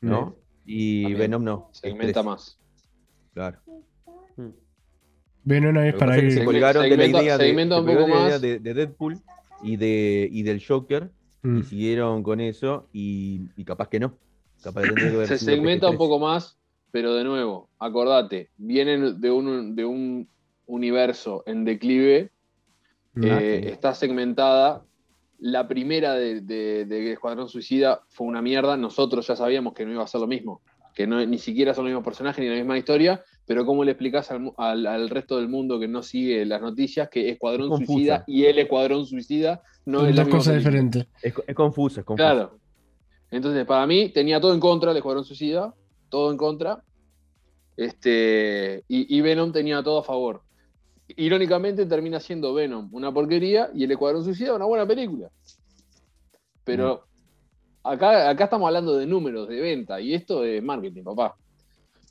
¿no? 0.02 0.36
Y 0.66 1.03
También. 1.03 1.20
Venom 1.22 1.44
no. 1.44 1.70
Segmenta 1.72 2.14
3, 2.22 2.26
más. 2.26 2.60
Claro. 3.34 3.60
Hmm. 4.36 4.49
Venom 5.44 5.78
es 5.78 5.94
para 5.95 6.18
ir. 6.18 6.32
se 6.34 6.44
colgaron 6.44 6.84
de 6.90 6.98
la 6.98 7.06
idea, 7.06 7.38
de, 7.38 7.52
un 7.53 7.70
poco 7.70 7.84
de, 7.84 7.95
la 7.95 8.07
idea 8.07 8.16
más. 8.32 8.41
de- 8.41 8.60
de 8.60 8.74
Deadpool 8.74 9.22
y, 9.64 9.78
de, 9.78 10.28
y 10.32 10.44
del 10.44 10.64
Joker 10.66 11.12
Mm. 11.44 11.60
y 11.60 11.64
siguieron 11.64 12.24
con 12.24 12.41
eso 12.41 12.90
y, 12.91 13.49
y 13.56 13.64
capaz 13.66 13.88
que 13.88 13.99
no. 13.99 14.18
Capaz 14.64 14.82
que 14.82 15.28
Se 15.28 15.38
segmenta 15.38 15.88
un 15.88 15.94
PG-13. 15.95 15.98
poco 15.99 16.18
más, 16.20 16.57
pero 16.95 17.13
de 17.13 17.26
nuevo, 17.26 17.67
acordate, 17.77 18.51
vienen 18.55 19.19
de 19.19 19.30
un, 19.30 19.76
de 19.76 19.84
un 19.84 20.30
universo 20.65 21.43
en 21.45 21.65
declive, 21.65 22.31
eh, 23.22 23.63
está 23.69 23.93
segmentada. 23.93 24.85
La 25.39 25.67
primera 25.67 26.13
de, 26.13 26.39
de, 26.39 26.85
de 26.85 27.11
Escuadrón 27.11 27.49
Suicida 27.49 27.99
fue 28.07 28.27
una 28.27 28.41
mierda. 28.41 28.77
Nosotros 28.77 29.27
ya 29.27 29.35
sabíamos 29.35 29.73
que 29.73 29.85
no 29.85 29.91
iba 29.91 30.05
a 30.05 30.07
ser 30.07 30.22
lo 30.22 30.27
mismo, 30.27 30.61
que 30.93 31.05
no, 31.05 31.19
ni 31.26 31.38
siquiera 31.38 31.73
son 31.73 31.84
los 31.84 31.89
mismos 31.91 32.05
personajes 32.05 32.41
ni 32.41 32.49
la 32.49 32.55
misma 32.55 32.77
historia. 32.77 33.22
Pero, 33.45 33.65
¿cómo 33.65 33.84
le 33.84 33.91
explicás 33.91 34.31
al, 34.31 34.53
al- 34.57 34.88
al 34.88 35.09
resto 35.09 35.35
del 35.35 35.49
mundo 35.49 35.77
que 35.77 35.89
no 35.89 36.01
sigue 36.01 36.45
las 36.45 36.61
noticias 36.61 37.09
que 37.09 37.30
Escuadrón 37.30 37.67
confusa. 37.67 37.91
Suicida 37.91 38.23
y 38.26 38.45
el 38.45 38.57
Escuadrón 38.57 39.05
Suicida 39.05 39.61
no 39.85 39.99
Son 39.99 40.09
es 40.11 40.15
la 40.15 40.22
dos 40.22 40.27
misma 40.27 40.38
cosas 40.39 40.55
diferentes. 40.59 41.07
Es, 41.22 41.34
co- 41.34 41.43
es 41.45 41.55
confuso, 41.55 41.99
es 41.99 42.05
confuso. 42.05 42.26
Claro. 42.26 42.57
Entonces, 43.31 43.65
para 43.65 43.85
mí, 43.85 44.07
tenía 44.13 44.39
todo 44.39 44.53
en 44.53 44.61
contra 44.61 44.91
el 44.91 44.97
Escuadrón 44.97 45.26
Suicida, 45.26 45.73
todo 46.10 46.32
en 46.32 46.38
contra. 46.38 46.84
Este, 47.77 48.84
y, 48.88 49.18
y 49.18 49.22
Venom 49.22 49.52
tenía 49.52 49.84
todo 49.84 49.99
a 49.99 50.03
favor. 50.03 50.41
Irónicamente, 51.07 51.86
termina 51.86 52.19
siendo 52.19 52.53
Venom 52.53 52.90
una 52.94 53.14
porquería 53.14 53.69
y 53.73 53.84
el 53.84 53.91
Escuadrón 53.91 54.23
Suicida 54.23 54.56
una 54.56 54.65
buena 54.65 54.88
película. 54.88 55.30
Pero 56.64 57.06
acá, 57.84 58.30
acá 58.30 58.45
estamos 58.45 58.65
hablando 58.68 58.95
de 58.98 59.06
números, 59.06 59.48
de 59.48 59.60
venta, 59.61 60.02
y 60.02 60.14
esto 60.14 60.44
es 60.44 60.64
marketing, 60.64 61.03
papá. 61.03 61.36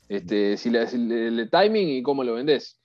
Este, 0.07 0.55
si 0.55 0.69
le, 0.69 0.87
si 0.87 0.97
le- 0.97 1.31
le 1.31 1.47
timing 1.47 1.89
y 1.89 2.03
cómo 2.03 2.23
lo 2.23 2.35
vendés. 2.35 2.79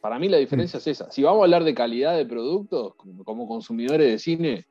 Para 0.00 0.18
mí 0.18 0.28
la 0.28 0.36
diferencia 0.36 0.78
es 0.78 0.86
esa. 0.86 1.10
Si 1.10 1.22
vamos 1.22 1.40
a 1.40 1.44
hablar 1.44 1.64
de 1.64 1.74
calidad 1.74 2.16
de 2.16 2.24
productos, 2.26 2.94
como, 2.94 3.24
como 3.24 3.48
consumidores 3.48 4.12
de 4.12 4.18
cine, 4.18 4.66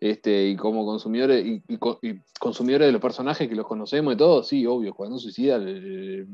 este, 0.00 0.48
y 0.48 0.56
como 0.56 0.84
consumidores 0.86 1.44
y, 1.44 1.62
y 1.68 1.76
co- 1.76 1.98
y 2.00 2.18
consumidores 2.38 2.88
de 2.88 2.92
los 2.92 3.02
personajes 3.02 3.46
que 3.46 3.54
los 3.54 3.66
conocemos 3.66 4.14
y 4.14 4.16
todo, 4.16 4.42
sí, 4.42 4.64
obvio, 4.66 4.94
cuando 4.94 5.18
suicida 5.18 5.58
eh, 5.60 6.26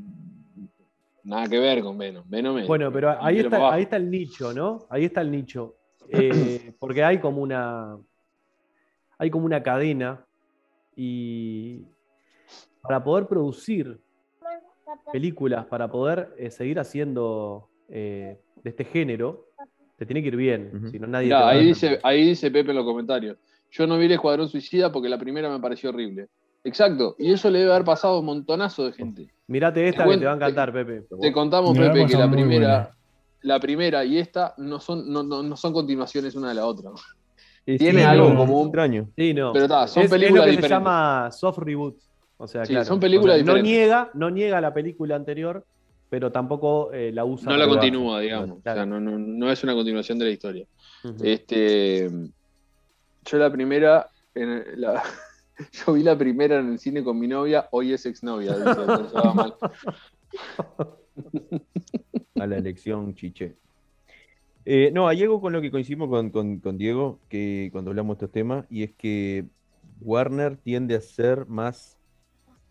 nada 1.24 1.48
que 1.48 1.58
ver 1.58 1.82
con 1.82 1.98
Venom. 1.98 2.24
Venom 2.28 2.58
es- 2.58 2.68
Bueno, 2.68 2.92
pero 2.92 3.20
ahí 3.20 3.40
está, 3.40 3.72
ahí 3.72 3.82
está 3.82 3.96
el 3.96 4.08
nicho, 4.10 4.52
¿no? 4.52 4.86
Ahí 4.88 5.04
está 5.06 5.20
el 5.20 5.30
nicho. 5.32 5.74
Eh, 6.08 6.72
porque 6.78 7.02
hay 7.02 7.18
como 7.18 7.42
una. 7.42 7.98
Hay 9.18 9.30
como 9.30 9.46
una 9.46 9.62
cadena. 9.62 10.24
Y. 10.94 11.82
para 12.80 13.02
poder 13.04 13.26
producir 13.26 14.00
películas, 15.12 15.66
para 15.66 15.90
poder 15.90 16.32
eh, 16.38 16.50
seguir 16.50 16.78
haciendo 16.78 17.68
eh, 17.88 18.38
de 18.62 18.70
este 18.70 18.84
género, 18.84 19.46
te 19.96 20.06
tiene 20.06 20.22
que 20.22 20.28
ir 20.28 20.36
bien. 20.36 20.88
Si 20.90 20.98
no, 20.98 21.06
nadie 21.06 21.26
Mirá, 21.26 21.38
te 21.40 21.44
ahí, 21.44 21.66
dice, 21.66 22.00
ahí 22.02 22.28
dice 22.28 22.50
Pepe 22.50 22.70
en 22.70 22.76
los 22.76 22.84
comentarios. 22.86 23.36
Yo 23.76 23.86
no 23.86 23.98
vi 23.98 24.06
el 24.06 24.12
Escuadrón 24.12 24.48
Suicida 24.48 24.90
porque 24.92 25.08
la 25.08 25.18
primera 25.18 25.50
me 25.50 25.58
pareció 25.60 25.90
horrible. 25.90 26.28
Exacto, 26.64 27.14
y 27.18 27.30
eso 27.32 27.50
le 27.50 27.60
debe 27.60 27.72
haber 27.72 27.84
pasado 27.84 28.14
a 28.16 28.20
un 28.20 28.26
montonazo 28.26 28.84
de 28.86 28.92
gente. 28.92 29.28
Mirate 29.46 29.86
esta 29.88 30.04
Te 30.04 30.10
que 30.10 30.18
te 30.18 30.24
va 30.24 30.32
a 30.32 30.36
encantar, 30.36 30.72
Pepe. 30.72 31.04
Te 31.20 31.32
contamos, 31.32 31.76
Pepe, 31.78 31.92
que 32.00 32.02
pasó 32.14 32.18
la 32.18 32.30
primera, 32.30 32.68
buena. 32.68 32.90
la 33.42 33.60
primera 33.60 34.04
y 34.04 34.18
esta 34.18 34.54
no 34.58 34.80
son, 34.80 35.12
no, 35.12 35.22
no- 35.22 35.42
no 35.42 35.56
son 35.56 35.72
continuaciones 35.72 36.34
una 36.34 36.48
de 36.48 36.54
la 36.56 36.66
otra. 36.66 36.90
Eh, 37.66 37.78
Tiene 37.78 38.00
sí, 38.00 38.04
algo 38.04 38.30
no, 38.30 38.36
como 38.36 38.60
un- 38.60 38.66
extraño. 38.68 39.08
Sí, 39.16 39.34
no. 39.34 39.52
Pero 39.52 39.64
está, 39.66 39.86
son 39.86 40.02
es, 40.02 40.06
es 40.06 40.10
películas 40.12 40.44
lo 40.46 40.50
que 40.50 40.56
diferentes. 40.56 40.68
se 40.68 40.74
llama 40.74 41.30
soft 41.32 41.58
reboot. 41.58 41.96
O 42.38 42.46
sea, 42.48 42.64
Sí, 42.64 42.72
claro. 42.72 42.84
son 42.86 43.00
películas 43.00 43.34
O 43.34 43.36
sea, 43.38 43.44
no 43.44 43.52
diferentes. 43.54 43.72
niega, 43.78 44.10
no 44.14 44.30
niega 44.30 44.60
la 44.60 44.74
película 44.74 45.16
anterior, 45.16 45.64
pero 46.10 46.30
tampoco 46.32 46.92
eh, 46.92 47.10
la 47.12 47.24
usa. 47.24 47.50
No 47.52 47.56
la 47.56 47.66
continúa, 47.68 48.20
digamos. 48.20 48.60
Claro. 48.62 48.80
O 48.80 48.82
sea, 48.82 48.86
no, 48.86 49.00
no- 49.00 49.18
no 49.18 49.50
es 49.50 49.62
una 49.64 49.74
continuación 49.74 50.18
de 50.18 50.24
la 50.24 50.30
historia. 50.32 50.66
Este, 51.22 52.10
yo 53.26 53.38
la 53.38 53.50
primera, 53.50 54.08
en 54.34 54.80
la- 54.80 55.02
yo 55.72 55.92
vi 55.92 56.02
la 56.02 56.16
primera 56.16 56.58
en 56.58 56.72
el 56.72 56.78
cine 56.78 57.02
con 57.02 57.18
mi 57.18 57.26
novia, 57.26 57.68
hoy 57.72 57.92
es 57.92 58.06
exnovia. 58.06 58.56
mal. 59.34 59.54
a 62.34 62.46
la 62.46 62.56
elección 62.56 63.14
chiche. 63.14 63.56
Eh, 64.64 64.90
no, 64.92 65.06
hay 65.06 65.22
algo 65.22 65.40
con 65.40 65.52
lo 65.52 65.60
que 65.60 65.70
coincidimos 65.70 66.08
con, 66.32 66.76
Diego, 66.76 67.20
que 67.28 67.68
cuando 67.72 67.90
hablamos 67.90 68.18
de 68.18 68.24
estos 68.24 68.32
temas, 68.32 68.66
y 68.68 68.82
es 68.82 68.92
que 68.94 69.46
Warner 70.00 70.56
tiende 70.56 70.96
a 70.96 71.00
ser 71.00 71.46
más 71.46 71.98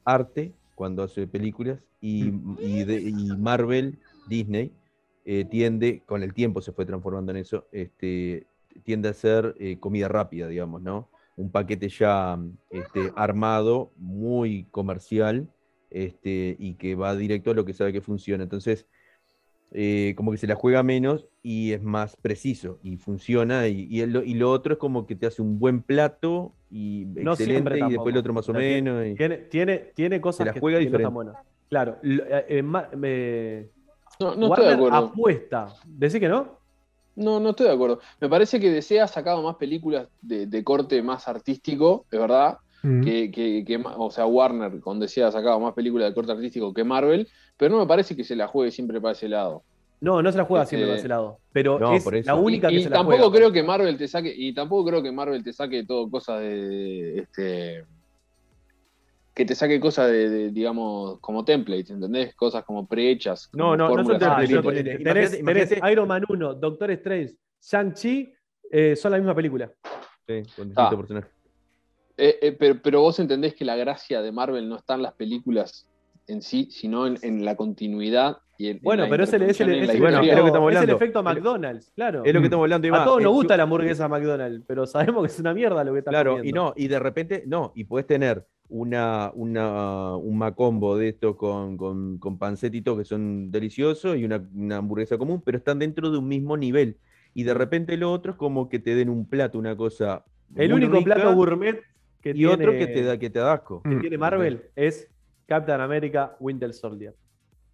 arte 0.03 0.53
cuando 0.75 1.03
hace 1.03 1.25
películas, 1.25 1.79
y, 2.01 2.33
y 2.59 3.37
Marvel, 3.37 3.97
Disney, 4.27 4.73
eh, 5.23 5.45
tiende, 5.45 6.03
con 6.05 6.21
el 6.21 6.33
tiempo 6.33 6.61
se 6.61 6.73
fue 6.73 6.85
transformando 6.85 7.31
en 7.31 7.37
eso, 7.37 7.65
este, 7.71 8.45
tiende 8.83 9.09
a 9.09 9.13
ser 9.13 9.55
eh, 9.59 9.77
comida 9.79 10.07
rápida, 10.07 10.47
digamos, 10.47 10.81
¿no? 10.81 11.09
Un 11.37 11.51
paquete 11.51 11.89
ya 11.89 12.39
este, 12.69 13.11
armado, 13.15 13.91
muy 13.97 14.65
comercial, 14.71 15.47
este, 15.89 16.55
y 16.59 16.75
que 16.75 16.95
va 16.95 17.15
directo 17.15 17.51
a 17.51 17.53
lo 17.53 17.65
que 17.65 17.73
sabe 17.73 17.91
que 17.93 18.01
funciona. 18.01 18.43
Entonces, 18.43 18.85
eh, 19.71 20.13
como 20.15 20.31
que 20.31 20.37
se 20.37 20.47
la 20.47 20.55
juega 20.55 20.83
menos 20.83 21.27
y 21.43 21.73
es 21.73 21.81
más 21.81 22.15
preciso 22.15 22.79
y 22.83 22.97
funciona. 22.97 23.67
Y, 23.67 23.87
y, 23.89 24.01
el- 24.01 24.23
y 24.25 24.35
lo 24.35 24.51
otro 24.51 24.73
es 24.73 24.79
como 24.79 25.05
que 25.05 25.15
te 25.15 25.25
hace 25.25 25.41
un 25.41 25.59
buen 25.59 25.81
plato 25.81 26.53
y 26.69 27.05
No 27.07 27.31
excelente 27.33 27.75
siempre 27.75 27.79
y 27.79 27.91
después 27.93 28.13
el 28.13 28.19
otro 28.19 28.33
más 28.33 28.47
o 28.47 28.53
tiene- 28.53 28.81
menos. 28.81 29.05
y- 29.07 29.15
Tiene, 29.15 29.37
tiene, 29.37 29.77
tiene 29.93 30.21
cosas 30.21 30.47
la 30.47 30.53
que, 30.53 30.59
juega 30.59 30.79
que 30.79 30.85
no 30.85 30.97
están 30.97 30.99
diferente. 30.99 31.13
buenas. 31.13 31.35
Claro, 31.69 31.97
eh, 32.03 32.45
eh, 32.47 32.61
No, 32.61 34.35
no 34.35 34.47
estoy 34.47 34.47
de 34.47 34.47
Warner 34.47 34.73
acuerdo. 34.75 34.97
apuesta. 34.97 35.73
¿Decís 35.85 36.19
que 36.19 36.29
no? 36.29 36.59
No, 37.15 37.39
no 37.39 37.51
estoy 37.51 37.67
de 37.67 37.73
acuerdo. 37.73 37.99
Me 38.19 38.27
parece 38.29 38.59
que 38.59 38.69
DC 38.71 38.99
ha 39.01 39.07
sacado 39.07 39.41
más 39.41 39.55
películas 39.55 40.07
de, 40.21 40.47
de 40.47 40.63
corte 40.63 41.01
más 41.01 41.27
artístico, 41.27 42.05
es 42.11 42.19
verdad. 42.19 42.57
Mm. 42.83 43.03
Que, 43.03 43.31
que- 43.31 43.63
que 43.65 43.81
o 43.97 44.11
sea, 44.11 44.25
Warner 44.27 44.79
con 44.79 44.99
DC 44.99 45.23
ha 45.23 45.31
sacado 45.31 45.59
más 45.59 45.73
películas 45.73 46.09
de 46.09 46.13
corte 46.13 46.31
artístico 46.33 46.73
que 46.73 46.83
Marvel, 46.83 47.27
pero 47.57 47.73
no 47.73 47.79
me 47.81 47.87
parece 47.87 48.15
que 48.15 48.23
se 48.23 48.35
la 48.35 48.47
juegue 48.47 48.69
siempre 48.71 49.01
para 49.01 49.13
ese 49.13 49.27
lado. 49.29 49.63
No, 50.01 50.21
no 50.21 50.31
se 50.31 50.37
la 50.37 50.43
juega 50.45 50.63
Este- 50.65 50.75
siempre 50.75 50.91
por 50.91 50.99
ese 50.99 51.07
lado. 51.07 51.39
Pero 51.51 51.79
No, 51.79 51.95
es 51.95 52.25
la 52.25 52.35
única 52.35 52.69
y 52.69 52.75
que 52.75 52.79
y 52.81 52.83
se 52.83 52.89
la 52.89 52.97
tampoco 52.97 53.17
juega. 53.17 53.31
creo 53.37 53.51
que 53.51 53.63
Marvel 53.63 53.97
te 53.97 54.07
saque, 54.07 54.31
y 54.35 54.53
tampoco 54.53 54.85
creo 54.89 55.01
que 55.01 55.11
Marvel 55.11 55.41
te 55.43 55.53
saque 55.53 55.83
todo 55.85 56.09
cosas 56.11 56.41
de, 56.41 57.19
este 57.19 57.85
que 59.35 59.45
te 59.45 59.53
saque 59.53 59.79
cosas 59.81 60.09
de, 60.09 60.29
de, 60.29 60.49
digamos, 60.51 61.19
como 61.19 61.43
templates, 61.45 61.91
¿entendés? 61.91 62.33
Cosas 62.35 62.63
como 62.63 62.87
prehechas. 62.87 63.49
No, 63.53 63.75
no, 63.75 63.89
no 63.89 64.03
son 64.05 64.15
Ah, 64.15 64.17
templates, 64.39 64.57
ponele- 64.57 64.83
tenés, 64.83 65.01
imagínate- 65.01 65.03
tenés 65.37 65.39
imagínate- 65.71 65.91
Iron 65.91 66.07
Man 66.07 66.23
1, 66.29 66.53
Doctor 66.55 66.91
Strange, 66.91 67.35
Shang-Chi, 67.61 68.33
eh, 68.71 68.95
son 68.95 69.11
la 69.11 69.17
misma 69.17 69.35
película. 69.35 69.69
Sí, 70.27 70.41
con 70.55 70.65
Ah. 70.67 70.89
distintos 70.89 70.95
personajes. 70.97 71.31
Eh, 72.17 72.39
eh, 72.41 72.51
pero, 72.57 72.79
pero 72.81 73.01
vos 73.01 73.19
entendés 73.19 73.53
que 73.55 73.65
la 73.65 73.75
gracia 73.75 74.21
de 74.21 74.31
Marvel 74.31 74.69
no 74.69 74.77
está 74.77 74.95
en 74.95 75.01
las 75.01 75.13
películas 75.13 75.85
en 76.27 76.41
sí, 76.41 76.69
sino 76.71 77.05
en, 77.05 77.17
en 77.21 77.43
la 77.43 77.55
continuidad 77.57 78.37
y 78.57 78.69
en, 78.69 78.77
en 78.77 78.83
Bueno, 78.83 79.03
la 79.03 79.09
pero 79.09 79.25
es 79.25 79.33
el, 79.33 79.41
es 79.43 79.59
el- 79.59 79.69
es 79.83 79.89
el 79.89 79.99
Bueno, 79.99 80.21
es 80.21 80.21
lo 80.21 80.21
que 80.21 80.27
efecto, 80.31 80.47
estamos 80.47 80.73
es 80.73 80.81
el 80.81 80.89
efecto 80.91 81.23
McDonald's, 81.23 81.91
claro. 81.93 82.23
Es 82.23 82.33
lo 82.33 82.39
que 82.39 82.45
estamos 82.45 82.63
hablando. 82.63 82.85
A 82.85 82.87
Iván. 82.87 83.03
todos 83.03 83.21
nos 83.21 83.33
gusta 83.33 83.57
la 83.57 83.63
hamburguesa 83.63 84.07
McDonald's, 84.07 84.63
pero 84.65 84.87
sabemos 84.87 85.23
que 85.23 85.27
es 85.33 85.39
una 85.41 85.53
mierda 85.53 85.83
lo 85.83 85.91
que 85.91 85.99
está 85.99 86.09
Claro, 86.11 86.41
y 86.41 86.53
no, 86.53 86.73
y 86.77 86.87
de 86.87 86.99
repente, 86.99 87.43
no, 87.45 87.73
y 87.75 87.83
puedes 87.83 88.07
tener 88.07 88.45
una, 88.69 89.31
una, 89.35 90.15
un 90.15 90.37
macombo 90.37 90.97
de 90.97 91.09
esto 91.09 91.37
con, 91.37 91.77
con, 91.77 92.17
con 92.17 92.37
pancetito 92.37 92.97
que 92.97 93.05
son 93.05 93.51
deliciosos 93.51 94.17
y 94.17 94.25
una, 94.25 94.43
una 94.55 94.77
hamburguesa 94.77 95.17
común, 95.17 95.41
pero 95.45 95.57
están 95.57 95.79
dentro 95.79 96.09
de 96.11 96.17
un 96.17 96.27
mismo 96.27 96.57
nivel. 96.57 96.97
Y 97.33 97.43
de 97.43 97.53
repente 97.53 97.97
lo 97.97 98.11
otro 98.11 98.31
es 98.33 98.37
como 98.37 98.69
que 98.69 98.79
te 98.79 98.95
den 98.95 99.09
un 99.09 99.27
plato, 99.27 99.59
una 99.59 99.75
cosa. 99.75 100.23
El 100.55 100.71
muy 100.71 100.77
único 100.81 100.97
rica, 100.97 101.15
plato 101.15 101.35
gourmet 101.35 101.81
que 102.21 102.31
y 102.31 102.33
tiene, 102.33 102.53
otro 102.53 102.71
que 102.71 102.87
te 102.87 103.03
da, 103.03 103.17
que 103.19 103.29
te 103.29 103.39
da 103.39 103.53
asco. 103.53 103.81
que 103.83 103.89
Mm. 103.95 104.01
tiene 104.01 104.17
Marvel 104.17 104.63
es 104.75 105.09
Captain 105.45 105.81
America 105.81 106.35
Winter 106.39 106.73
Soldier, 106.73 107.13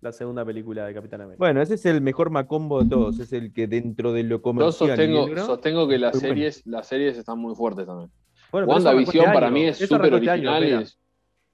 la 0.01 0.11
segunda 0.11 0.43
película 0.43 0.85
de 0.85 0.93
Capitán 0.93 1.21
América. 1.21 1.37
Bueno, 1.39 1.61
ese 1.61 1.75
es 1.75 1.85
el 1.85 2.01
mejor 2.01 2.31
macombo 2.31 2.83
de 2.83 2.89
todos, 2.89 3.19
es 3.19 3.31
el 3.33 3.53
que 3.53 3.67
dentro 3.67 4.11
de 4.13 4.23
lo 4.23 4.37
Yo 4.37 4.41
comercial. 4.41 4.89
y 4.89 4.91
sostengo, 4.91 5.25
negro- 5.27 5.45
sostengo 5.45 5.87
que 5.87 5.97
las 5.99 6.13
bueno. 6.13 6.27
series, 6.27 6.65
las 6.65 6.87
series 6.87 7.17
están 7.17 7.37
muy 7.39 7.55
fuertes 7.55 7.85
también. 7.85 8.09
Bueno, 8.51 8.67
WandaVision 8.67 9.23
este 9.25 9.33
para 9.33 9.49
mí 9.49 9.63
es 9.65 9.77
súper 9.77 10.13
este 10.13 10.29
año, 10.29 10.51
original. 10.51 10.63
y 10.63 10.65
espera. 10.67 10.81
es- 10.81 10.97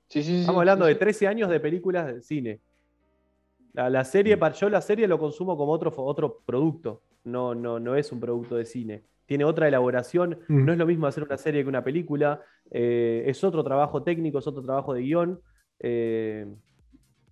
Sí, 0.09 0.23
sí, 0.23 0.29
sí. 0.31 0.39
Estamos 0.39 0.59
sí, 0.59 0.61
hablando 0.61 0.85
sí, 0.85 0.89
de 0.89 0.93
sí. 0.95 0.99
13 0.99 1.27
años 1.27 1.49
de 1.49 1.59
películas 1.59 2.07
de 2.07 2.21
cine. 2.21 2.61
La, 3.73 3.89
la 3.89 4.03
serie, 4.05 4.35
Mm. 4.35 4.39
para 4.39 4.55
yo 4.55 4.69
la 4.69 4.81
serie 4.81 5.07
lo 5.07 5.19
consumo 5.19 5.57
como 5.57 5.71
otro, 5.73 5.93
otro 5.97 6.41
producto. 6.45 7.01
No, 7.25 7.53
no, 7.53 7.79
no 7.79 7.95
es 7.95 8.11
un 8.13 8.19
producto 8.21 8.55
de 8.55 8.65
cine. 8.65 9.03
Tiene 9.25 9.43
otra 9.43 9.67
elaboración. 9.67 10.39
Mm. 10.47 10.65
No 10.65 10.71
es 10.71 10.77
lo 10.77 10.85
mismo 10.85 11.07
hacer 11.07 11.23
una 11.23 11.37
serie 11.37 11.63
que 11.63 11.69
una 11.69 11.83
película. 11.83 12.41
eh, 12.69 13.23
es 13.27 13.41
otro 13.45 13.63
trabajo 13.63 14.03
técnico, 14.03 14.39
es 14.39 14.47
otro 14.47 14.61
trabajo 14.61 14.93
de 14.93 15.01
guion. 15.01 15.39
eh, 15.79 16.45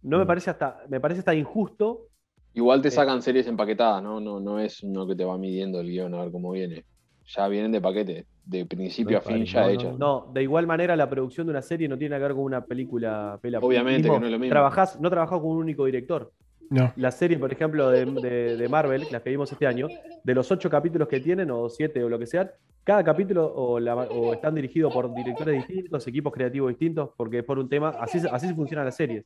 no 0.04 0.18
me 0.20 0.24
Mm. 0.24 0.28
parece 0.28 0.50
hasta, 0.52 0.84
me 0.88 1.00
parece 1.00 1.20
hasta 1.20 1.34
injusto. 1.34 2.08
Igual 2.54 2.82
te 2.82 2.90
Eh. 2.90 2.92
sacan 2.92 3.22
series 3.24 3.48
empaquetadas, 3.48 4.04
¿no? 4.04 4.20
No, 4.20 4.40
no 4.40 4.60
es 4.60 4.84
uno 4.84 5.08
que 5.08 5.16
te 5.16 5.26
va 5.26 5.38
midiendo 5.38 5.80
el 5.82 5.88
guion 5.88 6.14
a 6.14 6.22
ver 6.22 6.32
cómo 6.32 6.52
viene. 6.52 6.86
Ya 7.26 7.48
vienen 7.48 7.72
de 7.72 7.82
paquete, 7.82 8.28
de 8.46 8.66
principio 8.66 9.14
No 9.14 9.18
a 9.18 9.22
fin 9.22 9.46
ya 9.46 9.62
no, 9.62 9.66
no, 9.68 9.74
hechas. 9.74 9.98
No, 9.98 10.32
de 10.34 10.44
igual 10.44 10.68
manera 10.68 10.96
la 10.96 11.10
producción 11.10 11.48
de 11.48 11.52
una 11.52 11.62
serie 11.62 11.88
no 11.88 11.98
tiene 11.98 12.12
nada 12.12 12.20
que 12.20 12.28
ver 12.28 12.36
con 12.36 12.44
una 12.46 12.64
película. 12.66 13.40
pela- 13.42 13.60
Obviamente 13.62 14.04
mismo, 14.04 14.14
que 14.16 14.20
no 14.20 14.26
es 14.28 14.32
lo 14.32 14.40
mismo. 14.40 14.52
Trabajás, 14.52 15.00
no 15.00 15.10
trabajás 15.10 15.40
con 15.40 15.50
un 15.50 15.58
único 15.58 15.86
director. 15.86 16.32
No. 16.70 16.92
La 16.96 17.12
serie, 17.12 17.38
por 17.38 17.52
ejemplo, 17.52 17.90
de, 17.92 18.06
de- 18.06 18.58
de 18.58 18.70
Marvel, 18.70 19.06
las 19.12 19.22
que 19.22 19.30
vimos 19.30 19.52
este 19.52 19.68
año, 19.68 19.88
de 20.24 20.34
los 20.34 20.52
ocho 20.52 20.70
capítulos 20.70 21.08
que 21.08 21.20
tienen, 21.20 21.52
o 21.52 21.70
siete, 21.70 22.04
o 22.04 22.10
lo 22.10 22.18
que 22.18 22.26
sea, 22.26 22.52
cada 22.84 23.04
capítulo 23.04 23.52
o, 23.54 23.80
la- 23.80 23.96
o 23.96 24.34
están 24.34 24.56
dirigidos 24.56 24.92
por 24.94 25.14
directores 25.14 25.56
distintos, 25.68 26.08
equipos 26.08 26.34
creativos 26.34 26.70
distintos, 26.70 27.10
porque 27.18 27.40
es 27.40 27.44
por 27.44 27.60
un 27.60 27.70
tema, 27.70 27.90
así, 28.00 28.20
así 28.32 28.54
funcionan 28.54 28.86
las 28.86 28.96
series. 28.96 29.26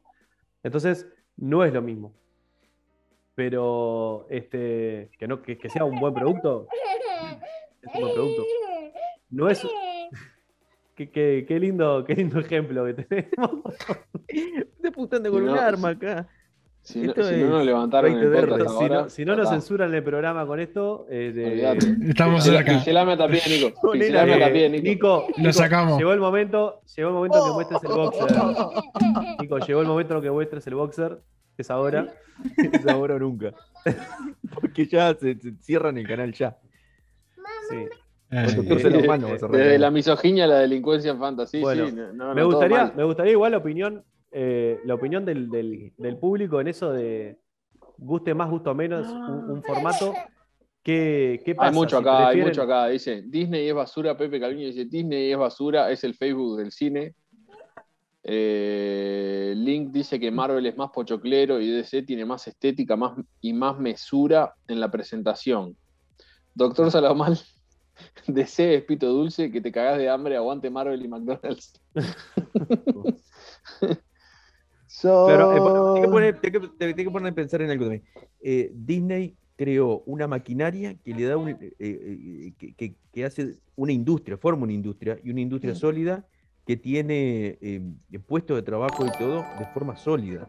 Entonces, 0.63 1.07
no 1.37 1.63
es 1.63 1.73
lo 1.73 1.81
mismo. 1.81 2.13
Pero 3.35 4.25
este, 4.29 5.09
que, 5.17 5.27
no, 5.27 5.41
que, 5.41 5.57
que 5.57 5.69
sea 5.69 5.85
un 5.85 5.97
buen 5.99 6.13
producto, 6.13 6.67
es 7.81 7.95
un 7.95 8.01
buen 8.01 8.13
producto. 8.13 8.43
No 9.29 9.49
es. 9.49 9.65
Qué, 10.95 11.09
qué- 11.11 11.45
qué 11.47 11.59
lindo, 11.61 12.03
qué 12.05 12.13
lindo 12.13 12.39
ejemplo 12.41 12.83
que 12.85 12.93
tenemos. 12.93 13.63
Estás 14.27 14.85
apuntando 14.91 15.29
Si 15.29 15.33
con 15.35 15.45
no- 15.45 15.53
un 15.53 15.57
arma 15.57 15.89
acá. 15.89 16.27
Si 16.81 16.99
no, 17.01 17.13
no 17.13 17.49
nos 17.49 17.65
levantaron 17.65 18.11
el 18.11 18.29
20 18.29 18.35
de 18.41 18.47
podcast 18.47 18.61
Erdo. 18.61 18.69
si, 18.79 18.83
ahora, 18.83 19.01
no, 19.03 19.09
si 19.09 19.25
no 19.25 19.35
nos 19.37 19.49
censuran 19.49 19.93
el 19.93 20.03
programa 20.03 20.45
con 20.45 20.59
esto, 20.59 21.05
eh, 21.09 21.31
de-. 21.33 21.77
Estamos 22.09 22.43
cerca. 22.43 22.71
Pincelame 22.71 23.13
a 23.13 23.17
tapie, 23.17 23.41
Nico. 23.47 23.67
A 23.93 23.95
eh, 23.97 24.39
tapie, 24.39 24.69
Nico. 24.69 24.83
Nico, 24.83 25.27
Lo 25.29 25.37
Nico, 25.37 25.53
sacamos. 25.53 25.97
Llegó 25.99 26.11
el 26.13 26.19
momento, 26.19 26.81
llegó 26.95 27.09
el 27.09 27.15
momento 27.15 27.45
que 27.45 27.51
muestres 27.53 27.83
el 27.83 27.89
boxer. 27.89 28.37
Nico, 29.41 29.57
llegó 29.59 29.81
el 29.81 29.87
momento 29.87 30.15
en 30.17 30.21
que 30.21 30.31
muestres 30.31 30.67
el 30.67 30.75
boxer, 30.75 31.19
es 31.57 31.69
ahora. 31.69 32.13
Es 32.57 32.87
ahora 32.87 33.15
o 33.15 33.19
nunca. 33.19 33.53
Porque 34.53 34.85
ya 34.87 35.13
se, 35.13 35.37
se 35.39 35.53
cierran 35.61 35.97
el 35.97 36.07
canal 36.07 36.33
ya. 36.33 36.57
Sí. 37.69 37.85
A 38.31 38.43
Desde 38.43 39.79
la 39.79 39.89
misoginia 39.91 40.43
a 40.43 40.47
la 40.47 40.59
delincuencia 40.59 41.11
en 41.11 41.19
fantasy, 41.19 41.61
Bueno, 41.61 41.87
sí. 41.87 41.93
no- 41.95 42.13
no, 42.13 42.35
me, 42.35 42.43
gustaría, 42.43 42.93
me 42.95 43.03
gustaría 43.03 43.31
igual 43.31 43.51
la 43.53 43.57
opinión, 43.57 44.03
eh, 44.31 44.79
la 44.85 44.93
opinión 44.93 45.25
del, 45.25 45.49
del- 45.49 45.93
del 45.97 46.17
público 46.17 46.61
en 46.61 46.67
eso 46.67 46.91
de 46.91 47.37
guste 47.97 48.33
más, 48.33 48.49
gusto 48.49 48.73
menos, 48.75 49.07
un, 49.07 49.49
un 49.51 49.63
formato. 49.63 50.13
¿Qué, 50.83 51.41
qué 51.43 51.55
pasa? 51.55 51.69
Hay 51.69 51.75
mucho 51.75 51.97
si 51.97 52.01
acá, 52.03 52.27
hay 52.29 52.41
mucho 52.41 52.61
acá. 52.61 52.87
Dice, 52.87 53.23
Disney 53.25 53.67
es 53.67 53.73
basura, 53.75 54.15
Pepe 54.15 54.39
Calviño 54.39 54.67
dice, 54.67 54.85
Disney 54.85 55.31
es 55.31 55.37
basura, 55.37 55.91
es 55.91 56.03
el 56.03 56.13
Facebook 56.13 56.57
del 56.57 56.71
cine. 56.71 57.15
Eh, 58.23 59.53
Link 59.57 59.91
dice 59.91 60.19
que 60.19 60.29
Marvel 60.29 60.65
es 60.65 60.77
más 60.77 60.91
pochoclero 60.91 61.59
y 61.59 61.69
DC 61.71 62.03
tiene 62.03 62.25
más 62.25 62.47
estética 62.47 62.95
más, 62.95 63.13
y 63.41 63.53
más 63.53 63.77
mesura 63.79 64.53
en 64.67 64.79
la 64.79 64.91
presentación. 64.91 65.75
Doctor 66.53 66.91
Salamal, 66.91 67.39
DC 68.27 68.75
es 68.75 68.83
pito 68.83 69.07
dulce, 69.07 69.51
que 69.51 69.61
te 69.61 69.71
cagás 69.71 69.97
de 69.97 70.09
hambre, 70.09 70.35
aguante 70.35 70.69
Marvel 70.69 71.03
y 71.03 71.07
McDonald's. 71.07 71.73
Pero, 75.27 75.51
eh, 75.51 75.55
Tengo 75.59 76.01
que 76.01 76.07
poner- 76.07 76.41
tengo 76.41 76.61
que- 76.61 76.67
tengo 76.77 76.95
que 76.95 77.11
poner 77.11 77.31
a 77.31 77.35
pensar 77.35 77.61
en 77.61 77.69
algo 77.69 77.85
también. 77.85 78.03
Eh, 78.41 78.71
Disney 78.73 79.37
creó 79.55 80.03
una 80.05 80.27
maquinaria 80.27 80.95
que 81.03 81.13
le 81.13 81.25
da 81.25 81.37
un, 81.37 81.49
eh, 81.49 81.73
eh, 81.79 82.53
que, 83.11 83.25
hace 83.25 83.57
una 83.75 83.91
industria, 83.91 84.37
forma 84.37 84.63
una 84.63 84.73
industria 84.73 85.19
y 85.23 85.29
una 85.29 85.41
industria 85.41 85.75
sólida 85.75 86.25
que 86.65 86.77
tiene 86.77 87.59
puestos 88.25 88.55
de 88.55 88.63
trabajo 88.63 89.05
y 89.05 89.11
todo 89.11 89.43
de 89.57 89.65
forma 89.65 89.95
sólida. 89.95 90.47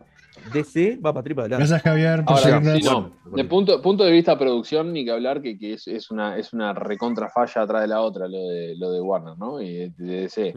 DC 0.52 0.98
va 1.05 1.12
para 1.12 1.23
tripa 1.24 1.43
adelante. 1.43 1.65
Gracias, 1.66 1.82
Javier, 1.82 2.24
por 2.24 2.36
Ahora, 2.39 2.59
sí, 2.78 2.82
no. 2.85 3.12
De 3.36 3.44
punto, 3.44 3.82
punto 3.82 4.05
de 4.05 4.12
vista 4.12 4.39
producción, 4.39 4.93
ni 4.93 5.05
que 5.05 5.11
hablar 5.11 5.40
que, 5.43 5.59
que 5.59 5.74
es, 5.74 5.86
es 5.89 6.11
una, 6.11 6.36
es 6.39 6.52
una 6.52 6.73
recontra 6.73 7.28
falla 7.31 7.62
atrás 7.62 7.82
de 7.82 7.89
la 7.89 8.01
otra, 8.01 8.27
lo 8.28 8.48
de, 8.48 8.74
lo 8.77 8.90
de 8.93 9.01
Warner, 9.01 9.36
¿no? 9.39 9.61
Y 9.61 9.73
de, 9.74 9.93
de 9.97 10.20
DC. 10.23 10.52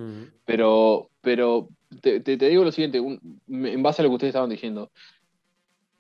Pero, 0.46 1.10
pero 1.22 1.70
te, 2.02 2.20
te- 2.22 2.38
te 2.38 2.50
digo 2.50 2.64
lo 2.64 2.72
siguiente, 2.72 3.00
un- 3.00 3.42
en 3.50 3.84
base 3.84 4.02
a 4.02 4.04
lo 4.04 4.10
que 4.10 4.16
ustedes 4.16 4.30
estaban 4.32 4.50
diciendo. 4.50 4.92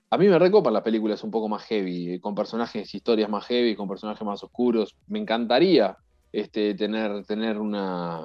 A 0.09 0.17
mí 0.17 0.27
me 0.27 0.37
recopan 0.37 0.73
las 0.73 0.83
películas 0.83 1.23
un 1.23 1.31
poco 1.31 1.49
más 1.49 1.63
heavy, 1.65 2.19
con 2.19 2.35
personajes, 2.35 2.93
historias 2.93 3.29
más 3.29 3.45
heavy, 3.47 3.75
con 3.75 3.87
personajes 3.87 4.23
más 4.25 4.43
oscuros. 4.43 4.95
Me 5.07 5.17
encantaría 5.19 5.97
este, 6.31 6.75
tener, 6.75 7.25
tener 7.25 7.57
una, 7.59 8.21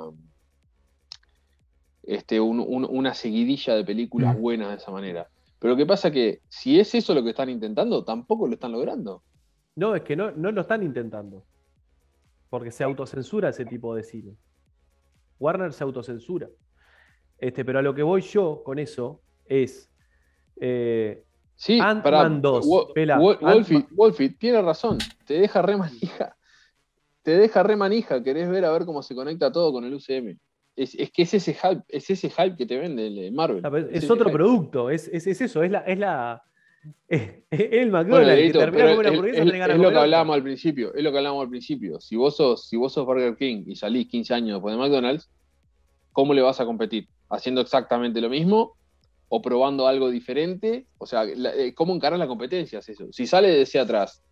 este, 2.02 2.40
un- 2.40 2.60
un- 2.66 2.86
una 2.88 3.14
seguidilla 3.14 3.74
de 3.74 3.84
películas 3.84 4.34
buenas 4.38 4.68
de 4.70 4.76
esa 4.76 4.90
manera. 4.90 5.28
Pero 5.58 5.72
lo 5.72 5.76
que 5.76 5.86
pasa 5.86 6.10
que 6.10 6.40
si 6.48 6.78
es 6.78 6.94
eso 6.94 7.14
lo 7.14 7.22
que 7.22 7.30
están 7.30 7.48
intentando, 7.50 8.04
tampoco 8.04 8.46
lo 8.46 8.54
están 8.54 8.72
logrando. 8.72 9.22
No, 9.76 9.94
es 9.94 10.02
que 10.02 10.16
no, 10.16 10.30
no 10.30 10.52
lo 10.52 10.60
están 10.62 10.82
intentando. 10.82 11.44
Porque 12.50 12.70
se 12.70 12.84
autocensura 12.84 13.48
ese 13.50 13.64
tipo 13.66 13.94
de 13.94 14.02
cine. 14.04 14.36
Warner 15.38 15.72
se 15.72 15.84
autocensura. 15.84 16.48
Este, 17.38 17.64
pero 17.64 17.78
a 17.78 17.82
lo 17.82 17.94
que 17.94 18.02
voy 18.02 18.22
yo 18.22 18.62
con 18.64 18.78
eso 18.78 19.22
es. 19.44 19.90
eh, 20.60 21.24
Sí, 21.54 21.80
Ant-Man 21.80 22.02
pará, 22.02 22.28
2, 22.28 22.66
Wo- 22.66 22.92
pela, 22.92 23.18
Wo- 23.18 23.36
Wolfie, 23.40 23.84
Wolfie, 23.90 24.28
tiene 24.30 24.62
razón. 24.62 24.98
Te 25.26 25.34
deja 25.40 25.60
re 25.60 25.76
manija. 25.76 26.36
Te 27.22 27.36
deja 27.36 27.64
re 27.64 27.74
manija. 27.74 28.22
Querés 28.22 28.48
ver 28.48 28.64
a 28.64 28.70
ver 28.70 28.86
cómo 28.86 29.02
se 29.02 29.14
conecta 29.14 29.50
todo 29.50 29.72
con 29.72 29.84
el 29.84 29.92
UCM. 29.94 30.38
Es, 30.78 30.94
es 30.94 31.10
que 31.10 31.22
es 31.22 31.34
ese 31.34 31.54
hype, 31.54 31.82
es 31.88 32.08
ese 32.08 32.30
hype 32.30 32.56
que 32.56 32.64
te 32.66 32.76
vende 32.78 33.06
el 33.08 33.32
Marvel. 33.32 33.62
Ah, 33.64 33.70
Es, 33.90 34.08
otro 34.10 34.26
hype. 34.26 34.32
producto, 34.36 34.90
es, 34.90 35.08
es- 35.08 35.26
es 35.26 35.40
eso, 35.40 35.62
es 35.62 35.70
la. 35.70 35.80
Es 35.80 35.98
la 35.98 36.42
el 37.08 37.90
McDonald's 37.90 38.40
es, 38.40 38.54
lo 39.78 39.90
que 39.90 39.98
hablábamos 39.98 40.36
al 40.36 40.42
principio. 40.42 40.94
Es 40.94 41.02
lo 41.02 41.10
que 41.10 41.18
hablábamos 41.18 41.42
al 41.44 41.50
principio. 41.50 42.00
Si 42.00 42.14
vos 42.16 42.36
sos, 42.36 42.68
si 42.68 42.76
vos 42.76 42.92
sos 42.92 43.04
Burger 43.04 43.36
King 43.36 43.64
y 43.66 43.74
salís 43.74 44.06
15 44.08 44.34
años 44.34 44.56
después 44.58 44.74
de 44.74 44.78
McDonald's, 44.78 45.28
¿cómo 46.12 46.32
le 46.34 46.42
vas 46.42 46.60
a 46.60 46.64
competir? 46.64 47.08
¿Haciendo 47.28 47.60
exactamente 47.60 48.20
lo 48.20 48.28
mismo? 48.30 48.76
¿O 49.28 49.42
probando 49.42 49.86
algo 49.88 50.10
diferente? 50.10 50.86
O 50.98 51.06
sea, 51.06 51.24
la- 51.24 51.54
eh, 51.54 51.74
¿cómo 51.74 51.94
encarar 51.94 52.18
la 52.18 52.28
competencia? 52.28 52.78
Es 52.78 52.88
eso. 52.88 53.06
Si 53.10 53.26
sale 53.26 53.48
de 53.48 53.62
ese 53.62 53.78
atrás, 53.80 54.22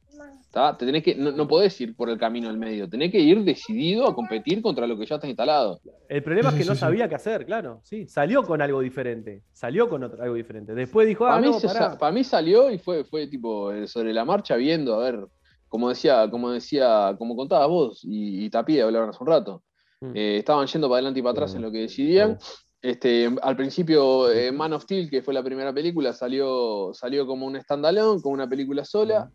Te 0.79 0.87
tenés 0.87 1.03
que, 1.03 1.15
no, 1.15 1.33
no 1.33 1.47
podés 1.47 1.79
ir 1.81 1.95
por 1.95 2.09
el 2.09 2.19
camino 2.19 2.49
del 2.49 2.57
medio, 2.57 2.89
tenés 2.89 3.13
que 3.13 3.21
ir 3.21 3.45
decidido 3.45 4.07
a 4.09 4.15
competir 4.15 4.63
contra 4.63 4.87
lo 4.87 4.97
que 4.99 5.05
ya 5.05 5.17
está 5.17 5.27
instalado. 5.29 5.81
El 6.09 6.23
problema 6.23 6.49
es 6.49 6.55
que 6.55 6.63
sí, 6.63 6.69
no 6.69 6.75
sí. 6.75 6.81
sabía 6.81 7.09
qué 7.09 7.15
hacer, 7.15 7.45
claro. 7.45 7.81
Sí, 7.85 8.07
salió 8.09 8.43
con 8.43 8.63
algo 8.63 8.81
diferente. 8.81 9.43
Salió 9.53 9.89
con 9.89 10.03
otro- 10.05 10.23
algo 10.23 10.35
diferente. 10.35 10.75
Después 10.75 11.07
dijo, 11.07 11.27
ah, 11.27 11.31
para, 11.31 11.41
mí, 11.43 11.47
no, 11.49 11.61
se- 11.61 11.67
pará. 11.67 11.99
para 11.99 12.13
mí 12.13 12.25
salió 12.25 12.71
y 12.71 12.79
fue, 12.79 13.05
fue 13.05 13.27
tipo 13.27 13.71
eh, 13.73 13.87
sobre 13.87 14.15
la 14.15 14.25
marcha 14.25 14.57
viendo, 14.57 14.95
a 14.95 15.05
ver, 15.11 15.27
como 15.69 15.89
decía, 15.91 16.31
como 16.31 16.51
decía, 16.53 17.15
como 17.19 17.37
contabas 17.37 17.69
vos 17.69 18.01
y, 18.05 18.45
y 18.47 18.51
Tapie 18.51 18.81
hablaban 18.83 19.11
hace 19.11 19.19
un 19.23 19.27
rato. 19.29 19.63
Mm. 20.01 20.13
Eh, 20.15 20.37
estaban 20.39 20.67
yendo 20.67 20.89
para 20.89 20.97
adelante 20.99 21.21
y 21.21 21.23
para 21.23 21.33
atrás 21.33 21.55
en 21.55 21.63
lo 21.63 21.71
que 21.71 21.79
decidían. 21.83 22.39
Este, 22.81 23.29
al 23.43 23.57
principio, 23.57 24.31
eh, 24.31 24.53
Man 24.53 24.73
of 24.73 24.85
Steel, 24.85 25.11
que 25.11 25.21
fue 25.23 25.35
la 25.35 25.43
primera 25.43 25.73
película, 25.75 26.13
salió, 26.13 26.93
salió 26.95 27.27
como 27.27 27.45
un 27.47 27.61
standalone, 27.61 28.23
como 28.23 28.35
una 28.35 28.49
película 28.49 28.85
sola. 28.85 29.31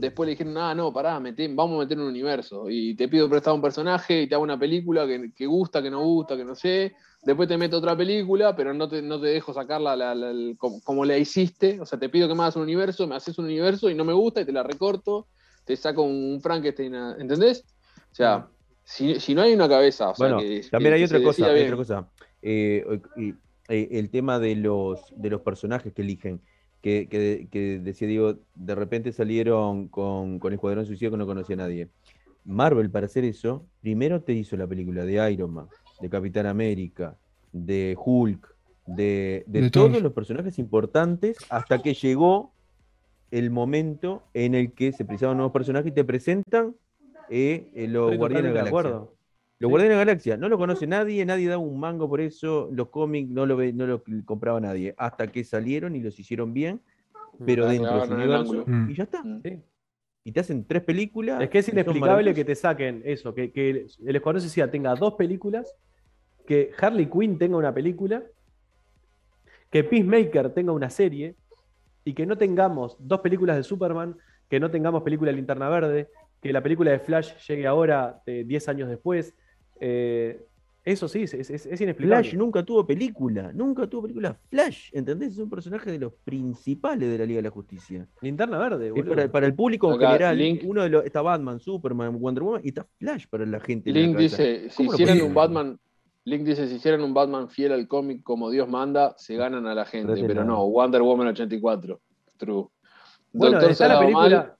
Después 0.00 0.26
le 0.26 0.30
dijeron, 0.32 0.56
ah, 0.58 0.74
no, 0.74 0.92
pará, 0.92 1.18
vamos 1.18 1.76
a 1.76 1.78
meter 1.80 1.98
un 1.98 2.06
universo. 2.06 2.70
Y 2.70 2.94
te 2.94 3.08
pido 3.08 3.28
prestado 3.28 3.56
un 3.56 3.62
personaje 3.62 4.22
y 4.22 4.26
te 4.28 4.34
hago 4.34 4.44
una 4.44 4.58
película 4.58 5.06
que, 5.06 5.32
que 5.34 5.46
gusta, 5.46 5.82
que 5.82 5.90
no 5.90 6.02
gusta, 6.04 6.36
que 6.36 6.44
no 6.44 6.54
sé. 6.54 6.94
Después 7.22 7.48
te 7.48 7.58
meto 7.58 7.78
otra 7.78 7.96
película, 7.96 8.54
pero 8.54 8.72
no 8.72 8.88
te, 8.88 9.02
no 9.02 9.20
te 9.20 9.26
dejo 9.28 9.52
sacarla 9.52 9.96
la, 9.96 10.14
la- 10.14 10.32
la- 10.32 10.54
como, 10.56 10.80
como 10.82 11.04
la 11.04 11.18
hiciste. 11.18 11.80
O 11.80 11.86
sea, 11.86 11.98
te 11.98 12.08
pido 12.08 12.28
que 12.28 12.34
me 12.34 12.42
hagas 12.42 12.56
un 12.56 12.62
universo, 12.62 13.06
me 13.06 13.16
haces 13.16 13.38
un 13.38 13.46
universo 13.46 13.90
y 13.90 13.94
no 13.94 14.04
me 14.04 14.12
gusta 14.12 14.40
y 14.40 14.44
te 14.44 14.52
la 14.52 14.62
recorto. 14.62 15.26
Te 15.64 15.76
saco 15.76 16.02
un 16.02 16.40
Frankenstein, 16.40 16.94
¿entendés? 17.18 17.64
O 18.10 18.14
sea, 18.14 18.48
si, 18.84 19.18
si 19.20 19.34
no 19.34 19.42
hay 19.42 19.52
una 19.52 19.68
cabeza. 19.68 20.10
O 20.10 20.14
sea, 20.14 20.26
Bueno, 20.28 20.38
que- 20.40 20.66
también 20.70 20.92
que 20.92 20.96
hay 20.98 21.04
otra 21.04 21.22
cosa, 21.22 21.46
hay 21.52 21.62
otra 21.64 21.76
cosa. 21.76 22.08
Eh, 22.40 23.00
y- 23.16 23.34
eh, 23.70 23.88
el 23.98 24.08
tema 24.10 24.38
de 24.38 24.54
los, 24.56 25.00
de 25.14 25.28
los 25.28 25.42
personajes 25.42 25.92
que 25.92 26.00
eligen, 26.02 26.40
que, 26.82 27.08
que- 27.08 27.48
que 27.50 27.78
decía 27.80 28.06
Diego, 28.08 28.36
de 28.54 28.74
repente 28.74 29.12
salieron 29.12 29.88
con, 29.88 30.38
con 30.38 30.52
Escuadrón 30.52 30.86
Suicida 30.86 31.10
que 31.10 31.16
no 31.16 31.26
conocía 31.26 31.54
a 31.54 31.58
nadie. 31.58 31.88
Marvel, 32.44 32.90
para 32.90 33.06
hacer 33.06 33.24
eso, 33.24 33.66
primero 33.80 34.22
te 34.22 34.32
hizo 34.32 34.56
la 34.56 34.66
película 34.66 35.04
de 35.04 35.32
Iron 35.32 35.52
Man, 35.52 35.66
de 36.00 36.08
Capitán 36.08 36.46
América, 36.46 37.16
de 37.52 37.96
Hulk, 38.02 38.54
de, 38.86 39.44
de 39.46 39.62
De 39.62 39.70
todos 39.70 39.90
todos. 39.90 40.02
los 40.02 40.12
personajes 40.12 40.58
importantes, 40.58 41.36
hasta 41.50 41.82
que 41.82 41.92
llegó 41.94 42.52
el 43.30 43.50
momento 43.50 44.22
en 44.32 44.54
el 44.54 44.72
que 44.72 44.92
se 44.92 45.04
precisaban 45.04 45.36
nuevos 45.36 45.52
personajes 45.52 45.90
y 45.92 45.94
te 45.94 46.04
presentan 46.04 46.74
eh, 47.28 47.68
eh, 47.74 47.86
los 47.88 48.16
Guardianes 48.16 48.52
de 48.54 48.58
la 48.58 48.64
totalmente 48.64 48.70
de 48.70 48.70
Galaxia. 48.70 48.78
acuerdo. 48.96 49.17
Los. 49.60 49.70
Guardianes 49.70 49.96
de 49.98 50.04
la 50.04 50.04
Galaxia 50.10 50.36
no 50.36 50.48
lo 50.48 50.56
conoce 50.58 50.86
nadie, 50.86 51.24
nadie 51.26 51.48
da 51.48 51.58
un 51.58 51.78
mango 51.80 52.08
por 52.08 52.20
eso, 52.20 52.68
los 52.72 52.88
cómics 52.90 53.28
no 53.30 53.44
lo, 53.46 53.56
ve- 53.56 53.72
no 53.72 53.86
lo 53.86 54.02
compraba 54.24 54.60
nadie, 54.60 54.94
hasta 54.96 55.26
que 55.26 55.42
salieron 55.44 55.96
y 55.96 56.00
los 56.00 56.18
hicieron 56.18 56.52
bien, 56.54 56.80
pero 57.44 57.66
Ah, 57.66 57.70
dentro 57.70 57.94
de 57.94 58.00
su 58.02 58.06
clavaron 58.06 58.20
el 58.20 58.28
universo, 58.28 58.64
ángulo. 58.66 58.90
y 58.90 58.94
ya 58.94 59.02
está. 59.04 59.22
Mm. 59.24 59.42
Sí. 59.42 59.58
Y 60.24 60.32
te 60.32 60.40
hacen 60.40 60.64
tres 60.66 60.82
películas. 60.82 61.40
Es 61.42 61.48
que 61.50 61.58
es 61.58 61.68
inexplicable 61.70 62.34
que 62.34 62.44
te 62.44 62.54
saquen 62.54 63.02
eso, 63.04 63.34
que, 63.34 63.50
que 63.50 63.86
el 64.04 64.16
Escuadrón 64.16 64.42
Suicida 64.42 64.70
tenga 64.70 64.94
dos 64.94 65.14
películas, 65.14 65.74
que 66.46 66.70
Harley 66.78 67.06
Quinn 67.06 67.38
tenga 67.38 67.56
una 67.56 67.72
película, 67.74 68.22
que 69.70 69.84
Peacemaker 69.84 70.50
tenga 70.54 70.72
una 70.72 70.90
serie, 70.90 71.34
y 72.04 72.14
que 72.14 72.24
no 72.26 72.38
tengamos 72.38 72.96
dos 73.00 73.20
películas 73.20 73.56
de 73.56 73.62
Superman, 73.62 74.16
que 74.48 74.58
no 74.60 74.70
tengamos 74.70 75.02
película 75.02 75.30
de 75.30 75.36
Linterna 75.36 75.68
Verde, 75.68 76.08
que 76.40 76.52
la 76.52 76.62
película 76.62 76.90
de 76.90 77.00
Flash 77.00 77.34
llegue 77.46 77.66
ahora, 77.66 78.22
eh, 78.26 78.44
10 78.46 78.68
años 78.68 78.88
después. 78.88 79.34
Eh, 79.80 80.44
eso 80.84 81.06
sí, 81.06 81.22
es, 81.24 81.34
es- 81.34 81.50
es 81.50 81.80
inexplicable. 81.80 82.24
Flash 82.24 82.34
nunca 82.38 82.62
tuvo 82.64 82.86
película, 82.86 83.52
nunca 83.52 83.86
tuvo 83.86 84.02
película. 84.02 84.38
Flash, 84.48 84.88
¿entendés? 84.92 85.32
Es 85.32 85.38
un 85.38 85.50
personaje 85.50 85.90
de 85.90 85.98
los 85.98 86.14
principales 86.24 87.10
de 87.10 87.18
la 87.18 87.26
Liga 87.26 87.38
de 87.38 87.42
la 87.42 87.50
Justicia. 87.50 88.06
Linterna 88.22 88.56
Verde, 88.58 88.90
boludo. 88.90 89.10
para, 89.14 89.30
para 89.30 89.46
el 89.46 89.54
público 89.54 89.92
en 89.92 89.98
general, 90.00 90.38
Link- 90.38 90.62
uno 90.64 90.82
de 90.82 90.88
los, 90.88 91.04
está 91.04 91.20
Batman, 91.20 91.60
Superman, 91.60 92.18
Wonder 92.18 92.42
Woman, 92.42 92.62
y 92.64 92.68
está 92.68 92.86
Flash 92.98 93.26
para 93.28 93.44
la 93.44 93.60
gente. 93.60 93.92
la 93.92 94.00
Link 94.00 94.16
dice, 94.16 94.70
si 94.70 94.76
¿Cómo 94.76 94.92
lo 94.92 94.94
hicieran 94.98 95.20
un? 95.20 95.34
Batman, 95.34 95.78
Link 96.24 96.42
dice, 96.44 96.68
si 96.68 96.76
hicieran 96.76 97.02
un 97.02 97.12
Batman 97.12 97.50
fiel 97.50 97.72
al 97.72 97.86
cómic 97.86 98.22
como 98.22 98.50
Dios 98.50 98.66
manda, 98.68 99.14
se 99.18 99.36
ganan 99.36 99.66
a 99.66 99.74
la 99.74 99.84
gente, 99.84 100.14
pero 100.26 100.42
nada. 100.42 100.46
no, 100.46 100.66
Wonder 100.70 101.02
Woman 101.02 101.26
84. 101.28 102.00
True. 102.38 102.66
Bueno, 103.32 103.52
Doctor 103.56 103.70
está 103.72 103.88
la 103.88 103.98
película. 104.00 104.56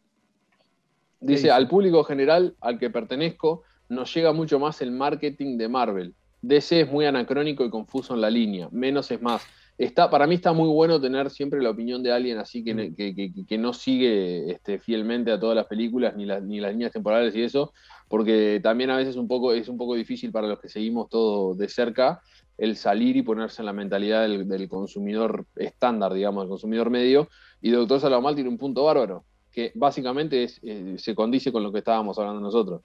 dice? 1.20 1.51
al 1.51 1.69
público 1.69 2.05
general 2.05 2.55
al 2.61 2.78
que 2.78 2.90
pertenezco, 2.90 3.62
nos 3.89 4.12
llega 4.15 4.32
mucho 4.32 4.59
más 4.59 4.81
el 4.82 4.90
marketing 4.90 5.56
de 5.56 5.69
Marvel. 5.69 6.15
DC 6.43 6.82
es 6.82 6.90
muy 6.90 7.05
anacrónico 7.06 7.65
y 7.65 7.70
confuso 7.70 8.15
en 8.15 8.20
la 8.20 8.31
línea, 8.31 8.69
menos 8.70 9.10
es 9.10 9.20
más. 9.20 9.43
Está, 9.77 10.10
para 10.10 10.27
mí 10.27 10.35
está 10.35 10.52
muy 10.52 10.69
bueno 10.69 11.01
tener 11.01 11.31
siempre 11.31 11.62
la 11.62 11.70
opinión 11.70 12.02
de 12.02 12.10
alguien 12.12 12.39
así 12.39 12.65
que, 12.65 12.74
Mm. 12.74 12.94
que- 12.97 13.15
que- 13.15 13.32
que 13.47 13.59
no 13.59 13.73
sigue 13.73 14.51
este, 14.51 14.78
fielmente 14.81 15.31
a 15.31 15.39
todas 15.39 15.55
las 15.55 15.66
películas 15.66 16.16
ni 16.16 16.27
las, 16.27 16.43
ni 16.43 16.59
las 16.60 16.73
líneas 16.73 16.93
temporales 16.93 17.35
y 17.36 17.43
eso, 17.43 17.73
porque 18.09 18.60
también 18.62 18.90
a 18.90 18.97
veces 18.97 19.15
un 19.16 19.28
poco, 19.28 19.52
es 19.52 19.69
un 19.69 19.78
poco 19.78 19.94
difícil 19.94 20.32
para 20.32 20.48
los 20.48 20.59
que 20.60 20.69
seguimos 20.69 21.09
todo 21.09 21.55
de 21.55 21.69
cerca 21.69 22.20
el 22.56 22.74
salir 22.77 23.16
y 23.16 23.23
ponerse 23.23 23.62
en 23.62 23.66
la 23.66 23.73
mentalidad 23.73 24.23
del, 24.23 24.48
del 24.48 24.69
consumidor 24.69 25.47
estándar, 25.55 26.12
digamos, 26.12 26.43
del 26.43 26.48
consumidor 26.51 26.90
medio. 26.90 27.28
Y 27.60 27.70
Doctor 27.70 28.01
Salamal 28.01 28.35
tiene 28.35 28.51
un 28.51 28.59
punto 28.59 28.82
bárbaro, 28.85 29.24
que 29.52 29.70
básicamente 29.77 30.43
es, 30.43 30.59
eh, 30.65 30.97
se 30.98 31.15
condice 31.15 31.52
con 31.52 31.62
lo 31.62 31.70
que 31.73 31.78
estábamos 31.78 32.19
hablando 32.19 32.40
nosotros. 32.40 32.82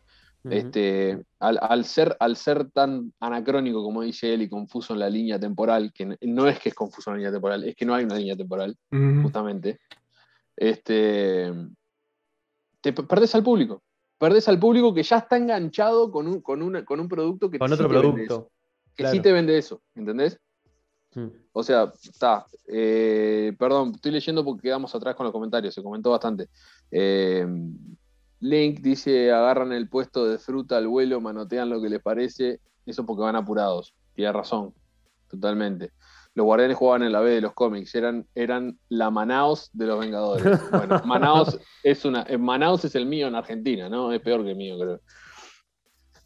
Este, 0.52 1.24
al, 1.40 1.58
al 1.62 1.86
ser, 1.86 2.18
al 2.20 2.36
ser 2.36 2.70
tan 2.72 3.14
anacrónico, 3.20 3.82
como 3.82 4.02
dice 4.02 4.34
él, 4.34 4.42
y 4.42 4.50
confuso 4.50 4.94
en 4.94 5.00
la 5.00 5.10
línea 5.10 5.40
temporal, 5.40 5.92
que 5.94 6.18
no 6.22 6.48
es 6.48 6.60
que 6.60 6.70
es 6.70 6.76
confuso 6.76 7.10
en 7.10 7.14
la 7.14 7.18
línea 7.20 7.32
temporal, 7.32 7.64
es 7.64 7.76
que 7.76 7.86
no 7.86 7.94
hay 7.96 8.04
una 8.04 8.16
línea 8.18 8.36
temporal, 8.36 8.76
justamente, 9.22 9.80
este, 10.58 11.52
te 12.82 12.94
perdés 12.94 13.34
al 13.36 13.44
público. 13.44 13.82
Perdés 14.18 14.48
al 14.48 14.60
público 14.60 14.94
que 14.94 15.04
ya 15.04 15.18
está 15.18 15.38
enganchado 15.38 16.12
con 16.12 16.28
un, 16.28 16.42
con 16.42 16.62
una- 16.62 16.86
con 16.86 17.00
un 17.00 17.08
producto 17.10 17.50
que 17.50 17.60
Con 17.60 17.70
sí 17.70 17.74
otro 17.76 17.88
te 17.90 17.94
vende 17.96 18.24
eso, 18.24 18.28
producto. 18.28 18.52
que 18.96 19.04
claro. 19.04 19.16
sí 19.16 19.22
te 19.22 19.32
vende 19.32 19.58
eso, 19.58 19.82
¿entendés? 19.96 20.40
O 21.52 21.62
sea, 21.62 21.92
está. 22.02 22.46
eh, 22.68 23.54
perdón, 23.60 23.92
estoy 23.96 24.12
leyendo 24.12 24.44
porque 24.44 24.64
quedamos 24.64 24.94
atrás 24.96 25.16
con 25.16 25.26
los 25.26 25.32
comentarios, 25.34 25.74
se 25.74 25.84
comentó 25.84 26.10
bastante. 26.12 26.48
Eh, 26.90 27.46
Link 28.44 28.82
dice: 28.82 29.32
agarran 29.32 29.72
el 29.72 29.88
puesto 29.88 30.26
de 30.28 30.38
fruta 30.38 30.78
al 30.78 30.88
vuelo, 30.88 31.22
manotean 31.22 31.70
lo 31.70 31.82
que 31.82 31.90
les 31.90 32.02
parece. 32.02 32.60
Eso 32.86 33.06
porque 33.06 33.22
van 33.22 33.36
apurados. 33.38 33.96
Tiene 34.14 34.34
razón, 34.34 34.74
totalmente. 35.30 35.92
Los 36.36 36.46
guardianes 36.46 36.78
jugaban 36.78 37.04
en 37.04 37.12
la 37.12 37.22
B 37.22 37.30
de 37.30 37.42
los 37.42 37.54
cómics, 37.54 37.94
eran, 37.96 38.28
eran 38.36 38.78
la 38.90 39.12
Manaos 39.12 39.70
de 39.72 39.86
los 39.86 40.00
Vengadores. 40.00 40.60
Bueno, 40.72 41.02
Manaos 41.06 41.60
es 41.84 42.06
una. 42.06 42.24
eh, 42.28 42.38
Manaos 42.38 42.84
es 42.86 42.96
el 42.96 43.06
mío 43.06 43.28
en 43.28 43.36
Argentina, 43.36 43.88
¿no? 43.88 44.12
Es 44.12 44.20
peor 44.20 44.44
que 44.44 44.50
el 44.52 44.58
mío, 44.58 44.78
creo. 44.78 45.00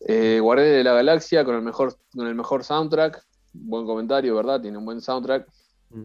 Eh, 0.07 0.39
Guardianes 0.41 0.77
de 0.77 0.83
la 0.83 0.93
Galaxia 0.93 1.43
con 1.43 1.55
el 1.55 1.61
mejor, 1.61 1.97
con 2.15 2.25
el 2.27 2.35
mejor 2.35 2.63
soundtrack. 2.63 3.21
Buen 3.53 3.85
comentario, 3.85 4.35
¿verdad? 4.35 4.61
Tiene 4.61 4.77
un 4.77 4.85
buen 4.85 5.01
soundtrack. 5.01 5.47
Mm. 5.89 6.03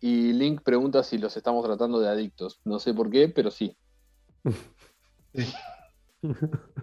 Y 0.00 0.32
Link 0.32 0.62
pregunta 0.62 1.02
si 1.02 1.18
los 1.18 1.36
estamos 1.36 1.64
tratando 1.64 2.00
de 2.00 2.08
adictos. 2.08 2.60
No 2.64 2.78
sé 2.78 2.94
por 2.94 3.10
qué, 3.10 3.28
pero 3.28 3.50
sí. 3.50 3.76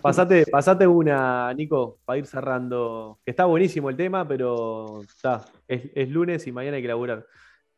Pasate, 0.00 0.46
pasate 0.46 0.86
una, 0.86 1.52
Nico, 1.54 1.98
para 2.04 2.18
ir 2.18 2.26
cerrando. 2.26 3.18
Que 3.24 3.32
está 3.32 3.46
buenísimo 3.46 3.90
el 3.90 3.96
tema, 3.96 4.26
pero 4.26 5.00
está. 5.02 5.44
Es, 5.66 5.90
es 5.94 6.08
lunes 6.08 6.46
y 6.46 6.52
mañana 6.52 6.76
hay 6.76 6.82
que 6.82 6.88
laburar. 6.88 7.26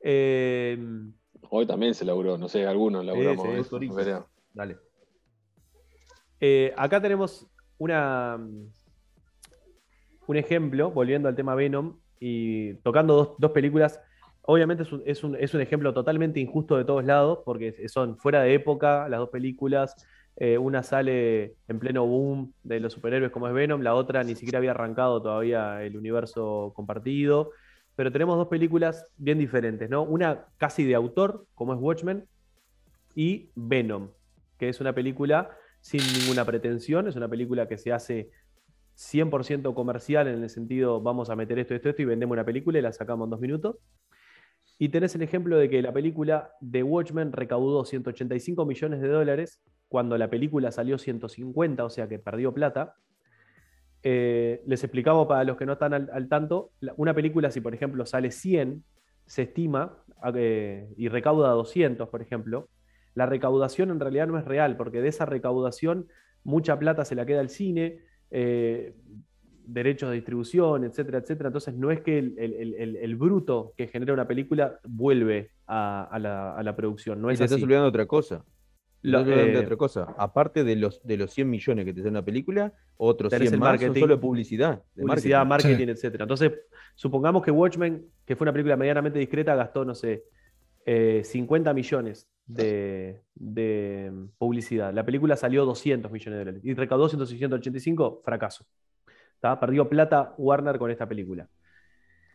Eh, 0.01 0.78
Hoy 1.48 1.66
también 1.66 1.94
se 1.94 2.05
laburó, 2.05 2.36
no 2.36 2.48
sé, 2.48 2.66
algunos 2.66 3.05
laburamos. 3.05 3.69
Torito. 3.70 3.94
pero- 3.94 4.28
Dale. 4.52 4.77
eh, 6.40 6.73
acá 6.77 7.01
tenemos 7.01 7.47
una, 7.78 8.36
un 10.27 10.36
ejemplo, 10.36 10.90
volviendo 10.90 11.28
al 11.28 11.35
tema 11.36 11.55
Venom 11.55 11.98
y 12.20 12.74
tocando 12.77 13.15
dos, 13.15 13.28
dos 13.39 13.51
películas. 13.52 14.01
Obviamente 14.47 14.83
es 14.83 14.93
un, 14.93 15.03
es, 15.07 15.25
un, 15.25 15.37
es 15.37 15.55
un 15.55 15.61
ejemplo 15.61 15.95
totalmente 15.95 16.41
injusto 16.41 16.77
de 16.77 16.85
todos 16.85 17.05
lados, 17.05 17.41
porque 17.45 17.89
son 17.89 18.19
fuera 18.19 18.43
de 18.43 18.55
época 18.55 19.09
las 19.09 19.21
dos 19.21 19.31
películas. 19.31 19.95
Eh, 20.37 20.59
una 20.59 20.83
sale 20.83 21.55
en 21.69 21.79
pleno 21.79 22.05
boom 22.07 22.53
de 22.65 22.81
los 22.81 22.93
superhéroes 22.93 23.31
como 23.31 23.47
es 23.47 23.55
Venom, 23.55 23.83
la 23.83 23.95
otra 23.95 24.25
ni 24.25 24.35
siquiera 24.35 24.59
había 24.59 24.73
arrancado 24.73 25.23
todavía 25.23 25.83
el 25.83 25.97
universo 25.97 26.73
compartido. 26.75 27.53
Pero 27.97 28.11
tenemos 28.11 28.37
dos 28.37 28.49
películas 28.49 29.07
bien 29.16 29.39
diferentes, 29.39 29.89
¿no? 29.89 30.03
Una 30.03 30.47
casi 30.59 30.85
de 30.85 30.97
autor, 30.97 31.47
como 31.55 31.75
es 31.75 31.81
Watchmen, 31.81 32.27
y 33.15 33.51
Venom, 33.55 34.11
que 34.59 34.69
es 34.69 34.81
una 34.81 34.93
película 34.93 35.51
sin 35.81 36.01
ninguna 36.19 36.45
pretensión, 36.45 37.07
es 37.09 37.16
una 37.16 37.29
película 37.29 37.69
que 37.69 37.79
se 37.79 37.93
hace 37.93 38.31
100% 38.97 39.75
comercial 39.75 40.29
en 40.29 40.43
el 40.43 40.51
sentido, 40.51 41.01
vamos 41.01 41.31
a 41.31 41.37
meter 41.37 41.59
esto, 41.59 41.75
esto, 41.75 41.91
esto 41.91 42.03
y 42.03 42.07
vendemos 42.07 42.35
una 42.35 42.45
película 42.45 42.79
y 42.79 42.83
la 42.83 42.93
sacamos 42.93 43.27
en 43.27 43.31
dos 43.31 43.41
minutos. 43.41 43.77
Y 44.79 44.89
tenés 44.89 45.15
el 45.15 45.23
ejemplo 45.23 45.57
de 45.57 45.71
que 45.71 45.83
la 45.83 45.93
película 45.93 46.53
de 46.61 46.83
Watchmen 46.83 47.33
recaudó 47.33 47.85
185 47.85 48.65
millones 48.67 49.01
de 49.01 49.09
dólares 49.09 49.63
cuando 49.89 50.19
la 50.19 50.29
película 50.29 50.73
salió 50.73 50.99
150, 50.99 51.85
o 51.85 51.91
sea 51.91 52.09
que 52.09 52.19
perdió 52.19 52.53
plata. 52.53 52.97
Eh, 54.03 54.63
les 54.67 54.83
explicamos 54.83 55.27
para 55.27 55.45
los 55.45 55.57
que 55.57 55.67
no 55.67 55.75
están 55.75 55.95
al, 55.95 56.29
tanto, 56.29 56.73
una 56.97 57.15
película 57.15 57.51
si 57.51 57.61
por 57.61 57.75
ejemplo 57.75 58.05
sale 58.05 58.31
100, 58.31 58.85
se 59.27 59.43
estima 59.43 60.05
y 60.97 61.09
recauda 61.09 61.51
200, 61.51 62.09
por 62.09 62.21
ejemplo, 62.21 62.69
la 63.15 63.27
recaudación 63.27 63.91
en 63.91 64.01
realidad 64.01 64.27
no 64.27 64.39
es 64.39 64.45
real, 64.45 64.77
porque 64.77 65.01
de 65.01 65.09
esa 65.09 65.27
recaudación 65.27 66.09
mucha 66.43 66.79
plata 66.79 67.05
se 67.05 67.15
la 67.15 67.25
queda 67.25 67.41
al 67.41 67.49
cine, 67.49 68.01
eh, 68.31 68.95
derechos 69.66 70.11
de 70.11 70.16
distribución, 70.16 70.85
etcétera, 70.85 71.19
etcétera. 71.19 71.49
Entonces 71.49 71.74
no 71.74 71.91
es 71.91 72.01
que 72.01 72.19
el, 72.19 72.35
el- 72.39 72.53
el- 72.55 72.74
el- 72.74 72.97
el 72.97 73.16
bruto 73.16 73.73
que 73.77 73.86
genera 73.89 74.12
una 74.12 74.27
película 74.28 74.78
vuelve 74.85 75.51
a, 75.66 76.05
a 76.05 76.19
la, 76.19 76.55
a 76.57 76.62
la 76.62 76.77
producción, 76.77 77.20
no 77.23 77.31
y 77.31 77.35
es 77.35 77.39
te 77.39 77.45
estás 77.45 77.57
así. 77.57 77.65
olvidando 77.65 77.85
de 77.86 77.89
otra 77.91 78.07
cosa. 78.07 78.45
Lo- 79.03 79.20
estás 79.20 79.36
de 79.36 79.53
eh, 79.53 79.59
otra 79.59 79.77
cosa. 79.77 80.15
Aparte 80.16 80.65
de 80.65 80.77
los, 80.77 81.03
de 81.07 81.16
los 81.19 81.31
100 81.32 81.49
millones 81.51 81.85
que 81.85 81.93
te 81.93 82.03
da 82.03 82.09
una 82.11 82.24
película, 82.24 82.73
otros 82.97 83.31
Tenés 83.31 83.49
100 83.51 83.55
el 83.55 83.61
más 83.61 83.69
marketing. 83.70 83.93
son 83.93 84.01
solo 84.01 84.15
de 84.16 84.20
publicidad. 84.20 84.82
de 84.95 85.03
publicidad, 85.03 85.45
marketing. 85.47 85.70
marketing, 85.73 85.93
etcétera. 85.93 86.24
Entonces, 86.24 86.53
supongamos 86.95 87.43
que 87.43 87.51
Watchmen, 87.51 88.07
que 88.24 88.35
fue 88.36 88.47
una 88.47 88.53
película 88.53 88.77
medianamente 88.77 89.19
discreta, 89.19 89.55
gastó, 89.55 89.85
no 89.85 89.95
sé, 89.95 90.24
eh, 90.86 91.23
50 91.24 91.73
millones 91.74 92.28
de, 92.47 93.20
de 93.35 94.11
publicidad. 94.39 94.93
La 94.95 95.05
película 95.05 95.36
salió 95.36 95.65
200 95.66 96.11
millones 96.11 96.39
de 96.39 96.45
dólares 96.45 96.61
y 96.65 96.73
recaudó 96.74 97.09
185, 97.09 98.23
fracaso. 98.24 98.65
¿Tá? 99.45 99.61
Perdió 99.61 99.87
plata 99.87 100.33
Warner 100.39 100.79
con 100.79 100.91
esta 100.91 101.07
película. 101.07 101.47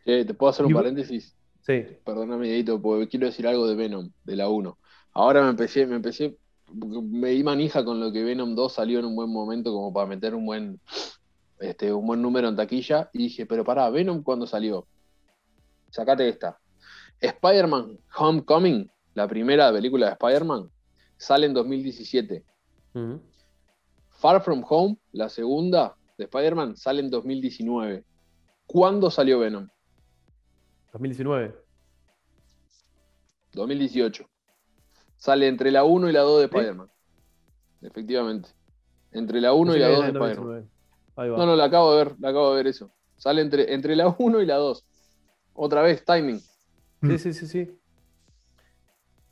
Che, 0.04 0.24
¿te 0.24 0.32
puedo 0.32 0.50
hacer 0.50 0.64
un 0.64 0.70
Y- 0.70 0.74
paréntesis? 0.74 1.36
Sí, 1.60 1.84
Perdóname, 2.04 2.48
Edito, 2.48 2.80
porque 2.80 3.08
quiero 3.08 3.26
decir 3.26 3.48
algo 3.48 3.66
de 3.66 3.74
Venom, 3.74 4.12
de 4.22 4.36
la 4.36 4.48
1. 4.48 4.78
Ahora 5.14 5.42
me 5.42 5.50
empecé, 5.50 5.88
me 5.88 5.96
empecé, 5.96 6.38
me 6.72 7.30
di 7.30 7.42
manija 7.42 7.84
con 7.84 7.98
lo 7.98 8.12
que 8.12 8.22
Venom 8.22 8.54
2 8.54 8.74
salió 8.74 9.00
en 9.00 9.06
un 9.06 9.16
buen 9.16 9.28
momento 9.28 9.72
como 9.72 9.92
para 9.92 10.06
meter 10.06 10.36
un 10.36 10.46
buen, 10.46 10.80
este, 11.58 11.92
un 11.92 12.06
buen 12.06 12.22
número 12.22 12.46
en 12.48 12.54
taquilla. 12.54 13.10
Y 13.12 13.18
dije, 13.24 13.44
pero 13.44 13.64
pará, 13.64 13.90
Venom 13.90 14.22
cuando 14.22 14.46
salió. 14.46 14.86
Sacate 15.90 16.28
esta. 16.28 16.60
Spider-Man 17.20 17.98
Homecoming, 18.18 18.88
la 19.14 19.26
primera 19.26 19.72
película 19.72 20.06
de 20.06 20.12
Spider-Man, 20.12 20.70
sale 21.16 21.46
en 21.46 21.54
2017. 21.54 22.44
Ujú. 22.94 23.20
Far 24.10 24.40
From 24.44 24.62
Home, 24.68 24.96
la 25.10 25.28
segunda 25.28 25.96
de 26.20 26.24
Spider-Man, 26.24 26.76
sale 26.76 27.00
en 27.00 27.10
2019. 27.10 28.04
¿Cuándo 28.66 29.10
salió 29.10 29.40
Venom? 29.40 29.68
2019. 30.92 31.54
2018. 33.52 34.28
Sale 35.16 35.48
entre 35.48 35.70
la 35.70 35.84
1 35.84 36.08
y 36.08 36.12
la 36.12 36.20
2 36.20 36.40
de 36.40 36.48
¿Sí? 36.48 36.50
Spider-Man. 36.54 36.90
Efectivamente. 37.82 38.50
Entre 39.12 39.40
la 39.40 39.52
1 39.52 39.76
y 39.76 39.78
la 39.78 39.86
que 39.86 39.92
2 39.92 39.98
era 39.98 40.12
de 40.12 40.18
Spider-Man. 40.18 40.46
2019. 40.46 40.68
Ahí 41.16 41.28
va. 41.30 41.36
No, 41.38 41.46
no, 41.46 41.56
la 41.56 41.64
acabo 41.64 41.92
de 41.92 42.04
ver, 42.04 42.16
la 42.20 42.28
acabo 42.28 42.50
de 42.50 42.56
ver 42.56 42.66
eso. 42.68 42.92
Sale 43.16 43.40
entre, 43.40 43.74
entre 43.74 43.96
la 43.96 44.14
1 44.18 44.40
y 44.40 44.46
la 44.46 44.56
2. 44.56 44.84
Otra 45.54 45.82
vez, 45.82 46.04
timing. 46.04 46.40
Sí, 47.02 47.18
sí, 47.18 47.32
sí, 47.32 47.46
sí. 47.46 47.78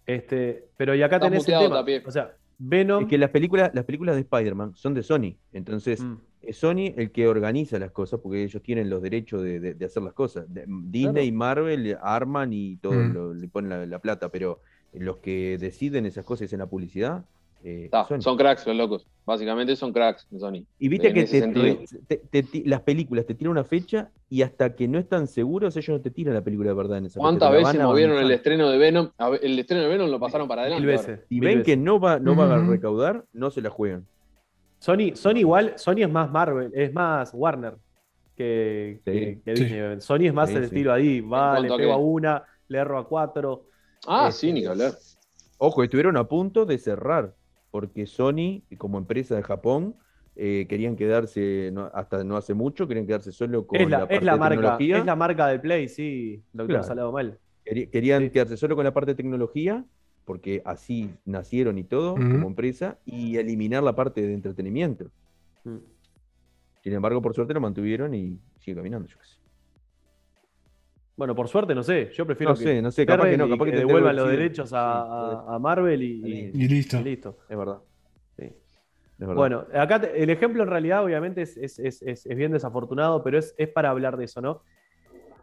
Este, 0.07 0.71
pero 0.79 0.95
y 0.95 1.03
acá 1.03 1.17
Estás 1.17 1.31
tenés 1.31 1.49
el 1.49 1.59
tema. 1.59 1.77
Tapie. 1.77 2.03
O 2.07 2.11
sea, 2.11 2.35
Venom. 2.59 3.05
Es 3.05 3.09
que 3.09 3.19
las 3.19 3.31
películas, 3.31 3.71
las 3.73 3.85
películas 3.85 4.17
de 4.17 4.23
Spider-Man 4.23 4.75
son 4.75 4.95
de 4.95 5.03
Sony. 5.03 5.37
Entonces, 5.53 6.03
Mm. 6.03 6.15
es 6.43 6.57
Sony 6.57 6.93
el 6.97 7.11
que 7.13 7.29
organiza 7.29 7.79
las 7.79 7.93
cosas 7.93 8.21
porque 8.21 8.43
ellos 8.43 8.63
tienen 8.63 8.91
los 8.91 9.01
derechos 9.03 9.43
de, 9.43 9.61
de- 9.61 9.75
de 9.75 9.85
hacer 9.85 10.03
las 10.03 10.13
cosas. 10.13 10.53
De- 10.53 10.65
Disney 10.67 11.29
y 11.29 11.33
Marvel 11.33 11.97
arman 12.03 12.53
y 12.53 12.77
todo 12.79 12.95
Mm. 12.95 13.13
lo- 13.13 13.35
le 13.35 13.49
ponen 13.49 13.71
la, 13.71 13.87
la 13.87 13.99
plata, 14.01 14.29
pero 14.31 14.61
los 14.93 15.19
que 15.19 15.57
deciden 15.59 16.07
esas 16.07 16.25
cosas 16.25 16.53
en 16.53 16.59
la 16.59 16.67
publicidad 16.67 17.25
eh, 17.65 17.89
Ta, 17.91 18.07
son 18.21 18.37
cracks 18.37 18.67
los 18.67 18.77
locos. 18.77 19.07
Básicamente 19.27 19.75
son 19.77 19.93
cracks 19.93 20.27
de 20.31 20.39
Sony. 20.39 20.65
Y 20.79 20.89
viste 20.89 21.09
en 21.09 21.15
que 21.15 21.25
te- 22.31 22.63
las 22.65 22.81
películas 22.83 23.27
te 23.27 23.35
tiran 23.35 23.51
una 23.53 23.65
fecha 23.65 24.11
y 24.31 24.43
hasta 24.43 24.75
que 24.75 24.87
no 24.89 24.99
están 24.99 25.27
seguros 25.27 25.77
ellos 25.77 25.99
no 25.99 26.01
te 26.01 26.11
tiran 26.11 26.35
la 26.35 26.43
película 26.43 26.71
de 26.71 26.77
verdad 26.77 26.99
en 26.99 27.07
esa 27.07 27.19
¿Cuántas 27.21 27.51
veces 27.53 27.77
van 27.79 27.87
movieron 27.87 28.19
el 28.19 28.31
estreno 28.31 28.71
de 28.71 28.79
Venom? 28.79 29.11
El 29.43 29.59
estreno 29.59 29.83
de 29.83 29.89
Venom 29.89 30.09
lo 30.11 30.19
pasaron 30.21 30.47
para 30.49 30.63
Mil 30.63 30.73
adelante. 30.73 30.95
ahora. 30.97 31.09
veces. 31.13 31.27
Mil 31.31 31.41
ven 31.41 31.63
que 31.63 31.77
no 31.77 31.99
va, 32.01 32.19
no 32.19 32.35
va 32.37 32.55
a 32.55 32.59
recaudar, 32.65 33.25
no 33.33 33.51
se 33.51 33.61
la 33.61 33.71
juegan. 33.71 34.07
Sony, 34.79 35.15
Sony 35.15 35.39
igual, 35.39 35.73
Sony 35.77 36.03
es 36.03 36.11
más 36.11 36.31
Marvel, 36.31 36.71
es 36.75 36.93
más 36.95 37.33
Warner 37.35 37.75
que, 38.37 39.01
Sí. 39.05 39.11
que- 39.13 39.41
que 39.45 39.57
Sí. 39.57 39.65
Disney. 39.65 40.01
Sony 40.01 40.27
es 40.27 40.33
más 40.35 40.49
Sí, 40.49 40.55
el 40.55 40.61
sí. 40.63 40.67
estilo 40.67 40.93
ahí, 40.93 41.21
va, 41.21 41.59
le 41.59 41.73
a 41.73 41.77
pego 41.77 41.93
a 41.93 41.97
una, 41.97 42.45
le 42.69 42.79
erro 42.79 42.99
a 42.99 43.09
cuatro. 43.09 43.65
Ah, 44.07 44.29
Este, 44.29 44.47
sí, 44.47 44.53
ni 44.53 44.63
que 44.63 44.69
hablar. 44.69 44.93
Ojo, 45.59 45.83
estuvieron 45.83 46.17
a 46.17 46.25
punto 46.29 46.65
de 46.65 46.79
cerrar, 46.79 47.35
porque 47.71 48.07
Sony, 48.07 48.63
como 48.79 48.99
empresa 48.99 49.37
de 49.37 49.43
Japón, 49.43 49.95
eh, 50.37 50.67
querían 50.69 50.95
quedarse, 50.97 51.71
no- 51.73 51.91
hasta 51.93 52.23
no 52.25 52.37
hace 52.37 52.55
mucho, 52.55 52.87
querían 52.87 53.07
quedarse 53.07 53.33
solo 53.33 53.67
con 53.67 53.81
Es 53.81 53.91
la, 53.91 53.99
la, 53.99 54.05
parte 54.05 54.17
es 54.17 54.23
la 54.23 54.33
de 54.35 54.39
marca, 54.39 54.55
tecnología. 54.57 54.99
es 54.99 55.05
la 55.07 55.17
marca 55.17 55.47
del 55.49 55.61
Play, 55.61 55.89
sí, 55.89 56.43
doctor 56.53 56.67
Claro. 56.77 56.85
Salado 56.85 57.13
Mal. 57.13 57.39
Querí- 57.65 57.91
Querían 57.91 58.23
Sí. 58.25 58.31
quedarse 58.31 58.57
solo 58.57 58.77
con 58.77 58.85
la 58.85 58.95
parte 58.95 59.11
de 59.13 59.15
tecnología, 59.17 59.85
porque 60.25 60.63
así 60.65 61.11
nacieron 61.25 61.79
y 61.79 61.85
todo 61.85 62.15
como 62.15 62.47
empresa, 62.47 62.99
y 63.05 63.37
eliminar 63.37 63.83
la 63.83 63.95
parte 63.97 64.21
de 64.23 64.33
entretenimiento. 64.35 65.11
Mm. 65.65 65.77
Sin 66.83 66.93
embargo, 66.93 67.21
por 67.21 67.35
suerte 67.35 67.53
lo 67.55 67.61
mantuvieron 67.61 68.15
y 68.15 68.39
sigue 68.61 68.77
caminando, 68.77 69.09
yo 69.09 69.19
qué 69.19 69.25
sé. 69.25 69.38
Bueno, 71.19 71.35
por 71.35 71.49
suerte, 71.49 71.75
no 71.75 71.83
sé, 71.83 72.11
yo 72.15 72.25
prefiero 72.25 72.53
No 72.53 72.57
que 72.59 72.63
sé, 72.65 72.81
no 72.81 72.91
sé, 72.93 73.05
capaz 73.05 73.29
que 73.29 73.37
no, 73.37 73.49
capaz 73.49 73.65
que 73.65 73.71
que 73.73 73.77
te 73.79 73.85
devuelvan 73.85 74.15
los 74.17 74.29
derechos 74.31 74.73
a, 74.73 75.01
a- 75.03 75.57
a 75.57 75.59
Marvel 75.59 76.01
y, 76.03 76.53
y- 76.55 76.69
listo. 76.69 76.99
y 77.01 77.03
listo. 77.05 77.39
Es 77.49 77.59
verdad. 77.59 77.79
Sí. 78.39 78.45
es 78.45 78.55
verdad. 79.19 79.35
Bueno, 79.35 79.67
acá 79.75 80.01
te- 80.01 80.23
el 80.23 80.31
ejemplo 80.31 80.63
en 80.63 80.69
realidad 80.71 81.05
obviamente 81.05 81.43
es, 81.43 81.57
es- 81.57 81.81
es- 81.81 82.03
es- 82.03 82.25
es 82.25 82.37
bien 82.37 82.53
desafortunado, 82.53 83.25
pero 83.25 83.37
es, 83.37 83.53
es 83.59 83.69
para 83.69 83.91
hablar 83.91 84.17
de 84.17 84.27
eso, 84.27 84.41
¿no? 84.41 84.63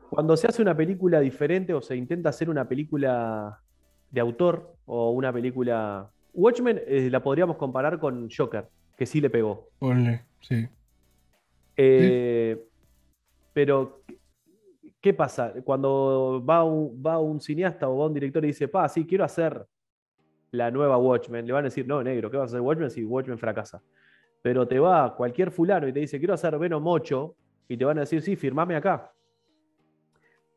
Cuando 0.09 0.37
se 0.37 0.47
hace 0.47 0.61
una 0.61 0.77
película 0.77 1.19
diferente 1.19 1.73
o 1.73 1.81
se 1.81 1.97
intenta 1.97 2.29
hacer 2.29 2.49
una 2.49 2.69
película 2.69 3.59
de 4.11 4.21
autor 4.21 4.75
o 4.85 5.11
una 5.11 5.33
película... 5.33 6.09
Watchmen 6.33 6.81
eh, 6.87 7.09
la 7.11 7.21
podríamos 7.21 7.57
comparar 7.57 7.99
con 7.99 8.29
Joker, 8.29 8.65
que 8.97 9.05
sí 9.05 9.19
le 9.19 9.29
pegó. 9.29 9.67
Ponle, 9.79 10.23
sí. 10.39 10.65
Eh, 11.75 12.57
Pero, 13.53 14.01
¿qué 15.05 15.13
pasa? 15.13 15.53
Cuando 15.63 16.43
va 16.43 16.63
un, 16.63 16.99
un 17.05 17.39
cineasta 17.39 17.87
o 17.87 17.95
va 17.95 18.07
un 18.07 18.13
director 18.15 18.43
y 18.43 18.47
dice, 18.47 18.67
pa, 18.67 18.89
sí, 18.89 19.05
quiero 19.05 19.23
hacer 19.23 19.63
la 20.49 20.71
nueva 20.71 20.97
Watchmen, 20.97 21.45
le 21.45 21.53
van 21.53 21.65
a 21.65 21.67
decir, 21.67 21.85
no, 21.87 22.01
negro, 22.01 22.31
¿qué 22.31 22.37
vas 22.37 22.45
a 22.45 22.55
hacer 22.55 22.61
Watchmen 22.61 22.89
si 22.89 23.05
Watchmen 23.05 23.37
fracasa? 23.37 23.83
Pero 24.41 24.67
te 24.67 24.79
va 24.79 25.15
cualquier 25.15 25.51
fulano 25.51 25.87
y 25.87 25.93
te 25.93 25.99
dice, 25.99 26.17
quiero 26.17 26.33
hacer 26.33 26.57
Venom 26.57 26.87
8, 26.87 27.35
y 27.67 27.77
te 27.77 27.85
van 27.85 27.99
a 27.99 28.01
decir, 28.01 28.23
sí, 28.23 28.35
firmame 28.35 28.75
acá. 28.75 29.13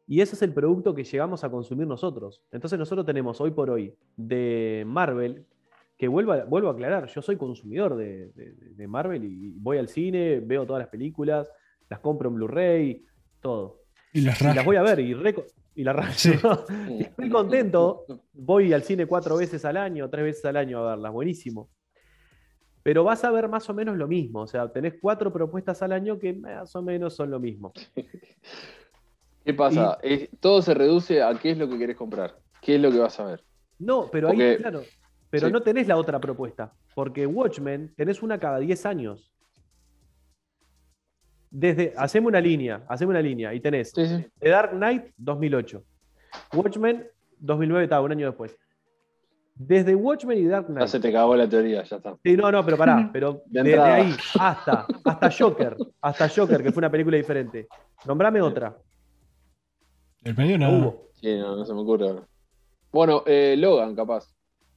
Y 0.06 0.22
ese 0.22 0.34
es 0.34 0.40
el 0.40 0.54
producto 0.54 0.94
que 0.94 1.04
llegamos 1.04 1.44
a 1.44 1.50
consumir 1.50 1.86
nosotros. 1.86 2.42
Entonces 2.50 2.78
nosotros 2.78 3.04
tenemos 3.04 3.42
hoy 3.42 3.50
por 3.50 3.68
hoy 3.68 3.94
de 4.16 4.82
Marvel, 4.86 5.44
que 5.98 6.08
vuelvo 6.08 6.32
a, 6.32 6.70
aclarar, 6.70 7.06
yo 7.08 7.20
soy 7.20 7.36
consumidor 7.36 7.96
de 7.96 8.86
Marvel 8.88 9.24
y 9.24 9.50
voy 9.58 9.76
al 9.76 9.88
cine, 9.88 10.40
veo 10.40 10.64
todas 10.64 10.80
las 10.80 10.88
películas, 10.88 11.52
las 11.90 12.00
compro 12.00 12.30
en 12.30 12.36
Blu-ray, 12.36 13.04
todo. 13.42 13.87
Y 14.12 14.20
las 14.22 14.40
Y 14.40 14.44
las 14.44 14.54
rajas. 14.56 14.64
voy 14.64 14.76
a 14.76 14.82
ver 14.82 15.00
y, 15.00 15.14
re- 15.14 15.34
y 15.74 15.84
la 15.84 15.92
rayo. 15.92 16.12
Sí. 16.16 16.32
Y 16.90 17.02
estoy 17.04 17.28
contento. 17.28 18.04
Voy 18.32 18.72
al 18.72 18.82
cine 18.82 19.06
cuatro 19.06 19.36
veces 19.36 19.64
al 19.64 19.76
año, 19.76 20.08
tres 20.08 20.24
veces 20.24 20.44
al 20.44 20.56
año 20.56 20.78
a 20.78 20.90
verlas, 20.90 21.12
buenísimo. 21.12 21.68
Pero 22.82 23.04
vas 23.04 23.22
a 23.24 23.30
ver 23.30 23.48
más 23.48 23.68
o 23.68 23.74
menos 23.74 23.96
lo 23.96 24.08
mismo. 24.08 24.40
O 24.40 24.46
sea, 24.46 24.72
tenés 24.72 24.94
cuatro 25.00 25.32
propuestas 25.32 25.82
al 25.82 25.92
año 25.92 26.18
que 26.18 26.32
más 26.32 26.74
o 26.74 26.82
menos 26.82 27.14
son 27.14 27.30
lo 27.30 27.38
mismo. 27.38 27.72
¿Qué 29.44 29.54
pasa? 29.54 29.98
Es- 30.02 30.28
todo 30.40 30.62
se 30.62 30.74
reduce 30.74 31.22
a 31.22 31.34
qué 31.38 31.50
es 31.52 31.58
lo 31.58 31.68
que 31.68 31.78
querés 31.78 31.96
comprar. 31.96 32.38
¿Qué 32.60 32.74
es 32.76 32.80
lo 32.80 32.90
que 32.90 32.98
vas 32.98 33.18
a 33.20 33.24
ver? 33.24 33.44
No, 33.78 34.08
pero 34.10 34.28
ahí, 34.30 34.56
claro. 34.56 34.82
Pero 35.30 35.46
sí. 35.46 35.52
no 35.52 35.62
tenés 35.62 35.86
la 35.86 35.96
otra 35.96 36.18
propuesta. 36.20 36.72
Porque 36.94 37.26
Watchmen 37.26 37.94
tenés 37.96 38.22
una 38.22 38.38
cada 38.38 38.58
10 38.58 38.86
años. 38.86 39.32
Desde, 41.50 41.94
hacemos 41.96 42.28
una 42.28 42.40
línea, 42.40 42.84
hacemos 42.88 43.12
una 43.12 43.22
línea 43.22 43.54
y 43.54 43.60
tenés 43.60 43.90
Sí, 43.94 44.06
sí. 44.06 44.26
The 44.38 44.48
Dark 44.50 44.70
Knight 44.72 45.12
2008. 45.16 45.82
Watchmen 46.54 47.06
2009, 47.38 47.84
está, 47.84 48.00
un 48.00 48.12
año 48.12 48.26
después. 48.26 48.56
Desde 49.54 49.94
Watchmen 49.94 50.38
y 50.38 50.44
Dark 50.46 50.66
Ya 50.68 50.74
Knight. 50.74 50.88
se 50.88 51.00
te 51.00 51.10
cagó 51.12 51.34
la 51.34 51.48
teoría, 51.48 51.82
ya 51.82 51.96
está. 51.96 52.16
Sí, 52.22 52.36
no, 52.36 52.52
no, 52.52 52.64
pero 52.64 52.76
pará, 52.76 53.10
pero 53.12 53.42
De 53.46 53.62
desde 53.62 53.70
entrada. 53.70 53.94
ahí 53.94 54.14
hasta, 54.38 54.86
hasta 55.04 55.30
Joker, 55.36 55.76
hasta 56.00 56.28
Joker, 56.28 56.62
que 56.62 56.70
fue 56.70 56.80
una 56.80 56.90
película 56.90 57.16
diferente. 57.16 57.66
Nombrame 58.06 58.40
otra. 58.40 58.76
Del 60.22 60.36
medio 60.36 60.58
No 60.58 60.70
hubo. 60.70 61.08
Sí, 61.14 61.36
no, 61.36 61.56
no 61.56 61.64
se 61.64 61.74
me 61.74 61.80
ocurre 61.80 62.08
ahora. 62.08 62.28
Bueno, 62.92 63.22
eh, 63.26 63.56
Logan, 63.58 63.94
capaz. 63.96 64.32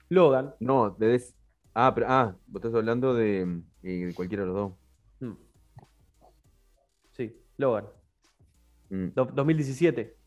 Logan. 0.10 0.56
No, 0.60 0.90
de 0.92 1.08
des- 1.08 1.36
Ah, 1.74 1.92
pero, 1.94 2.08
ah, 2.10 2.36
vos 2.48 2.62
estás 2.62 2.76
hablando 2.76 3.14
de, 3.14 3.42
eh, 3.84 4.06
de 4.08 4.14
cualquiera 4.14 4.44
de 4.44 4.48
los 4.50 4.56
dos. 4.58 4.74
Mm. 7.62 7.64
Sí, 7.64 7.68
Logan. 7.68 7.86
Mm, 8.90 9.08
Do- 9.16 9.32
2017. 9.34 10.18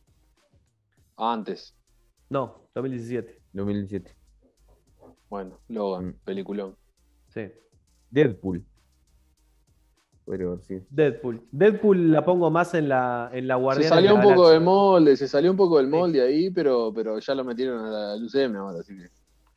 Antes. 1.16 1.77
No, 2.31 2.69
2017. 2.74 3.43
2017. 3.52 4.16
Bueno, 5.28 5.59
Logan, 5.69 6.06
Mm. 6.09 6.15
peliculón. 6.24 6.77
Sí. 7.28 7.51
Deadpool. 8.11 8.65
Haber 10.27 10.61
sido. 10.62 10.81
Deadpool. 10.89 11.43
Deadpool 11.52 12.11
la 12.11 12.24
pongo 12.24 12.51
más 12.51 12.73
en 12.74 12.89
la, 12.89 13.28
en 13.32 13.47
la 13.47 13.56
Se 13.56 13.61
guardia. 13.61 13.89
salió 13.90 14.15
un 14.15 14.23
poco 14.23 14.48
del 14.48 14.61
molde, 14.62 15.16
se 15.19 15.28
salió 15.28 15.51
un 15.51 15.56
poco 15.56 15.77
del 15.77 15.89
molde 15.89 16.23
ahí, 16.23 16.51
pero, 16.51 16.93
pero 16.94 17.19
ya 17.19 17.35
lo 17.35 17.44
metieron 17.44 17.85
a 17.85 17.90
la 17.90 18.16
UCM 18.24 18.56
ahora, 18.56 18.81
así 18.81 18.97
que. 18.97 19.09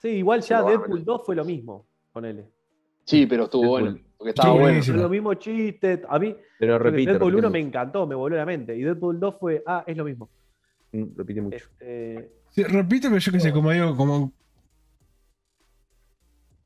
Sí, 0.02 0.10
igual 0.10 0.42
ya 0.42 0.66
Pero. 0.66 0.80
Deadpool 0.80 1.06
2 1.06 1.22
fue 1.26 1.36
lo 1.38 1.46
mismo. 1.46 1.88
Ponele. 2.12 2.52
Sí, 3.08 3.26
pero 3.26 3.46
estuvo 3.46 3.64
Deadpool. 3.78 3.82
bueno. 3.94 4.08
Porque 4.18 4.30
estaba 4.30 4.54
Sí, 4.54 4.60
bueno. 4.60 4.84
Fue 4.84 4.94
lo 4.96 5.10
mismo 5.10 5.34
chiste. 5.36 6.02
A 6.10 6.20
mí, 6.20 6.36
Pero 6.60 6.78
repite. 6.80 7.12
Deadpool 7.12 7.32
repite 7.34 7.48
1 7.48 7.50
me 7.52 7.60
encantó, 7.60 8.06
me 8.08 8.16
volvió 8.16 8.38
a 8.38 8.42
la 8.42 8.46
mente. 8.46 8.76
Y 8.76 8.82
Deadpool 8.82 9.20
2 9.20 9.36
fue, 9.40 9.64
ah, 9.66 9.84
es 9.88 9.96
lo 9.98 10.04
mismo. 10.04 10.30
Mm, 10.92 11.04
repite 11.16 11.42
mucho. 11.42 11.58
Este, 11.58 12.32
Sí, 12.50 12.64
repíteme, 12.64 13.20
yo 13.20 13.32
qué 13.32 13.40
sé, 13.40 13.52
como 13.54 13.72
digo, 13.72 13.96
como. 13.96 14.32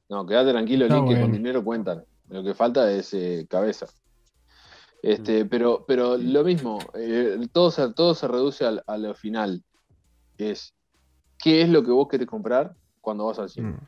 No, 0.09 0.25
quédate 0.25 0.51
tranquilo, 0.51 0.87
Link, 0.87 1.07
que 1.09 1.21
con 1.21 1.31
dinero 1.31 1.63
cuentan. 1.63 2.03
Lo 2.29 2.43
que 2.43 2.53
falta 2.53 2.91
es 2.91 3.13
eh, 3.13 3.45
cabeza. 3.49 3.87
Este, 5.01 5.45
pero, 5.45 5.83
pero 5.87 6.17
lo 6.17 6.43
mismo, 6.43 6.79
eh, 6.95 7.37
todo, 7.51 7.71
se, 7.71 7.91
todo 7.93 8.13
se 8.13 8.27
reduce 8.27 8.65
al- 8.65 8.83
a 8.85 8.97
lo 8.97 9.15
final. 9.15 9.63
Es 10.37 10.73
qué 11.41 11.61
es 11.61 11.69
lo 11.69 11.83
que 11.83 11.91
vos 11.91 12.07
querés 12.07 12.27
comprar 12.27 12.73
cuando 12.99 13.25
vas 13.25 13.39
al 13.39 13.49
cine. 13.49 13.69
Mm. 13.69 13.79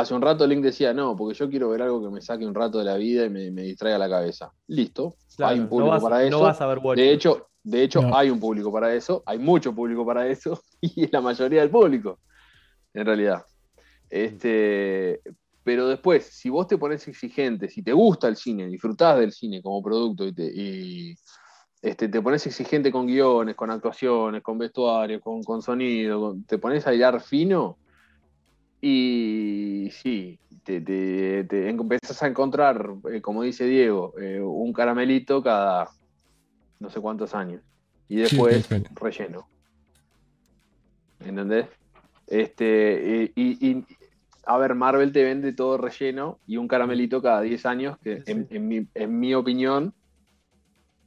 Hace 0.00 0.14
un 0.14 0.22
rato 0.22 0.46
Link 0.46 0.62
decía, 0.62 0.92
no, 0.94 1.14
porque 1.16 1.38
yo 1.38 1.48
quiero 1.50 1.68
ver 1.70 1.82
algo 1.82 2.02
que 2.02 2.10
me 2.10 2.20
saque 2.20 2.46
un 2.46 2.54
rato 2.54 2.78
de 2.78 2.84
la 2.84 2.96
vida 2.96 3.24
y 3.26 3.30
me, 3.30 3.50
me 3.50 3.62
distraiga 3.62 3.98
la 3.98 4.08
cabeza. 4.08 4.50
Listo, 4.68 5.14
claro, 5.36 5.52
hay 5.52 5.58
un 5.58 5.64
no 5.64 5.70
público 5.70 5.90
vas, 5.90 6.02
para 6.02 6.18
no 6.20 6.26
eso. 6.26 6.40
vas 6.40 6.60
a 6.60 6.66
ver 6.66 6.78
Watchmen. 6.78 7.06
De 7.06 7.12
hecho, 7.12 7.46
de 7.62 7.82
hecho 7.82 8.02
No. 8.02 8.16
hay 8.16 8.30
un 8.30 8.40
público 8.40 8.72
para 8.72 8.94
eso, 8.94 9.22
hay 9.26 9.38
mucho 9.38 9.74
público 9.74 10.04
para 10.06 10.26
eso, 10.26 10.60
y 10.80 11.04
es 11.04 11.12
la 11.12 11.20
mayoría 11.20 11.60
del 11.60 11.70
público, 11.70 12.18
en 12.94 13.04
realidad. 13.06 13.44
Este, 14.08 15.20
pero 15.62 15.86
después, 15.88 16.24
si 16.26 16.48
vos 16.50 16.66
te 16.66 16.78
pones 16.78 17.06
exigente, 17.06 17.68
si 17.68 17.82
te 17.82 17.92
gusta 17.92 18.28
el 18.28 18.36
cine, 18.36 18.66
disfrutás 18.66 19.18
del 19.18 19.32
cine 19.32 19.62
como 19.62 19.82
producto 19.82 20.26
y 20.26 20.32
te, 20.34 20.44
y, 20.52 21.14
este, 21.82 22.08
te 22.08 22.20
pones 22.20 22.46
exigente 22.46 22.90
con 22.90 23.06
guiones, 23.06 23.54
con 23.54 23.70
actuaciones, 23.70 24.42
con 24.42 24.58
vestuario, 24.58 25.20
con, 25.20 25.42
con 25.42 25.62
sonido, 25.62 26.20
con- 26.20 26.44
te 26.44 26.58
pones 26.58 26.86
a 26.86 26.94
hilar 26.94 27.20
fino 27.20 27.78
y 28.80 29.90
sí, 29.92 30.38
te, 30.64 30.80
te- 30.80 31.44
te 31.44 31.68
empezás 31.68 32.22
a 32.22 32.26
encontrar, 32.26 32.94
eh, 33.12 33.20
como 33.20 33.42
dice 33.42 33.64
Diego, 33.66 34.12
eh, 34.18 34.40
un 34.40 34.72
caramelito 34.72 35.42
cada 35.42 35.88
no 36.80 36.88
sé 36.90 37.00
cuántos 37.00 37.34
años. 37.34 37.62
Y 38.08 38.16
después 38.16 38.68
relleno. 38.94 39.48
¿Entendés? 41.20 41.66
Este, 42.26 43.30
y, 43.36 43.84
a 44.46 44.56
ver, 44.58 44.74
Marvel 44.74 45.12
te 45.12 45.22
vende 45.22 45.52
todo 45.52 45.76
relleno 45.76 46.40
y 46.46 46.56
un 46.56 46.66
caramelito 46.66 47.20
cada 47.20 47.42
10 47.42 47.66
años, 47.66 47.98
que 48.02 48.22
Sí, 48.24 48.32
en, 48.32 48.48
sí. 48.48 48.56
en 48.56 48.68
mi, 48.68 48.86
en 48.94 49.20
mi 49.20 49.34
opinión, 49.34 49.94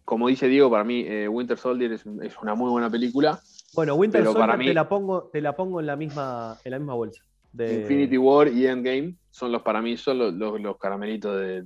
como 0.06 0.28
dice 0.28 0.48
Diego, 0.48 0.70
para 0.70 0.84
mí 0.84 1.04
eh, 1.08 1.28
Winter 1.28 1.58
Soldier 1.58 1.94
es, 1.94 2.06
es 2.22 2.38
una 2.40 2.56
muy 2.56 2.70
buena 2.70 2.90
película. 2.90 3.42
Bueno, 3.74 3.96
Winter 3.96 4.24
Soldier 4.24 4.46
para 4.46 4.58
mí- 4.58 4.66
te 4.66 4.74
la 4.74 4.88
pongo, 4.88 5.30
te 5.32 5.42
la 5.42 5.56
pongo 5.56 5.80
en 5.80 5.88
la 5.88 5.96
misma, 5.96 6.60
en 6.64 6.72
la 6.72 6.80
misma 6.80 6.94
bolsa. 6.94 7.24
De 7.54 7.82
Infinity 7.82 8.18
War 8.18 8.48
y 8.48 8.66
Endgame 8.68 9.14
son 9.30 9.52
los 9.52 9.62
para 9.62 9.82
mí 9.82 9.96
son 9.96 10.18
los, 10.18 10.34
los- 10.34 10.60
los 10.60 10.78
caramelitos 10.78 11.40
de, 11.40 11.60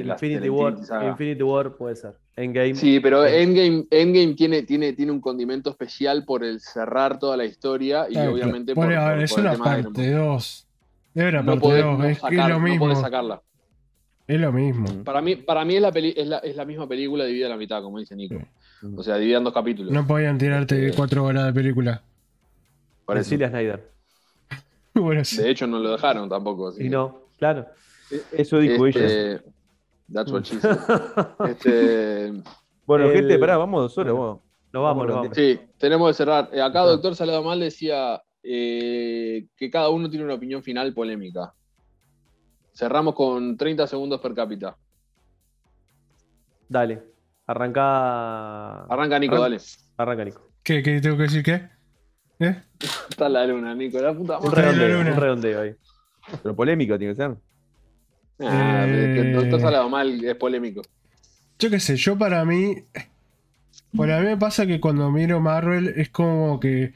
Infinity 0.00 0.46
la 0.46 0.52
War. 0.52 0.74
Infinity 1.08 1.42
War 1.42 1.74
puede 1.76 1.96
ser. 1.96 2.14
Endgame. 2.36 2.74
Sí, 2.76 3.00
pero. 3.00 3.26
Endgame, 3.26 3.84
Endgame 3.90 4.34
tiene, 4.34 4.62
tiene, 4.62 4.92
tiene 4.94 5.12
un 5.12 5.20
condimento 5.20 5.68
especial 5.70 6.24
por 6.24 6.44
el 6.44 6.60
cerrar 6.60 7.18
toda 7.18 7.36
la 7.36 7.44
historia 7.44 8.06
y 8.08 8.12
Claro, 8.14 8.32
obviamente 8.32 8.74
por, 8.74 8.86
Bueno, 8.86 9.00
a 9.00 9.08
ver, 9.08 9.14
por- 9.16 9.24
es 9.24 9.32
por 9.32 9.40
una 9.40 9.54
parte 9.58 10.10
2. 10.12 10.66
Era 11.14 11.42
no 11.42 11.46
parte 11.52 11.60
podés, 11.60 11.84
2, 11.84 11.98
no 11.98 12.04
es, 12.06 12.22
lo 12.48 12.60
mismo. 12.60 12.94
sacarla. 12.96 13.42
Es 14.26 14.40
lo 14.40 14.52
mismo. 14.52 14.86
Mm. 14.88 15.02
Para 15.04 15.20
mí, 15.20 15.36
para 15.36 15.64
mí 15.64 15.74
es, 15.76 15.82
la 15.82 15.92
peli- 15.92 16.14
es, 16.16 16.26
la, 16.26 16.38
es 16.38 16.56
la 16.56 16.64
misma 16.64 16.88
película 16.88 17.24
dividida 17.24 17.46
a 17.46 17.50
la 17.50 17.56
mitad, 17.56 17.82
como 17.82 17.98
dice 17.98 18.14
Nico. 18.16 18.36
Mm. 18.80 18.98
O 18.98 19.02
sea, 19.02 19.16
dividida 19.16 19.38
en 19.38 19.44
dos 19.44 19.52
capítulos. 19.52 19.92
No 19.92 20.06
podían 20.06 20.38
tirarte 20.38 20.88
Eh, 20.88 20.92
cuatro 20.96 21.24
horas 21.24 21.46
de 21.46 21.52
película. 21.52 22.00
Por. 23.04 23.18
Cecilia 23.18 23.48
Snyder. 23.50 23.90
Bueno, 25.00 25.24
sí. 25.24 25.36
De 25.42 25.50
hecho, 25.50 25.66
no 25.66 25.78
lo 25.78 25.92
dejaron 25.92 26.28
tampoco. 26.28 26.68
así 26.68 26.80
Y 26.80 26.84
que- 26.84 26.90
no, 26.90 27.22
claro. 27.38 27.66
Eso 28.32 28.58
dijo 28.58 28.86
ella. 28.86 29.04
Este, 29.06 29.50
That's 30.12 30.30
what 30.30 30.42
she 30.42 30.58
said. 30.60 30.76
Este, 31.48 32.32
Bueno, 32.84 33.06
el- 33.06 33.12
gente, 33.14 33.38
pará, 33.38 33.56
vamos 33.56 33.82
dos 33.82 33.98
horas. 33.98 34.12
vos. 34.12 34.40
Nos 34.72 34.82
vamos, 34.82 35.06
nos 35.06 35.16
Vamos. 35.16 35.36
Sí, 35.36 35.60
tenemos 35.78 36.08
que 36.10 36.14
cerrar. 36.14 36.48
Eh, 36.52 36.60
acá. 36.60 36.80
Doctor 36.80 37.14
Salado 37.14 37.42
Mal 37.42 37.60
decía 37.60 38.22
eh, 38.42 39.46
que 39.56 39.70
cada 39.70 39.88
uno 39.90 40.08
tiene 40.10 40.24
una 40.24 40.34
opinión 40.34 40.62
final 40.62 40.92
polémica. 40.94 41.52
Cerramos 42.74 43.14
con 43.14 43.56
30 43.56 43.86
segundos 43.86 44.20
per 44.20 44.34
cápita. 44.34 44.76
Dale. 46.68 47.02
Arranca. 47.46 48.84
Arranca 48.84 49.18
Nico, 49.18 49.34
Arran- 49.36 49.40
dale. 49.42 49.58
Arranca, 49.96 50.24
Nico. 50.24 50.48
¿Qué, 50.62 50.82
qué 50.82 51.00
tengo 51.00 51.16
que 51.16 51.22
decir 51.24 51.42
qué? 51.42 51.68
¿Eh? 52.42 52.62
Está 53.10 53.28
la 53.28 53.46
luna, 53.46 53.74
Nico, 53.74 53.98
la 54.00 54.12
puta 54.14 54.38
Un 54.38 54.46
madre. 54.48 54.62
Redondeo, 54.62 54.98
luna. 54.98 55.10
un 55.12 55.16
redondeo 55.20 55.60
ahí. 55.60 55.74
Pero 56.42 56.56
polémica 56.56 56.98
tiene 56.98 57.14
que 57.14 57.22
ser. 57.22 57.36
Ah, 58.40 58.84
pero 58.86 58.98
es 58.98 59.40
que 59.50 59.56
Eh. 59.56 59.60
Salado 59.60 59.88
Mal 59.88 60.24
es 60.24 60.34
polémico. 60.36 60.82
Yo 61.58 61.70
qué 61.70 61.78
sé, 61.80 61.96
yo 61.96 62.18
para 62.18 62.44
mí. 62.44 62.76
Bueno, 63.92 64.14
a 64.16 64.20
mí 64.20 64.26
me 64.26 64.36
pasa 64.36 64.66
que 64.66 64.80
cuando 64.80 65.10
miro 65.10 65.40
Marvel 65.40 65.92
es 65.96 66.08
como 66.10 66.58
que. 66.58 66.92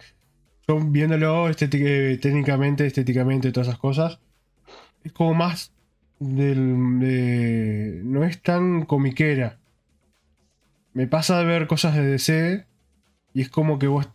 Yo 0.66 0.80
viéndolo 0.80 1.48
estética- 1.48 1.84
eh, 1.88 2.18
técnicamente, 2.20 2.86
estéticamente, 2.86 3.52
todas 3.52 3.68
esas 3.68 3.78
cosas. 3.78 4.18
Es 5.04 5.12
como 5.12 5.34
más. 5.34 5.72
Del, 6.18 6.98
de- 6.98 8.00
no 8.02 8.24
es 8.24 8.40
tan 8.42 8.86
comiquera. 8.86 9.58
Me 10.94 11.06
pasa 11.06 11.38
de 11.38 11.44
ver 11.44 11.66
cosas 11.66 11.94
de 11.94 12.04
DC. 12.06 12.64
Y 13.34 13.42
es 13.42 13.50
como 13.50 13.78
que 13.78 13.86
vos. 13.86 14.08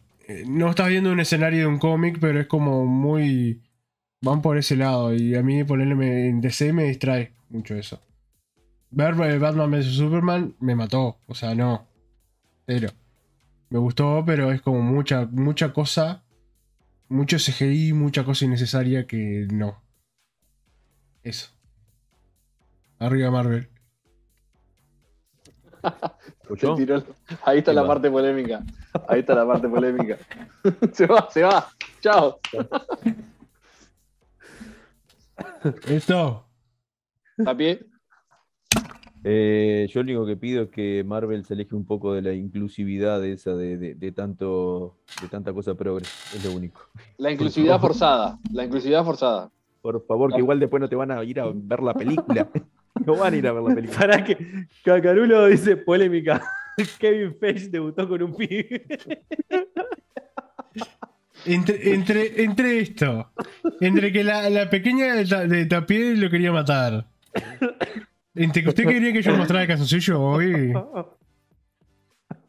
No 0.47 0.69
estás 0.69 0.89
viendo 0.89 1.11
un 1.11 1.19
escenario 1.19 1.59
de 1.61 1.67
un 1.67 1.79
cómic, 1.79 2.17
pero 2.19 2.39
es 2.39 2.47
como 2.47 2.85
muy. 2.85 3.61
Van 4.21 4.41
por 4.41 4.57
ese 4.57 4.75
lado. 4.75 5.13
Y 5.13 5.35
a 5.35 5.43
mí 5.43 5.63
ponerle 5.63 6.29
en 6.29 6.41
DC 6.41 6.73
me 6.73 6.83
distrae 6.83 7.33
mucho 7.49 7.75
eso. 7.75 7.99
Ver 8.91 9.15
eh, 9.21 9.37
Batman 9.37 9.71
vs 9.71 9.95
Superman 9.95 10.55
me 10.59 10.75
mató. 10.75 11.17
O 11.27 11.35
sea, 11.35 11.55
no. 11.55 11.87
Cero. 12.67 12.89
Me 13.69 13.79
gustó, 13.79 14.23
pero 14.25 14.51
es 14.51 14.61
como 14.61 14.81
mucha, 14.81 15.25
mucha 15.31 15.73
cosa. 15.73 16.23
Mucho 17.09 17.37
CGI, 17.37 17.93
mucha 17.93 18.23
cosa 18.23 18.45
innecesaria 18.45 19.07
que 19.07 19.47
no. 19.51 19.81
Eso. 21.23 21.49
Arriba 22.99 23.31
Marvel. 23.31 23.69
Ahí 27.43 27.59
está 27.59 27.73
la 27.73 27.81
va. 27.83 27.87
parte 27.89 28.09
polémica. 28.11 28.63
Ahí 29.07 29.19
está 29.21 29.35
la 29.35 29.45
parte 29.47 29.67
polémica. 29.69 30.17
se 30.93 31.05
va, 31.07 31.29
se 31.29 31.43
va. 31.43 31.67
Chao. 32.01 32.39
Esto. 35.87 36.45
¿A 37.45 37.55
pie? 37.55 37.85
Eh, 39.23 39.87
yo 39.91 40.01
lo 40.01 40.05
único 40.05 40.25
que 40.25 40.35
pido 40.37 40.63
es 40.63 40.69
que 40.69 41.03
Marvel 41.05 41.45
se 41.45 41.53
aleje 41.53 41.75
un 41.75 41.85
poco 41.85 42.13
de 42.13 42.23
la 42.23 42.33
inclusividad 42.33 43.21
de 43.21 43.33
esa 43.33 43.53
de, 43.53 43.77
de- 43.77 43.93
de 43.93 44.11
tanto 44.11 44.97
de 45.21 45.27
tanta 45.27 45.53
cosa 45.53 45.75
progre. 45.75 46.05
Es 46.35 46.43
lo 46.43 46.51
único. 46.53 46.81
La 47.17 47.31
inclusividad 47.31 47.79
forzada. 47.79 48.39
La 48.51 48.65
inclusividad 48.65 49.03
forzada. 49.05 49.51
Por 49.81 50.03
favor, 50.05 50.31
que 50.31 50.39
igual 50.39 50.59
después 50.59 50.81
no 50.81 50.89
te 50.89 50.95
van 50.95 51.11
a 51.11 51.23
ir 51.23 51.39
a 51.39 51.45
ver 51.53 51.81
la 51.83 51.93
película. 51.93 52.47
No 53.05 53.15
van 53.15 53.33
a 53.33 53.37
ir 53.37 53.47
a 53.47 53.53
ver 53.53 53.63
la 53.63 53.73
película. 53.75 53.99
Para 53.99 54.23
que 54.23 54.37
Cacarulo 54.83 55.45
dice 55.47 55.77
polémica. 55.77 56.41
Kevin 56.99 57.35
Feige 57.39 57.69
debutó 57.69 58.07
con 58.07 58.21
un 58.23 58.35
pibe. 58.35 58.85
Entre, 61.43 61.93
entre, 61.95 62.43
entre 62.43 62.79
esto, 62.81 63.31
entre 63.79 64.11
que 64.11 64.23
la, 64.23 64.47
la 64.51 64.69
pequeña 64.69 65.15
de, 65.15 65.25
Ta- 65.25 65.47
de 65.47 65.65
Tapié 65.65 66.15
lo 66.15 66.29
quería 66.29 66.51
matar, 66.51 67.07
entre 68.35 68.61
que 68.61 68.69
usted 68.69 68.85
quería 68.85 69.11
que 69.11 69.23
yo 69.23 69.35
mostrara 69.35 69.63
el 69.63 69.67
calzoncillo 69.67 70.21
hoy, 70.21 70.71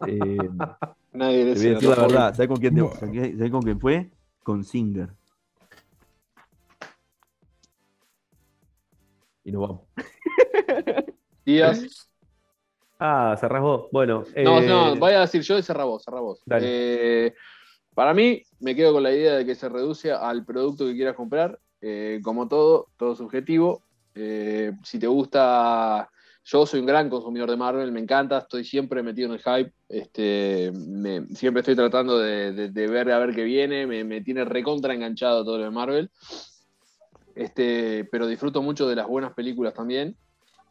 Eh, 0.06 0.36
Nadie 1.14 1.38
le 1.38 1.54
voy 1.54 1.66
a 1.68 1.70
decir 1.74 1.88
la 1.88 1.96
verdad. 1.96 2.34
¿Sabes 2.34 2.48
con 2.48 2.58
quién, 2.58 2.74
te- 2.74 2.80
No. 2.82 2.90
¿sabés 2.92 3.50
con 3.50 3.62
quién 3.62 3.80
fue? 3.80 4.10
Con 4.42 4.62
Singer. 4.62 5.08
Y 9.44 9.52
nos 9.52 9.62
vamos. 9.62 9.80
Díaz. 11.44 12.08
Ah, 12.98 13.36
cerrás 13.38 13.62
vos. 13.62 13.88
Bueno. 13.90 14.24
No, 14.36 14.60
eh, 14.60 14.66
no, 14.68 14.96
voy 14.96 15.12
a 15.12 15.20
decir 15.20 15.42
yo 15.42 15.58
y 15.58 15.62
cerra 15.62 15.84
vos. 15.84 16.04
Eh, 16.68 17.34
para 17.94 18.14
mí, 18.14 18.42
me 18.60 18.76
quedo 18.76 18.92
con 18.92 19.02
la 19.02 19.12
idea 19.12 19.34
de 19.36 19.44
que 19.44 19.54
se 19.54 19.68
reduce 19.68 20.12
al 20.12 20.44
producto 20.44 20.86
que 20.86 20.94
quieras 20.94 21.16
comprar. 21.16 21.58
Eh, 21.80 22.20
como 22.22 22.46
todo, 22.46 22.86
todo 22.96 23.16
subjetivo. 23.16 23.82
Eh, 24.14 24.72
si 24.84 25.00
te 25.00 25.08
gusta, 25.08 26.08
yo 26.44 26.64
soy 26.64 26.78
un 26.80 26.86
gran 26.86 27.10
consumidor 27.10 27.50
de 27.50 27.56
Marvel, 27.56 27.90
me 27.90 27.98
encanta, 28.00 28.38
estoy 28.38 28.64
siempre 28.64 29.02
metido 29.02 29.26
en 29.28 29.34
el 29.34 29.40
hype. 29.42 29.72
Este, 29.88 30.70
me- 30.72 31.26
siempre 31.34 31.60
estoy 31.60 31.74
tratando 31.74 32.18
de, 32.18 32.52
de- 32.52 32.68
de 32.70 32.86
ver 32.86 33.10
a 33.10 33.18
ver 33.18 33.34
qué 33.34 33.42
viene, 33.42 33.86
me, 33.88 34.04
me 34.04 34.20
tiene 34.20 34.44
recontra 34.44 34.94
enganchado 34.94 35.44
todo 35.44 35.58
lo 35.58 35.64
de 35.64 35.70
Marvel. 35.70 36.10
Este, 37.34 38.04
pero 38.10 38.26
disfruto 38.26 38.62
mucho 38.62 38.88
de 38.88 38.96
las 38.96 39.06
buenas 39.06 39.32
películas 39.34 39.74
también. 39.74 40.16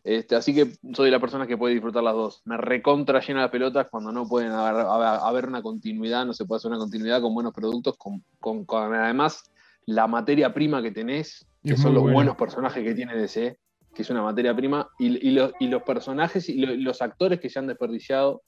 Este, 0.03 0.35
así 0.35 0.53
que 0.55 0.73
soy 0.93 1.11
la 1.11 1.19
persona 1.19 1.45
que 1.45 1.57
puede 1.57 1.73
disfrutar 1.75 2.01
las 2.03 2.15
dos. 2.15 2.41
Me 2.45 2.57
recontra 2.57 3.19
llena 3.19 3.41
las 3.41 3.51
pelotas 3.51 3.87
cuando 3.89 4.11
no 4.11 4.27
pueden 4.27 4.51
haber, 4.51 5.47
una 5.47 5.61
continuidad, 5.61 6.25
no 6.25 6.33
se 6.33 6.45
puede 6.45 6.57
hacer 6.57 6.71
una 6.71 6.79
continuidad 6.79 7.21
con 7.21 7.33
buenos 7.35 7.53
productos, 7.53 7.97
con, 7.97 8.23
con- 8.39 8.65
con 8.65 8.93
además 8.95 9.43
la 9.85 10.07
materia 10.07 10.53
prima 10.53 10.81
que 10.81 10.91
tenés, 10.91 11.47
que 11.63 11.77
son 11.77 11.93
los 11.93 12.01
bueno. 12.03 12.15
buenos 12.15 12.35
personajes 12.35 12.83
que 12.83 12.95
tiene 12.95 13.15
DC, 13.15 13.59
que 13.93 14.01
es 14.01 14.09
una 14.09 14.23
materia 14.23 14.55
prima, 14.55 14.89
y, 14.97 15.27
y 15.27 15.31
los, 15.31 15.53
y 15.59 15.67
los 15.67 15.83
personajes 15.83 16.49
y 16.49 16.55
lo- 16.65 16.73
los 16.75 17.01
actores 17.03 17.39
que 17.39 17.49
se 17.49 17.59
han 17.59 17.67
desperdiciado, 17.67 18.41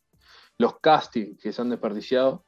los 0.58 0.80
castings 0.80 1.40
que 1.40 1.52
se 1.54 1.62
han 1.62 1.70
desperdiciado, 1.70 2.46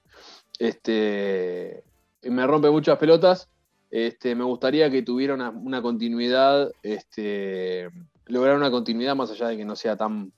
este, 0.58 1.84
me 2.24 2.48
rompe 2.48 2.70
muchas 2.70 2.98
pelotas. 2.98 3.50
Este, 3.96 4.36
me 4.36 4.44
gustaría 4.44 4.92
que 4.92 5.04
tuviera 5.04 5.36
una, 5.36 5.82
continuidad, 5.82 6.70
este, 6.84 7.90
lograr 8.26 8.58
una 8.58 8.70
continuidad 8.70 9.16
más 9.16 9.32
allá 9.32 9.48
de 9.48 9.56
que 9.56 9.64
no 9.64 9.78
sea 9.78 9.96
tan 9.96 10.34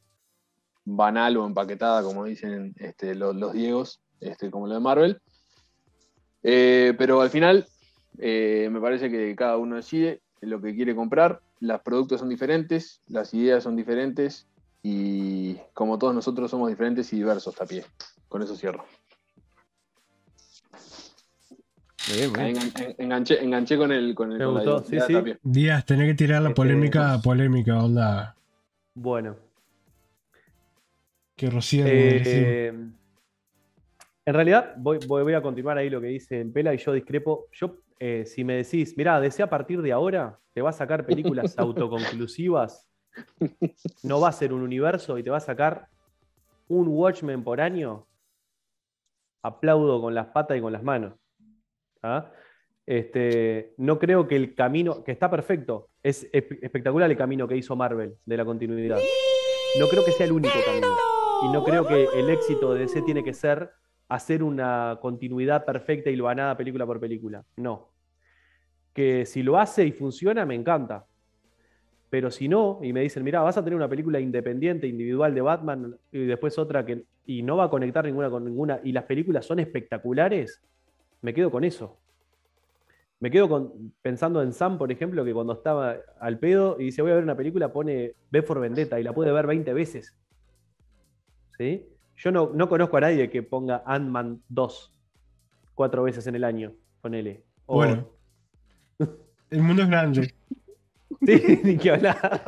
banal 0.85 1.37
o 1.37 1.47
empaquetada 1.47 2.03
como 2.03 2.25
dicen 2.25 2.75
este, 2.77 3.15
los, 3.15 3.53
Diegos, 3.53 3.99
como 4.51 4.67
lo 4.67 4.75
de 4.75 4.79
Marvel. 4.79 5.21
Eh, 6.43 6.93
pero 6.99 7.19
al 7.19 7.31
final, 7.31 7.65
eh, 8.19 8.69
me 8.71 8.79
parece 8.79 9.09
que 9.09 9.35
cada 9.35 9.57
uno 9.57 9.77
decide 9.77 10.21
lo 10.39 10.61
que 10.61 10.75
quiere 10.75 10.93
comprar. 10.93 11.41
Los 11.59 11.81
productos 11.81 12.19
son 12.19 12.29
diferentes, 12.29 13.01
las 13.07 13.33
ideas 13.33 13.63
son 13.63 13.75
diferentes 13.75 14.45
y 14.83 15.55
como 15.73 15.97
todos 15.97 16.13
nosotros 16.13 16.51
somos 16.51 16.69
diferentes 16.69 17.11
y 17.11 17.15
diversos, 17.15 17.55
Tapie. 17.55 17.83
Con 18.29 18.43
eso 18.43 18.55
cierro. 18.55 18.85
Bien, 22.13 22.31
enganché, 22.97 23.43
enganché 23.43 23.77
con 23.77 23.91
el 23.91 24.15
con 24.15 24.31
el 24.31 24.41
con 24.41 24.53
gustó, 24.53 24.83
sí, 24.83 24.97
sí. 25.01 25.13
Díaz, 25.43 25.85
tenés 25.85 26.07
que 26.07 26.13
tirar 26.13 26.41
la 26.41 26.49
Este, 26.49 26.55
polémica 26.55 27.13
a 27.13 27.21
polémica, 27.21 27.83
onda, 27.83 28.35
Bueno. 28.95 29.35
que 31.35 31.49
rocían 31.49 31.87
Eh, 31.89 32.67
en 34.25 34.33
realidad, 34.33 34.73
voy, 34.77 34.99
voy- 35.05 35.23
voy 35.23 35.33
a 35.33 35.41
continuar 35.41 35.77
ahí 35.77 35.89
lo 35.89 36.01
que 36.01 36.07
dice 36.07 36.41
el 36.41 36.51
Pela 36.51 36.73
y 36.73 36.77
yo 36.77 36.93
discrepo. 36.93 37.47
Yo, 37.51 37.77
eh, 37.99 38.25
si 38.25 38.43
me 38.43 38.55
decís, 38.55 38.95
mirá, 38.97 39.19
desea 39.19 39.45
a 39.45 39.49
partir 39.49 39.81
de 39.81 39.91
ahora, 39.91 40.39
te 40.53 40.61
va 40.61 40.69
a 40.71 40.73
sacar 40.73 41.05
películas 41.05 41.57
autoconclusivas, 41.59 42.89
no 44.03 44.19
va 44.19 44.29
a 44.29 44.33
ser 44.33 44.53
un 44.53 44.61
universo 44.61 45.17
y 45.17 45.23
te 45.23 45.29
va 45.29 45.37
a 45.37 45.41
sacar 45.41 45.87
un 46.69 46.87
Watchmen 46.87 47.43
por 47.43 47.61
año, 47.61 48.05
aplaudo 49.43 50.01
con 50.01 50.13
las 50.15 50.27
patas 50.27 50.57
y 50.57 50.61
con 50.61 50.73
las 50.73 50.83
manos. 50.83 51.13
¿Ah? 52.03 52.31
Este, 52.85 53.73
no 53.77 53.99
creo 53.99 54.27
que 54.27 54.35
el 54.35 54.55
camino, 54.55 55.03
que 55.03 55.11
está 55.11 55.29
perfecto, 55.29 55.89
es 56.03 56.31
espe- 56.31 56.59
espectacular 56.61 57.11
el 57.11 57.17
camino 57.17 57.47
que 57.47 57.57
hizo 57.57 57.75
Marvel 57.75 58.15
de 58.25 58.37
la 58.37 58.45
continuidad. 58.45 58.99
No 59.79 59.87
creo 59.87 60.05
que 60.05 60.11
sea 60.11 60.25
el 60.25 60.31
único 60.31 60.55
camino. 60.65 60.87
Y 61.43 61.49
no 61.49 61.63
creo 61.63 61.85
que 61.85 62.07
el 62.15 62.29
éxito 62.29 62.73
de 62.73 62.79
DC 62.81 63.01
tiene 63.03 63.23
que 63.23 63.33
ser 63.33 63.69
hacer 64.09 64.41
una 64.41 64.97
continuidad 65.01 65.65
perfecta 65.65 66.09
y 66.09 66.15
loanada 66.15 66.55
película 66.55 66.85
por 66.85 66.99
película. 66.99 67.43
No. 67.57 67.89
Que 68.93 69.25
si 69.25 69.43
lo 69.43 69.59
hace 69.59 69.85
y 69.85 69.91
funciona, 69.91 70.45
me 70.45 70.55
encanta. 70.55 71.05
Pero 72.09 72.31
si 72.31 72.47
no, 72.47 72.79
y 72.81 72.93
me 72.93 73.01
dicen, 73.01 73.21
mira, 73.23 73.41
vas 73.41 73.57
a 73.57 73.63
tener 73.63 73.75
una 73.75 73.89
película 73.89 74.19
independiente, 74.19 74.87
individual 74.87 75.35
de 75.35 75.41
Batman, 75.41 75.97
y 76.09 76.25
después 76.25 76.57
otra 76.57 76.85
que. 76.85 77.03
y 77.25 77.43
no 77.43 77.57
va 77.57 77.65
a 77.65 77.69
conectar 77.69 78.05
ninguna 78.05 78.29
con 78.29 78.45
ninguna, 78.45 78.79
y 78.81 78.93
las 78.93 79.03
películas 79.03 79.45
son 79.45 79.59
espectaculares, 79.59 80.61
me 81.21 81.33
quedo 81.33 81.51
con 81.51 81.63
eso. 81.63 81.97
Me 83.19 83.31
quedo 83.31 83.49
con, 83.49 83.93
pensando 84.01 84.43
en 84.43 84.53
Sam, 84.53 84.77
por 84.77 84.91
ejemplo, 84.91 85.25
que 85.25 85.33
cuando 85.33 85.53
estaba 85.53 85.95
al 86.19 86.37
pedo 86.37 86.77
y 86.79 86.85
dice, 86.85 87.01
voy 87.01 87.11
a 87.11 87.15
ver 87.15 87.23
una 87.23 87.35
película, 87.35 87.73
pone 87.73 88.13
V 88.31 88.41
for 88.43 88.59
Vendetta 88.59 88.99
y 88.99 89.03
la 89.03 89.13
puede 89.13 89.31
ver 89.31 89.47
20 89.47 89.73
veces. 89.73 90.15
¿Sí? 91.57 91.87
Yo 92.15 92.31
no, 92.31 92.51
no 92.53 92.69
conozco 92.69 92.97
a 92.97 93.01
nadie 93.01 93.29
que 93.29 93.41
ponga 93.43 93.83
Ant-Man 93.85 94.41
2 94.49 94.93
cuatro 95.73 96.03
veces 96.03 96.25
en 96.27 96.35
el 96.35 96.43
año, 96.43 96.73
ponele. 97.01 97.43
O- 97.65 97.75
Bueno. 97.77 98.07
El 99.49 99.61
mundo 99.61 99.83
es 99.83 99.89
grande. 99.89 100.33
Sí, 101.25 101.59
ni 101.63 101.77
que 101.77 101.91
hablar. 101.91 102.43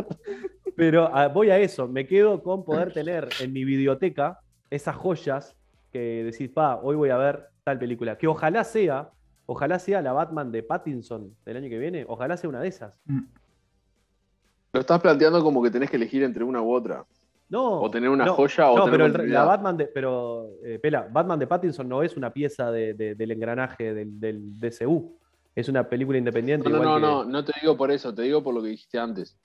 Pero 0.76 1.10
ah, 1.16 1.28
voy 1.30 1.50
a 1.50 1.58
eso, 1.58 1.88
me 1.88 2.06
quedo 2.06 2.44
con 2.44 2.64
poder 2.66 2.92
tener 2.94 3.30
en 3.40 3.54
mi 3.54 3.64
biblioteca 3.64 4.40
esas 4.70 4.96
joyas 4.96 5.56
que 5.92 6.24
decís, 6.26 6.50
pa, 6.50 6.76
hoy 6.82 6.96
voy 6.96 7.10
a 7.10 7.18
ver 7.18 7.48
tal 7.70 7.80
película. 7.80 8.18
Que 8.18 8.28
ojalá 8.28 8.64
sea, 8.64 9.10
ojalá 9.46 9.80
sea 9.80 10.02
la 10.02 10.12
Batman 10.14 10.52
de 10.52 10.64
Pattinson 10.64 11.36
del 11.46 11.58
año 11.58 11.70
que 11.70 11.78
viene, 11.80 12.06
ojalá 12.08 12.36
sea 12.38 12.50
una 12.50 12.62
de 12.62 12.68
esas. 12.68 12.94
Lo 14.74 14.80
estás 14.80 15.00
planteando 15.02 15.44
como 15.44 15.62
que 15.64 15.72
tenés 15.72 15.90
que 15.90 15.96
elegir 15.98 16.24
entre 16.24 16.44
una 16.44 16.62
u 16.62 16.72
otra. 16.74 17.06
No. 17.50 17.82
O 17.82 17.90
tener 17.90 18.10
una 18.10 18.26
no, 18.26 18.34
joya 18.36 18.70
o 18.70 18.78
no, 18.78 18.86
tener 18.86 19.12
pero 19.12 19.24
el- 19.24 19.34
la 19.34 19.44
Batman 19.44 19.76
de, 19.78 19.86
pero, 19.88 20.50
eh, 20.64 20.78
Pela, 20.80 21.08
Batman 21.12 21.40
de 21.40 21.48
Pattinson 21.48 21.90
no 21.90 22.04
es 22.04 22.16
una 22.16 22.32
pieza 22.32 22.70
de- 22.72 22.94
de- 22.94 23.16
del 23.16 23.32
engranaje 23.32 23.94
del, 23.94 24.20
del 24.20 24.60
DCU. 24.60 25.18
Es 25.56 25.68
una 25.68 25.90
película 25.90 26.18
independiente. 26.20 26.70
No, 26.70 26.78
no, 26.78 26.84
igual 26.84 27.02
no, 27.02 27.08
que- 27.08 27.26
no, 27.26 27.32
no 27.32 27.44
te 27.46 27.54
digo 27.60 27.76
por 27.76 27.90
eso, 27.92 28.14
te 28.14 28.22
digo 28.22 28.44
por 28.44 28.54
lo 28.54 28.62
que 28.62 28.68
dijiste 28.70 29.00
antes. 29.00 29.36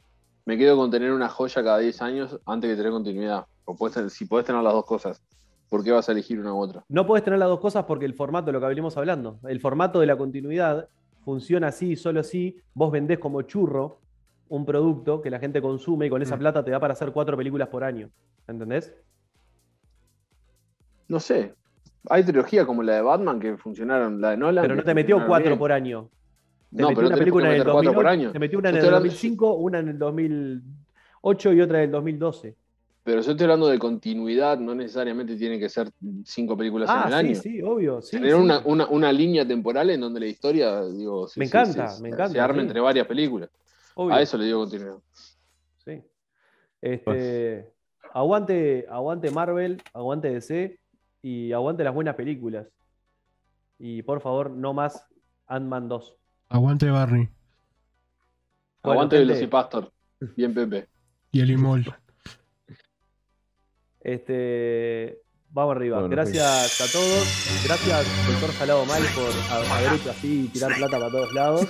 Me 0.45 0.59
quedo 0.59 0.77
con 0.77 0.91
tener 0.91 1.11
una 1.13 1.29
joya 1.31 1.65
cada 1.65 1.79
10 1.79 2.03
años 2.03 2.39
antes 2.45 2.69
que 2.71 2.77
tener 2.77 2.93
continuidad. 2.93 3.47
O 3.65 3.75
puedes 3.75 4.13
si 4.13 4.27
puedes 4.27 4.45
tener 4.47 4.63
las 4.63 4.75
dos 4.75 4.85
cosas, 4.85 5.23
¿por 5.75 5.83
qué 5.83 5.91
vas 5.91 6.09
a 6.09 6.13
elegir 6.13 6.39
una 6.39 6.55
u 6.55 6.59
otra? 6.59 6.85
No 6.89 7.05
puedes 7.05 7.25
tener 7.25 7.37
las 7.41 7.49
dos 7.49 7.59
cosas 7.59 7.83
porque 7.85 8.05
el 8.05 8.15
formato, 8.15 8.53
lo 8.53 8.61
que 8.61 8.67
venimos 8.67 8.97
hablando, 8.97 9.41
el 9.49 9.59
formato 9.59 9.99
de 9.99 10.07
la 10.07 10.17
continuidad 10.17 10.89
funciona 11.25 11.67
así, 11.67 11.97
solo 11.97 12.21
así. 12.21 12.61
Vos 12.75 12.93
vendés 12.93 13.19
como 13.19 13.43
churro 13.43 13.99
un 14.49 14.65
producto 14.65 15.21
que 15.21 15.31
la 15.31 15.41
gente 15.41 15.61
consume 15.61 16.07
y 16.07 16.11
con 16.11 16.23
esa 16.23 16.37
Mm. 16.37 16.39
plata 16.39 16.65
te 16.65 16.71
da 16.71 16.79
para 16.79 16.93
hacer 16.93 17.11
cuatro 17.11 17.37
películas 17.37 17.67
por 17.71 17.83
año. 17.83 18.09
¿Entendés? 18.47 18.95
No 21.09 21.19
sé. 21.19 21.55
Hay 22.09 22.23
trilogías 22.23 22.67
como 22.67 22.85
la 22.85 22.95
de 22.95 23.03
Batman 23.03 23.41
que 23.41 23.57
funcionaron, 23.57 24.21
la 24.21 24.31
de 24.31 24.37
Nolan. 24.37 24.63
Pero 24.63 24.77
no 24.77 24.85
te 24.85 24.95
metió 24.95 25.27
cuatro 25.27 25.49
bien. 25.49 25.59
por 25.59 25.73
año. 25.73 26.09
Te 26.71 26.83
No, 26.83 26.89
metió 26.91 26.97
pero 26.99 27.09
una 27.09 27.17
película 27.17 27.45
en 27.47 27.51
el 27.53 27.59
meter 27.59 27.73
cuatro 27.73 27.91
2008, 27.91 27.97
por 27.97 28.07
año. 28.07 28.31
Te 28.33 28.39
metió 28.39 28.59
una 28.61 28.69
en 28.69 28.75
el 28.75 28.79
estoy 28.79 28.89
hablando- 28.95 29.09
2005, 29.09 29.55
una 29.55 29.79
en 29.81 29.89
el 29.89 29.99
2008 29.99 31.53
y 31.53 31.61
otra 31.61 31.79
en 31.79 31.85
el 31.87 31.91
2012. 31.91 32.57
Pero 33.05 33.21
yo 33.21 33.31
estoy 33.33 33.45
hablando 33.45 33.69
de 33.69 33.79
continuidad, 33.79 34.59
no 34.59 34.75
necesariamente 34.75 35.37
tiene 35.37 35.59
que 35.59 35.69
ser 35.69 35.91
cinco 36.25 36.57
películas 36.57 36.89
en 36.89 36.97
Ah, 36.97 37.05
el 37.05 37.11
sí, 37.11 37.17
año. 37.33 37.35
sí, 37.35 37.63
obvio. 37.63 38.01
sí, 38.03 38.17
Tener 38.17 38.33
sí. 38.33 38.41
Una, 38.41 38.63
una, 38.65 38.87
una 38.89 39.13
línea 39.13 39.47
temporal 39.47 39.91
en 39.91 40.01
donde 40.01 40.21
la 40.21 40.27
historia, 40.27 40.83
digo, 40.87 41.29
se, 41.29 41.39
Me 41.39 41.47
se- 41.47 41.51
encanta, 41.59 41.89
se- 41.89 42.03
me 42.03 42.09
se 42.09 42.15
encanta, 42.15 42.43
arme 42.45 42.61
sí. 42.63 42.67
entre 42.67 42.81
varias 42.81 43.07
películas. 43.07 43.51
Obvio. 43.95 44.15
A 44.15 44.23
eso 44.23 44.39
le 44.39 44.47
digo 44.47 44.61
continuidad. 44.61 44.97
Sí. 45.85 46.03
Este, 46.81 47.71
aguante, 48.15 48.87
aguante 48.91 49.31
Marvel, 49.31 49.83
aguante 49.93 50.31
DC 50.31 50.79
y 51.23 51.53
aguante 51.53 51.85
las 51.85 51.95
buenas 51.95 52.15
películas. 52.17 52.67
Y 53.79 54.03
por 54.03 54.23
favor, 54.23 54.51
no 54.51 54.73
más 54.73 55.07
Ant-Man 55.47 55.89
2. 55.89 56.17
Aguante 56.49 56.89
Barney 56.91 57.29
Bueno, 58.83 58.93
Aguante. 59.01 59.19
Velocipastor. 59.19 59.93
Bien, 60.37 60.55
Pepe. 60.55 60.89
y 61.33 61.41
el 61.41 61.51
Imol. 61.51 61.85
Este, 64.05 65.23
vamos 65.49 65.75
arriba. 65.77 65.99
Bueno, 65.99 66.11
Gracias 66.11 66.81
a 66.81 66.93
todos. 66.93 67.65
Gracias, 67.67 68.27
doctor 68.31 68.51
Salado 68.53 68.85
Mal, 68.85 69.03
por 69.15 69.31
ha- 69.51 69.79
haber 69.79 69.99
hecho 69.99 70.11
así 70.11 70.45
y 70.45 70.49
tirar 70.49 70.73
plata 70.77 70.99
para 70.99 71.11
todos 71.11 71.33
lados. 71.35 71.67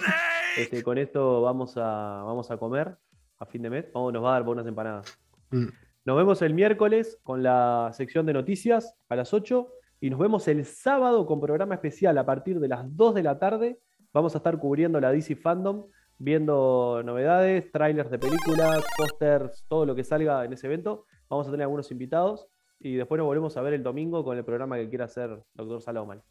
Este, 0.59 0.83
con 0.83 0.99
esto 0.99 1.43
vamos 1.43 1.77
a, 1.77 2.23
vamos 2.25 2.51
a 2.51 2.57
comer 2.57 2.97
a 3.39 3.47
fin 3.47 3.63
de 3.63 3.71
mes. 3.71 3.87
Vamos, 3.95 4.13
nos 4.13 4.23
va 4.25 4.31
a 4.31 4.33
dar 4.35 4.43
buenas 4.43 4.67
empanadas. 4.67 5.19
Mm. 5.51 5.67
Nos 6.05 6.17
vemos 6.17 6.43
el 6.43 6.55
miércoles 6.55 7.19
con 7.23 7.43
la 7.43 7.91
sección 7.93 8.27
de 8.27 8.33
noticias 8.35 8.95
a 9.09 9.17
las 9.17 9.33
8 9.33 9.69
y 10.01 10.11
nos 10.11 10.19
vemos 10.19 10.47
el 10.49 10.65
sábado 10.65 11.25
con 11.27 11.41
programa 11.41 11.75
especial 11.75 12.19
a 12.19 12.27
partir 12.27 12.61
de 12.61 12.69
las 12.69 12.85
2 12.97 13.15
de 13.15 13.23
la 13.23 13.39
tarde. 13.39 13.79
Vamos 14.13 14.35
a 14.35 14.39
estar 14.39 14.59
cubriendo 14.59 15.01
la 15.01 15.13
DC 15.13 15.35
Fandom, 15.37 15.87
viendo 16.19 17.01
novedades, 17.05 17.71
trailers 17.73 18.11
de 18.11 18.19
películas, 18.19 18.85
pósters, 18.99 19.65
todo 19.69 19.87
lo 19.87 19.95
que 19.95 20.05
salga 20.05 20.45
en 20.45 20.53
ese 20.53 20.67
evento. 20.67 21.07
Vamos 21.29 21.47
a 21.49 21.51
tener 21.51 21.65
algunos 21.65 21.91
invitados 21.91 22.47
y 22.81 22.95
después 22.95 23.19
nos 23.19 23.27
volvemos 23.27 23.57
a 23.57 23.63
ver 23.63 23.75
el 23.75 23.83
domingo 23.83 24.25
con 24.25 24.37
el 24.37 24.45
programa 24.45 24.77
que 24.77 24.89
quiera 24.89 25.07
hacer 25.07 25.43
Doctor 25.55 25.81
Salomán. 25.83 26.23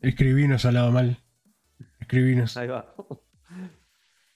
Escribinos 0.00 0.64
al 0.64 0.74
lado 0.74 0.92
mal. 0.92 1.18
Escribinos. 2.00 2.56
Ahí 2.56 2.68
va. 2.68 2.94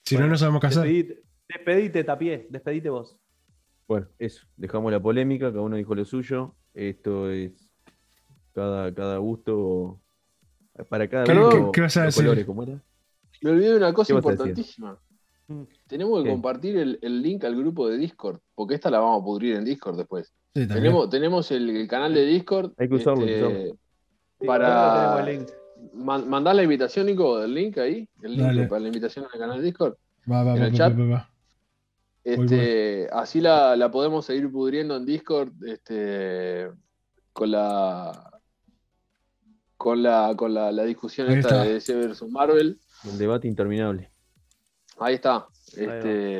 Si 0.03 0.15
Bueno, 0.15 0.27
no, 0.27 0.31
no 0.33 0.37
sabemos 0.37 0.61
qué 0.61 0.67
hacer. 0.67 0.83
Despedite, 0.83 1.23
despedite, 1.49 2.03
Tapié, 2.03 2.47
despedite 2.49 2.89
vos. 2.89 3.17
Bueno, 3.87 4.07
eso. 4.19 4.45
Dejamos 4.55 4.91
la 4.91 4.99
polémica, 4.99 5.49
cada 5.49 5.61
uno 5.61 5.75
dijo 5.75 5.93
lo 5.95 6.05
suyo. 6.05 6.55
Esto 6.73 7.29
es 7.29 7.51
cada, 8.53 8.93
cada 8.93 9.17
gusto. 9.17 9.99
Para 10.89 11.07
cada 11.07 11.23
¿Qué- 11.25 11.33
gusto. 11.33 11.49
qué- 11.65 11.71
qué 11.73 11.81
vas 11.81 11.97
a 11.97 12.03
decir? 12.03 12.23
colores, 12.23 12.45
¿cómo 12.45 12.63
era? 12.63 12.81
Me 13.41 13.51
olvidé 13.51 13.71
de 13.71 13.77
una 13.77 13.93
cosa 13.93 14.07
¿Qué 14.07 14.13
vas 14.13 14.25
a 14.25 14.31
importantísima. 14.31 14.99
Tenemos 15.87 16.19
que 16.19 16.23
¿Qué? 16.25 16.31
compartir 16.31 16.77
el, 16.77 16.97
el 17.01 17.21
link 17.21 17.43
al 17.43 17.55
grupo 17.55 17.87
de 17.87 17.97
Discord, 17.97 18.39
porque 18.55 18.75
esta 18.75 18.89
la 18.89 18.99
vamos 18.99 19.21
a 19.21 19.25
pudrir 19.25 19.55
en 19.55 19.63
Discord 19.65 19.97
después. 19.97 20.33
Sí. 20.55 20.67
Tenemos, 20.67 21.09
tenemos 21.09 21.51
el, 21.51 21.69
el 21.69 21.87
canal 21.87 22.13
de 22.13 22.25
Discord. 22.25 22.71
Hay 22.77 22.89
que 22.89 22.95
usarlo, 22.95 23.25
este, 23.25 23.43
usarlo. 23.45 23.77
Para- 24.47 25.29
el 25.29 25.45
man- 25.93 26.27
mandar 26.29 26.55
la 26.55 26.63
invitación, 26.63 27.05
Nico, 27.05 27.39
del 27.39 27.53
link 27.53 27.77
ahí. 27.77 28.07
El 28.23 28.31
link 28.37 28.41
Dale. 28.41 28.67
para 28.67 28.81
la 28.81 28.87
invitación 28.87 29.25
al 29.31 29.39
canal 29.39 29.57
de 29.59 29.65
Discord. 29.65 29.95
Va, 30.31 30.43
va, 30.43 30.55
en 30.55 30.61
va, 30.61 30.65
el 30.67 30.73
va, 30.73 30.77
chat. 30.77 30.99
va, 30.99 31.05
va. 31.05 31.29
Este, 32.23 33.07
así 33.11 33.39
la, 33.39 33.75
la 33.75 33.91
podemos 33.91 34.25
seguir 34.25 34.51
pudriendo 34.51 34.95
en 34.97 35.05
Discord 35.05 35.51
este, 35.67 36.71
con 37.33 37.51
la 37.51 38.31
con 39.77 40.01
la 40.01 40.33
con 40.35 40.53
la, 40.53 40.71
la 40.71 40.83
discusión 40.85 41.29
esta 41.29 41.63
de 41.63 41.73
DC 41.73 41.93
versus 41.93 42.31
Marvel. 42.31 42.79
El 43.07 43.17
debate 43.19 43.47
interminable. 43.47 44.09
Ahí 44.99 45.15
está. 45.15 45.35
Ahí. 45.77 45.83
Este, 45.85 46.39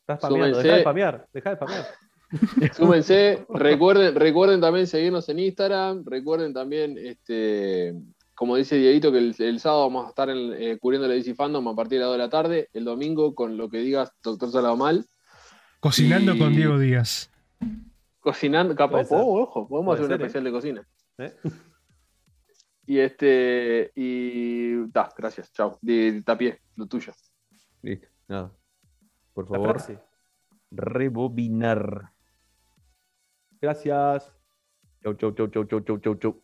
Estás 0.00 0.18
spameando, 0.20 0.58
dejá 0.58 0.74
de 0.76 0.80
spamear, 0.82 1.26
dejá 1.32 1.50
de 1.50 1.56
spamear. 1.56 1.86
súmense, 2.76 3.44
recuerden, 3.48 4.14
recuerden 4.14 4.60
también 4.60 4.86
seguirnos 4.86 5.28
en 5.28 5.38
Instagram, 5.40 6.04
recuerden 6.06 6.52
también, 6.52 6.96
este, 6.98 7.94
como 8.34 8.56
dice 8.56 8.76
Dieguito, 8.76 9.10
que 9.12 9.18
el, 9.18 9.34
el 9.38 9.60
sábado 9.60 9.82
vamos 9.82 10.06
a 10.06 10.08
estar 10.10 10.28
en- 10.30 10.52
eh, 10.54 10.78
cubriendo 10.78 11.06
la 11.08 11.14
DC 11.14 11.34
Fandom 11.34 11.66
a 11.68 11.74
partir 11.74 11.98
de 11.98 12.04
las 12.04 12.08
2 12.08 12.14
de 12.18 12.22
la 12.24 12.30
tarde, 12.30 12.68
el 12.72 12.84
domingo 12.84 13.34
con 13.34 13.56
lo 13.56 13.68
que 13.68 13.78
digas, 13.78 14.12
doctor 14.22 14.50
Salamal, 14.50 15.04
Cocinando 15.80 16.34
Y- 16.34 16.38
con 16.38 16.54
Diego 16.54 16.78
Díaz. 16.78 17.30
cocinando, 18.20 18.74
capaz, 18.74 19.04
ser. 19.04 19.18
podemos, 19.18 19.48
ojo, 19.48 19.68
podemos 19.68 19.94
hacer 19.94 20.04
un 20.04 20.10
ser, 20.10 20.20
¿eh? 20.20 20.24
especial 20.24 20.44
de 20.44 20.50
cocina. 20.52 20.88
¿Eh? 21.18 21.32
Y 22.86 22.98
este, 22.98 23.92
y 23.94 24.88
ta, 24.90 25.08
gracias, 25.16 25.52
chao. 25.52 25.78
Tapié, 26.24 26.58
lo 26.76 26.86
tuyo. 26.86 27.12
Listo, 27.86 28.08
nada. 28.26 28.50
Por 29.32 29.46
favor, 29.46 29.76
rebobinar. 30.72 32.10
Gracias. 33.60 34.32
Chau, 35.04 35.14
chau, 35.14 35.30
chau, 35.30 35.46
chau, 35.46 35.64
chau, 35.64 35.80
chau, 35.80 35.98
chau, 35.98 36.14
chau. 36.16 36.42